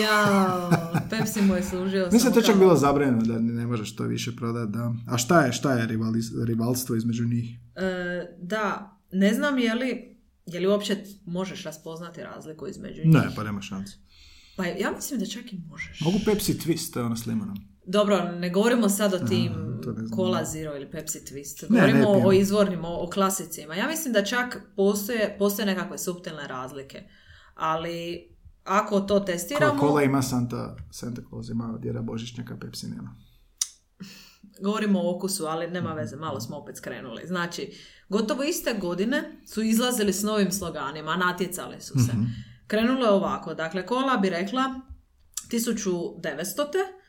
Ja, 0.03 0.71
Pepsi 1.11 1.43
mu 1.43 1.55
je 1.55 1.63
služio 1.63 2.09
Mislim 2.13 2.33
to 2.33 2.43
čak 2.43 2.59
bilo 2.59 2.77
zabranjeno 2.77 3.23
da 3.23 3.39
ne 3.39 3.67
možeš 3.67 3.97
to 3.97 4.05
više 4.05 4.37
prodati, 4.37 4.73
da. 4.73 4.95
A 5.09 5.19
šta 5.19 5.41
je, 5.41 5.53
šta 5.53 5.73
je 5.73 5.87
rivali- 5.89 6.45
rivalstvo 6.47 6.97
između 6.97 7.25
njih? 7.25 7.59
E, 7.77 7.83
da, 8.39 8.65
ne 9.13 9.35
znam 9.35 9.59
je 9.59 9.75
li, 9.75 10.17
je 10.47 10.61
li 10.61 10.67
uopće 10.67 10.97
možeš 11.27 11.65
raspoznati 11.65 12.21
razliku 12.23 12.67
između 12.67 13.03
njih. 13.05 13.15
Ne, 13.15 13.29
pa 13.37 13.45
nema 13.45 13.63
šanse. 13.63 13.97
Pa 14.57 14.65
ja 14.67 14.93
mislim 14.93 15.21
da 15.21 15.27
čak 15.27 15.53
i 15.53 15.59
možeš. 15.69 16.01
Mogu 16.01 16.19
Pepsi 16.25 16.55
Twist, 16.55 16.93
to 16.93 17.01
je 17.01 17.07
ono 17.07 17.17
s 17.17 17.27
limunom. 17.27 17.57
Dobro, 17.91 18.33
ne 18.33 18.51
govorimo 18.51 18.89
sad 18.89 19.15
o 19.15 19.19
tim 19.19 19.53
ne. 19.53 20.17
Cola 20.17 20.45
Zero 20.45 20.77
ili 20.77 20.91
Pepsi 20.91 21.19
Twist. 21.19 21.71
Ne, 21.71 21.81
ne 21.81 21.93
Govorimo 21.93 22.13
pijem. 22.15 22.27
o 22.27 22.33
izvornim, 22.33 22.85
o, 22.85 23.03
o 23.05 23.11
klasicima. 23.11 23.75
Ja 23.75 23.89
mislim 23.89 24.13
da 24.13 24.25
čak 24.25 24.63
postoje, 24.77 25.37
postoje 25.39 25.67
nekakve 25.67 25.99
suptilne 25.99 26.47
razlike. 26.47 27.03
Ali 27.55 28.29
ako 28.65 29.01
to 29.01 29.21
testiramo, 29.21 29.81
Coca-Cola 29.81 30.05
ima 30.05 30.23
Santa, 30.23 30.77
Santa 30.91 31.23
Claus, 31.29 31.49
ima 31.49 31.79
djeda 31.83 32.03
Božićnjaka, 32.03 32.57
Pepsi 32.57 32.87
nema. 32.87 33.17
govorimo 34.63 35.01
o 35.01 35.17
okusu, 35.17 35.47
ali 35.47 35.71
nema 35.71 35.93
veze, 35.93 36.17
malo 36.17 36.41
smo 36.41 36.57
opet 36.57 36.77
skrenuli. 36.77 37.23
Znači, 37.27 37.73
gotovo 38.09 38.43
iste 38.43 38.75
godine 38.81 39.43
su 39.47 39.63
izlazili 39.63 40.13
s 40.13 40.23
novim 40.23 40.53
sloganima, 40.53 41.17
natjecali 41.17 41.81
su 41.81 41.95
se. 41.99 42.13
Krenulo 42.67 43.07
je 43.07 43.13
ovako, 43.13 43.55
dakle, 43.55 43.87
Cola 43.89 44.17
bi 44.17 44.31
rekla 44.31 44.81
1900. 45.51 47.00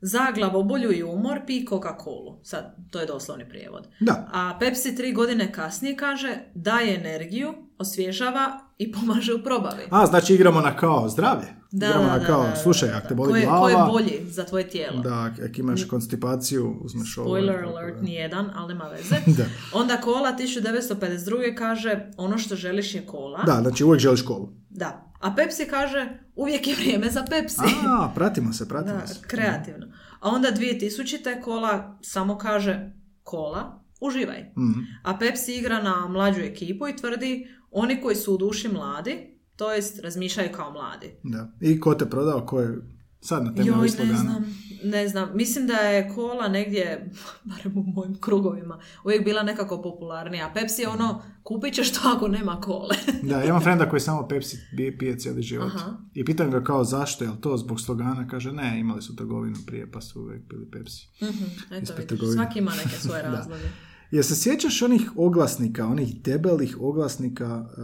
Za 0.00 0.32
glavobolju 0.34 0.92
i 0.92 1.02
umor 1.02 1.40
pi 1.46 1.66
Coca-Colu. 1.66 2.38
Sad, 2.42 2.76
to 2.90 3.00
je 3.00 3.06
doslovni 3.06 3.48
prijevod. 3.48 3.88
Da, 4.00 4.28
A 4.32 4.56
Pepsi 4.60 4.96
tri 4.96 5.12
godine 5.12 5.52
kasnije 5.52 5.96
kaže 5.96 6.38
daje 6.54 6.94
energiju, 6.94 7.65
osvježava 7.78 8.60
i 8.78 8.92
pomaže 8.92 9.34
u 9.34 9.42
probavi. 9.42 9.82
a 9.90 10.06
znači 10.06 10.34
igramo 10.34 10.60
na 10.60 10.76
kao 10.76 11.08
zdravlje. 11.08 11.46
Da, 11.72 11.86
igramo 11.86 12.04
da, 12.04 12.18
na 12.18 12.24
kao, 12.24 12.42
da, 12.42 12.56
slušaj, 12.56 12.88
ako 12.90 13.08
te 13.08 13.14
boli 13.14 13.30
ko 13.30 13.36
je, 13.36 13.46
glava, 13.46 13.60
Ko 13.62 13.68
je 13.70 13.76
bolji 13.92 14.30
za 14.30 14.44
tvoje 14.44 14.68
tijelo? 14.68 15.02
da, 15.02 15.14
ako 15.44 15.60
imaš 15.60 15.84
konstipaciju, 15.84 16.76
uzmeš 16.80 17.18
ovo. 17.18 17.26
Spoiler 17.26 17.64
alert, 17.64 17.96
da. 17.96 18.02
nijedan, 18.02 18.50
ali 18.54 18.68
nema 18.68 18.84
veze. 18.96 19.16
Da. 19.28 19.44
Onda 19.72 19.96
kola 19.96 20.32
1952. 20.38 21.54
kaže 21.54 22.10
ono 22.16 22.38
što 22.38 22.56
želiš 22.56 22.94
je 22.94 23.06
kola. 23.06 23.42
Da, 23.42 23.60
znači 23.60 23.84
uvijek 23.84 24.00
želiš 24.00 24.22
kolu. 24.22 24.48
Da. 24.70 25.02
A 25.20 25.34
Pepsi 25.34 25.66
kaže 25.66 26.08
uvijek 26.34 26.66
je 26.68 26.74
vrijeme 26.74 27.10
za 27.10 27.24
Pepsi. 27.30 27.60
A, 27.88 28.10
pratimo 28.14 28.52
se, 28.52 28.68
pratimo 28.68 28.96
Da, 28.96 29.06
se. 29.06 29.20
kreativno. 29.22 29.86
A 30.20 30.28
onda 30.28 30.48
2000. 30.50 31.42
kola 31.42 31.98
samo 32.02 32.38
kaže 32.38 32.90
kola, 33.22 33.80
uživaj. 34.00 34.40
Mhm. 34.58 34.80
A 35.02 35.18
Pepsi 35.18 35.54
igra 35.54 35.82
na 35.82 36.08
mlađu 36.08 36.40
ekipu 36.40 36.88
i 36.88 36.96
tvrdi 36.96 37.48
oni 37.76 38.00
koji 38.00 38.16
su 38.16 38.34
u 38.34 38.38
duši 38.38 38.68
mladi, 38.68 39.40
to 39.56 39.72
jest 39.72 40.00
razmišljaju 40.00 40.52
kao 40.52 40.72
mladi. 40.72 41.10
Da. 41.22 41.52
I 41.60 41.80
ko 41.80 41.94
te 41.94 42.10
prodao, 42.10 42.46
ko 42.46 42.60
je 42.60 42.96
Sad 43.20 43.44
na 43.44 43.52
Joj, 43.64 43.78
ovih 43.78 43.98
ne 43.98 44.16
znam, 44.16 44.44
ne 44.84 45.08
znam. 45.08 45.30
Mislim 45.34 45.66
da 45.66 45.74
je 45.74 46.08
kola 46.14 46.48
negdje, 46.48 47.10
barem 47.50 47.78
u 47.78 47.82
mojim 47.82 48.20
krugovima, 48.20 48.80
uvijek 49.04 49.24
bila 49.24 49.42
nekako 49.42 49.82
popularnija. 49.82 50.52
Pepsi 50.54 50.82
je 50.82 50.88
ono, 50.88 51.22
kupit 51.42 51.74
ćeš 51.74 51.92
to 51.92 52.00
ako 52.16 52.28
nema 52.28 52.60
kole. 52.60 52.96
Da, 53.30 53.44
imam 53.44 53.60
frenda 53.60 53.88
koji 53.88 54.00
samo 54.00 54.28
Pepsi 54.28 54.58
pije, 54.98 55.18
cijeli 55.18 55.42
život. 55.42 55.72
Aha. 55.74 55.96
I 56.14 56.24
pitam 56.24 56.50
ga 56.50 56.64
kao 56.64 56.84
zašto, 56.84 57.24
je 57.24 57.30
li 57.30 57.40
to 57.40 57.56
zbog 57.56 57.80
slogana? 57.80 58.28
Kaže 58.28 58.52
ne, 58.52 58.80
imali 58.80 59.02
su 59.02 59.16
trgovinu 59.16 59.56
prije 59.66 59.90
pa 59.90 60.00
su 60.00 60.20
uvijek 60.20 60.42
bili 60.48 60.70
Pepsi. 60.70 61.08
Mhm, 61.22 61.44
Eto 61.74 61.92
vidiš, 61.98 62.20
svaki 62.34 62.58
ima 62.58 62.70
neke 62.70 62.96
svoje 62.98 63.22
razloge. 63.32 63.68
Jel 64.10 64.22
se 64.22 64.36
sjećaš 64.36 64.82
onih 64.82 65.10
oglasnika, 65.16 65.86
onih 65.86 66.22
debelih 66.22 66.76
oglasnika 66.80 67.66
e, 67.68 67.80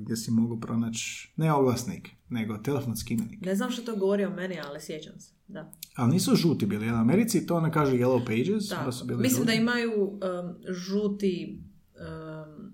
gdje 0.00 0.16
si 0.16 0.30
mogu 0.30 0.60
pronaći, 0.60 1.32
ne 1.36 1.52
oglasnik, 1.52 2.08
nego 2.28 2.58
telefonski 2.58 3.14
imenik. 3.14 3.40
Ne 3.40 3.56
znam 3.56 3.70
što 3.70 3.82
to 3.82 3.96
govori 3.96 4.24
o 4.24 4.30
meni, 4.30 4.56
ali 4.68 4.80
sjećam 4.80 5.20
se. 5.20 5.32
Da. 5.48 5.72
Ali 5.96 6.12
nisu 6.12 6.34
žuti 6.34 6.66
bili, 6.66 6.90
u 6.90 6.94
Americi 6.94 7.46
to 7.46 7.60
ne 7.60 7.72
kaže 7.72 7.92
Yellow 7.96 8.24
Pages, 8.26 8.68
Da. 8.68 8.92
su 8.92 9.04
bili 9.06 9.22
Mislim 9.22 9.46
da 9.46 9.52
žuti. 9.52 9.62
imaju 9.62 10.02
um, 10.02 10.18
žuti... 10.74 11.62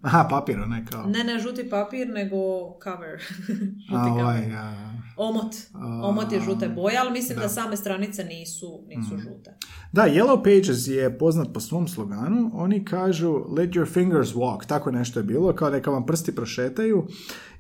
Aha, 0.05 0.27
papir, 0.31 0.59
ne 0.69 0.85
kao... 0.91 1.07
ne, 1.07 1.25
ne 1.25 1.39
žuti 1.39 1.71
papir, 1.71 2.09
nego 2.09 2.37
cover. 2.85 3.19
žuti 3.89 3.95
A, 3.95 4.09
cover. 4.09 4.25
ovaj, 4.25 4.53
a, 4.53 4.95
Omot. 5.17 5.55
A, 5.75 6.01
Omot 6.09 6.33
je 6.33 6.41
žute 6.41 6.69
boje, 6.69 6.99
ali 6.99 7.13
mislim 7.13 7.37
da, 7.37 7.43
da. 7.43 7.49
Same 7.49 7.77
stranice 7.77 8.25
nisu, 8.25 8.85
nisu 8.89 9.19
žute. 9.19 9.57
Da, 9.93 10.03
Yellow 10.03 10.43
Pages 10.45 10.87
je 10.87 11.19
poznat 11.19 11.49
po 11.55 11.61
svom 11.61 11.89
sloganu. 11.89 12.51
Oni 12.55 12.85
kažu 12.85 13.45
let 13.57 13.71
your 13.71 13.93
fingers 13.93 14.29
walk, 14.35 14.67
tako 14.67 14.91
nešto 14.91 15.21
je 15.21 15.25
bilo, 15.25 15.53
kao 15.53 15.71
neka 15.71 15.91
vam 15.91 16.07
prsti 16.07 16.35
prošetaju. 16.35 17.07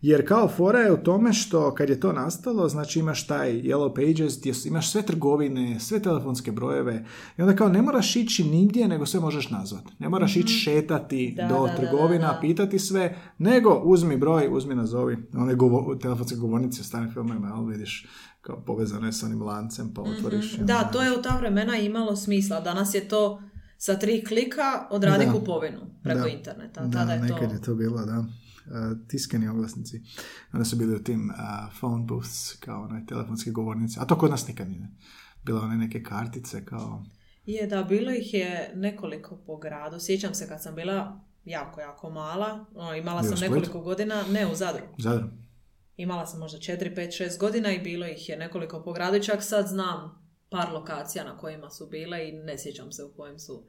Jer 0.04 0.28
kao 0.28 0.48
fora 0.48 0.78
je 0.78 0.92
u 0.92 0.96
tome 0.96 1.32
što 1.32 1.74
kad 1.74 1.88
je 1.88 2.00
to 2.00 2.12
nastalo, 2.12 2.68
znači 2.68 2.98
imaš 2.98 3.26
taj 3.26 3.52
Yellow 3.52 3.94
Pages 3.94 4.38
gdje 4.40 4.52
imaš 4.64 4.90
sve 4.90 5.02
trgovine, 5.02 5.80
sve 5.80 6.02
telefonske 6.02 6.52
brojeve 6.52 7.04
i 7.38 7.42
onda 7.42 7.56
kao 7.56 7.68
ne 7.68 7.82
moraš 7.82 8.16
ići 8.16 8.44
nigdje 8.44 8.88
nego 8.88 9.06
sve 9.06 9.20
možeš 9.20 9.50
nazvat. 9.50 9.82
Ne 9.98 10.08
moraš 10.08 10.36
ići 10.36 10.52
šetati 10.52 11.28
Mhm. 11.28 11.36
Da, 11.36 11.54
do 11.54 11.66
da, 11.66 11.76
trgovina, 11.76 12.26
da, 12.26 12.32
da. 12.32 12.38
pitati 12.40 12.78
sve, 12.78 13.16
nego 13.38 13.80
uzmi 13.84 14.16
broj, 14.16 14.48
uzmi 14.52 14.74
nazovi. 14.74 15.16
One 15.34 15.54
govo, 15.54 15.94
telefonske 15.94 16.36
govornice 16.36 16.80
u 16.80 16.84
starim 16.84 17.12
filmovima, 17.12 17.48
jel 17.48 17.64
vidiš, 17.64 18.06
kao 18.40 18.62
povezano 18.66 19.06
je 19.06 19.12
s 19.12 19.22
onim 19.22 19.42
lancem, 19.42 19.94
pa 19.94 20.02
otvoriš. 20.02 20.52
i 20.52 20.60
onda 20.60 20.72
Da, 20.74 20.84
to 20.84 21.02
je 21.02 21.18
u 21.18 21.22
ta 21.22 21.36
vremena 21.38 21.76
imalo 21.76 22.16
smisla. 22.16 22.60
Danas 22.60 22.94
je 22.94 23.08
to 23.08 23.42
sa 23.78 23.98
tri 23.98 24.24
klika 24.24 24.62
odradi 24.90 25.24
Da. 25.26 25.32
kupovinu 25.32 25.80
preko 26.02 26.20
Da. 26.20 26.28
interneta. 26.28 26.80
Da, 26.86 26.98
Tada 26.98 27.12
je 27.12 27.20
nekad 27.20 27.48
to... 27.48 27.54
je 27.54 27.62
to 27.62 27.74
bilo, 27.74 28.04
da. 28.04 28.24
Uh, 28.66 29.08
tiskani 29.08 29.48
oglasnici. 29.48 30.02
Onda 30.52 30.64
su 30.64 30.76
bili 30.76 30.94
u 30.94 31.02
tim 31.02 31.30
uh, 31.30 31.78
phone 31.78 32.04
booths, 32.04 32.56
kao 32.60 32.82
onaj 32.82 33.06
telefonski 33.06 33.50
govornici. 33.50 33.98
A 34.00 34.04
to 34.04 34.18
kod 34.18 34.30
nas 34.30 34.48
nikad 34.48 34.68
nije. 34.68 34.88
Bilo 35.44 35.60
one 35.60 35.76
neke 35.76 36.02
kartice 36.02 36.64
kao... 36.64 37.04
Je, 37.46 37.66
da, 37.66 37.82
bilo 37.82 38.12
ih 38.12 38.34
je 38.34 38.72
nekoliko 38.74 39.36
po 39.46 39.56
gradu. 39.56 39.96
Sjećam 40.00 40.34
se 40.34 40.48
kad 40.48 40.62
sam 40.62 40.74
bila 40.74 41.20
jako, 41.44 41.80
jako 41.80 42.10
mala. 42.10 42.64
ono, 42.74 42.94
imala 42.94 43.22
sam 43.22 43.40
nekoliko 43.40 43.80
godina, 43.80 44.22
ne 44.30 44.46
u 44.46 44.54
Zadru. 44.54 44.84
Zadru. 44.98 45.28
Imala 45.96 46.26
sam 46.26 46.40
možda 46.40 46.58
4, 46.58 46.96
5, 46.96 47.24
6 47.24 47.40
godina 47.40 47.72
i 47.72 47.78
bilo 47.78 48.06
ih 48.06 48.28
je 48.28 48.36
nekoliko 48.36 48.82
po 48.82 48.92
gradu. 48.92 49.16
I 49.16 49.22
čak 49.22 49.42
sad 49.42 49.66
znam 49.66 50.24
par 50.50 50.72
lokacija 50.72 51.24
na 51.24 51.38
kojima 51.38 51.70
su 51.70 51.86
bile 51.86 52.28
i 52.28 52.32
ne 52.32 52.58
sjećam 52.58 52.92
se 52.92 53.04
u 53.04 53.14
kojem 53.16 53.38
su 53.38 53.66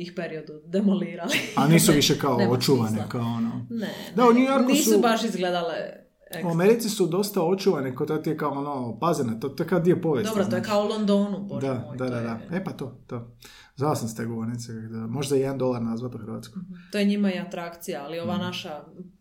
ih 0.00 0.12
periodu 0.12 0.52
demolirali. 0.66 1.34
A 1.56 1.68
nisu 1.68 1.92
više 2.00 2.18
kao 2.18 2.36
Nema 2.36 2.52
očuvane, 2.52 2.88
smisla. 2.88 3.08
kao 3.08 3.20
ono... 3.20 3.66
Ne, 3.70 3.90
Da, 4.16 4.24
u 4.24 4.32
ne, 4.32 4.34
New 4.34 4.48
Yorku 4.48 4.68
nisu 4.68 4.90
su- 4.90 5.00
baš 5.00 5.24
izgledale 5.24 5.74
U 6.22 6.32
ekstra. 6.32 6.50
Americi 6.50 6.88
su 6.88 7.06
dosta 7.08 7.42
očuvane, 7.42 7.94
kao 7.96 8.06
ti 8.08 8.30
je 8.30 8.36
kao 8.36 8.50
ono, 8.52 8.98
pazene, 8.98 9.40
to, 9.40 9.48
to 9.48 9.62
je 9.62 9.66
kao 9.66 9.80
dio 9.80 9.96
povijesti. 9.98 10.30
Dobro, 10.30 10.44
to 10.44 10.56
je 10.56 10.60
znaš. 10.60 10.68
kao 10.68 10.80
u 10.80 10.88
Londonu, 10.88 11.38
bože 11.40 11.66
Da, 11.66 11.74
moj. 11.80 11.96
da, 11.98 12.06
da, 12.06 12.16
je- 12.16 12.22
da. 12.22 12.40
E 12.50 12.64
pa 12.64 12.70
to, 12.72 12.98
to. 13.06 13.36
Zvao 13.76 13.94
sam 13.96 14.08
s 14.08 14.14
te 14.14 14.24
govornice, 14.24 14.72
da, 14.72 14.98
možda 14.98 15.36
jedan 15.36 15.58
dolar 15.58 15.82
nazvat 15.82 16.14
u 16.14 16.18
Hrvatsku. 16.18 16.58
To 16.92 16.98
je 16.98 17.04
njima 17.04 17.32
i 17.32 17.38
atrakcija, 17.38 18.04
ali 18.04 18.18
ova 18.18 18.38
naša 18.38 18.80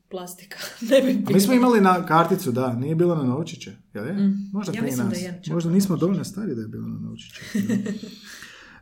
plastika 0.09 0.57
ne 0.91 1.01
bi 1.03 1.13
Mm. 1.13 1.23
A 1.27 1.31
mi 1.31 1.39
smo 1.39 1.53
imali 1.53 1.81
na 1.81 2.05
karticu, 2.05 2.51
da, 2.51 2.73
nije 2.73 2.95
bilo 2.95 3.15
na 3.15 3.23
novčiće, 3.23 3.71
jel 3.93 4.07
je? 4.07 4.13
Možda 4.53 4.71
Mm. 4.71 4.75
Ja 4.75 4.81
prije 4.81 4.83
mislim 4.83 5.05
da 5.05 5.09
nas. 5.09 5.21
je 5.47 5.53
Možda 5.53 5.71
nismo 5.71 5.97
dovoljno 5.97 6.23
stari 6.23 6.55
da 6.55 6.61
je 6.61 6.67
bilo 6.67 6.87
na 6.87 6.99
novčiće. 6.99 7.41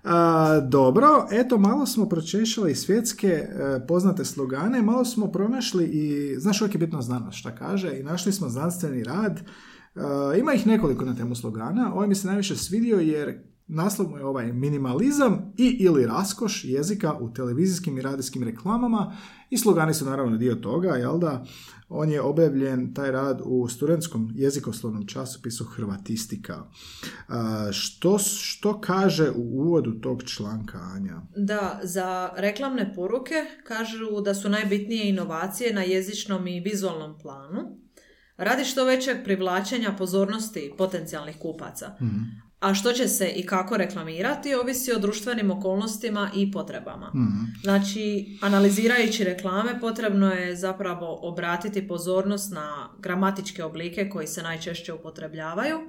A, 0.04 0.60
dobro, 0.68 1.28
eto 1.32 1.58
malo 1.58 1.86
smo 1.86 2.10
pročešali 2.10 2.76
svjetske 2.76 3.28
e, 3.28 3.48
poznate 3.88 4.26
slogane, 4.26 4.82
malo 4.82 5.06
smo 5.06 5.32
pronašli 5.32 5.86
i, 5.86 6.36
znaš 6.40 6.62
uvijek 6.62 6.76
je 6.76 6.80
bitno 6.80 7.02
znanost 7.02 7.38
šta 7.38 7.56
kaže, 7.56 8.00
i 8.00 8.04
našli 8.04 8.34
smo 8.34 8.50
znanstveni 8.50 9.04
rad. 9.04 9.40
E, 9.40 10.40
ima 10.40 10.54
ih 10.54 10.68
nekoliko 10.68 11.06
na 11.06 11.16
temu 11.16 11.36
slogana, 11.36 11.94
ovaj 11.94 12.08
mi 12.08 12.16
se 12.16 12.28
najviše 12.28 12.56
svidio 12.56 12.98
jer 13.00 13.57
naslov 13.68 14.10
mu 14.10 14.18
je 14.18 14.26
ovaj 14.26 14.54
minimalizam 14.54 15.54
i 15.58 15.78
ili 15.80 16.06
raskoš 16.06 16.66
jezika 16.66 17.14
u 17.14 17.34
televizijskim 17.34 17.98
i 17.98 18.02
radijskim 18.02 18.44
reklamama 18.44 19.16
i 19.50 19.58
slogani 19.58 19.94
su 19.94 20.06
naravno 20.06 20.38
dio 20.38 20.56
toga, 20.56 20.90
jel 20.90 21.20
da? 21.20 21.46
On 21.90 22.10
je 22.10 22.22
objavljen, 22.22 22.94
taj 22.94 23.12
rad, 23.12 23.42
u 23.44 23.68
studentskom 23.68 24.32
jezikoslovnom 24.36 25.08
časopisu 25.08 25.66
Hrvatistika. 25.66 26.64
Što, 27.72 28.18
što 28.20 28.82
kaže 28.82 29.32
u 29.32 29.42
uvodu 29.42 29.92
tog 29.92 30.24
članka, 30.24 30.78
Anja? 30.78 31.22
Da, 31.38 31.80
za 31.84 32.30
reklamne 32.38 32.94
poruke 32.96 33.34
kažu 33.64 34.22
da 34.26 34.34
su 34.36 34.50
najbitnije 34.50 35.10
inovacije 35.10 35.74
na 35.74 35.82
jezičnom 35.82 36.48
i 36.48 36.60
vizualnom 36.60 37.20
planu, 37.20 37.78
radi 38.38 38.66
što 38.66 38.86
većeg 38.86 39.18
privlačenja 39.24 39.96
pozornosti 39.98 40.74
potencijalnih 40.78 41.36
kupaca. 41.40 41.96
A 42.60 42.74
što 42.74 42.94
će 42.94 43.08
se 43.08 43.28
i 43.30 43.46
kako 43.46 43.78
reklamirati 43.78 44.56
ovisi 44.56 44.92
o 44.92 45.00
društvenim 45.00 45.52
okolnostima 45.52 46.32
i 46.36 46.52
potrebama. 46.52 47.12
Znači, 47.64 48.38
analizirajući 48.42 49.24
reklame 49.24 49.80
potrebno 49.80 50.32
je 50.32 50.56
zapravo 50.56 51.20
obratiti 51.22 51.88
pozornost 51.88 52.54
na 52.54 52.90
gramatičke 53.00 53.64
oblike 53.64 54.10
koji 54.10 54.28
se 54.28 54.44
najčešće 54.44 54.94
upotrebljavaju, 54.94 55.80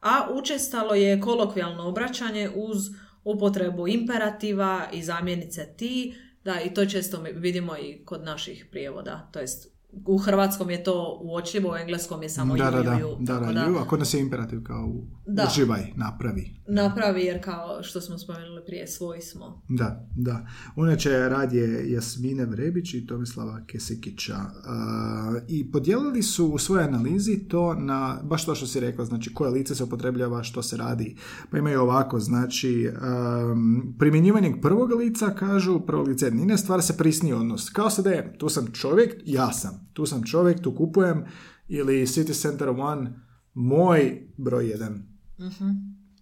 a 0.00 0.28
učestalo 0.34 0.94
je 0.94 1.20
kolokvijalno 1.20 1.88
obraćanje 1.88 2.50
uz 2.54 2.78
upotrebu 3.24 3.88
imperativa 3.88 4.88
i 4.92 5.02
zamjenice 5.02 5.74
ti, 5.76 6.14
da 6.44 6.60
i 6.60 6.74
to 6.74 6.86
često 6.86 7.24
vidimo 7.34 7.76
i 7.76 8.04
kod 8.04 8.24
naših 8.24 8.66
prijevoda, 8.70 9.28
to 9.32 9.40
jest 9.40 9.75
u 10.06 10.18
hrvatskom 10.18 10.70
je 10.70 10.84
to 10.84 11.20
uočljivo, 11.22 11.72
u 11.72 11.76
engleskom 11.76 12.22
je 12.22 12.28
samo 12.28 12.56
da, 12.56 12.64
you, 12.64 12.70
da, 12.70 12.82
da, 12.82 12.90
you, 12.90 13.16
da, 13.20 13.40
da, 13.40 13.52
da 13.52 13.64
ju, 13.64 13.76
a 13.76 13.88
kod 13.88 13.98
nas 13.98 14.14
je 14.14 14.20
imperativ 14.20 14.62
kao 14.62 14.92
Da. 15.26 15.48
uživaj, 15.50 15.92
napravi. 15.96 16.54
napravi 16.68 17.22
jer 17.22 17.44
kao 17.44 17.82
što 17.82 18.00
smo 18.00 18.18
spomenuli 18.18 18.62
prije, 18.66 18.86
svoji 18.86 19.22
smo. 19.22 19.62
Da, 19.68 20.08
da. 20.16 20.46
Uneče 20.76 21.10
rad 21.10 21.52
je 21.52 21.92
Jasmine 21.92 22.44
Vrebić 22.44 22.94
i 22.94 23.06
Tomislava 23.06 23.60
Kesikića. 23.66 24.36
Uh, 24.36 25.42
I 25.48 25.70
podijelili 25.70 26.22
su 26.22 26.46
u 26.46 26.58
svojoj 26.58 26.84
analizi 26.84 27.48
to 27.48 27.74
na, 27.74 28.20
baš 28.22 28.44
to 28.46 28.54
što 28.54 28.66
si 28.66 28.80
rekla, 28.80 29.04
znači 29.04 29.34
koje 29.34 29.50
lice 29.50 29.74
se 29.74 29.84
upotrebljava, 29.84 30.42
što 30.42 30.62
se 30.62 30.76
radi. 30.76 31.16
Pa 31.50 31.58
imaju 31.58 31.80
ovako, 31.80 32.20
znači, 32.20 32.88
um, 32.88 33.94
primjenjivanjem 33.98 34.60
prvog 34.60 34.92
lica, 34.92 35.34
kažu, 35.34 35.80
prvo 35.80 36.02
lice 36.02 36.26
jednine, 36.26 36.58
stvara 36.58 36.82
se 36.82 36.96
prisni 36.96 37.32
odnos. 37.32 37.70
Kao 37.70 37.90
sada 37.90 38.10
je, 38.10 38.38
tu 38.38 38.48
sam 38.48 38.66
čovjek, 38.72 39.14
ja 39.24 39.52
sam. 39.52 39.85
Tu 39.96 40.06
sam 40.06 40.22
čovjek, 40.24 40.60
tu 40.62 40.74
kupujem, 40.74 41.24
ili 41.68 42.06
City 42.06 42.40
Center 42.42 42.68
One, 42.68 43.12
moj 43.54 44.28
broj 44.36 44.68
jedan. 44.68 45.02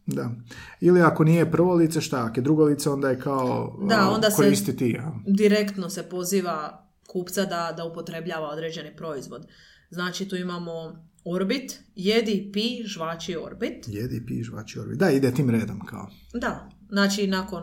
Da. 0.06 0.30
Ili 0.80 1.00
ako 1.02 1.24
nije 1.24 1.50
prvo 1.50 1.74
lice, 1.74 2.00
šta? 2.00 2.24
Ako 2.24 2.40
je 2.40 2.44
drugo 2.44 2.64
lice, 2.64 2.90
onda 2.90 3.10
je 3.10 3.20
kao 3.20 3.78
Da, 3.88 4.08
uh, 4.08 4.14
onda 4.14 4.30
se- 4.30 4.36
koristi 4.36 4.76
ti. 4.76 4.88
Ja. 4.88 5.12
direktno 5.26 5.90
se 5.90 6.02
poziva 6.02 6.86
kupca 7.08 7.44
da, 7.44 7.74
da 7.76 7.84
upotrebljava 7.84 8.48
određeni 8.48 8.96
proizvod. 8.96 9.46
Znači 9.90 10.28
tu 10.28 10.36
imamo 10.36 10.72
Orbit, 11.24 11.80
jedi, 11.94 12.50
pi, 12.52 12.82
žvači 12.86 13.36
Orbit. 13.36 13.84
Jedi, 13.88 14.26
pi, 14.26 14.42
žvači, 14.42 14.78
orbi. 14.78 14.96
Da, 14.96 15.10
ide 15.10 15.34
tim 15.34 15.50
redom 15.50 15.80
kao. 15.86 16.10
Da, 16.34 16.68
znači 16.88 17.26
nakon, 17.26 17.62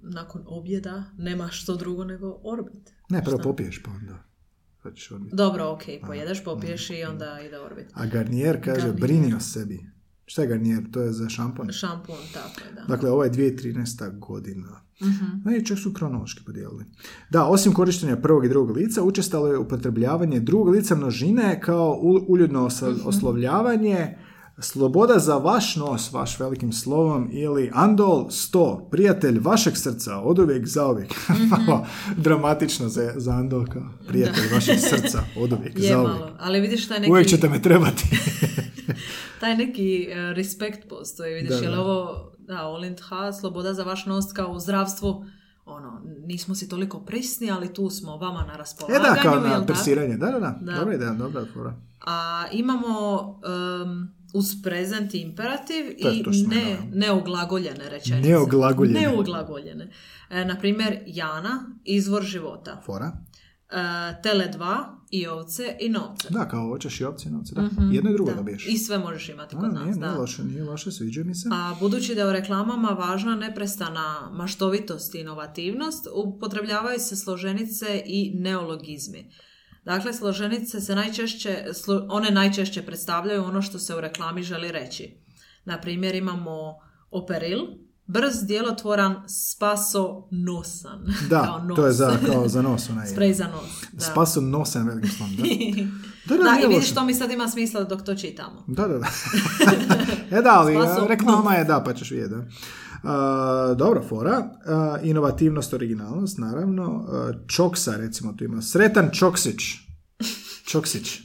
nakon 0.00 0.42
objeda 0.46 1.04
nema 1.18 1.48
što 1.48 1.76
drugo 1.76 2.04
nego 2.04 2.40
Orbit. 2.44 2.92
Ne, 3.10 3.24
prvo 3.24 3.38
popiješ 3.38 3.82
pa 3.82 3.90
onda. 3.90 4.25
Hoćeš 4.86 5.10
Orbit. 5.10 5.32
Dobro, 5.32 5.64
ok, 5.66 5.82
pojedeš, 6.02 6.44
popiješ 6.44 6.90
i 6.90 7.04
onda 7.04 7.38
ide 7.40 7.58
Orbit. 7.60 7.86
A 7.94 8.06
Garnier 8.06 8.64
kaže, 8.64 8.80
Garnier. 8.80 9.00
brini 9.00 9.34
o 9.34 9.40
sebi. 9.40 9.86
Šta 10.26 10.42
je 10.42 10.48
Garnier? 10.48 10.90
To 10.90 11.00
je 11.00 11.12
za 11.12 11.28
šampon. 11.28 11.70
Šampun, 11.70 12.14
tako 12.34 12.60
je, 12.60 12.72
da. 12.72 12.84
Dakle, 12.86 13.10
ovo 13.10 13.24
je 13.24 13.30
2013. 13.30 14.18
godina. 14.18 14.80
Ne, 15.44 15.64
čak 15.64 15.78
su 15.78 15.92
kronološki 15.92 16.44
podijelili. 16.44 16.84
Da, 17.30 17.44
osim 17.44 17.72
korištenja 17.72 18.16
prvog 18.16 18.44
i 18.44 18.48
drugog 18.48 18.76
lica, 18.76 19.02
učestalo 19.02 19.46
je 19.48 19.58
upotrebljavanje 19.58 20.40
drugog 20.40 20.68
lica 20.68 20.94
množine 20.94 21.60
kao 21.60 21.98
uljudno 22.28 22.68
Mhm. 22.82 23.00
oslovljavanje, 23.04 24.18
sloboda 24.58 25.18
za 25.18 25.36
vaš 25.36 25.76
nos, 25.76 26.12
vaš 26.12 26.40
velikim 26.40 26.72
slovom, 26.72 27.28
ili 27.32 27.70
Andol 27.74 28.26
100, 28.26 28.90
prijatelj 28.90 29.38
vašeg 29.38 29.76
srca, 29.76 30.18
od 30.18 30.38
uvijek 30.38 30.66
za 30.66 30.86
uvijek. 30.86 31.14
Mhm. 31.30 31.44
Malo 31.48 31.86
dramatično 32.16 32.88
za, 32.88 33.12
za 33.16 33.30
Andol 33.30 33.66
kao 33.66 33.82
prijatelj 34.08 34.52
vašeg 34.54 34.78
srca, 34.80 35.22
od 35.36 35.52
uvijek 35.52 35.78
Je 35.78 35.88
za 35.88 36.00
uvijek. 36.00 36.18
malo, 36.20 36.30
ali 36.38 36.60
vidiš 36.60 36.88
taj 36.88 37.00
neki, 37.00 37.10
Uvijek 37.10 37.28
ćete 37.28 37.48
me 37.48 37.62
trebati. 37.62 38.08
taj 39.40 39.56
neki 39.56 40.08
e, 40.10 40.32
respekt 40.34 40.88
postoji, 40.88 41.34
vidiš, 41.34 41.50
Da, 41.50 41.56
je 41.56 41.68
li 41.68 41.74
da. 41.76 41.82
ovo, 41.82 42.32
da, 42.38 42.62
Olint 42.62 43.00
H, 43.00 43.32
sloboda 43.32 43.74
za 43.74 43.82
vaš 43.82 44.06
nos 44.06 44.32
kao 44.32 44.48
u 44.48 44.58
zdravstvu, 44.60 45.24
ono, 45.64 46.00
nismo 46.26 46.54
si 46.54 46.68
toliko 46.68 47.00
prisni, 47.00 47.50
ali 47.50 47.74
tu 47.74 47.90
smo 47.90 48.16
vama 48.16 48.40
na 48.40 48.54
E 48.54 48.58
raspolaganju, 48.58 49.04
da, 49.14 49.22
kao 49.22 49.40
na 49.40 49.66
persiranje. 49.66 50.16
Da, 50.16 50.26
da, 50.26 50.38
da. 50.40 50.58
Da. 50.60 50.72
Dobra 50.72 50.94
ideja, 50.94 51.12
dobra. 51.12 51.74
A 52.06 52.44
imamo 52.52 53.20
um, 53.20 54.08
uz 54.38 54.62
prezent 54.62 55.14
imperativ 55.14 55.84
To 56.02 56.08
je 56.08 56.18
i 56.18 56.46
ne, 56.46 56.78
neoglagoljene 56.92 57.88
rečenice. 57.90 58.28
Neoglagoljene. 58.28 59.00
Neoglagoljene. 59.00 59.90
E, 60.30 60.44
na 60.44 60.58
primjer, 60.58 60.98
Jana, 61.06 61.70
izvor 61.84 62.22
života. 62.22 62.82
Fora. 62.86 63.12
E, 63.70 64.22
tele 64.22 64.50
2 64.58 64.84
i 65.10 65.26
ovce 65.26 65.76
i 65.80 65.88
novce. 65.88 66.28
Da, 66.30 66.48
kao 66.48 66.68
hoćeš 66.68 67.00
i 67.00 67.04
opcije 67.04 67.32
novce. 67.32 67.54
Da. 67.54 67.68
Jedno 67.92 68.10
i 68.10 68.14
drugo 68.14 68.30
Da. 68.30 68.36
dobiješ. 68.36 68.66
I 68.68 68.78
sve 68.78 68.98
možeš 68.98 69.28
imati 69.28 69.56
A, 69.56 69.60
kod 69.60 69.72
nije, 69.72 69.86
nas. 69.86 69.96
nije 69.96 70.08
Da. 70.08 70.18
loše, 70.18 70.44
nije 70.44 70.64
loše, 70.64 70.92
sviđa 70.92 71.24
mi 71.24 71.34
se. 71.34 71.48
A 71.52 71.74
budući 71.80 72.14
da 72.14 72.20
je 72.20 72.28
u 72.28 72.32
reklamama 72.32 72.88
važna 72.88 73.34
neprestana 73.36 74.30
maštovitost 74.32 75.14
i 75.14 75.20
inovativnost, 75.20 76.06
upotrebljavaju 76.14 76.98
se 76.98 77.16
složenice 77.16 78.02
i 78.06 78.32
neologizmi. 78.34 79.30
Dakle, 79.86 80.12
složenice 80.12 80.80
se 80.80 80.94
najčešće, 80.94 81.64
one 82.08 82.30
najčešće 82.30 82.82
predstavljaju 82.82 83.44
ono 83.44 83.62
što 83.62 83.78
se 83.78 83.94
u 83.94 84.00
reklami 84.00 84.42
želi 84.42 84.72
reći. 84.72 85.16
Na 85.64 85.80
primjer, 85.80 86.14
imamo 86.14 86.74
operil, 87.10 87.60
brz, 88.06 88.46
djelotvoran, 88.46 89.22
spasonosan. 89.28 91.06
Da, 91.30 91.64
nos. 91.64 91.76
to 91.76 91.86
je 91.86 91.92
za, 91.92 92.18
kao 92.26 92.48
za 92.48 92.62
nos. 92.62 92.90
Onaj, 92.90 93.06
Sprej 93.06 93.34
za 93.34 93.44
nos. 93.44 93.84
Da. 93.92 94.04
Spaso 94.04 94.40
nosen 94.40 94.86
velikim 94.86 95.10
slom, 95.10 95.30
da. 95.36 95.42
Da, 96.26 96.36
da, 96.36 96.44
Da, 96.44 96.58
i 96.62 96.66
vidiš, 96.66 96.84
loše. 96.84 96.94
to 96.94 97.04
mi 97.04 97.14
sad 97.14 97.30
ima 97.30 97.48
smisla 97.48 97.84
dok 97.84 98.02
to 98.02 98.14
čitamo. 98.14 98.64
Da, 98.66 98.88
da, 98.88 98.98
da. 98.98 99.06
e 100.38 100.42
da, 100.42 100.50
ali 100.50 100.74
Spaso 100.74 101.06
reklama 101.06 101.54
je 101.54 101.64
da, 101.64 101.82
pa 101.84 101.94
ćeš 101.94 102.10
vidjeti. 102.10 102.34
Da. 102.34 102.44
A, 103.02 103.74
dobra 103.78 104.02
fora. 104.02 104.50
A, 104.66 104.98
inovativnost, 105.02 105.74
originalnost, 105.74 106.38
naravno. 106.38 107.06
A, 107.08 107.32
čoksa, 107.46 107.96
recimo, 107.96 108.32
tu 108.32 108.44
ima. 108.44 108.62
Sretan 108.62 109.10
Čoksić. 109.12 109.62
Čoksić. 110.66 111.20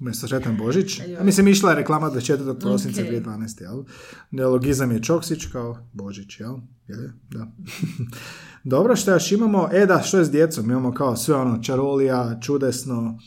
Umjesto 0.00 0.28
Sretan 0.28 0.56
Božić. 0.56 1.00
A 1.20 1.24
mislim, 1.24 1.48
išla 1.48 1.70
je 1.70 1.76
reklama 1.76 2.10
24. 2.10 2.60
prosinca 2.60 3.02
Ok. 3.02 3.08
2012. 3.08 3.62
Jel? 3.62 3.84
Neologizam 4.30 4.92
je 4.92 5.02
Čoksić 5.02 5.46
kao 5.46 5.88
Božić, 5.92 6.40
jel? 6.40 6.56
Jel 6.88 7.02
je? 7.02 7.12
Da. 7.30 7.46
Dobro, 8.64 8.96
što 8.96 9.10
još 9.10 9.32
imamo? 9.32 9.68
E 9.72 9.86
da, 9.86 10.02
što 10.02 10.18
je 10.18 10.24
s 10.24 10.30
djecom? 10.30 10.70
Imamo 10.70 10.92
kao 10.94 11.16
sve 11.16 11.34
ono, 11.34 11.62
čarolija, 11.62 12.40
čudesno, 12.40 13.18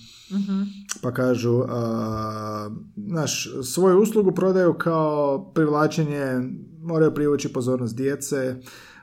pa 1.01 1.13
kažu, 1.13 1.63
a, 1.69 2.69
znaš, 3.07 3.49
svoju 3.63 4.01
uslugu 4.01 4.31
prodaju 4.31 4.73
kao 4.73 5.51
privlačenje, 5.53 6.41
moraju 6.88 7.13
privući 7.13 7.53
pozornost 7.53 7.95
djece, 7.95 8.55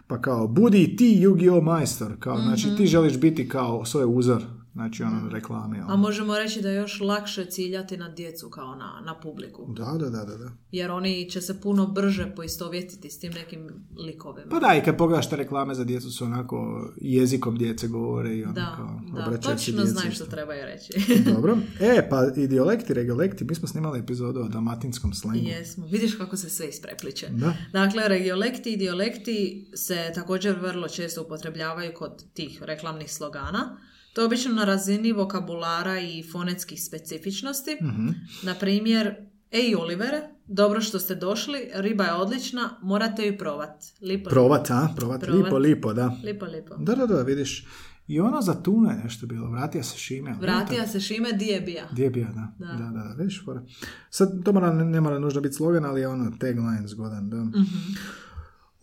pa 0.07 0.21
kao, 0.21 0.47
budi 0.47 0.97
ti 0.97 1.21
Yu-Gi-Oh! 1.23 1.63
majstor, 1.63 2.17
kao, 2.19 2.37
znači 2.41 2.77
ti 2.77 2.87
želiš 2.87 3.19
biti 3.19 3.49
kao 3.49 3.85
svoj 3.85 4.05
uzor, 4.09 4.43
znači 4.75 5.03
ono 5.03 5.29
reklame. 5.29 5.81
A 5.81 5.85
Ono. 5.85 5.97
možemo 5.97 6.39
reći 6.39 6.63
da 6.63 6.71
je 6.71 6.77
još 6.77 7.01
lakše 7.01 7.45
ciljati 7.45 7.97
na 7.97 8.09
djecu 8.09 8.51
kao 8.51 8.75
na, 8.75 9.03
na 9.07 9.21
publiku. 9.21 9.73
Da, 9.73 9.85
da, 9.85 10.11
da, 10.11 10.25
da. 10.25 10.51
Jer 10.71 10.91
oni 10.91 11.31
će 11.31 11.41
se 11.41 11.61
puno 11.61 11.87
brže 11.87 12.33
poistovjetiti 12.37 13.11
s 13.11 13.19
tim 13.19 13.33
nekim 13.33 13.71
likovima. 14.07 14.47
Pa 14.51 14.59
da, 14.59 14.75
i 14.75 14.85
kad 14.85 14.97
pogledaš 14.97 15.31
te 15.31 15.37
reklame 15.37 15.75
za 15.75 15.85
djecu 15.85 16.11
su 16.11 16.25
onako 16.25 16.89
jezikom 16.97 17.59
djece 17.59 17.89
govore 17.89 18.37
i 18.37 18.45
ono 18.45 18.53
da, 18.53 18.75
kao 18.77 19.31
da, 19.31 19.41
točno 19.41 19.83
isto. 19.83 20.11
što 20.11 20.25
treba 20.25 20.55
je 20.55 20.67
reći. 20.67 20.93
Dobro. 21.35 21.59
E, 21.81 22.09
pa 22.11 22.27
i 22.37 22.47
dijalekti, 22.47 22.95
regiolekti, 22.95 23.45
mi 23.45 23.55
smo 23.55 23.69
snimali 23.69 23.99
epizodu 23.99 24.41
o 24.41 24.49
dalmatinskom 24.49 25.15
slengu. 25.15 25.49
Jesmo. 25.49 25.87
Vidiš 25.87 26.15
kako 26.15 26.37
se 26.37 26.51
sve 26.51 26.69
isprepliče. 26.69 27.29
Da. 27.29 27.55
Dakle, 27.73 28.09
regiolekti 28.09 28.73
i 28.73 28.77
dijalekti 28.77 29.71
se 29.75 30.13
također 30.15 30.59
vrlo 30.59 30.89
često 30.89 31.23
upotrebljavaju 31.23 31.93
kod 31.95 32.25
tih 32.33 32.63
reklamnih 32.63 33.13
slogana. 33.13 33.79
To 34.15 34.21
je 34.21 34.27
obično 34.27 34.53
na 34.55 34.65
razini 34.65 35.13
vokabulara 35.13 36.01
i 36.01 36.23
fonetskih 36.33 36.83
specifičnosti. 36.83 37.77
Mhm. 37.83 38.09
Na 38.43 38.55
primjer, 38.55 39.15
Ej 39.51 39.75
Olivere, 39.75 40.21
dobro 40.47 40.81
što 40.81 40.99
ste 40.99 41.15
došli, 41.15 41.71
riba 41.75 42.05
je 42.05 42.15
odlična, 42.15 42.71
morate 42.83 43.27
ju 43.27 43.39
provat. 43.39 43.85
Lipo, 44.01 44.31
Provat, 44.31 44.71
a? 44.71 44.89
Provat, 44.97 45.21
Provat. 45.21 45.45
lipo, 45.45 45.59
lipo, 45.59 45.93
da. 45.93 46.17
lipo, 46.25 46.47
lipo. 46.47 46.75
Da, 46.79 46.95
da, 46.95 47.07
da, 47.07 47.23
vidiš. 47.23 47.67
I 48.07 48.21
ono 48.21 48.41
za 48.43 48.55
tune 48.55 48.91
je 48.91 48.97
nešto 49.05 49.27
bilo, 49.27 49.51
vratio 49.51 49.83
se 49.83 49.99
Šime. 49.99 50.37
Vratija 50.41 50.87
se 50.87 51.01
Šime, 51.01 51.33
di 51.33 51.47
je 51.47 51.61
bija? 51.61 51.89
Gdje 51.93 52.05
je 52.05 52.11
bio, 52.11 52.27
da. 52.35 52.53
Da. 52.59 52.73
Da, 52.73 52.91
da, 52.91 53.09
da, 53.09 53.15
vidiš, 53.19 53.45
fora. 53.45 53.63
Sad, 54.11 54.45
to 54.45 54.53
mora, 54.53 54.73
ne 54.73 55.01
mora 55.01 55.19
nužno 55.19 55.41
biti 55.41 55.55
slogan, 55.55 55.85
ali 55.85 56.01
je 56.01 56.09
ono 56.09 56.31
tagline 56.41 56.89
zgodan, 56.89 57.31
da. 57.31 57.37
Mhm. 57.37 57.95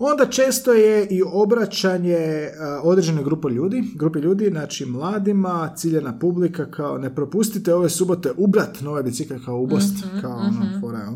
Onda 0.04 0.26
često 0.26 0.74
je 0.74 1.08
i 1.08 1.22
obraćanje 1.34 2.49
a, 2.60 2.82
određene 2.84 3.24
grupe 3.24 3.47
ljudi, 3.49 3.84
grupi 3.95 4.20
ljudi, 4.20 4.49
znači 4.49 4.86
mladima, 4.86 5.74
ciljena 5.76 6.20
publika, 6.20 6.72
kao 6.72 6.97
ne 6.97 7.16
propustite 7.16 7.74
ove 7.74 7.89
subote 7.89 8.32
ubrat 8.38 8.82
nove 8.82 9.04
bicikle 9.04 9.39
kao 9.45 9.60
ubost, 9.60 10.06
Mhm, 10.06 10.20
kao 10.22 10.32
ono, 10.38 10.80
fora, 10.82 10.99
jel? 10.99 11.14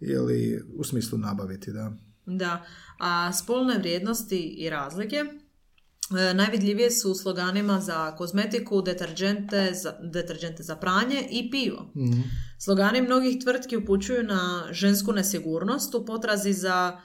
ili 0.00 0.62
u 0.76 0.84
smislu 0.84 1.18
nabaviti, 1.18 1.72
da. 1.72 1.92
Da, 2.26 2.64
a 3.00 3.32
spolne 3.32 3.78
vrijednosti 3.78 4.38
i 4.38 4.70
razlike 4.70 5.16
e, 5.16 6.34
najvidljivije 6.34 6.90
su 6.90 7.10
u 7.10 7.14
sloganima 7.14 7.80
za 7.80 8.16
kozmetiku, 8.16 8.82
deterđente 8.82 9.70
za, 9.82 9.92
deterđente 10.12 10.62
za 10.62 10.76
pranje 10.76 11.26
i 11.30 11.50
pivo. 11.50 11.92
Mhm. 11.96 12.20
Slogani 12.58 13.02
mnogih 13.02 13.36
tvrtki 13.44 13.76
upućuju 13.76 14.22
na 14.22 14.64
žensku 14.70 15.12
nesigurnost 15.12 15.94
u 15.94 16.04
potrazi 16.06 16.52
za 16.52 17.00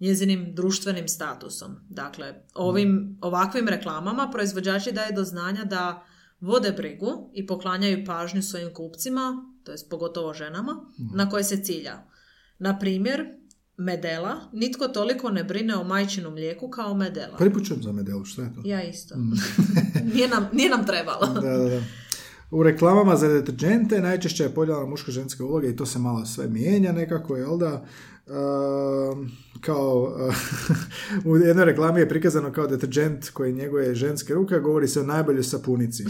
njezinim 0.00 0.54
društvenim 0.54 1.08
statusom. 1.08 1.76
Dakle, 1.88 2.34
ovim 2.54 3.18
ovakvim 3.20 3.68
reklamama 3.68 4.30
proizvođači 4.32 4.92
daje 4.92 5.12
do 5.12 5.24
znanja 5.24 5.64
da 5.64 6.06
vode 6.40 6.72
brigu 6.72 7.30
i 7.34 7.46
poklanjaju 7.46 8.04
pažnju 8.06 8.42
svojim 8.42 8.74
kupcima, 8.74 9.50
to 9.64 9.72
jest 9.72 9.90
pogotovo 9.90 10.34
ženama, 10.34 10.76
na 11.14 11.30
koje 11.30 11.44
se 11.44 11.64
cilja. 11.64 12.04
Na 12.58 12.78
primjer, 12.78 13.24
Medela, 13.76 14.36
nitko 14.52 14.88
toliko 14.88 15.30
ne 15.30 15.44
brine 15.44 15.76
o 15.76 15.84
majčinom 15.84 16.32
mlijeku 16.32 16.68
kao 16.68 16.94
Medela. 16.94 17.36
Prvi 17.38 17.64
čujem 17.64 17.82
za 17.82 17.92
medelu, 17.92 18.24
što 18.24 18.42
je 18.42 18.54
to? 18.54 18.60
Ja 18.64 18.82
isto. 18.82 19.14
nije, 20.14 20.28
nam, 20.28 20.48
nije 20.52 20.70
nam 20.70 20.86
trebalo. 20.86 21.26
Da, 21.26 21.40
da, 21.40 21.68
da. 21.68 21.82
U 22.50 22.62
reklamama 22.62 23.16
za 23.16 23.28
deterđente 23.28 24.00
najčešće 24.00 24.42
je 24.42 24.54
podjela 24.54 24.86
muško-ženske 24.86 25.42
uloge 25.42 25.68
i 25.68 25.76
to 25.76 25.86
se 25.86 25.98
malo 25.98 26.26
sve 26.26 26.48
mijenja 26.48 26.92
nekako, 26.92 27.36
jel 27.36 27.58
da? 27.58 27.84
Ehm, 28.26 29.26
kao 29.64 30.16
u 31.24 31.36
jednoj 31.36 31.64
reklami 31.64 32.00
je 32.00 32.08
prikazano 32.08 32.52
kao 32.52 32.66
deterđent 32.66 33.30
koji 33.30 33.52
njeguje 33.52 33.94
ženske 33.94 34.34
ruke, 34.34 34.58
govori 34.58 34.88
se 34.88 35.00
o 35.00 35.04
najboljoj 35.04 35.42
sapunici. 35.42 36.04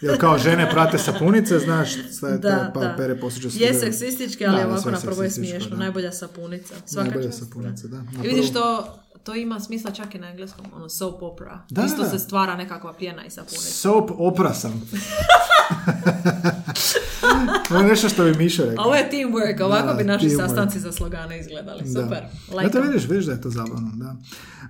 Jer 0.00 0.20
kao 0.20 0.38
žene 0.38 0.70
prate 0.70 0.98
sapunice, 0.98 1.58
znaš, 1.58 1.92
šta 2.16 2.28
je 2.28 2.40
to, 2.40 2.48
Da, 2.48 2.70
pa 2.74 2.80
da. 2.80 2.94
pere 2.96 3.20
posuđe 3.20 3.48
Je 3.54 3.74
seksistički, 3.74 4.46
ali 4.46 4.56
Da, 4.56 4.62
da, 4.62 4.68
ovako 4.68 4.90
na 4.90 5.00
prvo 5.00 5.22
je 5.22 5.30
smiješno. 5.30 5.70
da. 5.70 5.76
Najbolja 5.76 6.12
sapunica. 6.12 6.74
Svaka 6.86 7.04
Najbolja 7.04 7.26
čast, 7.28 7.38
sapunica, 7.38 7.88
da. 7.88 7.96
Na 7.96 8.24
I 8.24 8.28
vidiš 8.28 8.52
to, 8.52 8.94
to 9.24 9.34
ima 9.34 9.60
smisla 9.60 9.90
čak 9.90 10.14
i 10.14 10.18
na 10.18 10.30
engleskom, 10.30 10.66
ono 10.74 10.88
soap 10.88 11.22
opera. 11.22 11.60
Da, 11.70 11.84
Isto 11.84 12.02
da. 12.02 12.08
se 12.08 12.18
stvara 12.18 12.56
nekakva 12.56 12.92
pjena 12.92 13.24
i 13.24 13.30
sapunica. 13.30 13.70
Soap 13.70 14.10
opera 14.18 14.54
sam. 14.54 14.82
Ovo 17.70 17.80
je 17.80 17.86
nešto 17.86 18.08
što 18.08 18.24
bi 18.24 18.34
Mišo 18.34 18.64
rekao. 18.64 18.84
Ovo 18.84 18.94
je 18.94 19.10
teamwork, 19.12 19.62
ovako 19.64 19.86
Da, 19.86 19.94
bi 19.94 20.04
naši 20.04 20.26
teamwork. 20.26 20.36
sastanci 20.36 20.80
za 20.80 20.92
slogane 20.92 21.40
izgledali. 21.40 21.86
Super. 21.86 22.08
Da. 22.48 22.56
Like 22.56 22.66
Eto 22.66 22.78
them. 22.78 22.86
vidiš, 22.92 23.08
vidiš 23.08 23.24
da 23.26 23.32
je 23.32 23.40
to 23.40 23.50
zabavno, 23.50 23.90
da. 23.94 24.16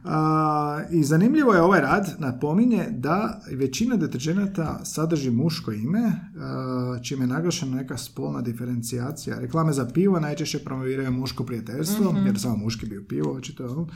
A, 0.05 0.83
I 0.91 1.05
zanimljivo 1.05 1.55
je 1.55 1.63
ovaj 1.63 1.81
rad, 1.81 2.15
napominje 2.19 2.87
da 2.91 3.41
većina 3.53 3.97
deterđenata 3.97 4.81
sadrži 4.85 5.31
muško 5.31 5.73
ime, 5.73 6.13
a, 6.41 6.99
čime 7.03 7.23
je 7.25 7.29
naglašena 7.29 7.77
neka 7.77 7.97
spolna 7.97 8.41
diferencijacija. 8.41 9.41
Reklame 9.41 9.73
za 9.73 9.87
pivo 9.95 10.21
najčešće 10.21 10.59
promoviraju 10.59 11.13
muško 11.13 11.45
prijateljstvo, 11.45 12.15
jer 12.27 12.41
samo 12.41 12.57
muški 12.57 12.87
bi 12.87 13.07
pivo, 13.09 13.33
očito. 13.33 13.87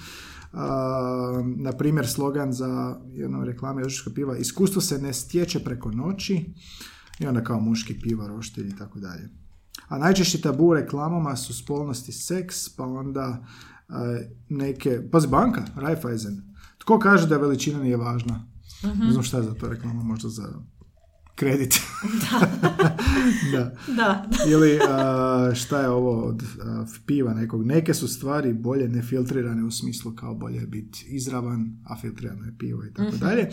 A, 0.52 1.42
na 1.56 1.72
primjer, 1.72 2.06
slogan 2.06 2.52
za 2.52 2.96
jednu 3.12 3.44
reklame 3.44 3.82
piva, 4.14 4.36
iskustvo 4.36 4.80
se 4.82 4.98
ne 4.98 5.12
stječe 5.12 5.58
preko 5.58 5.90
noći, 5.90 6.44
i 7.18 7.26
onda 7.26 7.44
kao 7.44 7.60
muški 7.60 8.00
piva, 8.00 8.26
roštilj 8.26 8.68
i 8.68 8.76
tako 8.76 9.00
dalje. 9.00 9.28
A 9.88 9.98
najčešći 9.98 10.40
tabu 10.40 10.64
u 10.64 10.74
reklamama 10.74 11.36
su 11.36 11.54
spolnost 11.54 12.08
i 12.08 12.12
seks, 12.12 12.68
pa 12.76 12.84
onda 12.84 13.44
e, 13.88 14.30
neke... 14.48 15.08
Pazi, 15.10 15.28
banka, 15.28 15.64
Raiffeisen. 15.76 16.42
Tko 16.78 16.98
kaže 16.98 17.26
da 17.26 17.36
veličina 17.36 17.82
nije 17.82 17.96
važna? 17.96 18.46
Ne 18.98 19.12
znam 19.12 19.22
šta 19.22 19.36
je 19.36 19.42
za 19.42 19.54
to 19.54 19.68
reklama, 19.68 20.02
možda 20.02 20.28
za 20.28 20.48
kredit. 21.34 21.80
da. 23.52 23.74
Da. 23.96 24.26
Ili 24.48 24.78
a, 24.88 25.50
šta 25.54 25.80
je 25.80 25.88
ovo 25.88 26.24
od 26.24 26.42
a, 26.62 26.84
piva 27.06 27.34
nekog. 27.34 27.66
Neke 27.66 27.94
su 27.94 28.08
stvari 28.08 28.52
bolje 28.52 28.88
nefiltrirane 28.88 29.64
u 29.64 29.70
smislu 29.70 30.12
kao 30.16 30.34
bolje 30.34 30.56
je 30.56 30.66
biti 30.66 31.06
izravan, 31.08 31.76
a 31.84 31.96
filtrirano 31.96 32.44
je 32.44 32.54
pivo 32.58 32.84
i 32.84 32.94
tako 32.94 33.16
dalje. 33.16 33.48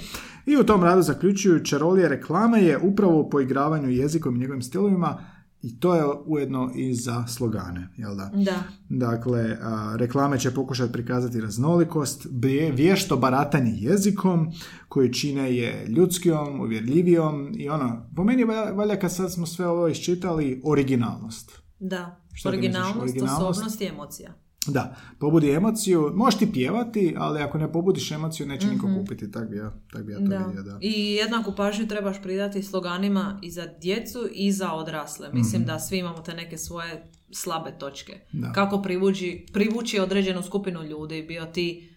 I 0.46 0.58
u 0.58 0.64
tom 0.64 0.84
radu 0.84 1.02
zaključuju 1.02 1.64
čarolije 1.64 2.10
reklame 2.10 2.64
je 2.64 2.78
upravo 2.78 3.20
u 3.20 3.30
poigravanju 3.30 3.90
jezikom 3.90 4.36
i 4.36 4.40
njegovim 4.40 4.62
stilovima 4.62 5.39
i 5.62 5.80
to 5.80 5.96
je 5.96 6.04
ujedno 6.26 6.72
i 6.76 6.94
za 6.94 7.28
slogane, 7.28 7.90
jel 7.98 8.16
da? 8.16 8.32
Da. 8.34 8.64
Dakle, 8.90 9.58
a, 9.62 9.96
reklame 9.98 10.40
će 10.40 10.52
pokušati 10.52 10.94
prikazati 10.94 11.42
raznolikost, 11.42 12.28
vješto 12.74 13.18
baratanje 13.18 13.72
jezikom, 13.76 14.52
koji 14.88 15.14
čine 15.14 15.56
je 15.56 15.86
ljudskijom, 15.88 16.62
uvjerljivijom 16.62 17.52
i 17.56 17.70
ono, 17.70 18.10
po 18.16 18.24
meni 18.24 18.44
valja, 18.74 19.00
kad 19.00 19.14
sad 19.14 19.34
smo 19.34 19.46
sve 19.46 19.68
ovo 19.68 19.88
iščitali, 19.88 20.62
originalnost. 20.64 21.62
Da. 21.80 22.22
Šta? 22.34 22.50
Originalnost, 22.50 23.02
Originalnost? 23.02 23.42
osobnost 23.42 23.82
i 23.82 23.86
emocija. 23.86 24.34
Da, 24.68 24.96
pobudi 25.20 25.52
emociju, 25.52 26.12
možeš 26.16 26.40
ti 26.40 26.52
pjevati, 26.52 27.16
ali 27.18 27.42
ako 27.42 27.58
ne 27.58 27.72
pobudiš 27.72 28.12
emociju, 28.12 28.48
neće 28.48 28.68
niko 28.68 28.88
kupiti, 29.00 29.32
tak 29.32 29.50
bi 29.50 29.58
ja, 29.58 29.74
tak 29.92 30.04
bi 30.04 30.12
ja 30.12 30.18
to 30.18 30.26
Da. 30.26 30.38
vidio, 30.38 30.64
da. 30.64 30.78
I 30.82 31.14
jednaku 31.14 31.54
pažnju 31.56 31.88
trebaš 31.88 32.22
pridati 32.22 32.64
sloganima 32.64 33.40
i 33.42 33.52
za 33.52 33.68
djecu 33.82 34.28
i 34.32 34.52
za 34.52 34.74
odrasle. 34.74 35.30
Mislim 35.34 35.66
da 35.66 35.80
svi 35.80 35.98
imamo 35.98 36.22
te 36.22 36.34
neke 36.34 36.58
svoje 36.58 37.12
slabe 37.32 37.72
točke. 37.80 38.14
Mhm. 38.34 38.42
Da. 38.42 38.52
Kako 38.52 38.82
privući, 38.82 39.46
privući 39.54 40.00
određenu 40.00 40.44
skupinu 40.44 40.84
ljudi, 40.84 41.24
bio 41.24 41.46
ti 41.46 41.90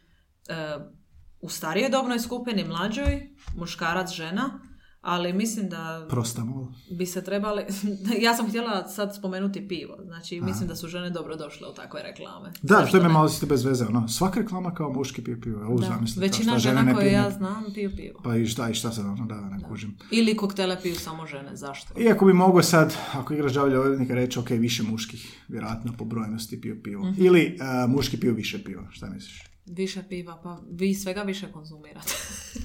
e, 0.48 0.54
u 1.40 1.48
starijoj 1.48 1.90
dobnoj 1.90 2.18
skupini, 2.18 2.64
mlađoj, 2.64 3.30
muškarac, 3.56 4.12
žena, 4.12 4.60
ali 5.02 5.32
mislim 5.32 5.68
da 5.68 6.06
Prosta 6.10 6.44
malo. 6.44 6.72
bi 6.90 7.06
se 7.06 7.24
trebali... 7.24 7.62
ja 8.24 8.34
sam 8.34 8.48
htjela 8.48 8.88
sad 8.88 9.14
spomenuti 9.16 9.68
pivo. 9.68 9.96
Znači, 10.04 10.40
mislim 10.40 10.68
da 10.68 10.76
su 10.76 10.88
žene 10.88 11.10
dobro 11.10 11.36
došle 11.36 11.68
u 11.68 11.74
takve 11.74 12.02
reklame. 12.02 12.52
Da, 12.62 12.74
Zašto 12.74 12.90
to 12.90 12.96
je 12.96 13.02
me 13.02 13.08
malo 13.08 13.26
isto 13.26 13.46
bez 13.46 13.64
veze, 13.64 13.84
ono, 13.86 14.08
svaka 14.08 14.40
reklama 14.40 14.74
kao 14.74 14.92
muški 14.92 15.24
pije 15.24 15.40
pivo, 15.40 15.60
evo 15.62 15.78
Da. 15.78 15.86
zamisli, 15.86 16.14
kao 16.14 16.22
Većina 16.28 16.58
žena 16.58 16.94
koje 16.94 17.12
ja 17.12 17.30
znam 17.30 17.64
piju 17.74 17.90
pivo. 17.96 18.20
Pa 18.24 18.36
i 18.36 18.46
šta, 18.46 18.70
i 18.70 18.74
šta 18.74 18.92
sad, 18.92 19.06
ono, 19.06 19.26
da, 19.26 19.40
ne 19.40 19.60
kužim. 19.68 19.96
Ili 20.10 20.36
koktele 20.36 20.82
piju 20.82 20.94
samo 20.94 21.26
žene. 21.26 21.56
Zašto? 21.56 22.00
Iako 22.00 22.26
bi 22.26 22.32
mogao 22.32 22.62
sad, 22.62 22.94
ako 23.14 23.34
igraš 23.34 23.52
đavolja 23.52 23.80
odvjetnika, 23.80 24.14
reći, 24.14 24.38
ok, 24.38 24.50
više 24.50 24.82
muških, 24.82 25.40
vjerojatno 25.48 25.92
po 25.98 26.04
brojnosti 26.04 26.60
piju 26.60 26.82
pivo. 26.82 27.04
Mhm. 27.10 27.24
Ili 27.24 27.58
uh, 27.84 27.90
muški 27.90 28.20
piju 28.20 28.34
više 28.34 28.64
piva, 28.64 28.82
šta 28.90 29.10
misliš? 29.10 29.51
Više 29.76 30.02
piva, 30.08 30.40
pa 30.42 30.58
vi 30.70 30.94
svega 30.94 31.22
više 31.22 31.52
konzumirate. 31.52 32.14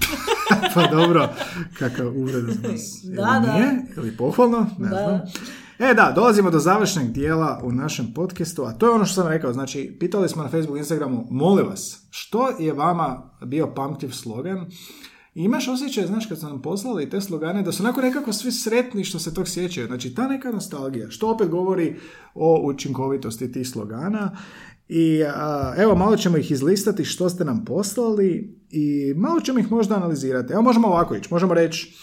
pa 0.73 0.87
dobro, 0.87 1.29
kakav 1.79 2.17
uvreda 2.17 2.51
za 2.53 2.67
nas. 2.69 2.81
Da, 3.03 3.11
ili 3.11 3.47
da. 3.47 3.53
Nije, 3.53 3.85
ili 3.97 4.17
pohvalno, 4.17 4.69
ne 4.77 4.89
Da. 4.89 4.95
znam. 4.95 5.21
E 5.91 5.93
da, 5.93 6.11
dolazimo 6.15 6.51
do 6.51 6.59
završnog 6.59 7.11
dijela 7.11 7.61
u 7.63 7.71
našem 7.71 8.13
podcastu, 8.13 8.63
a 8.63 8.73
to 8.73 8.85
je 8.85 8.91
ono 8.91 9.05
što 9.05 9.21
sam 9.21 9.27
rekao, 9.31 9.53
znači, 9.53 9.97
pitali 9.99 10.29
smo 10.29 10.43
na 10.43 10.49
Facebook, 10.49 10.77
Instagramu, 10.77 11.27
molim 11.31 11.67
vas, 11.67 12.07
što 12.09 12.49
je 12.59 12.73
vama 12.73 13.31
bio 13.45 13.73
pamtljiv 13.75 14.09
slogan? 14.09 14.65
I 15.35 15.43
imaš 15.43 15.67
osjećaj, 15.67 16.07
znaš, 16.07 16.25
kad 16.25 16.39
su 16.39 16.45
nam 16.45 16.61
poslali 16.61 17.09
te 17.09 17.21
slogane, 17.21 17.63
da 17.63 17.71
su 17.71 17.83
onako 17.83 18.01
nekako 18.01 18.33
svi 18.33 18.51
sretni 18.51 19.03
što 19.03 19.19
se 19.19 19.33
tog 19.33 19.47
sjećaju. 19.47 19.87
Znači, 19.87 20.15
ta 20.15 20.27
neka 20.27 20.51
nostalgija, 20.51 21.09
što 21.09 21.29
opet 21.29 21.49
govori 21.49 21.95
o 22.35 22.61
učinkovitosti 22.63 23.51
tih 23.51 23.69
slogana. 23.69 24.37
I 24.89 25.23
a, 25.23 25.73
evo, 25.77 25.95
malo 25.95 26.17
ćemo 26.17 26.37
ih 26.37 26.51
izlistati 26.51 27.05
što 27.05 27.29
ste 27.29 27.45
nam 27.45 27.65
poslali 27.65 28.57
i 28.69 29.13
malo 29.17 29.39
ćemo 29.39 29.59
ih 29.59 29.71
možda 29.71 29.95
analizirati. 29.95 30.53
Evo, 30.53 30.61
možemo 30.61 30.87
ovako 30.87 31.15
ići, 31.15 31.27
možemo 31.31 31.53
reći 31.53 31.93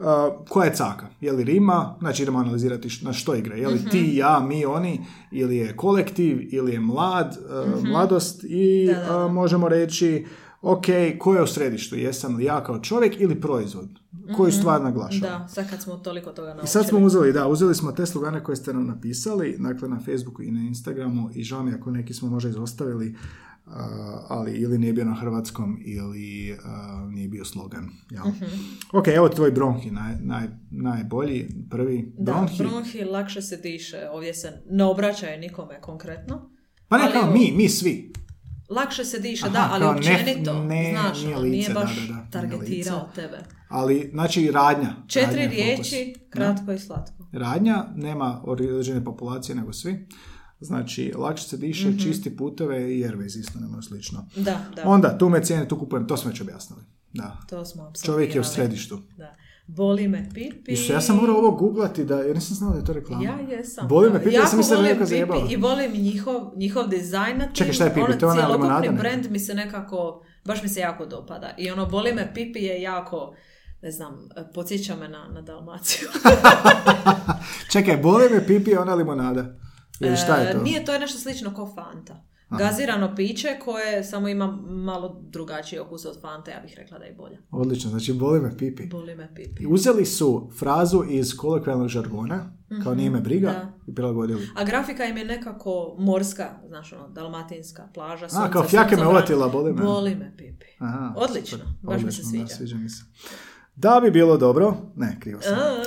a, 0.00 0.30
koja 0.48 0.66
je 0.66 0.74
caka? 0.74 1.06
Je 1.20 1.32
li 1.32 1.44
rima? 1.44 1.96
Znači 2.00 2.22
idemo 2.22 2.38
analizirati 2.38 2.88
na 3.02 3.12
što 3.12 3.34
igra. 3.34 3.56
Je 3.56 3.68
li 3.68 3.84
ti, 3.90 4.16
ja, 4.16 4.40
mi, 4.40 4.64
oni? 4.64 5.00
Ili 5.32 5.56
je 5.56 5.76
kolektiv? 5.76 6.48
Ili 6.50 6.72
je 6.72 6.80
mlad? 6.80 7.38
a, 7.50 7.64
Mladost? 7.84 8.44
I 8.44 8.86
Da, 8.86 9.02
da, 9.02 9.28
možemo 9.28 9.68
reći 9.68 10.26
ok, 10.62 10.86
ko 11.18 11.34
je 11.34 11.42
u 11.42 11.46
središtu? 11.46 11.96
Jesam 11.96 12.36
li 12.36 12.44
ja 12.44 12.64
kao 12.64 12.80
čovjek 12.80 13.20
ili 13.20 13.40
proizvod? 13.40 13.88
Koju 14.36 14.52
stvar 14.52 14.82
naglašava? 14.82 15.38
Da, 15.38 15.48
sad 15.48 15.70
kad 15.70 15.82
smo 15.82 15.96
toliko 15.96 16.30
toga 16.30 16.48
naučili. 16.48 16.64
I 16.64 16.68
sad 16.68 16.86
smo 16.88 16.98
uzeli, 16.98 17.32
da, 17.32 17.48
uzeli 17.48 17.74
smo 17.74 17.92
te 17.92 18.06
slogane 18.06 18.44
koje 18.44 18.56
ste 18.56 18.72
nam 18.72 18.86
napisali, 18.86 19.56
dakle 19.58 19.88
na 19.88 20.00
Facebooku 20.00 20.42
i 20.42 20.50
na 20.50 20.60
Instagramu 20.60 21.30
i 21.34 21.42
žao 21.42 21.62
mi 21.62 21.72
ako 21.74 21.90
neki 21.90 22.14
smo 22.14 22.28
možda 22.28 22.50
izostavili, 22.50 23.14
a, 23.66 23.86
ali 24.28 24.52
ili 24.52 24.78
nije 24.78 24.92
bio 24.92 25.04
na 25.04 25.14
hrvatskom 25.14 25.78
ili 25.84 26.56
a, 26.64 27.06
nije 27.10 27.28
bio 27.28 27.44
slogan. 27.44 27.88
Jel? 28.10 28.24
Mhm. 28.26 28.44
Ok, 28.92 29.08
evo 29.08 29.28
tvoj 29.28 29.50
bronhi, 29.50 29.90
naj, 29.90 30.14
naj, 30.20 30.46
najbolji, 30.70 31.48
prvi 31.70 32.12
Da, 32.18 32.32
bronhi. 32.32 32.58
bronhi 32.58 33.04
lakše 33.04 33.42
se 33.42 33.56
diše. 33.56 34.08
Ovdje 34.12 34.34
se 34.34 34.52
ne 34.70 34.84
obraćaju 34.84 35.40
nikome 35.40 35.80
konkretno. 35.80 36.50
Pa 36.88 36.98
ne 36.98 37.04
ali 37.04 37.12
kao 37.12 37.30
mi, 37.32 37.52
mi 37.56 37.68
svi. 37.68 38.12
Lakše 38.70 39.04
se 39.04 39.18
diše, 39.18 39.44
Aha, 39.44 39.52
da, 39.52 39.68
ali 39.72 39.80
kao 39.80 39.92
ne- 39.92 39.98
općenito. 39.98 40.62
ne- 40.62 40.90
znaš, 40.92 41.22
nije 41.22 41.36
lice, 41.36 41.50
nije 41.50 41.68
da, 41.68 41.74
baš 41.74 41.96
da, 41.96 42.00
da, 42.02 42.12
nije 42.12 42.30
targetirao 42.30 42.98
lice. 43.00 43.14
tebe. 43.14 43.38
Ali, 43.68 44.10
znači, 44.12 44.50
radnja. 44.50 44.94
Četiri 45.06 45.26
Radnja 45.36 45.42
je 45.56 45.72
fokus. 45.72 45.90
riječi, 45.90 46.14
kratko 46.30 46.72
i 46.72 46.78
slatko. 46.78 47.26
radnja, 47.32 47.84
nema 47.94 48.42
određene 48.44 49.04
populacije 49.04 49.54
nego 49.54 49.72
svi. 49.72 50.06
Znači, 50.60 51.12
lakše 51.16 51.44
se 51.44 51.56
diše, 51.56 51.88
Mhm. 51.88 51.98
čisti 51.98 52.36
puteve 52.36 52.94
i 52.94 53.04
Airways 53.04 53.38
isto 53.38 53.58
nema 53.60 53.82
slično. 53.82 54.26
Da, 54.36 54.60
da, 54.76 54.82
Onda, 54.84 55.18
tu 55.18 55.28
me 55.28 55.44
cijene, 55.44 55.68
tu 55.68 55.78
kupujem, 55.78 56.06
to 56.06 56.16
smo 56.16 56.30
već 56.30 56.40
objasnili. 56.40 56.82
Da. 57.12 57.36
to 57.48 57.64
smo. 57.64 57.92
Čovjek 58.04 58.34
je 58.34 58.40
u 58.40 58.44
središtu. 58.44 59.00
Da. 59.16 59.34
Boli 59.68 60.08
me 60.08 60.28
pipi. 60.34 60.72
Isto, 60.72 60.92
ja 60.92 61.00
sam 61.00 61.16
morao 61.16 61.36
ovo 61.36 61.50
googlati, 61.50 62.04
da, 62.04 62.16
jer 62.20 62.34
nisam 62.34 62.56
znao 62.56 62.70
da 62.72 62.78
je 62.78 62.84
to 62.84 62.92
reklama. 62.92 63.24
Ja 63.24 63.38
jesam. 63.56 63.88
Boli 63.88 64.10
me 64.10 64.18
pipi, 64.24 64.34
ja 64.34 64.46
sam 64.46 64.58
mislio 64.58 64.76
da 64.76 64.82
volim 64.82 64.92
neko 64.96 65.06
zajebava. 65.06 65.40
pipi 65.40 65.54
i 65.54 65.56
volim 65.56 65.92
njihov, 65.92 66.52
njihov 66.56 66.88
dizajn 66.88 67.38
na 67.38 67.44
tim. 67.44 67.54
Čekaj, 67.54 67.72
šta 67.72 67.84
je 67.84 67.90
pipi? 67.90 68.00
Ono, 68.00 68.16
To 68.16 68.26
je 68.26 68.32
ona 68.32 68.48
limonada 68.48 68.92
brand 68.92 69.30
mi 69.30 69.38
se 69.38 69.54
nekako, 69.54 70.22
baš 70.44 70.62
mi 70.62 70.68
se 70.68 70.80
jako 70.80 71.06
dopada. 71.06 71.54
I 71.58 71.70
ono, 71.70 71.86
boli 71.86 72.12
me 72.14 72.34
pipi 72.34 72.58
je 72.58 72.82
jako, 72.82 73.34
ne 73.82 73.90
znam, 73.90 74.28
podsjeća 74.54 74.96
me 74.96 75.08
na, 75.08 75.28
na 75.34 75.42
Dalmaciju. 75.42 76.08
Čekaj, 77.72 77.96
boli 77.96 78.30
me 78.30 78.46
pipi 78.46 78.70
je 78.70 78.78
ona 78.78 78.94
limonada. 78.94 79.56
Ili 80.00 80.16
šta 80.16 80.36
je 80.36 80.52
to? 80.52 80.58
E, 80.58 80.62
Nije, 80.62 80.84
to 80.84 80.92
je 80.92 80.98
nešto 80.98 81.18
slično 81.18 81.54
kao 81.54 81.74
Fanta. 81.74 82.24
Gazirano 82.50 83.14
piće 83.16 83.48
koje 83.58 84.04
samo 84.04 84.28
ima 84.28 84.46
malo 84.62 85.20
drugačiji 85.22 85.78
okus 85.78 86.04
od 86.04 86.20
Fante, 86.20 86.50
ja 86.50 86.60
bih 86.60 86.74
rekla 86.76 86.98
da 86.98 87.04
je 87.04 87.14
bolja. 87.14 87.38
Odlično, 87.50 87.90
znači 87.90 88.12
boli 88.12 88.40
me 88.40 88.56
pipi. 88.56 88.86
Boli 88.86 89.14
me 89.14 89.34
pipi. 89.34 89.62
I 89.62 89.66
uzeli 89.66 90.04
su 90.04 90.50
frazu 90.58 91.04
iz 91.04 91.36
kolokvijalnog 91.36 91.88
žargona, 91.88 92.52
kao 92.84 92.94
nije 92.94 93.10
me 93.10 93.20
briga, 93.20 93.50
Mhm, 93.50 93.58
da. 93.58 93.72
i 93.86 93.94
prilagodili. 93.94 94.48
A 94.56 94.64
grafika 94.64 95.04
im 95.04 95.16
je 95.16 95.24
nekako 95.24 95.94
morska, 95.98 96.50
znaš 96.66 96.92
ono, 96.92 97.08
dalmatinska 97.08 97.88
plaža, 97.94 98.28
sunce, 98.28 98.52
kao 98.52 98.62
fjake 98.64 98.96
me 98.96 99.06
uvatila, 99.06 99.48
boli 99.48 99.72
me. 99.72 99.82
Boli 99.82 100.14
me 100.14 100.34
pipi. 100.36 100.66
Aha, 100.78 101.12
Odlično, 101.18 101.58
super. 101.58 101.72
baš 101.82 101.96
mi 101.96 102.12
se 102.12 102.22
Odlično, 102.22 102.24
sviđa. 102.24 102.44
Da, 102.44 102.48
sviđa 102.48 102.76
mi 102.76 102.88
se. 102.88 103.02
Da 103.76 104.00
bi 104.00 104.10
bilo 104.10 104.36
dobro, 104.36 104.76
ne, 104.96 105.16
krivo 105.20 105.40
sam. 105.40 105.54
A, 105.54 105.84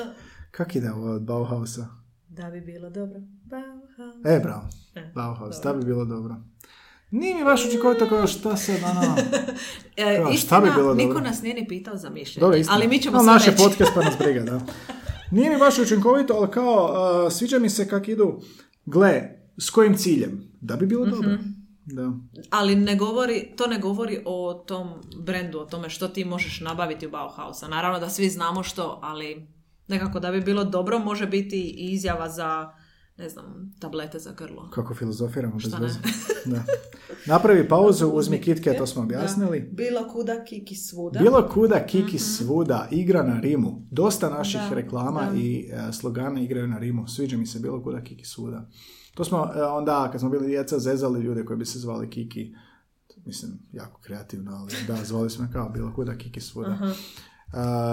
Kak 0.52 0.76
ide 0.76 0.92
ovo 0.92 1.12
od 1.12 1.22
Bauhausa? 1.22 1.88
Da 2.32 2.50
bi 2.50 2.62
bilo 2.62 2.90
dobro. 2.90 3.20
Bauhaus. 3.44 4.26
E, 4.26 4.40
bravo. 4.44 4.68
E, 4.96 5.12
Bauhaus, 5.16 5.56
da 5.56 5.64
dobro. 5.64 5.80
bi 5.80 5.86
bilo 5.86 6.06
dobro. 6.06 6.36
Nije 7.12 7.36
mi 7.36 7.44
baš 7.44 7.66
učinkovito 7.66 8.10
kao 8.10 8.28
šta 8.28 8.58
sad, 8.58 8.76
ono... 8.84 9.16
E, 9.98 10.18
Kao, 10.18 10.34
šta 10.34 10.60
bi 10.60 10.70
bilo 10.76 10.94
niko 10.94 11.14
dobro? 11.14 11.24
nas 11.24 11.42
nije 11.42 11.56
ni 11.56 11.68
pitao 11.68 11.98
za 11.98 12.10
mišljenje, 12.10 12.42
Dobro, 12.42 12.58
istina. 12.58 12.76
ali 12.76 12.88
mi 12.88 13.00
ćemo 13.00 13.18
Ali 13.18 13.26
sve 13.26 13.34
naš 13.34 13.48
je 13.48 13.52
reći. 13.52 13.64
podcast 13.64 13.92
pa 13.96 14.02
nas 14.04 14.14
briga, 14.20 14.42
da. 14.42 14.62
Nije 15.36 15.50
mi 15.50 15.58
baš 15.60 15.80
učinkovito, 15.80 16.34
ali 16.34 16.52
kao, 16.52 16.94
uh, 17.26 17.34
sviđa 17.34 17.60
mi 17.60 17.70
se 17.70 17.88
kak 17.88 18.08
idu, 18.08 18.42
gle, 18.86 19.22
s 19.58 19.70
kojim 19.70 19.98
ciljem? 19.98 20.52
Da 20.62 20.76
bi 20.76 20.86
bilo 20.86 21.06
dobro. 21.06 21.30
Mhm. 21.30 21.50
Da. 21.86 22.12
Ali 22.50 22.76
ne 22.76 22.96
govori, 22.96 23.54
to 23.58 23.68
ne 23.68 23.80
govori 23.80 24.24
o 24.26 24.54
tom 24.68 24.90
brendu, 25.18 25.60
o 25.60 25.66
tome 25.66 25.90
što 25.90 26.08
ti 26.08 26.26
možeš 26.26 26.60
nabaviti 26.60 27.08
u 27.08 27.12
Bauhausa. 27.12 27.68
Naravno 27.68 28.00
da 28.00 28.10
svi 28.10 28.30
znamo 28.30 28.64
što, 28.64 29.00
ali 29.04 29.48
nekako 29.92 30.20
da 30.20 30.32
bi 30.32 30.42
bilo 30.42 30.64
dobro 30.64 31.00
može 31.00 31.28
biti 31.28 31.62
i 31.62 31.92
izjava 31.92 32.30
za, 32.30 32.70
ne 33.18 33.30
znam, 33.30 33.74
tablete 33.80 34.20
za 34.20 34.32
grlo. 34.32 34.70
Kako 34.70 34.94
filozofiramo 34.96 35.54
bez 35.56 35.68
Šta 35.68 35.80
ne? 35.80 35.86
veze. 35.86 36.00
Da. 36.46 36.64
Napravi 37.26 37.68
pauzu, 37.68 38.08
uzmi 38.08 38.42
kitke, 38.42 38.74
to 38.74 38.88
smo 38.88 39.02
Da. 39.02 39.06
objasnili. 39.06 39.60
Bilo 39.72 40.08
kuda, 40.08 40.44
kiki 40.44 40.76
svuda. 40.76 41.20
Bilo 41.20 41.50
kuda, 41.54 41.86
kiki 41.86 42.20
svuda, 42.20 42.88
igra 42.92 43.24
na 43.24 43.40
rimu. 43.40 43.88
Dosta 43.92 44.30
naših 44.30 44.62
Da, 44.70 44.76
reklama 44.76 45.26
da. 45.26 45.38
i 45.38 45.70
e, 45.72 45.94
slogana 45.94 46.42
igraju 46.42 46.68
na 46.68 46.78
rimu. 46.78 47.08
Sviđa 47.08 47.38
mi 47.38 47.46
se 47.46 47.60
bilo 47.60 47.84
kuda, 47.84 48.02
kiki 48.04 48.26
svuda. 48.26 48.70
To 49.14 49.24
smo 49.24 49.52
e, 49.56 49.64
onda, 49.64 50.10
kad 50.12 50.22
smo 50.22 50.30
bili 50.30 50.48
djeca, 50.48 50.80
zezali 50.80 51.22
ljude 51.22 51.46
koji 51.46 51.58
bi 51.58 51.66
se 51.66 51.80
zvali 51.80 52.10
kiki. 52.10 52.54
Mislim, 53.26 53.52
jako 53.72 54.02
kreativno, 54.02 54.52
ali 54.52 54.74
da, 54.88 55.04
zvali 55.04 55.30
smo 55.30 55.48
kao 55.54 55.70
bilo 55.70 55.94
kuda, 55.96 56.18
kiki 56.18 56.42
svuda. 56.42 56.70
Aha. 56.70 56.94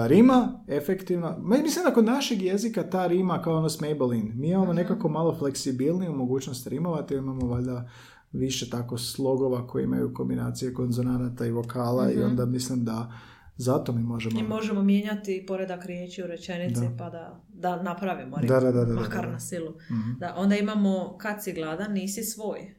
Rima, 0.07 0.63
efektivna. 0.67 1.37
Ma, 1.39 1.57
Mislim 1.57 1.85
da 1.85 1.93
kod 1.93 2.05
našeg 2.05 2.41
jezika 2.41 2.89
ta 2.89 3.07
rima 3.07 3.41
kao 3.41 3.57
ono 3.57 3.69
s 3.69 3.79
Maybelline. 3.79 4.35
Mi 4.35 4.49
imamo 4.49 4.73
nekako 4.73 5.09
malo 5.09 5.35
fleksibilniju 5.35 6.13
mogućnost 6.13 6.67
rimovati, 6.67 7.13
imamo 7.13 7.47
valjda 7.47 7.89
više 8.31 8.69
tako 8.69 8.97
slogova 8.97 9.67
koji 9.67 9.83
imaju 9.83 10.13
kombinacije 10.13 10.73
konzonanata 10.73 11.45
i 11.45 11.51
vokala 11.51 12.11
i 12.11 12.23
onda 12.23 12.45
mislim 12.45 12.85
da 12.85 13.11
zato 13.57 13.93
mi 13.93 14.03
možemo... 14.03 14.39
I 14.39 14.43
možemo 14.43 14.81
mijenjati 14.81 15.45
poredak 15.47 15.85
riječi 15.85 16.23
u 16.23 16.27
rečenici 16.27 16.81
Da. 16.81 16.95
pa 16.97 17.09
da, 17.09 17.43
da 17.47 17.81
napravimo 17.83 18.37
rimu, 18.37 18.47
da, 18.61 18.71
da, 18.71 18.85
makar 18.93 19.25
da. 19.25 19.31
na 19.31 19.39
silu. 19.39 19.69
Mhm. 19.91 20.19
Da, 20.19 20.33
onda 20.37 20.55
imamo 20.55 21.17
kad 21.17 21.43
si 21.43 21.53
gladan, 21.53 21.93
nisi 21.93 22.23
svoj. 22.23 22.75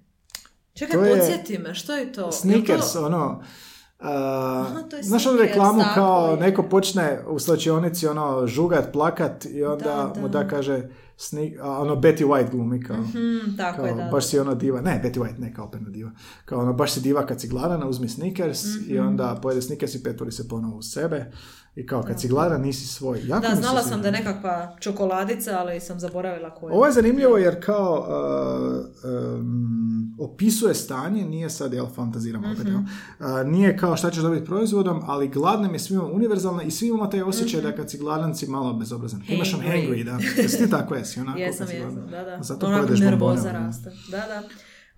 Čekaj, 0.73 1.09
je 1.09 1.17
podsjeti 1.17 1.59
me, 1.59 1.75
što 1.75 1.97
je 1.97 2.13
to? 2.13 2.33
Snickers, 2.33 2.93
to- 2.93 3.07
ono... 3.07 3.43
a, 4.03 4.67
to 4.83 4.97
je 4.97 5.03
znaš 5.03 5.23
Snickers, 5.23 5.43
reklamu 5.43 5.83
kao 5.95 6.31
je. 6.31 6.37
neko 6.39 6.63
počne 6.63 7.21
u 7.29 7.39
slačionici 7.39 8.07
ono 8.07 8.47
žugat, 8.47 8.93
plakat 8.93 9.45
i 9.45 9.65
onda 9.65 9.85
Da, 10.15 10.21
mu 10.21 10.29
da. 10.29 10.49
kaže 10.49 10.89
sni- 11.19 11.59
ono 11.61 11.95
Betty 11.95 12.25
White 12.25 12.51
glumi 12.51 12.83
kao, 12.83 12.97
Hmm, 12.97 13.57
tako 13.57 13.77
kao 13.77 13.87
je, 13.87 13.95
da. 13.95 14.05
baš 14.05 14.27
si 14.27 14.39
ono 14.39 14.55
diva, 14.55 14.81
ne 14.81 15.01
Betty 15.05 15.19
White, 15.19 15.39
ne 15.39 15.55
kao 15.55 15.65
operna 15.65 15.89
diva, 15.89 16.11
kao 16.45 16.61
ono 16.61 16.73
baš 16.73 16.93
si 16.93 17.01
diva 17.01 17.27
kad 17.27 17.41
si 17.41 17.49
gladana, 17.49 17.87
uzmi 17.87 18.09
Snickers 18.09 18.65
i 18.87 18.95
Mhm. 18.95 19.07
onda 19.07 19.39
pojede 19.43 19.63
Snickers 19.63 19.95
i 19.95 20.03
petvori 20.03 20.33
se 20.33 20.49
ponovo 20.49 20.77
u 20.77 20.83
sebe 20.83 21.33
i 21.75 21.87
kao 21.87 22.03
kad 22.03 22.21
si 22.21 22.29
gladan 22.29 22.61
nisi 22.63 22.87
svoj. 22.87 23.21
Jako 23.25 23.49
Da, 23.49 23.55
znala 23.55 23.83
sam 23.83 24.01
da 24.03 24.09
je 24.09 24.13
nekakva 24.13 24.77
čokoladica, 24.81 25.59
ali 25.59 25.81
sam 25.81 26.01
zaboravila 26.01 26.51
koja. 26.51 26.75
Ovo 26.75 26.87
je 26.87 26.93
zanimljivo 26.93 27.39
jer 27.39 27.65
kao 27.65 28.07
uh, 29.03 29.11
um, 29.35 30.17
opisuje 30.21 30.75
stanje, 30.75 31.25
nije 31.25 31.51
sad, 31.51 31.73
jel, 31.73 31.87
fantaziram 31.87 32.45
opet, 32.45 32.59
Mhm. 32.59 32.69
jel? 32.69 32.79
Uh, 32.79 33.47
nije 33.47 33.77
kao 33.77 33.97
šta 33.97 34.11
ćeš 34.11 34.23
dobiti 34.23 34.47
proizvodom, 34.47 35.03
ali 35.07 35.29
gladnim 35.29 35.73
je 35.73 35.79
svima 35.79 36.05
univerzalna 36.05 36.63
i 36.63 36.71
svi 36.71 36.87
imamo 36.89 37.07
taj 37.07 37.23
osjećaj 37.23 37.61
da 37.61 37.73
kad 37.73 37.91
si 37.91 37.99
gladan 37.99 38.35
si 38.35 38.47
malo 38.47 38.73
bezobrazan. 38.73 39.23
Imaš 39.29 39.55
on. 39.55 39.61
Hangry. 39.61 40.05
da. 40.05 40.19
Jesi 40.37 40.59
ti 40.59 40.71
tako 40.71 40.95
jesi, 40.95 41.21
onako 41.21 41.39
Jesam, 41.39 41.67
jesam, 41.69 42.07
da, 42.11 42.25
da. 42.25 42.39
Zato 42.43 42.67
Onako 42.67 42.93
nervoza 42.95 43.53
raste. 43.53 43.91
Da, 44.11 44.17
da. 44.19 44.43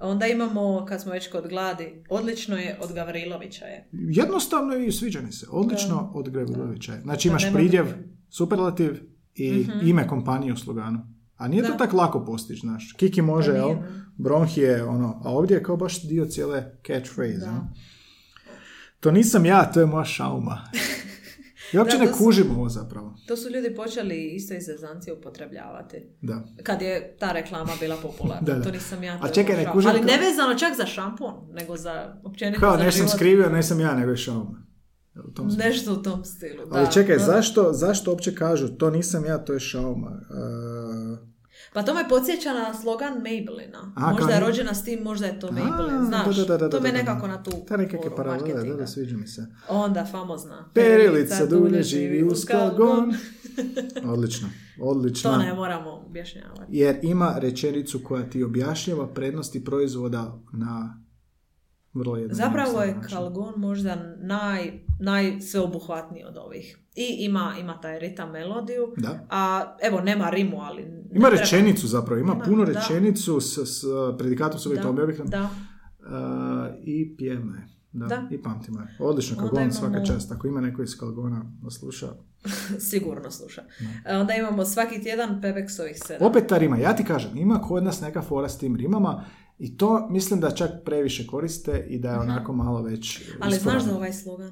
Onda 0.02 0.26
imamo, 0.26 0.84
kad 0.88 1.02
smo 1.02 1.12
već 1.12 1.30
kod 1.30 1.48
gladi, 1.48 2.04
odlično 2.08 2.56
je 2.56 2.78
od 2.80 2.92
Gavrilovića 2.92 3.64
je. 3.64 3.88
Jednostavno 3.92 4.76
i 4.76 4.92
sviđa 4.92 5.20
mi 5.20 5.32
se. 5.32 5.46
Odlično 5.50 6.10
od 6.14 6.28
Gregorovića. 6.28 6.92
Znači 7.02 7.28
Da, 7.28 7.32
imaš 7.32 7.52
pridjev, 7.52 7.84
druge. 7.84 8.02
superlativ 8.30 9.00
i 9.34 9.66
ime 9.82 10.08
kompanije 10.08 10.52
u 10.52 10.56
sloganu. 10.56 10.98
A 11.36 11.48
nije 11.48 11.62
to. 11.62 11.68
Da. 11.68 11.76
tako 11.76 11.96
lako 11.96 12.24
postići, 12.24 12.60
znaš. 12.60 12.94
Kiki 12.96 13.22
može, 13.22 13.50
Pa 13.50 13.56
jel? 13.56 13.76
Bronhi 14.16 14.60
je 14.60 14.84
ono, 14.84 15.20
a 15.24 15.30
ovdje 15.30 15.54
je 15.54 15.62
kao 15.62 15.76
baš 15.76 16.02
dio 16.02 16.24
cijele 16.24 16.64
catchphrase. 16.86 17.38
Da. 17.38 17.68
To 19.00 19.10
nisam 19.10 19.46
ja, 19.46 19.72
to 19.72 19.80
je 19.80 19.86
moja 19.86 20.04
šauma. 20.04 20.58
Ja 21.73 21.81
uopće 21.81 21.99
ne 21.99 22.07
to 22.07 22.12
kužim 22.12 22.51
ovo 22.51 22.69
zapravo. 22.69 23.15
To 23.27 23.36
su 23.36 23.51
ljudi 23.51 23.74
počeli 23.74 24.27
isto 24.35 24.55
iz 24.55 24.65
zezancije 24.65 25.15
upotrebljavati. 25.15 25.97
Da. 26.20 26.44
Kad 26.62 26.82
je 26.82 27.16
ta 27.19 27.32
reklama 27.32 27.73
bila 27.81 27.97
popularna. 27.97 28.43
Da, 28.47 28.55
da. 28.55 28.62
To 28.62 28.70
nisam 28.70 29.03
ja. 29.03 29.19
A 29.23 29.28
to 29.28 29.35
čekaj, 29.35 29.57
ne 29.57 29.73
kužim 29.73 29.90
Ali 29.90 29.99
kao- 29.99 30.07
nevezano 30.07 30.59
čak 30.59 30.77
za 30.77 30.86
šampon, 30.86 31.35
nego 31.53 31.77
za 31.77 32.16
općenito 32.24 32.61
Kao 32.61 32.77
za 32.77 32.85
nešto 32.85 32.99
sam 32.99 33.09
skrivio, 33.09 33.49
nisam 33.49 33.81
ja, 33.81 33.94
nego 33.94 34.11
je. 34.11 34.16
Jel, 35.15 35.24
u 35.28 35.31
tom? 35.31 35.49
Nešto 35.59 35.93
u 35.93 35.97
tom 35.97 36.24
stilu, 36.24 36.66
da. 36.66 36.78
Ali 36.78 36.93
čekaj, 36.93 37.19
zašto, 37.19 37.73
zašto 37.73 38.11
uopće 38.11 38.35
kažu 38.35 38.69
to 38.69 38.90
nisam 38.90 39.24
ja, 39.24 39.39
to 39.39 39.53
je 39.53 39.61
šauma? 39.61 40.11
Uh, 40.11 41.19
Pa 41.72 41.82
to 41.82 41.94
me 41.94 42.09
podsjeća 42.09 42.52
na 42.52 42.74
slogan 42.74 43.14
Maybellina. 43.14 43.93
A, 43.97 44.12
možda 44.12 44.32
je 44.32 44.40
rođena 44.40 44.74
s 44.74 44.84
tim, 44.84 45.02
možda 45.02 45.26
je 45.26 45.40
to 45.40 45.48
Maybelline, 45.48 46.06
znaš. 46.06 46.36
da, 46.36 46.44
da, 46.44 46.56
da, 46.56 46.68
da, 46.68 46.78
to 46.78 46.82
me 46.82 46.93
nekako 46.93 47.26
na 47.26 47.43
tu 47.43 47.51
Ta 47.68 47.76
nekakve 47.76 48.16
paralele, 48.16 48.64
da, 48.64 48.74
da, 48.74 48.86
sviđa 48.86 49.16
mi 49.16 49.26
se. 49.26 49.47
Onda 49.68 50.05
famozna. 50.05 50.70
Perilica 50.74 51.47
dulje 51.47 51.82
živi 51.82 52.24
uz 52.24 52.44
kalgon. 52.44 53.14
Odlično, 54.12 54.48
odlično. 54.80 55.30
To 55.30 55.36
ne 55.36 55.55
moramo 55.55 55.90
objašnjavati. 55.90 56.62
Jer 56.68 56.98
ima 57.02 57.34
rečenicu 57.39 58.01
koja 58.05 58.30
ti 58.30 58.44
objašnjava 58.44 59.06
prednosti 59.09 59.64
proizvoda 59.64 60.39
na 60.52 61.01
vrlo 61.94 62.16
Zapravo 62.31 62.82
je 62.82 62.94
način. 62.94 63.10
kalgon 63.10 63.55
možda 63.56 63.97
naj, 64.19 64.73
najsveobuhvatniji 65.01 66.24
od 66.24 66.36
ovih. 66.36 66.78
I 66.94 67.16
ima, 67.19 67.55
ima 67.60 67.81
taj 67.81 67.98
ritam 67.98 68.31
melodiju. 68.31 68.94
Da. 68.97 69.27
A 69.31 69.74
evo, 69.82 70.01
nema 70.01 70.31
rimu, 70.31 70.56
ali... 70.59 70.82
Ima 70.82 71.02
treba- 71.20 71.31
rečenicu 71.31 71.86
zapravo, 71.86 72.20
ima, 72.20 72.32
Ima, 72.32 72.44
puno 72.44 72.64
da. 72.64 72.73
rečenicu 72.73 73.40
s, 73.40 73.59
s 73.59 73.85
predikatom 74.19 74.60
s 74.60 74.66
uvijek 74.66 74.82
Da, 74.82 74.89
da. 75.27 75.43
Uh, 75.43 76.09
i 76.81 77.14
pjevno 77.16 77.55
je. 77.55 77.69
Da, 77.93 78.06
Da. 78.06 78.28
i 78.31 78.43
pamtimo 78.43 78.81
je. 78.81 78.97
Odlično, 79.01 79.36
Kalgon, 79.36 79.59
imamo- 79.59 79.73
svaka 79.73 80.05
čast. 80.05 80.32
Ako 80.32 80.47
ima 80.47 80.60
neko 80.60 80.82
iz 80.82 80.98
Kalgona 80.98 81.43
da 81.62 81.70
sluša. 81.70 82.06
Sigurno 82.90 83.31
sluša. 83.31 83.62
E, 84.06 84.16
Onda 84.16 84.35
imamo 84.35 84.64
svaki 84.64 85.02
tjedan 85.02 85.40
Pepeksovih 85.43 85.97
sedam. 85.98 86.27
Opet 86.27 86.47
ta 86.47 86.59
rima, 86.59 86.77
ja 86.78 86.97
ti 86.97 87.05
kažem, 87.05 87.36
ima 87.36 87.60
kod 87.60 87.85
nas 87.85 88.01
neka 88.01 88.23
fora 88.23 88.48
s 88.48 88.59
tim 88.59 88.77
rimama 88.77 89.24
i 89.62 89.76
to 89.76 90.09
mislim 90.10 90.40
da 90.40 90.51
čak 90.51 90.70
previše 90.84 91.26
koriste 91.26 91.86
i 91.89 91.98
da 91.98 92.10
je 92.10 92.18
onako 92.18 92.52
malo 92.52 92.82
već 92.82 93.20
Mhm. 93.20 93.43
Ali 93.43 93.56
znaš 93.56 93.82
za 93.82 93.94
ovaj 93.94 94.12
slogan? 94.12 94.51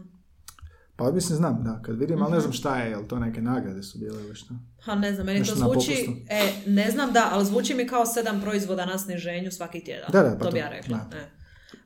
Pa 0.97 1.13
mislim 1.13 1.37
znam, 1.37 1.65
da, 1.65 1.83
kad 1.83 1.99
vidim, 1.99 2.17
Mhm. 2.17 2.23
ali 2.23 2.33
ne 2.33 2.41
znam 2.41 2.53
šta 2.53 2.77
je, 2.77 2.91
jel 2.91 3.07
to 3.07 3.19
neke 3.19 3.43
nagrade 3.43 3.83
su 3.83 3.99
bile 3.99 4.21
ili 4.21 4.35
šta. 4.35 4.55
Ha, 4.83 4.95
ne 4.95 5.15
znam, 5.15 5.27
meni 5.27 5.39
Nešto 5.39 5.55
to 5.55 5.61
zvuči, 5.61 6.25
e, 6.29 6.43
ne 6.67 6.91
znam 6.91 7.13
da, 7.13 7.29
ali 7.33 7.45
zvuči 7.45 7.75
mi 7.75 7.87
kao 7.87 8.07
sedam 8.07 8.41
proizvoda 8.41 8.87
na 8.87 8.99
sniženju 8.99 9.51
svaki 9.51 9.85
tjedan. 9.85 10.09
Da, 10.13 10.23
da, 10.23 10.31
pa 10.31 10.39
to 10.39 10.45
bi 10.45 10.51
to, 10.51 10.57
ja 10.57 10.69
rekla. 10.69 10.99
da. 11.11 11.17
E. 11.17 11.31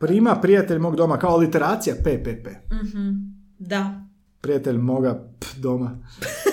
Prima 0.00 0.36
prijatelj 0.36 0.78
mog 0.78 0.96
doma, 0.96 1.18
kao 1.18 1.36
literacija 1.36 1.94
PPP. 1.96 2.46
Mhm. 2.74 3.10
Da, 3.58 4.04
Prijatelj 4.44 4.78
moga 4.78 5.14
p, 5.40 5.46
doma. 5.56 5.98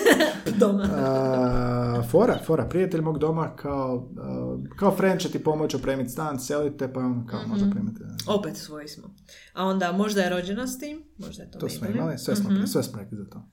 doma. 0.60 0.88
A, 0.92 2.02
fora, 2.04 2.38
fora, 2.38 2.64
prijatelj 2.64 3.00
mog 3.00 3.18
doma 3.18 3.56
kao, 3.56 4.10
a, 4.18 4.76
kao 4.76 4.90
friend 4.92 5.20
će 5.20 5.30
ti 5.30 5.38
pomoći 5.40 5.76
opremiti 5.76 6.10
stan, 6.10 6.40
selite, 6.40 6.92
pa 6.92 7.00
on 7.00 7.26
kao 7.26 7.40
može 7.46 7.64
opremiti. 7.66 8.00
Opet 8.28 8.56
svoji 8.56 8.88
smo. 8.88 9.14
A 9.54 9.64
onda 9.64 9.92
možda 9.92 10.20
je 10.20 10.30
rođena 10.30 10.66
s 10.66 10.78
tim, 10.78 11.02
možda 11.18 11.42
je 11.42 11.50
to 11.50 11.58
To 11.58 11.68
smo 11.68 11.88
imali, 11.88 12.18
sve 12.18 12.36
smo, 12.36 12.50
Mhm. 12.50 12.64
sve 12.64 12.82
smo 12.82 12.98
rekli 12.98 13.18
za 13.18 13.24
to. 13.24 13.48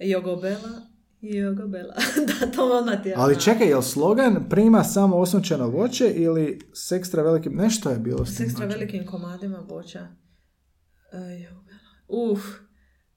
Jogobela, 0.00 0.70
Jogobela. 1.22 1.94
da, 2.40 2.46
to 2.46 2.64
odmah 2.70 3.02
ti 3.02 3.12
Ali 3.16 3.32
ona- 3.32 3.42
čekaj, 3.42 3.66
jel 3.68 3.82
slogan 3.82 4.46
prima 4.50 4.84
samo 4.84 5.16
osunčeno 5.16 5.68
voće 5.68 6.06
ili 6.06 6.58
s 6.74 6.92
ekstra 6.92 7.22
velikim, 7.22 7.52
nešto 7.54 7.90
je 7.90 7.98
bilo 7.98 8.26
s 8.26 8.28
S 8.28 8.40
ekstra 8.40 8.64
voćem. 8.64 8.80
velikim 8.80 9.06
komadima 9.06 9.58
voća. 9.60 10.06
E, 11.12 11.18
Jogobela. 11.40 11.78
Uf. 12.32 12.40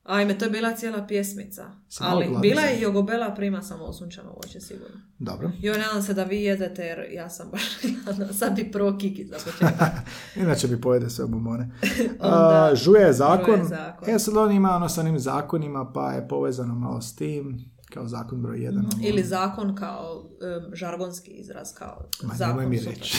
Ajme, 0.08 0.38
to 0.38 0.46
je 0.46 0.52
bila 0.52 0.74
cijela 0.74 1.08
pjesmica. 1.08 1.66
Sam 1.88 2.08
Ali 2.08 2.28
bila 2.42 2.62
je 2.62 2.82
Jogobela 2.82 3.30
prima 3.30 3.62
samo 3.62 3.84
osunčano 3.84 4.32
voće, 4.34 4.60
sigurno. 4.62 4.96
Dobro. 5.20 5.52
Joj, 5.60 5.78
nadam 5.80 6.02
se 6.02 6.14
da 6.14 6.24
vi 6.24 6.38
jedete 6.38 6.82
jer 6.84 7.06
ja 7.12 7.30
sam 7.30 7.50
baš 7.52 7.62
gladna. 7.96 8.34
Sad 8.34 8.56
bi 8.56 8.72
prvo 8.72 8.98
kiki 8.98 9.26
za 9.26 9.36
početak. 9.38 9.92
Inače 10.36 10.68
bi 10.68 10.82
pojede 10.82 11.10
sve 11.10 11.26
bombone. 11.26 11.72
Onda- 12.20 12.66
A, 12.66 12.76
žuje 12.76 13.02
je 13.02 13.14
zakon. 13.14 13.56
Žuje 13.56 13.66
zakon. 13.66 14.10
E 14.10 14.20
sad 14.20 14.38
on 14.38 14.52
ima 14.52 14.70
ono 14.72 14.90
sa 14.90 15.02
onim 15.02 15.20
zakonima, 15.20 15.92
pa 15.92 16.12
je 16.12 16.28
povezano 16.28 16.76
malo 16.76 17.02
s 17.02 17.16
tim, 17.16 17.58
kao 17.86 18.08
zakon 18.08 18.42
broj 18.42 18.60
jedan. 18.60 18.80
ono. 18.86 19.04
Ili 19.04 19.24
zakon 19.24 19.76
kao 19.76 20.30
em, 20.42 20.76
žargonski 20.76 21.32
izraz, 21.32 21.74
kao 21.74 22.06
Ma 22.24 22.34
zakon. 22.36 22.70
mi 22.70 22.80
reći. 22.80 23.18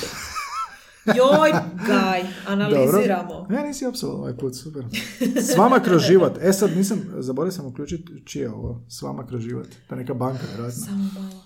Joj, 1.07 1.51
gaj, 1.87 2.23
analiziramo. 2.47 3.35
Dobro. 3.35 3.57
Ne, 3.57 3.62
nisi 3.66 3.87
apsolutno 3.87 4.20
ovaj 4.20 4.37
put, 4.37 4.57
super. 4.57 4.85
S 5.37 5.57
vama 5.57 5.81
kroz 5.81 6.03
život. 6.03 6.39
E 6.41 6.53
sad 6.53 6.77
nisam, 6.77 6.99
zaboravio 7.19 7.53
sam 7.53 7.66
uključiti 7.66 8.23
čije 8.25 8.43
je 8.43 8.51
ovo. 8.51 8.85
S 8.89 9.03
vama 9.03 9.27
kroz 9.27 9.43
život. 9.43 9.66
To 9.89 9.95
je 9.95 9.99
neka 9.99 10.15
banka, 10.15 10.43
vjerojatno. 10.49 10.85
Samo 10.85 11.05
malo. 11.15 11.43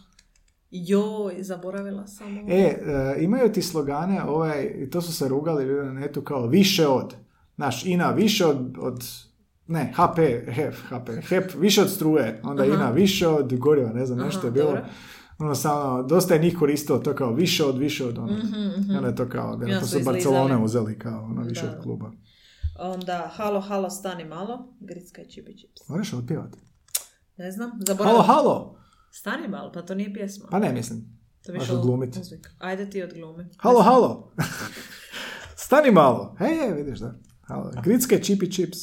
Joj, 0.70 1.35
zaboravila 1.43 2.07
sam 2.07 2.39
ovo. 2.39 2.49
E, 2.51 2.55
e, 2.57 3.16
imaju 3.20 3.53
ti 3.53 3.62
slogane, 3.62 4.23
ovaj, 4.24 4.89
to 4.91 5.03
su 5.03 5.12
se 5.12 5.29
rugali 5.29 5.65
ljudi 5.65 5.87
na 5.87 5.93
netu 5.93 6.23
kao 6.23 6.47
više 6.47 6.87
od, 6.87 7.15
znaš, 7.57 7.87
INA 7.87 8.11
više 8.11 8.47
od, 8.47 8.77
od 8.79 9.05
ne, 9.66 9.93
HP, 9.97 10.16
HEP, 10.53 10.74
HP, 10.89 11.09
HEP 11.29 11.55
više 11.59 11.83
od 11.83 11.91
struje, 11.91 12.41
onda 12.45 12.62
Aha. 12.62 12.74
INA 12.74 12.91
više 12.91 13.29
od 13.29 13.59
goriva, 13.59 13.93
ne 13.93 14.07
znam, 14.07 14.19
nešto 14.19 14.39
Aha, 14.39 14.47
je 14.47 14.53
bilo. 14.53 14.66
dobro. 14.66 14.85
Ono 15.43 15.55
samo, 15.55 16.02
dosta 16.02 16.35
je 16.35 16.40
njih 16.43 16.56
koristilo 16.59 16.98
to 16.98 17.14
kao 17.14 17.32
više 17.32 17.64
od, 17.64 17.78
više 17.78 18.06
od 18.06 18.19
ono. 18.19 18.32
Mhm, 18.32 18.60
mhm. 18.78 18.93
I 18.93 18.97
onda 18.97 19.09
je 19.09 19.16
to 19.16 19.28
kao, 19.28 19.56
vjerojatno 19.56 19.89
su 19.89 19.98
su. 19.98 20.05
Barcelone 20.05 20.56
uzeli 20.56 20.98
kao 20.98 21.24
ono 21.24 21.43
više 21.43 21.66
Da. 21.66 21.73
od 21.73 21.82
kluba. 21.82 22.10
Onda, 22.78 23.31
halo, 23.35 23.60
halo, 23.60 23.90
stani 23.90 24.24
malo. 24.24 24.74
Gricka 24.81 25.23
i 25.23 25.31
čipi 25.31 25.59
čips. 25.59 25.89
Moraš 25.89 26.12
otpjevati. 26.12 26.59
Ne 27.36 27.52
znam, 27.52 27.70
Halo, 27.70 27.82
zaboravila. 27.86 28.23
halo! 28.23 28.77
Stani 29.10 29.48
malo, 29.48 29.73
pa 29.73 29.82
to 29.82 29.94
nije 29.94 30.14
pjesma. 30.14 30.48
Pa 30.51 30.59
ne, 30.59 30.73
mislim. 30.73 31.19
to 31.47 31.52
više 31.52 31.73
odglumit. 31.73 32.16
muzika. 32.16 32.51
Ajde 32.59 32.90
ti 32.90 33.02
odglumi. 33.02 33.44
Halo, 33.59 33.82
halo! 33.82 34.32
Stani 35.56 35.90
malo! 35.90 36.36
Hej, 36.39 36.55
hej, 36.56 36.73
vidiš 36.74 36.98
da. 36.98 37.14
Halo. 37.43 37.70
Gritske 37.85 38.23
čipi 38.23 38.52
čips. 38.52 38.78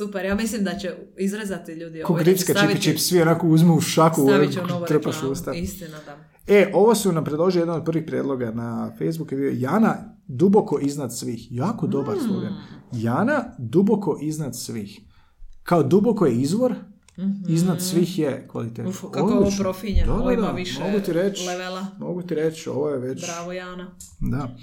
Super, 0.00 0.24
ja 0.24 0.34
mislim 0.34 0.64
da 0.64 0.74
će 0.74 0.88
izrezati 1.18 1.72
ljudi 1.72 1.98
ovo. 1.98 2.06
će 2.08 2.20
gritska 2.20 2.54
čipi 2.54 2.82
čips, 2.82 3.02
svi 3.02 3.22
onako 3.22 3.46
uzmu 3.48 3.74
u 3.74 3.80
šaku, 3.80 4.20
novu 4.68 4.84
trpaš 4.88 5.22
u 5.22 5.30
usta. 5.30 5.52
Istina, 5.54 5.96
da. 6.06 6.16
E, 6.48 6.70
ovo 6.74 6.94
su 6.94 7.12
nam 7.12 7.24
predložili 7.24 7.62
jedan 7.62 7.76
od 7.76 7.84
prvih 7.84 8.04
prijedloga 8.06 8.50
na 8.50 8.92
Facebooku 8.98 9.34
je 9.34 9.40
bio 9.40 9.52
Jana 9.60 9.94
duboko 10.26 10.78
iznad 10.78 11.16
svih. 11.16 11.52
Jako 11.52 11.86
dobar 11.86 12.16
Mm. 12.16 12.20
slogan. 12.20 12.52
Jana 12.92 13.44
duboko 13.58 14.18
iznad 14.22 14.56
svih. 14.56 15.00
Kao 15.62 15.82
duboko 15.82 16.26
je 16.26 16.34
izvor, 16.34 16.74
iznad 17.48 17.82
svih 17.82 18.18
je 18.18 18.48
kvalitet. 18.48 18.86
Uf, 18.86 19.00
kako 19.02 19.18
je 19.18 19.22
ovo 19.24 19.38
Odlično. 19.38 19.62
profinjeno. 19.62 20.14
Ovo 20.14 20.30
ima 20.30 20.50
više 20.50 20.80
Mogu 20.80 21.00
ti 21.00 21.12
reći, 21.12 21.46
levela. 21.46 21.86
mogu 21.98 22.22
ti 22.22 22.34
reći, 22.34 22.68
ovo 22.68 22.88
je 22.90 22.98
već... 22.98 23.26
Bravo, 23.26 23.52
Jana. 23.52 23.90
Da. 24.20 24.56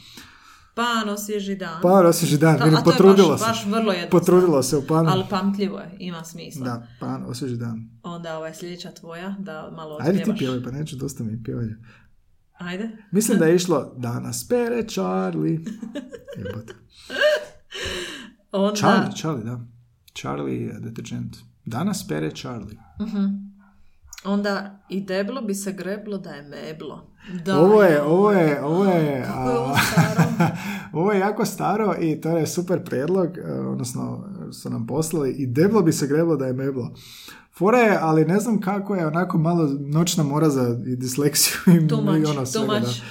Pano 0.78 1.18
svježi 1.18 1.56
dan. 1.56 1.82
Pa, 1.82 1.90
osvježi 2.08 2.38
dan, 2.38 2.58
Ta- 2.58 2.82
potrudilo 2.84 3.30
baš, 3.30 3.40
se. 3.40 3.46
baš 3.48 3.66
vrlo. 3.66 3.94
Potrudilo 4.12 4.64
se 4.64 4.78
u 4.78 4.88
panu. 4.88 5.10
Ali 5.10 5.24
pamtljivo 5.30 5.80
je, 5.80 5.96
ima 6.00 6.24
smisla. 6.24 6.66
Da, 6.66 6.88
pan, 7.00 7.24
osvježi 7.28 7.58
dan. 7.58 7.90
Onda 8.04 8.38
ovaj 8.38 8.54
sljedeća 8.54 8.92
tvoja, 8.92 9.36
da 9.40 9.72
malo 9.76 9.98
Ajde 10.02 10.24
ti 10.24 10.34
pjevaj, 10.38 10.64
pa 10.64 10.72
neću, 10.72 10.96
dosta 10.96 11.24
mi 11.24 11.32
je 11.32 11.44
pjevanja. 11.44 11.76
Ajde. 12.58 12.90
Mislim 13.12 13.40
da 13.40 13.46
je 13.46 13.56
išlo 13.62 13.94
Danas 13.98 14.48
pere 14.48 14.84
Charlie. 14.84 15.60
Jebote. 16.38 16.74
Onda, 18.52 18.76
Charlie, 18.76 19.12
Charlie, 19.16 19.44
da. 19.44 19.60
Charlie 20.14 20.74
detergent. 20.80 21.38
Danas 21.66 22.08
pere 22.08 22.32
Charlie. 22.32 22.78
Mhm. 23.02 23.47
Onda 24.26 24.84
i 24.90 25.02
deblo 25.02 25.42
bi 25.42 25.54
se 25.54 25.72
greblo 25.74 26.18
da 26.18 26.30
je 26.30 26.42
meblo. 26.42 27.14
Da, 27.46 27.60
Ovo 27.60 27.84
je, 27.84 28.02
ovo 28.02 28.32
je, 28.32 28.64
ovo 28.64 28.86
je, 28.86 29.24
Kako 29.28 29.50
je 29.50 29.58
ovo 29.58 29.74
a, 29.74 29.78
staro? 29.92 30.24
ovo 31.00 31.12
je 31.12 31.20
jako 31.20 31.46
staro 31.46 31.96
i 32.00 32.22
to 32.22 32.38
je 32.38 32.48
super 32.48 32.84
prijedlog, 32.84 33.38
e, 33.38 33.52
odnosno 33.52 34.30
su 34.52 34.70
nam 34.70 34.88
poslali 34.88 35.32
i 35.32 35.48
deblo 35.48 35.82
bi 35.82 35.92
se 35.92 36.08
greblo 36.08 36.36
da 36.36 36.46
je 36.46 36.54
meblo. 36.54 36.94
Fora 37.58 37.78
je, 37.80 37.98
ali 38.02 38.26
ne 38.26 38.40
znam 38.40 38.62
kako 38.62 38.96
je, 38.96 39.08
onako 39.08 39.38
malo 39.38 39.70
noćna 39.80 40.24
mora 40.24 40.50
za 40.50 40.78
i 40.88 40.96
disleksiju 40.96 41.58
i, 41.84 41.88
Too 41.88 42.02
much, 42.02 42.20
i 42.20 42.26
ono 42.26 42.34
too 42.34 42.46
svega, 42.46 42.74
da. 42.74 42.80
much. 42.80 43.02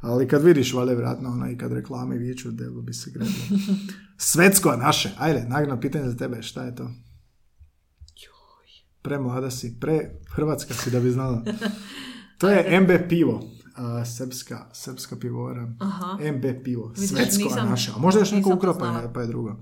Ali 0.00 0.28
kad 0.28 0.42
vidiš, 0.42 0.74
valjda 0.74 0.92
vjerojatno 0.92 1.30
ono 1.30 1.50
i 1.50 1.58
kad 1.58 1.72
reklame 1.72 2.16
viču, 2.16 2.50
deblo 2.50 2.82
bi 2.82 2.92
se 2.92 3.10
greblo. 3.10 3.34
Svetsko 4.16 4.76
naše, 4.76 5.10
ajde, 5.18 5.44
nagradno 5.48 5.80
pitanje 5.80 6.08
za 6.08 6.16
tebe, 6.16 6.42
šta 6.42 6.64
je 6.64 6.74
to? 6.74 6.90
Premlada 9.06 9.50
si, 9.50 9.76
pre 9.80 10.00
hrvatska 10.28 10.74
si 10.74 10.90
da 10.90 11.00
bi 11.00 11.10
znala. 11.10 11.42
To 12.38 12.48
je 12.48 12.80
MB 12.80 13.08
pivo. 13.08 13.42
a, 13.74 14.04
srpska, 14.06 14.66
srpska 14.72 15.16
pivovara. 15.16 15.72
Aha. 15.80 16.18
MB 16.32 16.44
pivo. 16.64 16.92
Svetsko 16.96 17.48
naše. 17.60 17.92
A 17.96 17.98
možda 17.98 18.20
još 18.20 18.32
neko 18.32 18.54
ukrao 18.54 18.78
pa 18.78 18.86
je, 18.86 19.12
pa 19.12 19.20
je 19.20 19.26
drugo. 19.26 19.56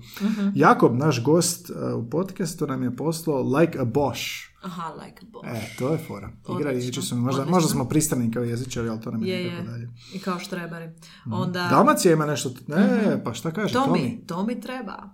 Jakob, 0.55 0.95
naš 0.95 1.23
gost 1.23 1.71
a, 1.71 1.95
u 1.95 2.09
podcastu, 2.09 2.67
nam 2.67 2.83
je 2.83 2.95
poslao 2.95 3.41
Like 3.49 3.79
a 3.79 3.85
Bosch. 3.85 4.21
Aha, 4.63 4.93
like 4.95 5.21
a 5.21 5.25
boss. 5.25 5.45
E, 5.47 5.75
to 5.79 5.89
je 5.89 5.97
fora. 5.97 6.29
Igra 6.51 6.69
Odlično, 6.69 7.01
su, 7.01 7.15
možda, 7.15 7.41
odlično. 7.41 7.51
možda 7.51 7.69
smo 7.69 7.85
pristrani 7.85 8.31
kao 8.31 8.43
jezičari, 8.43 8.89
ali 8.89 9.01
to 9.01 9.11
nam 9.11 9.23
je, 9.23 9.29
Je, 9.29 9.43
nekako 9.43 9.61
je. 9.61 9.71
dalje. 9.71 9.89
I 10.13 10.19
kao 10.19 10.39
štrebari. 10.39 10.89
Onda... 11.27 11.67
Dalmacija 11.69 12.13
ima 12.13 12.25
nešto, 12.25 12.51
ne, 12.67 13.21
pa 13.23 13.33
šta 13.33 13.51
kaže, 13.51 13.73
To 13.73 13.81
Tomi? 13.81 14.01
mi, 14.01 14.23
to 14.27 14.43
mi 14.43 14.61
treba. 14.61 15.09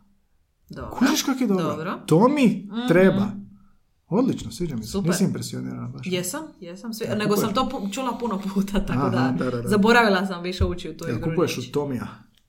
Dobro. 0.70 0.91
Kužiš 0.91 1.24
kak 1.24 1.41
je 1.41 1.48
dobro? 1.48 1.64
Dobro. 1.66 1.91
Mhm. 1.91 2.06
To 2.06 2.28
mi 2.28 2.70
treba. 2.88 3.28
Odlično, 4.14 4.52
sviđa 4.52 4.76
mi 4.76 4.84
se. 4.84 4.92
Super. 4.92 5.10
Nisi 5.10 5.24
impresionirana 5.24 5.88
baš. 5.88 6.02
Jesam, 6.06 6.42
jesam. 6.60 6.94
Svi... 6.94 7.06
Ja, 7.06 7.16
Nego 7.16 7.36
kupuješ? 7.36 7.46
sam 7.46 7.54
to 7.54 7.70
pu- 7.78 7.94
čula 7.94 8.18
puno 8.20 8.42
puta, 8.54 8.86
tako 8.86 9.00
Aha, 9.00 9.10
da, 9.10 9.46
da, 9.46 9.52
da, 9.52 9.62
da. 9.62 9.68
zaboravila 9.70 10.26
sam 10.26 10.44
više 10.44 10.66
ući 10.66 10.90
u 10.90 10.98
tu 10.98 11.06
Jel 11.08 11.18
igru 11.18 11.30
kupuješ 11.30 11.58
u 11.58 11.72
Tomija? 11.72 12.08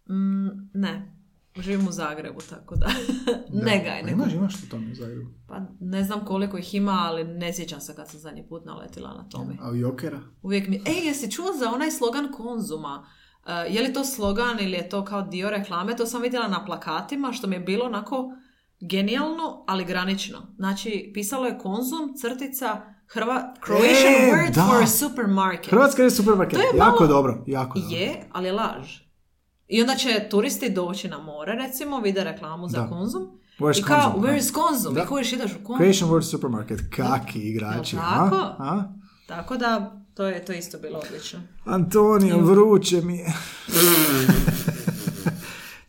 Mm, 0.08 0.48
ne, 0.74 1.14
živim 1.60 1.88
u 1.88 1.92
Zagrebu, 1.92 2.40
tako 2.50 2.76
da 2.76 2.86
ne 3.66 3.82
gaj, 3.84 4.00
Pa 4.00 4.06
ne 4.06 4.12
Imaš, 4.12 4.32
imaš 4.32 4.54
u 4.54 4.76
u 4.92 4.94
Zagrebu. 4.94 5.30
Pa 5.48 5.60
ne 5.80 6.04
znam 6.04 6.24
koliko 6.24 6.58
ih 6.58 6.74
ima, 6.74 6.98
ali 7.08 7.24
ne 7.24 7.52
sjećam 7.54 7.80
se 7.80 7.94
kad 7.94 8.10
sam 8.10 8.20
zadnji 8.20 8.46
put 8.48 8.64
naletila 8.64 9.14
na 9.14 9.28
tome. 9.28 9.54
A 9.60 9.70
u 9.70 9.74
Jokera? 9.76 10.20
Uvijek 10.42 10.68
mi... 10.68 10.76
Ej, 10.76 11.06
jesi 11.06 11.30
čuo 11.30 11.46
za 11.58 11.70
onaj 11.70 11.90
slogan 11.90 12.32
Konzuma? 12.32 13.06
E, 13.46 13.52
je 13.52 13.82
li 13.82 13.92
to 13.92 14.04
slogan 14.04 14.58
ili 14.60 14.72
je 14.72 14.88
to 14.88 15.04
kao 15.04 15.22
dio 15.22 15.50
reklame? 15.50 15.96
To 15.96 16.06
sam 16.06 16.22
vidjela 16.22 16.48
na 16.48 16.64
plakatima, 16.64 17.32
što 17.32 17.46
mi 17.46 17.56
je 17.56 17.60
bilo 17.60 17.84
onako 17.86 18.32
genijalno, 18.82 19.64
ali 19.66 19.84
granično. 19.84 20.38
Znači, 20.56 21.10
pisalo 21.14 21.46
je 21.46 21.58
Konzum, 21.58 22.14
crtica, 22.16 22.80
Hrva... 23.06 23.54
Croatian 23.64 24.12
E, 24.14 24.32
word 24.32 24.54
da. 24.54 24.62
for 24.64 24.82
a 24.82 24.86
supermarket. 24.88 25.70
Hrvatska 25.70 26.02
je 26.02 26.10
supermarket. 26.10 26.54
To 26.54 26.62
je 26.62 26.70
jako 26.74 26.96
malo- 26.96 27.06
dobro, 27.08 27.44
jako 27.46 27.78
dobro. 27.78 27.96
Je, 27.96 28.28
ali 28.32 28.46
je 28.46 28.52
laž. 28.52 28.88
I 29.68 29.80
onda 29.80 29.94
će 29.94 30.26
turisti 30.30 30.70
doći 30.70 31.08
na 31.08 31.18
more, 31.18 31.52
recimo, 31.56 32.00
vide 32.00 32.24
reklamu 32.24 32.68
za 32.68 32.78
Da. 32.78 32.88
Konzum. 32.88 33.22
Where's 33.58 33.78
I 33.78 33.82
kao, 33.82 34.00
Konzum? 34.02 34.22
where 34.22 34.36
is 34.36 34.50
Konzum? 34.52 34.94
Da. 34.94 35.02
I 35.02 35.06
kojiš 35.06 35.32
ideš 35.32 35.52
u 35.52 35.64
Konzum. 35.64 35.76
Creation 35.78 36.10
World 36.10 36.30
Supermarket, 36.30 36.80
kaki 36.90 37.38
igrači, 37.40 37.96
Jel 37.96 38.04
a? 38.04 38.14
tako? 38.14 38.36
a? 38.58 38.82
Tako 39.28 39.56
da, 39.56 39.96
to 40.14 40.24
je 40.24 40.44
to 40.44 40.52
isto 40.52 40.78
bilo 40.78 40.98
odlično. 41.00 41.40
Antonio, 41.64 42.38
vruće 42.38 43.00
mi 43.00 43.16
je. 43.16 43.32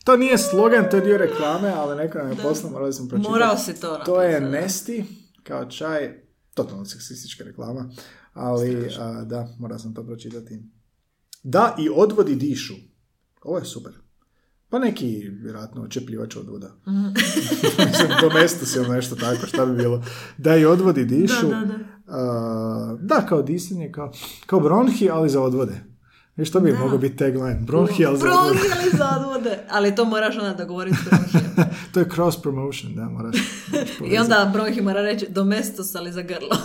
to 0.04 0.16
nije 0.16 0.38
slogan, 0.38 0.90
to 0.90 0.96
je 0.96 1.02
dio 1.02 1.18
reklame, 1.18 1.72
ali 1.76 1.96
neko 1.96 2.18
nam 2.18 2.30
je 2.30 2.36
poslao, 2.42 2.72
morali 2.72 2.92
smo 2.92 3.08
pročitati. 3.08 3.32
Morao 3.32 3.58
si 3.58 3.80
to 3.80 3.96
To 3.96 4.22
je 4.22 4.40
napisati. 4.40 4.62
Nesti, 4.62 5.04
kao 5.42 5.64
čaj, 5.64 6.22
totalno 6.54 6.84
seksistička 6.84 7.44
reklama, 7.44 7.90
ali 8.32 8.90
a, 8.98 9.24
da, 9.24 9.48
morao 9.58 9.78
sam 9.78 9.94
to 9.94 10.04
pročitati. 10.04 10.62
Da, 11.42 11.76
i 11.78 11.88
odvodi 11.94 12.34
dišu. 12.34 12.74
Ovo 13.42 13.58
je 13.58 13.64
super. 13.64 13.92
Pa 14.68 14.78
neki, 14.78 15.28
vjerojatno, 15.42 15.82
očepljivač 15.82 16.36
odvoda. 16.36 16.76
Mhm. 16.88 17.06
Mislim, 17.88 18.08
domestos 18.20 18.76
ili 18.76 18.88
nešto 18.88 19.16
tako, 19.16 19.46
šta 19.46 19.66
bi 19.66 19.76
bilo. 19.76 20.04
Da 20.38 20.56
i 20.56 20.64
odvodi 20.64 21.04
dišu. 21.04 21.48
Da, 21.48 21.56
da, 21.56 21.64
da. 21.64 21.78
A, 22.06 22.96
da, 23.00 23.26
kao 23.28 23.42
disanje, 23.42 23.92
kao, 23.92 24.12
kao 24.46 24.60
bronhi, 24.60 25.10
ali 25.10 25.30
za 25.30 25.42
odvode. 25.42 25.93
Viš, 26.36 26.52
to 26.52 26.60
bi 26.60 26.72
Da. 26.72 26.78
mogao 26.78 26.98
biti 26.98 27.16
tagline. 27.16 27.54
Bronhi, 27.54 28.06
ali 28.06 28.18
za 28.18 28.26
odvode. 28.26 28.58
Odvode. 29.16 29.58
Ali 29.70 29.94
to 29.94 30.04
moraš 30.04 30.36
onda 30.38 30.54
dogovoriti 30.54 30.96
s 30.96 31.04
bronhijem. 31.04 31.54
to 31.94 32.00
je 32.00 32.08
cross 32.14 32.42
promotion, 32.42 32.94
da, 32.94 33.04
moraš. 33.04 33.36
moraš 33.72 33.88
I 34.12 34.18
onda 34.18 34.50
bronhi 34.52 34.80
mora 34.80 35.00
reći 35.00 35.26
domestos 35.28 35.94
ali 35.94 36.12
za 36.12 36.22
grlo. 36.22 36.56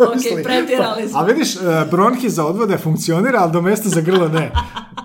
Ok, 0.00 0.44
pretjerali 0.44 1.08
smo. 1.08 1.18
A 1.18 1.24
vidiš, 1.24 1.56
e, 1.56 1.58
bronhi 1.90 2.30
za 2.30 2.46
odvode 2.46 2.78
funkcionira, 2.78 3.38
ali 3.40 3.52
domesto 3.52 3.88
za 3.88 4.00
grlo 4.00 4.28
ne. 4.28 4.52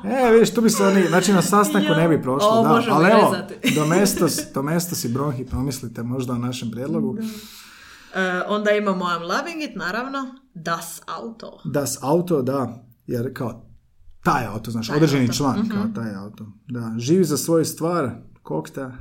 E, 0.04 0.32
vidiš, 0.32 0.54
tu 0.54 0.62
bi 0.62 0.70
se 0.70 0.84
oni, 0.86 1.04
znači 1.08 1.34
na 1.34 1.42
sastanku 1.42 1.94
ne 1.94 2.08
bi 2.08 2.22
prošlo, 2.22 2.50
Ovo 2.50 2.64
da. 2.64 2.70
možemo 2.70 2.96
Ali 2.96 3.12
evo, 3.12 3.36
domestos, 3.76 4.40
domestos 4.54 5.04
i 5.06 5.10
bronhi, 5.10 5.46
promislite 5.46 6.04
možda 6.04 6.34
o 6.34 6.38
našem 6.38 6.72
prijedlogu. 6.72 7.18
E, 8.16 8.42
onda 8.48 8.72
imamo 8.72 9.06
I'm 9.06 9.22
loving 9.22 9.64
it, 9.64 9.76
naravno. 9.76 10.36
Das 10.56 11.02
Auto. 11.08 11.62
Das 11.66 11.98
auto, 12.02 12.42
da, 12.42 12.86
jer 13.08 13.34
kao 13.34 13.66
taj 14.24 14.46
auto, 14.46 14.72
znaš, 14.72 14.88
Taj 14.88 14.96
određeni 14.96 15.24
auto. 15.24 15.34
član, 15.34 15.70
kao 15.70 15.84
taj 15.96 16.16
auto. 16.16 16.46
Da, 16.68 16.96
živi 16.98 17.24
za 17.24 17.38
svoju 17.38 17.66
stvar, 17.66 18.12
kokta, 18.44 18.92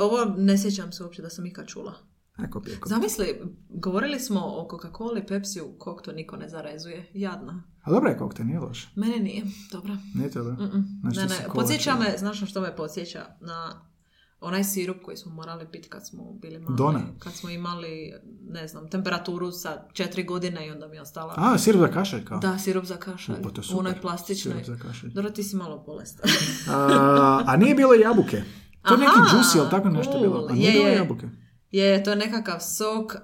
Ovo 0.00 0.34
ne 0.36 0.58
sjećam 0.58 0.92
se 0.92 1.02
uopće 1.02 1.22
da 1.22 1.30
sam 1.30 1.46
ikad 1.46 1.66
čula. 1.66 1.92
neko 2.38 2.60
pije 2.60 2.76
kokta. 2.76 2.94
Zamisli, 2.94 3.40
govorili 3.70 4.20
smo 4.20 4.40
o 4.40 4.68
Coca-Cola 4.70 5.18
i 5.18 5.26
Pepsiju, 5.26 5.64
kog 5.78 6.02
to 6.02 6.12
niko 6.12 6.36
ne 6.36 6.48
zarezuje. 6.48 7.10
Jadna. 7.14 7.62
A 7.82 7.90
dobro 7.90 8.10
je 8.10 8.18
kokta, 8.18 8.44
nije 8.44 8.58
loš. 8.60 8.92
Mene 8.96 9.18
nije, 9.18 9.44
dobro. 9.72 9.96
Nije 10.14 10.30
to. 10.30 10.42
Mm-mm. 10.44 11.00
Znači, 11.00 11.18
ne, 11.18 11.24
ne, 11.26 11.36
podsjeća 11.54 11.96
me, 11.96 12.14
znaš 12.18 12.40
na 12.40 12.46
što 12.46 12.60
me 12.60 12.76
podsjeća? 12.76 13.26
Na 13.40 13.89
onaj 14.40 14.64
sirup 14.64 14.96
koji 15.02 15.16
smo 15.16 15.32
morali 15.32 15.66
piti 15.66 15.88
kad 15.88 16.06
smo 16.06 16.32
bili 16.32 16.58
mali. 16.58 16.76
Dona. 16.76 17.00
Kad 17.18 17.32
smo 17.32 17.50
imali, 17.50 18.12
ne 18.42 18.68
znam, 18.68 18.88
temperaturu 18.88 19.52
sa 19.52 19.82
četiri 19.92 20.24
godine 20.24 20.66
i 20.66 20.70
onda 20.70 20.88
mi 20.88 20.96
je 20.96 21.02
ostala... 21.02 21.34
A, 21.36 21.58
sirup 21.58 21.80
za 21.80 21.88
kašalj, 21.88 22.24
kao? 22.24 22.38
Da, 22.38 22.58
sirup 22.58 22.84
za 22.84 22.96
kašalj. 22.96 23.34
U, 23.34 23.42
pa 23.42 23.50
to 23.50 23.62
U 23.66 23.78
onoj 23.78 23.90
super. 23.90 24.02
plastičnoj. 24.02 24.54
Sirup 24.54 24.78
za 24.78 24.88
kašalj. 24.88 25.10
Dobro, 25.10 25.30
ti 25.30 25.42
si 25.42 25.56
malo 25.56 25.78
bolestan. 25.78 26.30
A, 26.70 27.42
a 27.46 27.56
nije 27.56 27.74
bilo 27.74 27.94
jabuke. 27.94 28.42
To 28.82 28.94
je 28.94 28.98
neki 28.98 29.12
Aha, 29.16 29.26
džusi, 29.32 29.58
ali 29.60 29.70
tako 29.70 29.88
nešto 29.88 30.12
cool. 30.12 30.22
bilo. 30.22 30.46
A 30.46 30.52
nije 30.52 30.66
Je, 30.66 30.72
bilo 30.74 30.88
jabuke. 30.88 31.28
je, 31.70 32.04
to 32.04 32.10
je 32.10 32.16
nekakav 32.16 32.58
sok 32.60 33.14
e, 33.14 33.18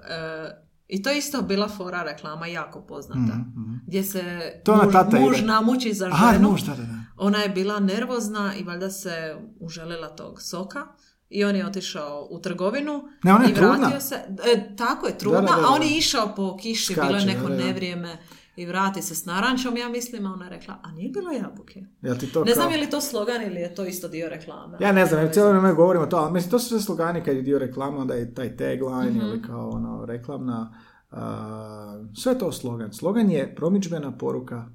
i 0.87 1.03
to 1.03 1.09
je 1.09 1.17
isto 1.17 1.41
bila 1.41 1.67
fora 1.69 2.03
reklama, 2.03 2.47
jako 2.47 2.81
poznata. 2.81 3.19
Mhm, 3.35 3.73
Gdje 3.87 4.03
se 4.03 4.41
To 4.63 4.75
muž, 4.75 4.93
tata 4.93 5.19
muž 5.19 5.37
ide. 5.37 5.47
namuči 5.47 5.93
za 5.93 6.05
Aha, 6.07 6.33
ženu. 6.33 6.49
muž, 6.49 6.61
da, 6.61 6.71
da, 6.71 6.81
da. 6.83 6.97
Ona 7.17 7.37
je 7.37 7.49
bila 7.49 7.79
nervozna 7.79 8.53
i 8.55 8.63
valjda 8.63 8.89
se 8.89 9.11
uželila 9.59 10.07
tog 10.07 10.41
soka 10.41 10.87
i 11.29 11.43
on 11.43 11.55
je 11.55 11.65
otišao 11.65 12.27
u 12.31 12.39
trgovinu 12.39 13.03
Ne, 13.23 13.33
ona 13.33 13.43
je 13.43 13.49
i 13.49 13.53
vratio 13.53 13.71
trudna. 13.73 13.99
se. 13.99 14.15
E, 14.47 14.75
tako 14.75 15.07
je, 15.07 15.17
trudna, 15.17 15.41
Da, 15.41 15.45
da, 15.45 15.55
da, 15.55 15.61
da. 15.61 15.67
a 15.67 15.71
on 15.71 15.83
je 15.83 15.89
išao 15.89 16.33
po 16.35 16.57
kiši, 16.57 16.93
Skače, 16.93 17.07
bilo 17.07 17.19
je 17.19 17.25
neko 17.25 17.41
da, 17.41 17.49
da, 17.49 17.55
da. 17.55 17.63
nevrijeme 17.63 18.17
i 18.55 18.65
vrati 18.65 19.01
se 19.01 19.15
s 19.15 19.25
narančom, 19.25 19.77
ja 19.77 19.89
mislim, 19.89 20.25
a 20.25 20.33
ona 20.33 20.45
je 20.45 20.51
rekla, 20.51 20.79
a 20.83 20.91
nije 20.91 21.09
bilo 21.11 21.31
jabuke. 21.31 21.81
Jel 22.01 22.17
ti 22.17 22.27
to 22.27 22.39
Ne 22.39 22.45
kao... 22.45 22.55
znam 22.55 22.71
je 22.71 22.77
li 22.77 22.89
to 22.89 23.01
slogan 23.01 23.41
ili 23.43 23.55
je 23.55 23.75
to 23.75 23.85
isto 23.85 24.07
dio 24.07 24.29
reklame. 24.29 24.77
Ja 24.79 24.91
ne 24.91 25.05
znam, 25.05 25.21
jer 25.21 25.33
cijelo 25.33 25.49
vrijeme 25.49 25.73
govorimo 25.73 26.05
to, 26.05 26.17
ali 26.17 26.33
mislim, 26.33 26.51
to 26.51 26.59
su 26.59 26.67
sve 26.67 26.79
slogani 26.79 27.23
kad 27.23 27.35
je 27.35 27.41
dio 27.41 27.59
reklama, 27.59 27.97
onda 27.97 28.13
je 28.13 28.33
taj 28.33 28.57
tagline 28.57 29.09
Mhm. 29.09 29.19
ili 29.19 29.41
kao 29.41 29.69
ono, 29.69 30.05
reklamna, 30.05 30.73
a, 31.11 32.03
sve 32.15 32.37
to 32.37 32.51
slogan. 32.51 32.93
Slogan 32.93 33.31
je 33.31 33.55
promidžbena 33.55 34.11
poruka, 34.11 34.65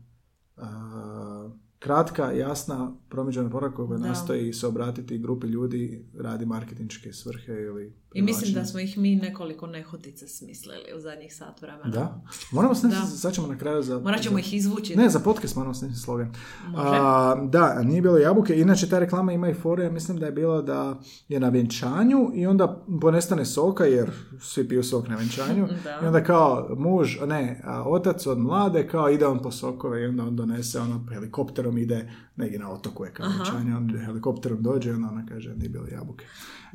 kratka, 1.82 2.32
jasna 2.32 2.92
promidžbena 3.08 3.50
poruka 3.50 3.76
koja 3.76 3.98
nastoji 3.98 4.52
se 4.52 4.66
obratiti 4.66 5.18
grupi 5.18 5.46
ljudi 5.46 6.04
radi 6.18 6.46
marketinške 6.46 7.12
svrhe 7.12 7.52
ili 7.52 7.92
I 8.14 8.22
mislim 8.22 8.54
da 8.54 8.64
smo 8.64 8.80
ih 8.80 8.98
mi 8.98 9.16
nekoliko 9.16 9.66
nehotice 9.66 10.28
smislili 10.28 10.84
u 10.96 11.00
zadnjih 11.00 11.36
sat 11.36 11.62
vremena. 11.62 11.88
Da. 11.88 12.22
Moramo 12.52 12.74
snimiti, 12.74 13.00
sad 13.06 13.34
ćemo 13.34 13.46
na 13.46 13.58
kraju 13.58 13.82
za... 13.82 13.98
Morat 13.98 14.20
ćemo 14.20 14.38
ih 14.38 14.54
izvući. 14.54 14.96
Ne, 14.96 15.08
za 15.08 15.18
podcast 15.18 15.56
moramo 15.56 15.74
snimiti 15.74 16.00
slogan. 16.00 16.34
A, 16.76 17.46
da, 17.48 17.82
nije 17.82 18.02
bilo 18.02 18.18
jabuke. 18.18 18.60
Inače, 18.60 18.88
ta 18.88 18.98
reklama 18.98 19.32
ima 19.32 19.48
i 19.48 19.54
fore. 19.54 19.90
Mislim 19.90 20.18
da 20.18 20.26
je 20.26 20.32
bilo 20.32 20.62
da 20.62 21.00
je 21.28 21.40
na 21.40 21.48
vjenčanju 21.48 22.30
i 22.34 22.46
onda 22.46 22.84
ponestane 23.00 23.44
soka, 23.44 23.84
jer 23.84 24.10
svi 24.40 24.68
piju 24.68 24.82
sok 24.82 25.08
na 25.08 25.16
vjenčanju. 25.16 25.68
Da. 25.84 25.98
I 26.02 26.06
onda 26.06 26.24
kao 26.24 26.68
muž, 26.76 27.16
ne, 27.26 27.60
a, 27.64 27.82
otac 27.88 28.26
od 28.26 28.38
mlade, 28.38 28.88
kao 28.88 29.10
ide 29.10 29.26
on 29.26 29.42
po 29.42 29.50
sokove 29.50 30.02
i 30.02 30.06
onda 30.06 30.22
on 30.22 30.36
donese 30.36 30.80
ono 30.80 31.06
helikopterom 31.12 31.71
ide 31.78 32.10
negdje 32.36 32.58
na 32.58 32.70
otoku 32.70 33.04
je 33.04 33.12
kao. 33.12 33.26
On 33.56 33.98
helikopterom 34.04 34.62
dođe 34.62 34.90
i 34.90 34.92
onda 34.92 35.08
ona 35.08 35.26
kaže 35.26 35.54
nije 35.54 35.68
bilo 35.68 35.86
jabuke. 35.92 36.24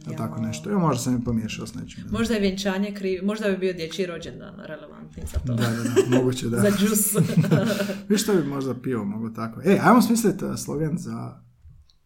Jao. 0.05 0.17
tako 0.17 0.41
nešto. 0.41 0.69
Evo, 0.69 0.79
možda 0.79 1.03
sam 1.03 1.13
je 1.13 1.23
pomiješao 1.23 1.67
s 1.67 1.73
nečim. 1.73 2.03
Možda 2.11 2.33
je 2.33 2.39
vjenčanje 2.39 2.93
kriv, 2.93 3.25
možda 3.25 3.49
bi 3.49 3.57
bio 3.57 3.73
dječji 3.73 4.05
rođendan 4.05 4.55
relevantni 4.65 5.23
za 5.33 5.39
to. 5.39 5.53
Da, 5.53 5.67
da, 5.67 5.83
da, 5.83 6.17
moguće 6.17 6.49
da. 6.49 6.57
za 6.57 6.71
džus. 6.77 7.15
Viš 8.09 8.23
što 8.23 8.33
bi 8.33 8.43
možda 8.43 8.73
pivo 8.81 9.05
mogo 9.05 9.29
tako. 9.29 9.61
E, 9.65 9.79
ajmo 9.83 10.01
smisliti 10.01 10.45
uh, 10.45 10.55
slogan 10.55 10.97
za, 10.97 11.41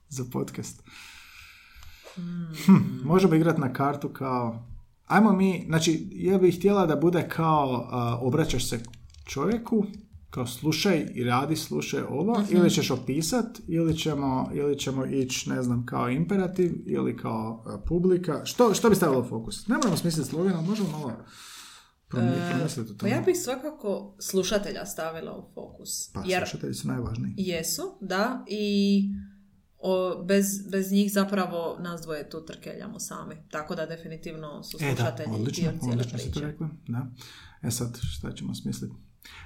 za 0.10 0.24
podcast. 0.32 0.84
Hm, 2.66 3.04
možemo 3.04 3.36
igrati 3.36 3.62
na 3.62 3.74
kartu 3.74 4.10
kao 4.10 4.72
ajmo 5.12 5.34
mi, 5.34 5.64
znači, 5.68 6.08
ja 6.12 6.38
bih 6.38 6.58
htjela 6.58 6.86
da 6.86 6.96
bude 6.96 7.28
kao 7.30 7.88
a, 7.92 8.18
obraćaš 8.22 8.70
se 8.70 8.80
čovjeku, 9.26 9.86
kao 10.32 10.48
slušaj 10.48 11.08
i 11.12 11.24
radi 11.24 11.56
slušaj 11.58 12.02
ovo, 12.02 12.40
Mhm. 12.40 12.56
ili 12.56 12.70
ćeš 12.70 12.92
opisat, 12.92 13.46
ili 13.68 13.98
ćemo, 13.98 14.50
ili 14.54 14.80
ćemo 14.80 15.06
ići, 15.06 15.50
ne 15.50 15.64
znam, 15.64 15.86
kao 15.86 16.10
imperativ, 16.10 16.72
ili 16.88 17.18
kao 17.18 17.64
a, 17.68 17.78
publika. 17.80 18.42
Što, 18.46 18.74
što 18.74 18.90
bi 18.90 18.96
stavilo 18.96 19.24
fokus? 19.24 19.68
Ne 19.68 19.76
moramo 19.76 19.98
smisliti 19.98 20.30
slogan, 20.30 20.54
ali 20.54 20.68
možemo 20.68 20.90
malo 20.90 21.14
promi- 22.10 22.50
promisliti 22.50 22.92
o 22.92 22.96
Pa 23.00 23.08
ja 23.08 23.22
bih 23.22 23.36
svakako 23.38 24.16
slušatelja 24.22 24.86
stavila 24.86 25.32
u 25.34 25.54
fokus. 25.54 26.12
Pa, 26.14 26.24
jer 26.26 26.40
slušatelji 26.42 26.74
su 26.74 26.88
najvažniji. 26.88 27.34
jesu, 27.38 27.82
da, 28.02 28.46
i 28.50 29.04
o, 29.80 30.24
bez, 30.24 30.46
bez 30.70 30.92
njih 30.92 31.14
zapravo 31.14 31.78
nas 31.80 32.02
dvoje 32.02 32.30
tu 32.30 32.46
trkeljamo 32.46 33.00
sami. 33.00 33.36
Tako 33.50 33.76
da 33.76 33.86
definitivno 33.86 34.64
su 34.64 34.78
E, 34.78 34.86
da, 34.86 34.96
slušatelji 34.96 35.34
odlično, 35.34 35.72
odlično 35.84 36.18
ste 36.20 36.32
to 36.32 36.40
rekli. 36.40 36.68
Da. 36.88 37.08
E 37.62 37.72
sad, 37.72 37.98
šta 38.12 38.32
ćemo 38.32 38.56
smisliti? 38.56 38.96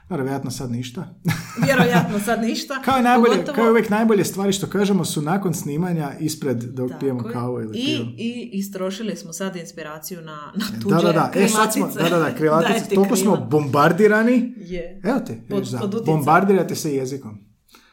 Vjerojatno 0.10 0.52
sad 0.52 0.72
ništa. 0.72 1.16
Vjerojatno 1.66 2.20
sad 2.20 2.42
ništa. 2.42 2.82
Kao 2.86 3.02
najbolje, 3.02 3.34
Pogotovo- 3.36 3.56
kao 3.56 3.70
uvijek 3.70 3.90
najbolje 3.90 4.26
stvari 4.26 4.52
što 4.54 4.68
kažemo 4.68 5.06
su 5.06 5.22
nakon 5.22 5.54
snimanja 5.54 6.12
ispred 6.20 6.58
dok 6.58 6.90
Tako 6.90 7.00
pijemo 7.00 7.28
je. 7.28 7.34
kavu 7.34 7.62
ili 7.62 7.78
I. 7.78 7.96
I 8.18 8.50
istrošili 8.54 9.16
smo 9.16 9.34
sad 9.34 9.56
inspiraciju 9.56 10.22
na, 10.22 10.36
na 10.56 10.80
tuđe 10.82 10.96
Da, 10.96 11.02
da, 11.02 11.12
da. 11.12 11.32
E, 11.36 11.48
sad 11.48 11.74
smo, 11.74 11.88
da, 11.88 12.10
da, 12.10 12.20
da, 12.20 12.36
krilatice. 12.36 12.96
Toliko 12.96 13.16
smo 13.16 13.38
bombardirani. 13.52 14.54
Je. 14.58 15.02
Evo 15.04 15.20
te, 15.20 15.42
Pod- 15.50 16.06
bombardirate 16.06 16.76
se 16.76 16.96
jezikom. 16.96 17.45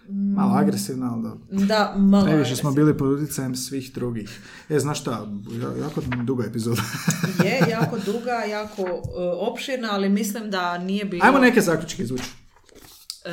Malo 0.09 0.55
agresivno, 0.55 1.07
ali 1.07 1.23
dobro. 1.23 1.67
Da, 1.67 1.95
malo 1.99 2.25
Previše 2.25 2.57
smo 2.57 2.73
bili 2.73 2.99
pod 2.99 3.09
utjecajem 3.11 3.55
svih 3.57 3.93
drugih. 3.93 4.41
E, 4.69 4.79
znaš 4.79 5.01
šta, 5.01 5.11
ja- 5.53 5.85
jako 5.85 6.01
duga 6.17 6.45
epizoda. 6.45 6.83
Je, 7.45 7.61
jako 7.71 7.99
duga, 7.99 8.33
jako 8.33 8.83
e, 8.83 8.93
opširna, 9.41 9.89
ali 9.91 10.09
mislim 10.09 10.51
da 10.51 10.79
nije 10.79 11.05
bilo... 11.05 11.25
Ajmo 11.25 11.39
neke 11.39 11.61
zaključke 11.61 12.03
izvući. 12.03 12.31
e, 13.25 13.33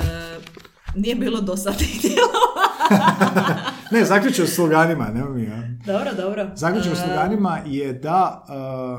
nije 0.96 1.16
bilo 1.16 1.41
dosadnih 1.41 2.00
dijelova. 2.02 2.70
Ne, 3.91 4.06
zaključak 4.06 4.48
s 4.48 4.56
sloganima, 4.56 5.06
nema 5.06 5.30
mi 5.30 5.44
ja. 5.44 5.64
dobro, 5.86 6.14
dobro. 6.16 6.52
Zaključak 6.56 6.91
s 6.91 7.00
E, 7.00 7.04
sloganima 7.04 7.60
je 7.66 7.94
da 7.94 8.46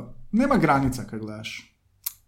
uh, 0.01 0.09
nema 0.33 0.57
granica 0.57 1.05
kad 1.05 1.21
gledaš. 1.21 1.75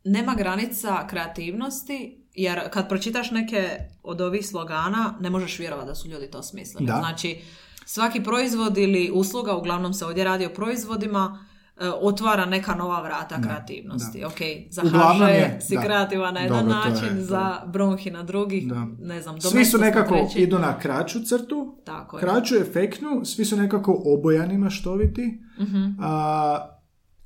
nema 0.04 0.34
granica 0.34 1.06
kreativnosti, 1.06 2.21
jer 2.34 2.70
kad 2.70 2.88
pročitaš 2.88 3.30
neke 3.30 3.68
od 4.02 4.20
ovih 4.20 4.46
slogana, 4.46 5.14
ne 5.20 5.30
možeš 5.30 5.58
vjerovati 5.58 5.88
da 5.88 5.94
su 5.94 6.08
ljudi 6.08 6.30
to 6.30 6.42
smislili. 6.42 6.86
Da. 6.86 6.96
Znači, 6.98 7.38
svaki 7.86 8.22
proizvod 8.22 8.78
ili 8.78 9.10
usluga, 9.14 9.56
uglavnom 9.56 9.94
se 9.94 10.06
ovdje 10.06 10.24
radi 10.24 10.46
o 10.46 10.50
proizvodima, 10.50 11.46
e, 11.76 11.88
otvara 11.90 12.44
neka 12.44 12.74
nova 12.74 13.02
vrata 13.02 13.42
kreativnosti. 13.42 14.24
Ok, 14.24 14.38
za 14.70 14.82
Uglavnom 14.84 15.28
HŽ 15.28 15.30
je, 15.30 15.58
si 15.60 15.74
da. 15.74 15.82
kreativan 15.82 16.34
na 16.34 16.40
jedan 16.40 16.58
Dobro, 16.58 16.74
način, 16.74 17.16
je. 17.16 17.22
za 17.22 17.62
bronhi 17.66 18.10
na 18.10 18.22
drugi, 18.22 18.60
Da. 18.60 18.86
ne 18.98 19.22
znam, 19.22 19.40
Svi 19.40 19.64
su 19.64 19.78
nekako 19.78 20.14
treći. 20.16 20.38
idu 20.38 20.58
na 20.58 20.78
kraću 20.78 21.18
crtu, 21.20 21.76
Tako 21.84 22.16
je. 22.16 22.20
kraću 22.20 22.56
efektnu, 22.56 23.24
svi 23.24 23.44
su 23.44 23.56
nekako 23.56 24.02
obojani 24.06 24.58
maštoviti. 24.58 25.38
Mhm. 25.60 25.84
A, 26.00 26.68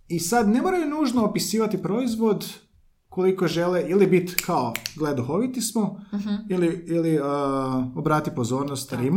I 0.09 0.19
sad 0.21 0.49
ne 0.49 0.63
moraju 0.63 0.87
nužno 0.89 1.25
opisivati 1.25 1.83
proizvod 1.83 2.47
koliko 3.17 3.49
žele 3.49 3.85
ili 3.89 4.07
biti 4.07 4.35
kao 4.47 4.73
gle 4.97 5.15
duhoviti 5.15 5.61
smo 5.61 6.01
ili, 6.49 6.85
ili 6.87 7.19
a, 7.23 7.91
obrati 7.95 8.31
pozornost. 8.31 8.91
Tako 8.91 9.03
je. 9.03 9.13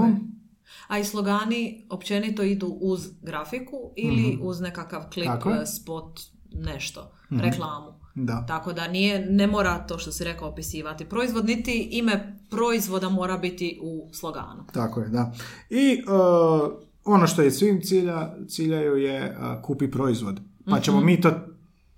A 0.88 1.00
i 1.00 1.04
slogani 1.04 1.86
općenito 1.90 2.44
idu 2.44 2.68
uz 2.68 3.08
grafiku 3.22 3.76
ili 3.96 4.40
uz 4.42 4.62
nekakav 4.62 5.04
klip, 5.14 5.30
spot, 5.78 6.20
nešto, 6.52 7.12
reklamu. 7.30 8.00
Da. 8.16 8.46
Tako 8.48 8.74
da 8.74 8.88
nije, 8.88 9.26
ne 9.30 9.48
mora 9.48 9.88
to 9.88 9.98
što 9.98 10.12
si 10.12 10.24
rekao 10.24 10.50
opisivati 10.50 11.06
proizvod, 11.06 11.46
niti 11.46 11.90
ime 11.92 12.40
proizvoda 12.50 13.10
mora 13.10 13.38
biti 13.38 13.80
u 13.82 14.10
sloganu. 14.14 14.64
Tako 14.74 15.02
je, 15.02 15.10
da. 15.10 15.32
I 15.70 16.02
uh, 16.04 16.72
ono 17.06 17.28
što 17.28 17.42
je 17.42 17.52
svim 17.52 17.82
cilja, 17.82 18.36
ciljaju 18.48 18.96
je 18.96 19.38
uh, 19.38 19.62
kupi 19.64 19.92
proizvod. 19.92 20.40
Pa 20.70 20.80
ćemo 20.80 21.02
mi 21.02 21.22
to 21.22 21.32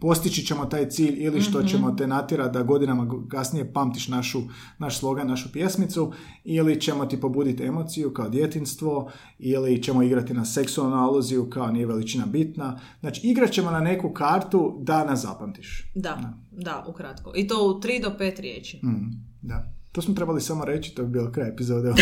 postići 0.01 0.45
ćemo 0.45 0.65
taj 0.65 0.89
cilj 0.89 1.23
ili 1.23 1.41
što 1.41 1.63
ćemo 1.63 1.91
te 1.91 2.07
natjerati 2.07 2.53
da 2.53 2.63
godinama 2.63 3.05
go- 3.05 3.27
kasnije 3.27 3.73
pamtiš 3.73 4.07
našu, 4.07 4.41
naš 4.77 4.99
slogan, 4.99 5.27
našu 5.27 5.51
pjesmicu 5.51 6.11
ili 6.43 6.81
ćemo 6.81 7.05
ti 7.05 7.19
pobuditi 7.19 7.63
emociju 7.63 8.13
kao 8.13 8.29
djetinstvo 8.29 9.11
ili 9.39 9.83
ćemo 9.83 10.03
igrati 10.03 10.33
na 10.33 10.45
seksualnu 10.45 10.95
aluziju 10.95 11.49
kao 11.49 11.71
nije 11.71 11.85
veličina 11.85 12.25
bitna. 12.25 12.79
Znači 12.99 13.21
igrat 13.23 13.51
ćemo 13.51 13.71
na 13.71 13.79
neku 13.79 14.13
kartu 14.13 14.79
da 14.81 15.05
nas 15.05 15.21
zapamtiš. 15.21 15.91
Da, 15.95 16.33
da, 16.51 16.85
ukratko. 16.89 17.33
I 17.35 17.47
to 17.47 17.67
u 17.67 17.79
tri 17.79 17.99
do 17.99 18.11
pet 18.17 18.39
riječi. 18.39 18.79
Mm, 18.83 19.11
da. 19.41 19.80
To 19.91 20.01
smo 20.01 20.13
trebali 20.13 20.41
samo 20.41 20.65
reći, 20.65 20.95
to 20.95 21.03
bi 21.03 21.09
bilo 21.09 21.31
kraj 21.31 21.49
epizode. 21.49 21.93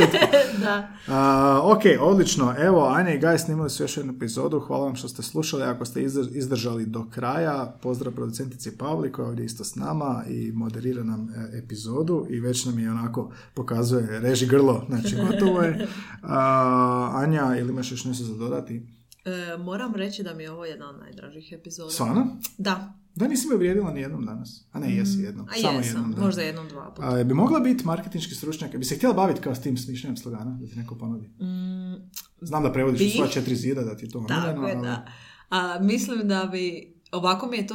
da. 0.64 0.88
A, 1.08 1.60
ok, 1.64 1.82
odlično. 2.00 2.54
Evo, 2.58 2.86
Anja 2.86 3.14
i 3.14 3.18
Gaj 3.18 3.38
snimali 3.38 3.70
su 3.70 3.82
još 3.82 3.96
jednu 3.96 4.12
epizodu. 4.16 4.60
Hvala 4.60 4.84
vam 4.84 4.96
što 4.96 5.08
ste 5.08 5.22
slušali. 5.22 5.62
Ako 5.62 5.84
ste 5.84 6.00
izdr- 6.00 6.36
izdržali 6.36 6.86
do 6.86 7.06
kraja, 7.10 7.76
pozdrav 7.82 8.14
producentici 8.14 8.78
Pavli 8.78 9.12
koja 9.12 9.24
je 9.24 9.28
ovdje 9.28 9.44
isto 9.44 9.64
s 9.64 9.74
nama 9.74 10.24
i 10.28 10.52
moderira 10.52 11.04
nam 11.04 11.28
e, 11.28 11.58
epizodu 11.58 12.26
i 12.30 12.40
već 12.40 12.64
nam 12.64 12.78
je 12.78 12.90
onako 12.90 13.30
pokazuje 13.54 14.20
reži 14.20 14.46
grlo. 14.46 14.84
Znači, 14.88 15.16
gotovo 15.26 15.62
je. 15.62 15.86
A, 16.22 17.10
Anja, 17.14 17.56
ili 17.58 17.70
imaš 17.72 17.92
još 17.92 18.04
nešto 18.04 18.24
za 18.24 18.34
dodati? 18.34 18.97
E, 19.28 19.56
moram 19.58 19.94
reći 19.94 20.22
da 20.22 20.34
mi 20.34 20.42
je 20.42 20.50
ovo 20.50 20.64
jedna 20.64 20.88
od 20.88 20.98
najdražih 20.98 21.52
epizoda. 21.52 21.90
Stvarno? 21.90 22.26
Da. 22.58 22.94
Da, 23.14 23.28
nisi 23.28 23.48
me 23.48 23.54
uvrijedila 23.54 23.92
ni 23.92 24.00
jednom 24.00 24.26
danas. 24.26 24.64
A 24.72 24.78
ne, 24.80 24.96
jesi 24.96 25.18
jednom. 25.18 25.46
A 25.48 25.52
Samo 25.54 25.78
jesam, 25.78 25.94
jednom. 25.94 26.12
Da. 26.12 26.20
možda 26.20 26.42
jednom, 26.42 26.68
dva 26.68 26.90
puta. 26.90 27.08
A, 27.10 27.24
bi 27.24 27.34
mogla 27.34 27.60
biti 27.60 27.84
marketinški 27.84 28.34
stručnjak? 28.34 28.76
Bi 28.76 28.84
se 28.84 28.96
htjela 28.96 29.14
baviti 29.14 29.40
kao 29.40 29.54
s 29.54 29.60
tim 29.60 29.76
smišljanjem 29.76 30.16
slogana? 30.16 30.50
Da 30.52 30.66
ti 30.66 30.76
neko 30.76 30.94
ponudi? 30.94 31.26
Mm, 31.26 32.10
Znam 32.40 32.62
da 32.62 32.72
prevodiš 32.72 33.00
u 33.00 33.04
Bi. 33.04 33.10
sva 33.10 33.26
četiri 33.28 33.56
zida, 33.56 33.82
da 33.82 33.96
ti 33.96 34.04
je 34.04 34.10
to 34.10 34.24
Tako 34.28 34.66
je, 34.66 34.74
ali- 34.74 34.82
da. 34.82 35.06
A, 35.50 35.78
mislim 35.80 36.28
da 36.28 36.48
bi, 36.52 36.94
ovako 37.12 37.46
mi 37.46 37.56
je 37.56 37.66
to 37.66 37.74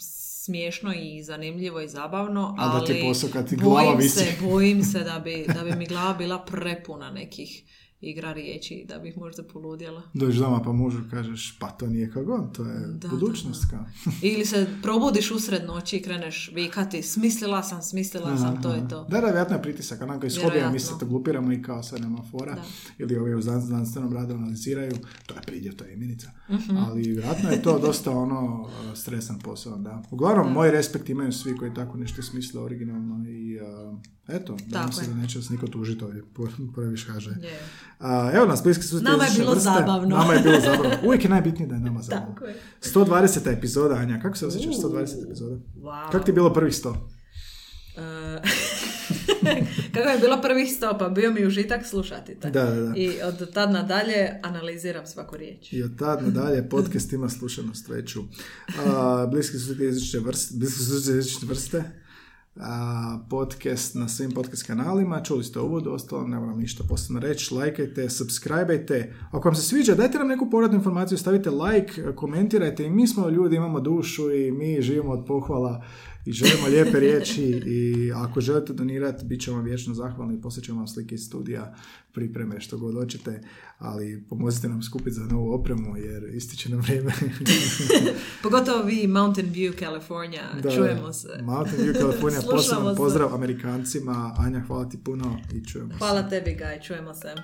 smiješno 0.00 0.92
i 0.94 1.22
zanimljivo 1.22 1.80
i 1.80 1.88
zabavno, 1.88 2.54
A 2.58 2.68
da 2.68 2.74
ali 2.74 2.86
ti 2.86 3.02
posao 3.02 3.30
kad 3.32 3.48
ti 3.48 3.56
glava 3.56 3.94
visi. 3.94 4.18
se, 4.18 4.26
bojim 4.42 4.82
se 4.82 4.98
da 5.04 5.18
bi, 5.18 5.46
da 5.48 5.64
bi 5.64 5.72
mi 5.72 5.86
glava 5.86 6.14
bila 6.14 6.38
prepuna 6.40 7.10
nekih 7.10 7.62
igra 8.10 8.32
riječi, 8.32 8.84
da 8.88 8.98
bih 8.98 9.18
možda 9.18 9.42
poludjela. 9.42 10.02
Dođeš 10.14 10.36
doma 10.36 10.62
pa 10.62 10.72
mužu 10.72 10.98
kažeš, 11.10 11.58
pa 11.60 11.68
to 11.68 11.86
nije 11.86 12.10
kao 12.10 12.22
on, 12.28 12.52
to 12.52 12.64
je 12.64 12.80
Da, 12.88 13.08
budućnost. 13.08 13.64
Kao. 13.70 13.84
Ili 14.32 14.44
se 14.46 14.66
probudiš 14.82 15.30
usred 15.30 15.64
noći 15.66 15.96
i 15.96 16.02
kreneš 16.02 16.50
vikati, 16.54 17.02
smislila 17.02 17.62
sam, 17.62 17.82
smislila 17.82 18.36
sam, 18.36 18.62
to 18.62 18.72
je 18.72 18.88
to. 18.88 19.04
Da, 19.04 19.08
da, 19.10 19.20
vjerojatno 19.20 19.56
je 19.56 19.62
pritisak, 19.62 20.02
onako 20.02 20.26
iz 20.26 20.38
hobija 20.42 20.70
mi 20.70 20.80
se 20.80 20.92
to 21.00 21.06
glupiramo 21.06 21.52
i 21.52 21.62
kao 21.62 21.82
sve 21.82 21.98
nema 21.98 22.22
fora. 22.30 22.54
Da. 22.54 22.62
Ili 22.98 23.16
ovi 23.16 23.34
u 23.34 23.42
znan- 23.42 23.60
znanstvenom 23.60 24.12
radu 24.12 24.34
analiziraju, 24.34 24.92
to 25.26 25.34
je 25.34 25.40
pridjev, 25.46 25.76
to 25.76 25.84
je 25.84 25.94
imenica. 25.94 26.30
Mhm. 26.50 26.76
Ali 26.76 27.02
vjerojatno 27.02 27.50
je 27.50 27.62
to 27.62 27.78
dosta 27.86 28.10
ono 28.10 28.68
e, 28.92 28.96
stresan 28.96 29.38
posao, 29.38 29.76
da. 29.76 30.02
Uglavnom, 30.10 30.52
moj 30.52 30.70
respekt 30.70 31.08
imaju 31.08 31.32
svi 31.32 31.56
koji 31.56 31.74
tako 31.74 31.98
nešto 31.98 32.22
smisle 32.22 32.60
originalno 32.60 33.28
i 33.28 33.54
e, 33.56 33.60
eto, 34.28 34.56
da 34.66 34.80
Tako 34.80 34.92
se 34.92 35.06
da 35.06 35.14
neće 35.14 35.38
nas 35.38 35.50
niko 35.50 35.66
tužiti 35.66 36.04
ovdje, 36.04 36.22
previše 36.74 37.06
kaže. 37.06 37.30
Je. 37.30 37.58
A, 37.98 38.30
evo 38.34 38.46
nas, 38.46 38.62
bliski 38.62 38.84
su 38.84 39.00
Nama 39.00 39.24
je 39.24 39.30
bilo 39.38 39.54
zabavno. 39.54 40.16
Nama 40.16 40.32
je 40.32 40.40
bilo 40.40 40.60
zabavno. 40.70 40.96
Uvijek 41.04 41.24
je 41.24 41.30
najbitnije 41.30 41.68
da 41.68 41.74
je 41.74 41.80
nama 41.80 42.02
zabavno. 42.02 42.34
Tako 42.34 42.44
je. 42.44 42.56
120. 42.82 43.52
epizoda, 43.58 43.94
Anja, 43.94 44.20
kako 44.22 44.36
se 44.36 44.46
osjećaš 44.46 44.74
120. 44.76 45.24
epizoda? 45.24 45.56
Wow. 45.76 46.10
Kako 46.12 46.24
ti 46.24 46.30
je 46.30 46.34
bilo 46.34 46.52
prvih 46.52 46.74
100? 46.74 46.94
E, 47.96 48.42
Kako 49.94 50.08
je 50.08 50.18
bilo 50.18 50.42
prvih 50.42 50.72
stopa, 50.76 51.08
bio 51.08 51.30
mi 51.30 51.46
užitak 51.46 51.86
slušati 51.86 52.34
te. 52.40 52.50
Da, 52.50 52.64
da, 52.64 52.80
da. 52.80 52.92
I 52.96 53.22
od 53.22 53.52
tad 53.52 53.70
nadalje 53.70 54.40
analiziram 54.42 55.06
svaku 55.06 55.36
riječ. 55.36 55.72
I 55.72 55.82
od 55.82 55.98
tad 55.98 56.22
nadalje 56.22 56.68
podcast 56.68 57.12
ima 57.12 57.28
slušanost 57.28 57.88
veću. 57.88 58.22
A, 58.86 59.26
bliski 59.30 59.58
su 59.58 59.76
ti 59.76 59.82
jezične 59.82 60.20
vrste, 60.20 60.54
bliski 60.56 60.78
su 60.78 61.12
jezične 61.12 61.48
vrste. 61.48 62.03
Podcast 63.30 63.94
na 63.94 64.08
svim 64.08 64.30
podcast 64.30 64.66
kanalima. 64.66 65.22
Čuli 65.22 65.44
ste 65.44 65.60
uvod, 65.60 65.86
ostalo 65.86 66.26
ne 66.26 66.38
moram 66.38 66.58
ništa 66.58 66.84
posebno 66.88 67.20
reći. 67.20 67.54
Lajkajte, 67.54 68.10
subscribeajte. 68.10 69.14
Ako 69.30 69.48
vam 69.48 69.54
se 69.54 69.62
sviđa, 69.62 69.94
dajte 69.94 70.18
nam 70.18 70.28
neku 70.28 70.50
povratnu 70.50 70.76
informaciju, 70.76 71.18
stavite 71.18 71.50
like, 71.50 72.02
komentirajte. 72.14 72.84
I 72.84 72.90
mi 72.90 73.06
smo 73.08 73.28
ljudi, 73.28 73.56
imamo 73.56 73.80
dušu 73.80 74.34
i 74.34 74.52
mi 74.52 74.82
živimo 74.82 75.12
od 75.12 75.24
pohvala 75.26 75.84
i 76.24 76.32
želimo 76.32 76.66
lijepe 76.66 77.00
riječi 77.00 77.42
i 77.66 78.12
ako 78.14 78.40
želite 78.40 78.72
donirati, 78.72 79.24
bit 79.24 79.40
ćemo 79.42 79.56
vam 79.56 79.64
vječno 79.64 79.94
zahvalni 79.94 80.34
i 80.34 80.40
poslije 80.40 80.64
ćemo 80.64 80.78
vam 80.78 80.88
slike 80.88 81.14
iz 81.14 81.26
studija, 81.26 81.74
pripreme, 82.12 82.60
što 82.60 82.78
god 82.78 82.94
hoćete, 82.94 83.40
ali 83.78 84.24
pomozite 84.28 84.68
nam 84.68 84.82
skupiti 84.82 85.10
za 85.10 85.24
novu 85.24 85.52
opremu 85.52 85.96
jer 85.96 86.34
ističe 86.34 86.68
nam 86.68 86.80
vrijeme. 86.80 87.12
Pogotovo 88.42 88.82
vi 88.82 89.06
Mountain 89.06 89.52
View, 89.52 89.78
California, 89.78 90.42
Da, 90.62 90.70
čujemo 90.70 91.12
se. 91.12 91.28
Mountain 91.42 91.82
View, 91.82 92.00
California, 92.00 92.40
se. 92.62 92.96
pozdrav 92.96 93.34
Amerikancima. 93.34 94.34
Anja, 94.38 94.60
hvala 94.66 94.88
ti 94.88 94.98
puno 95.04 95.36
i 95.52 95.64
čujemo 95.64 95.92
se. 95.92 95.98
Hvala 95.98 96.28
tebi, 96.28 96.54
Gaj, 96.54 96.80
čujemo 96.80 97.14
se. 97.14 97.34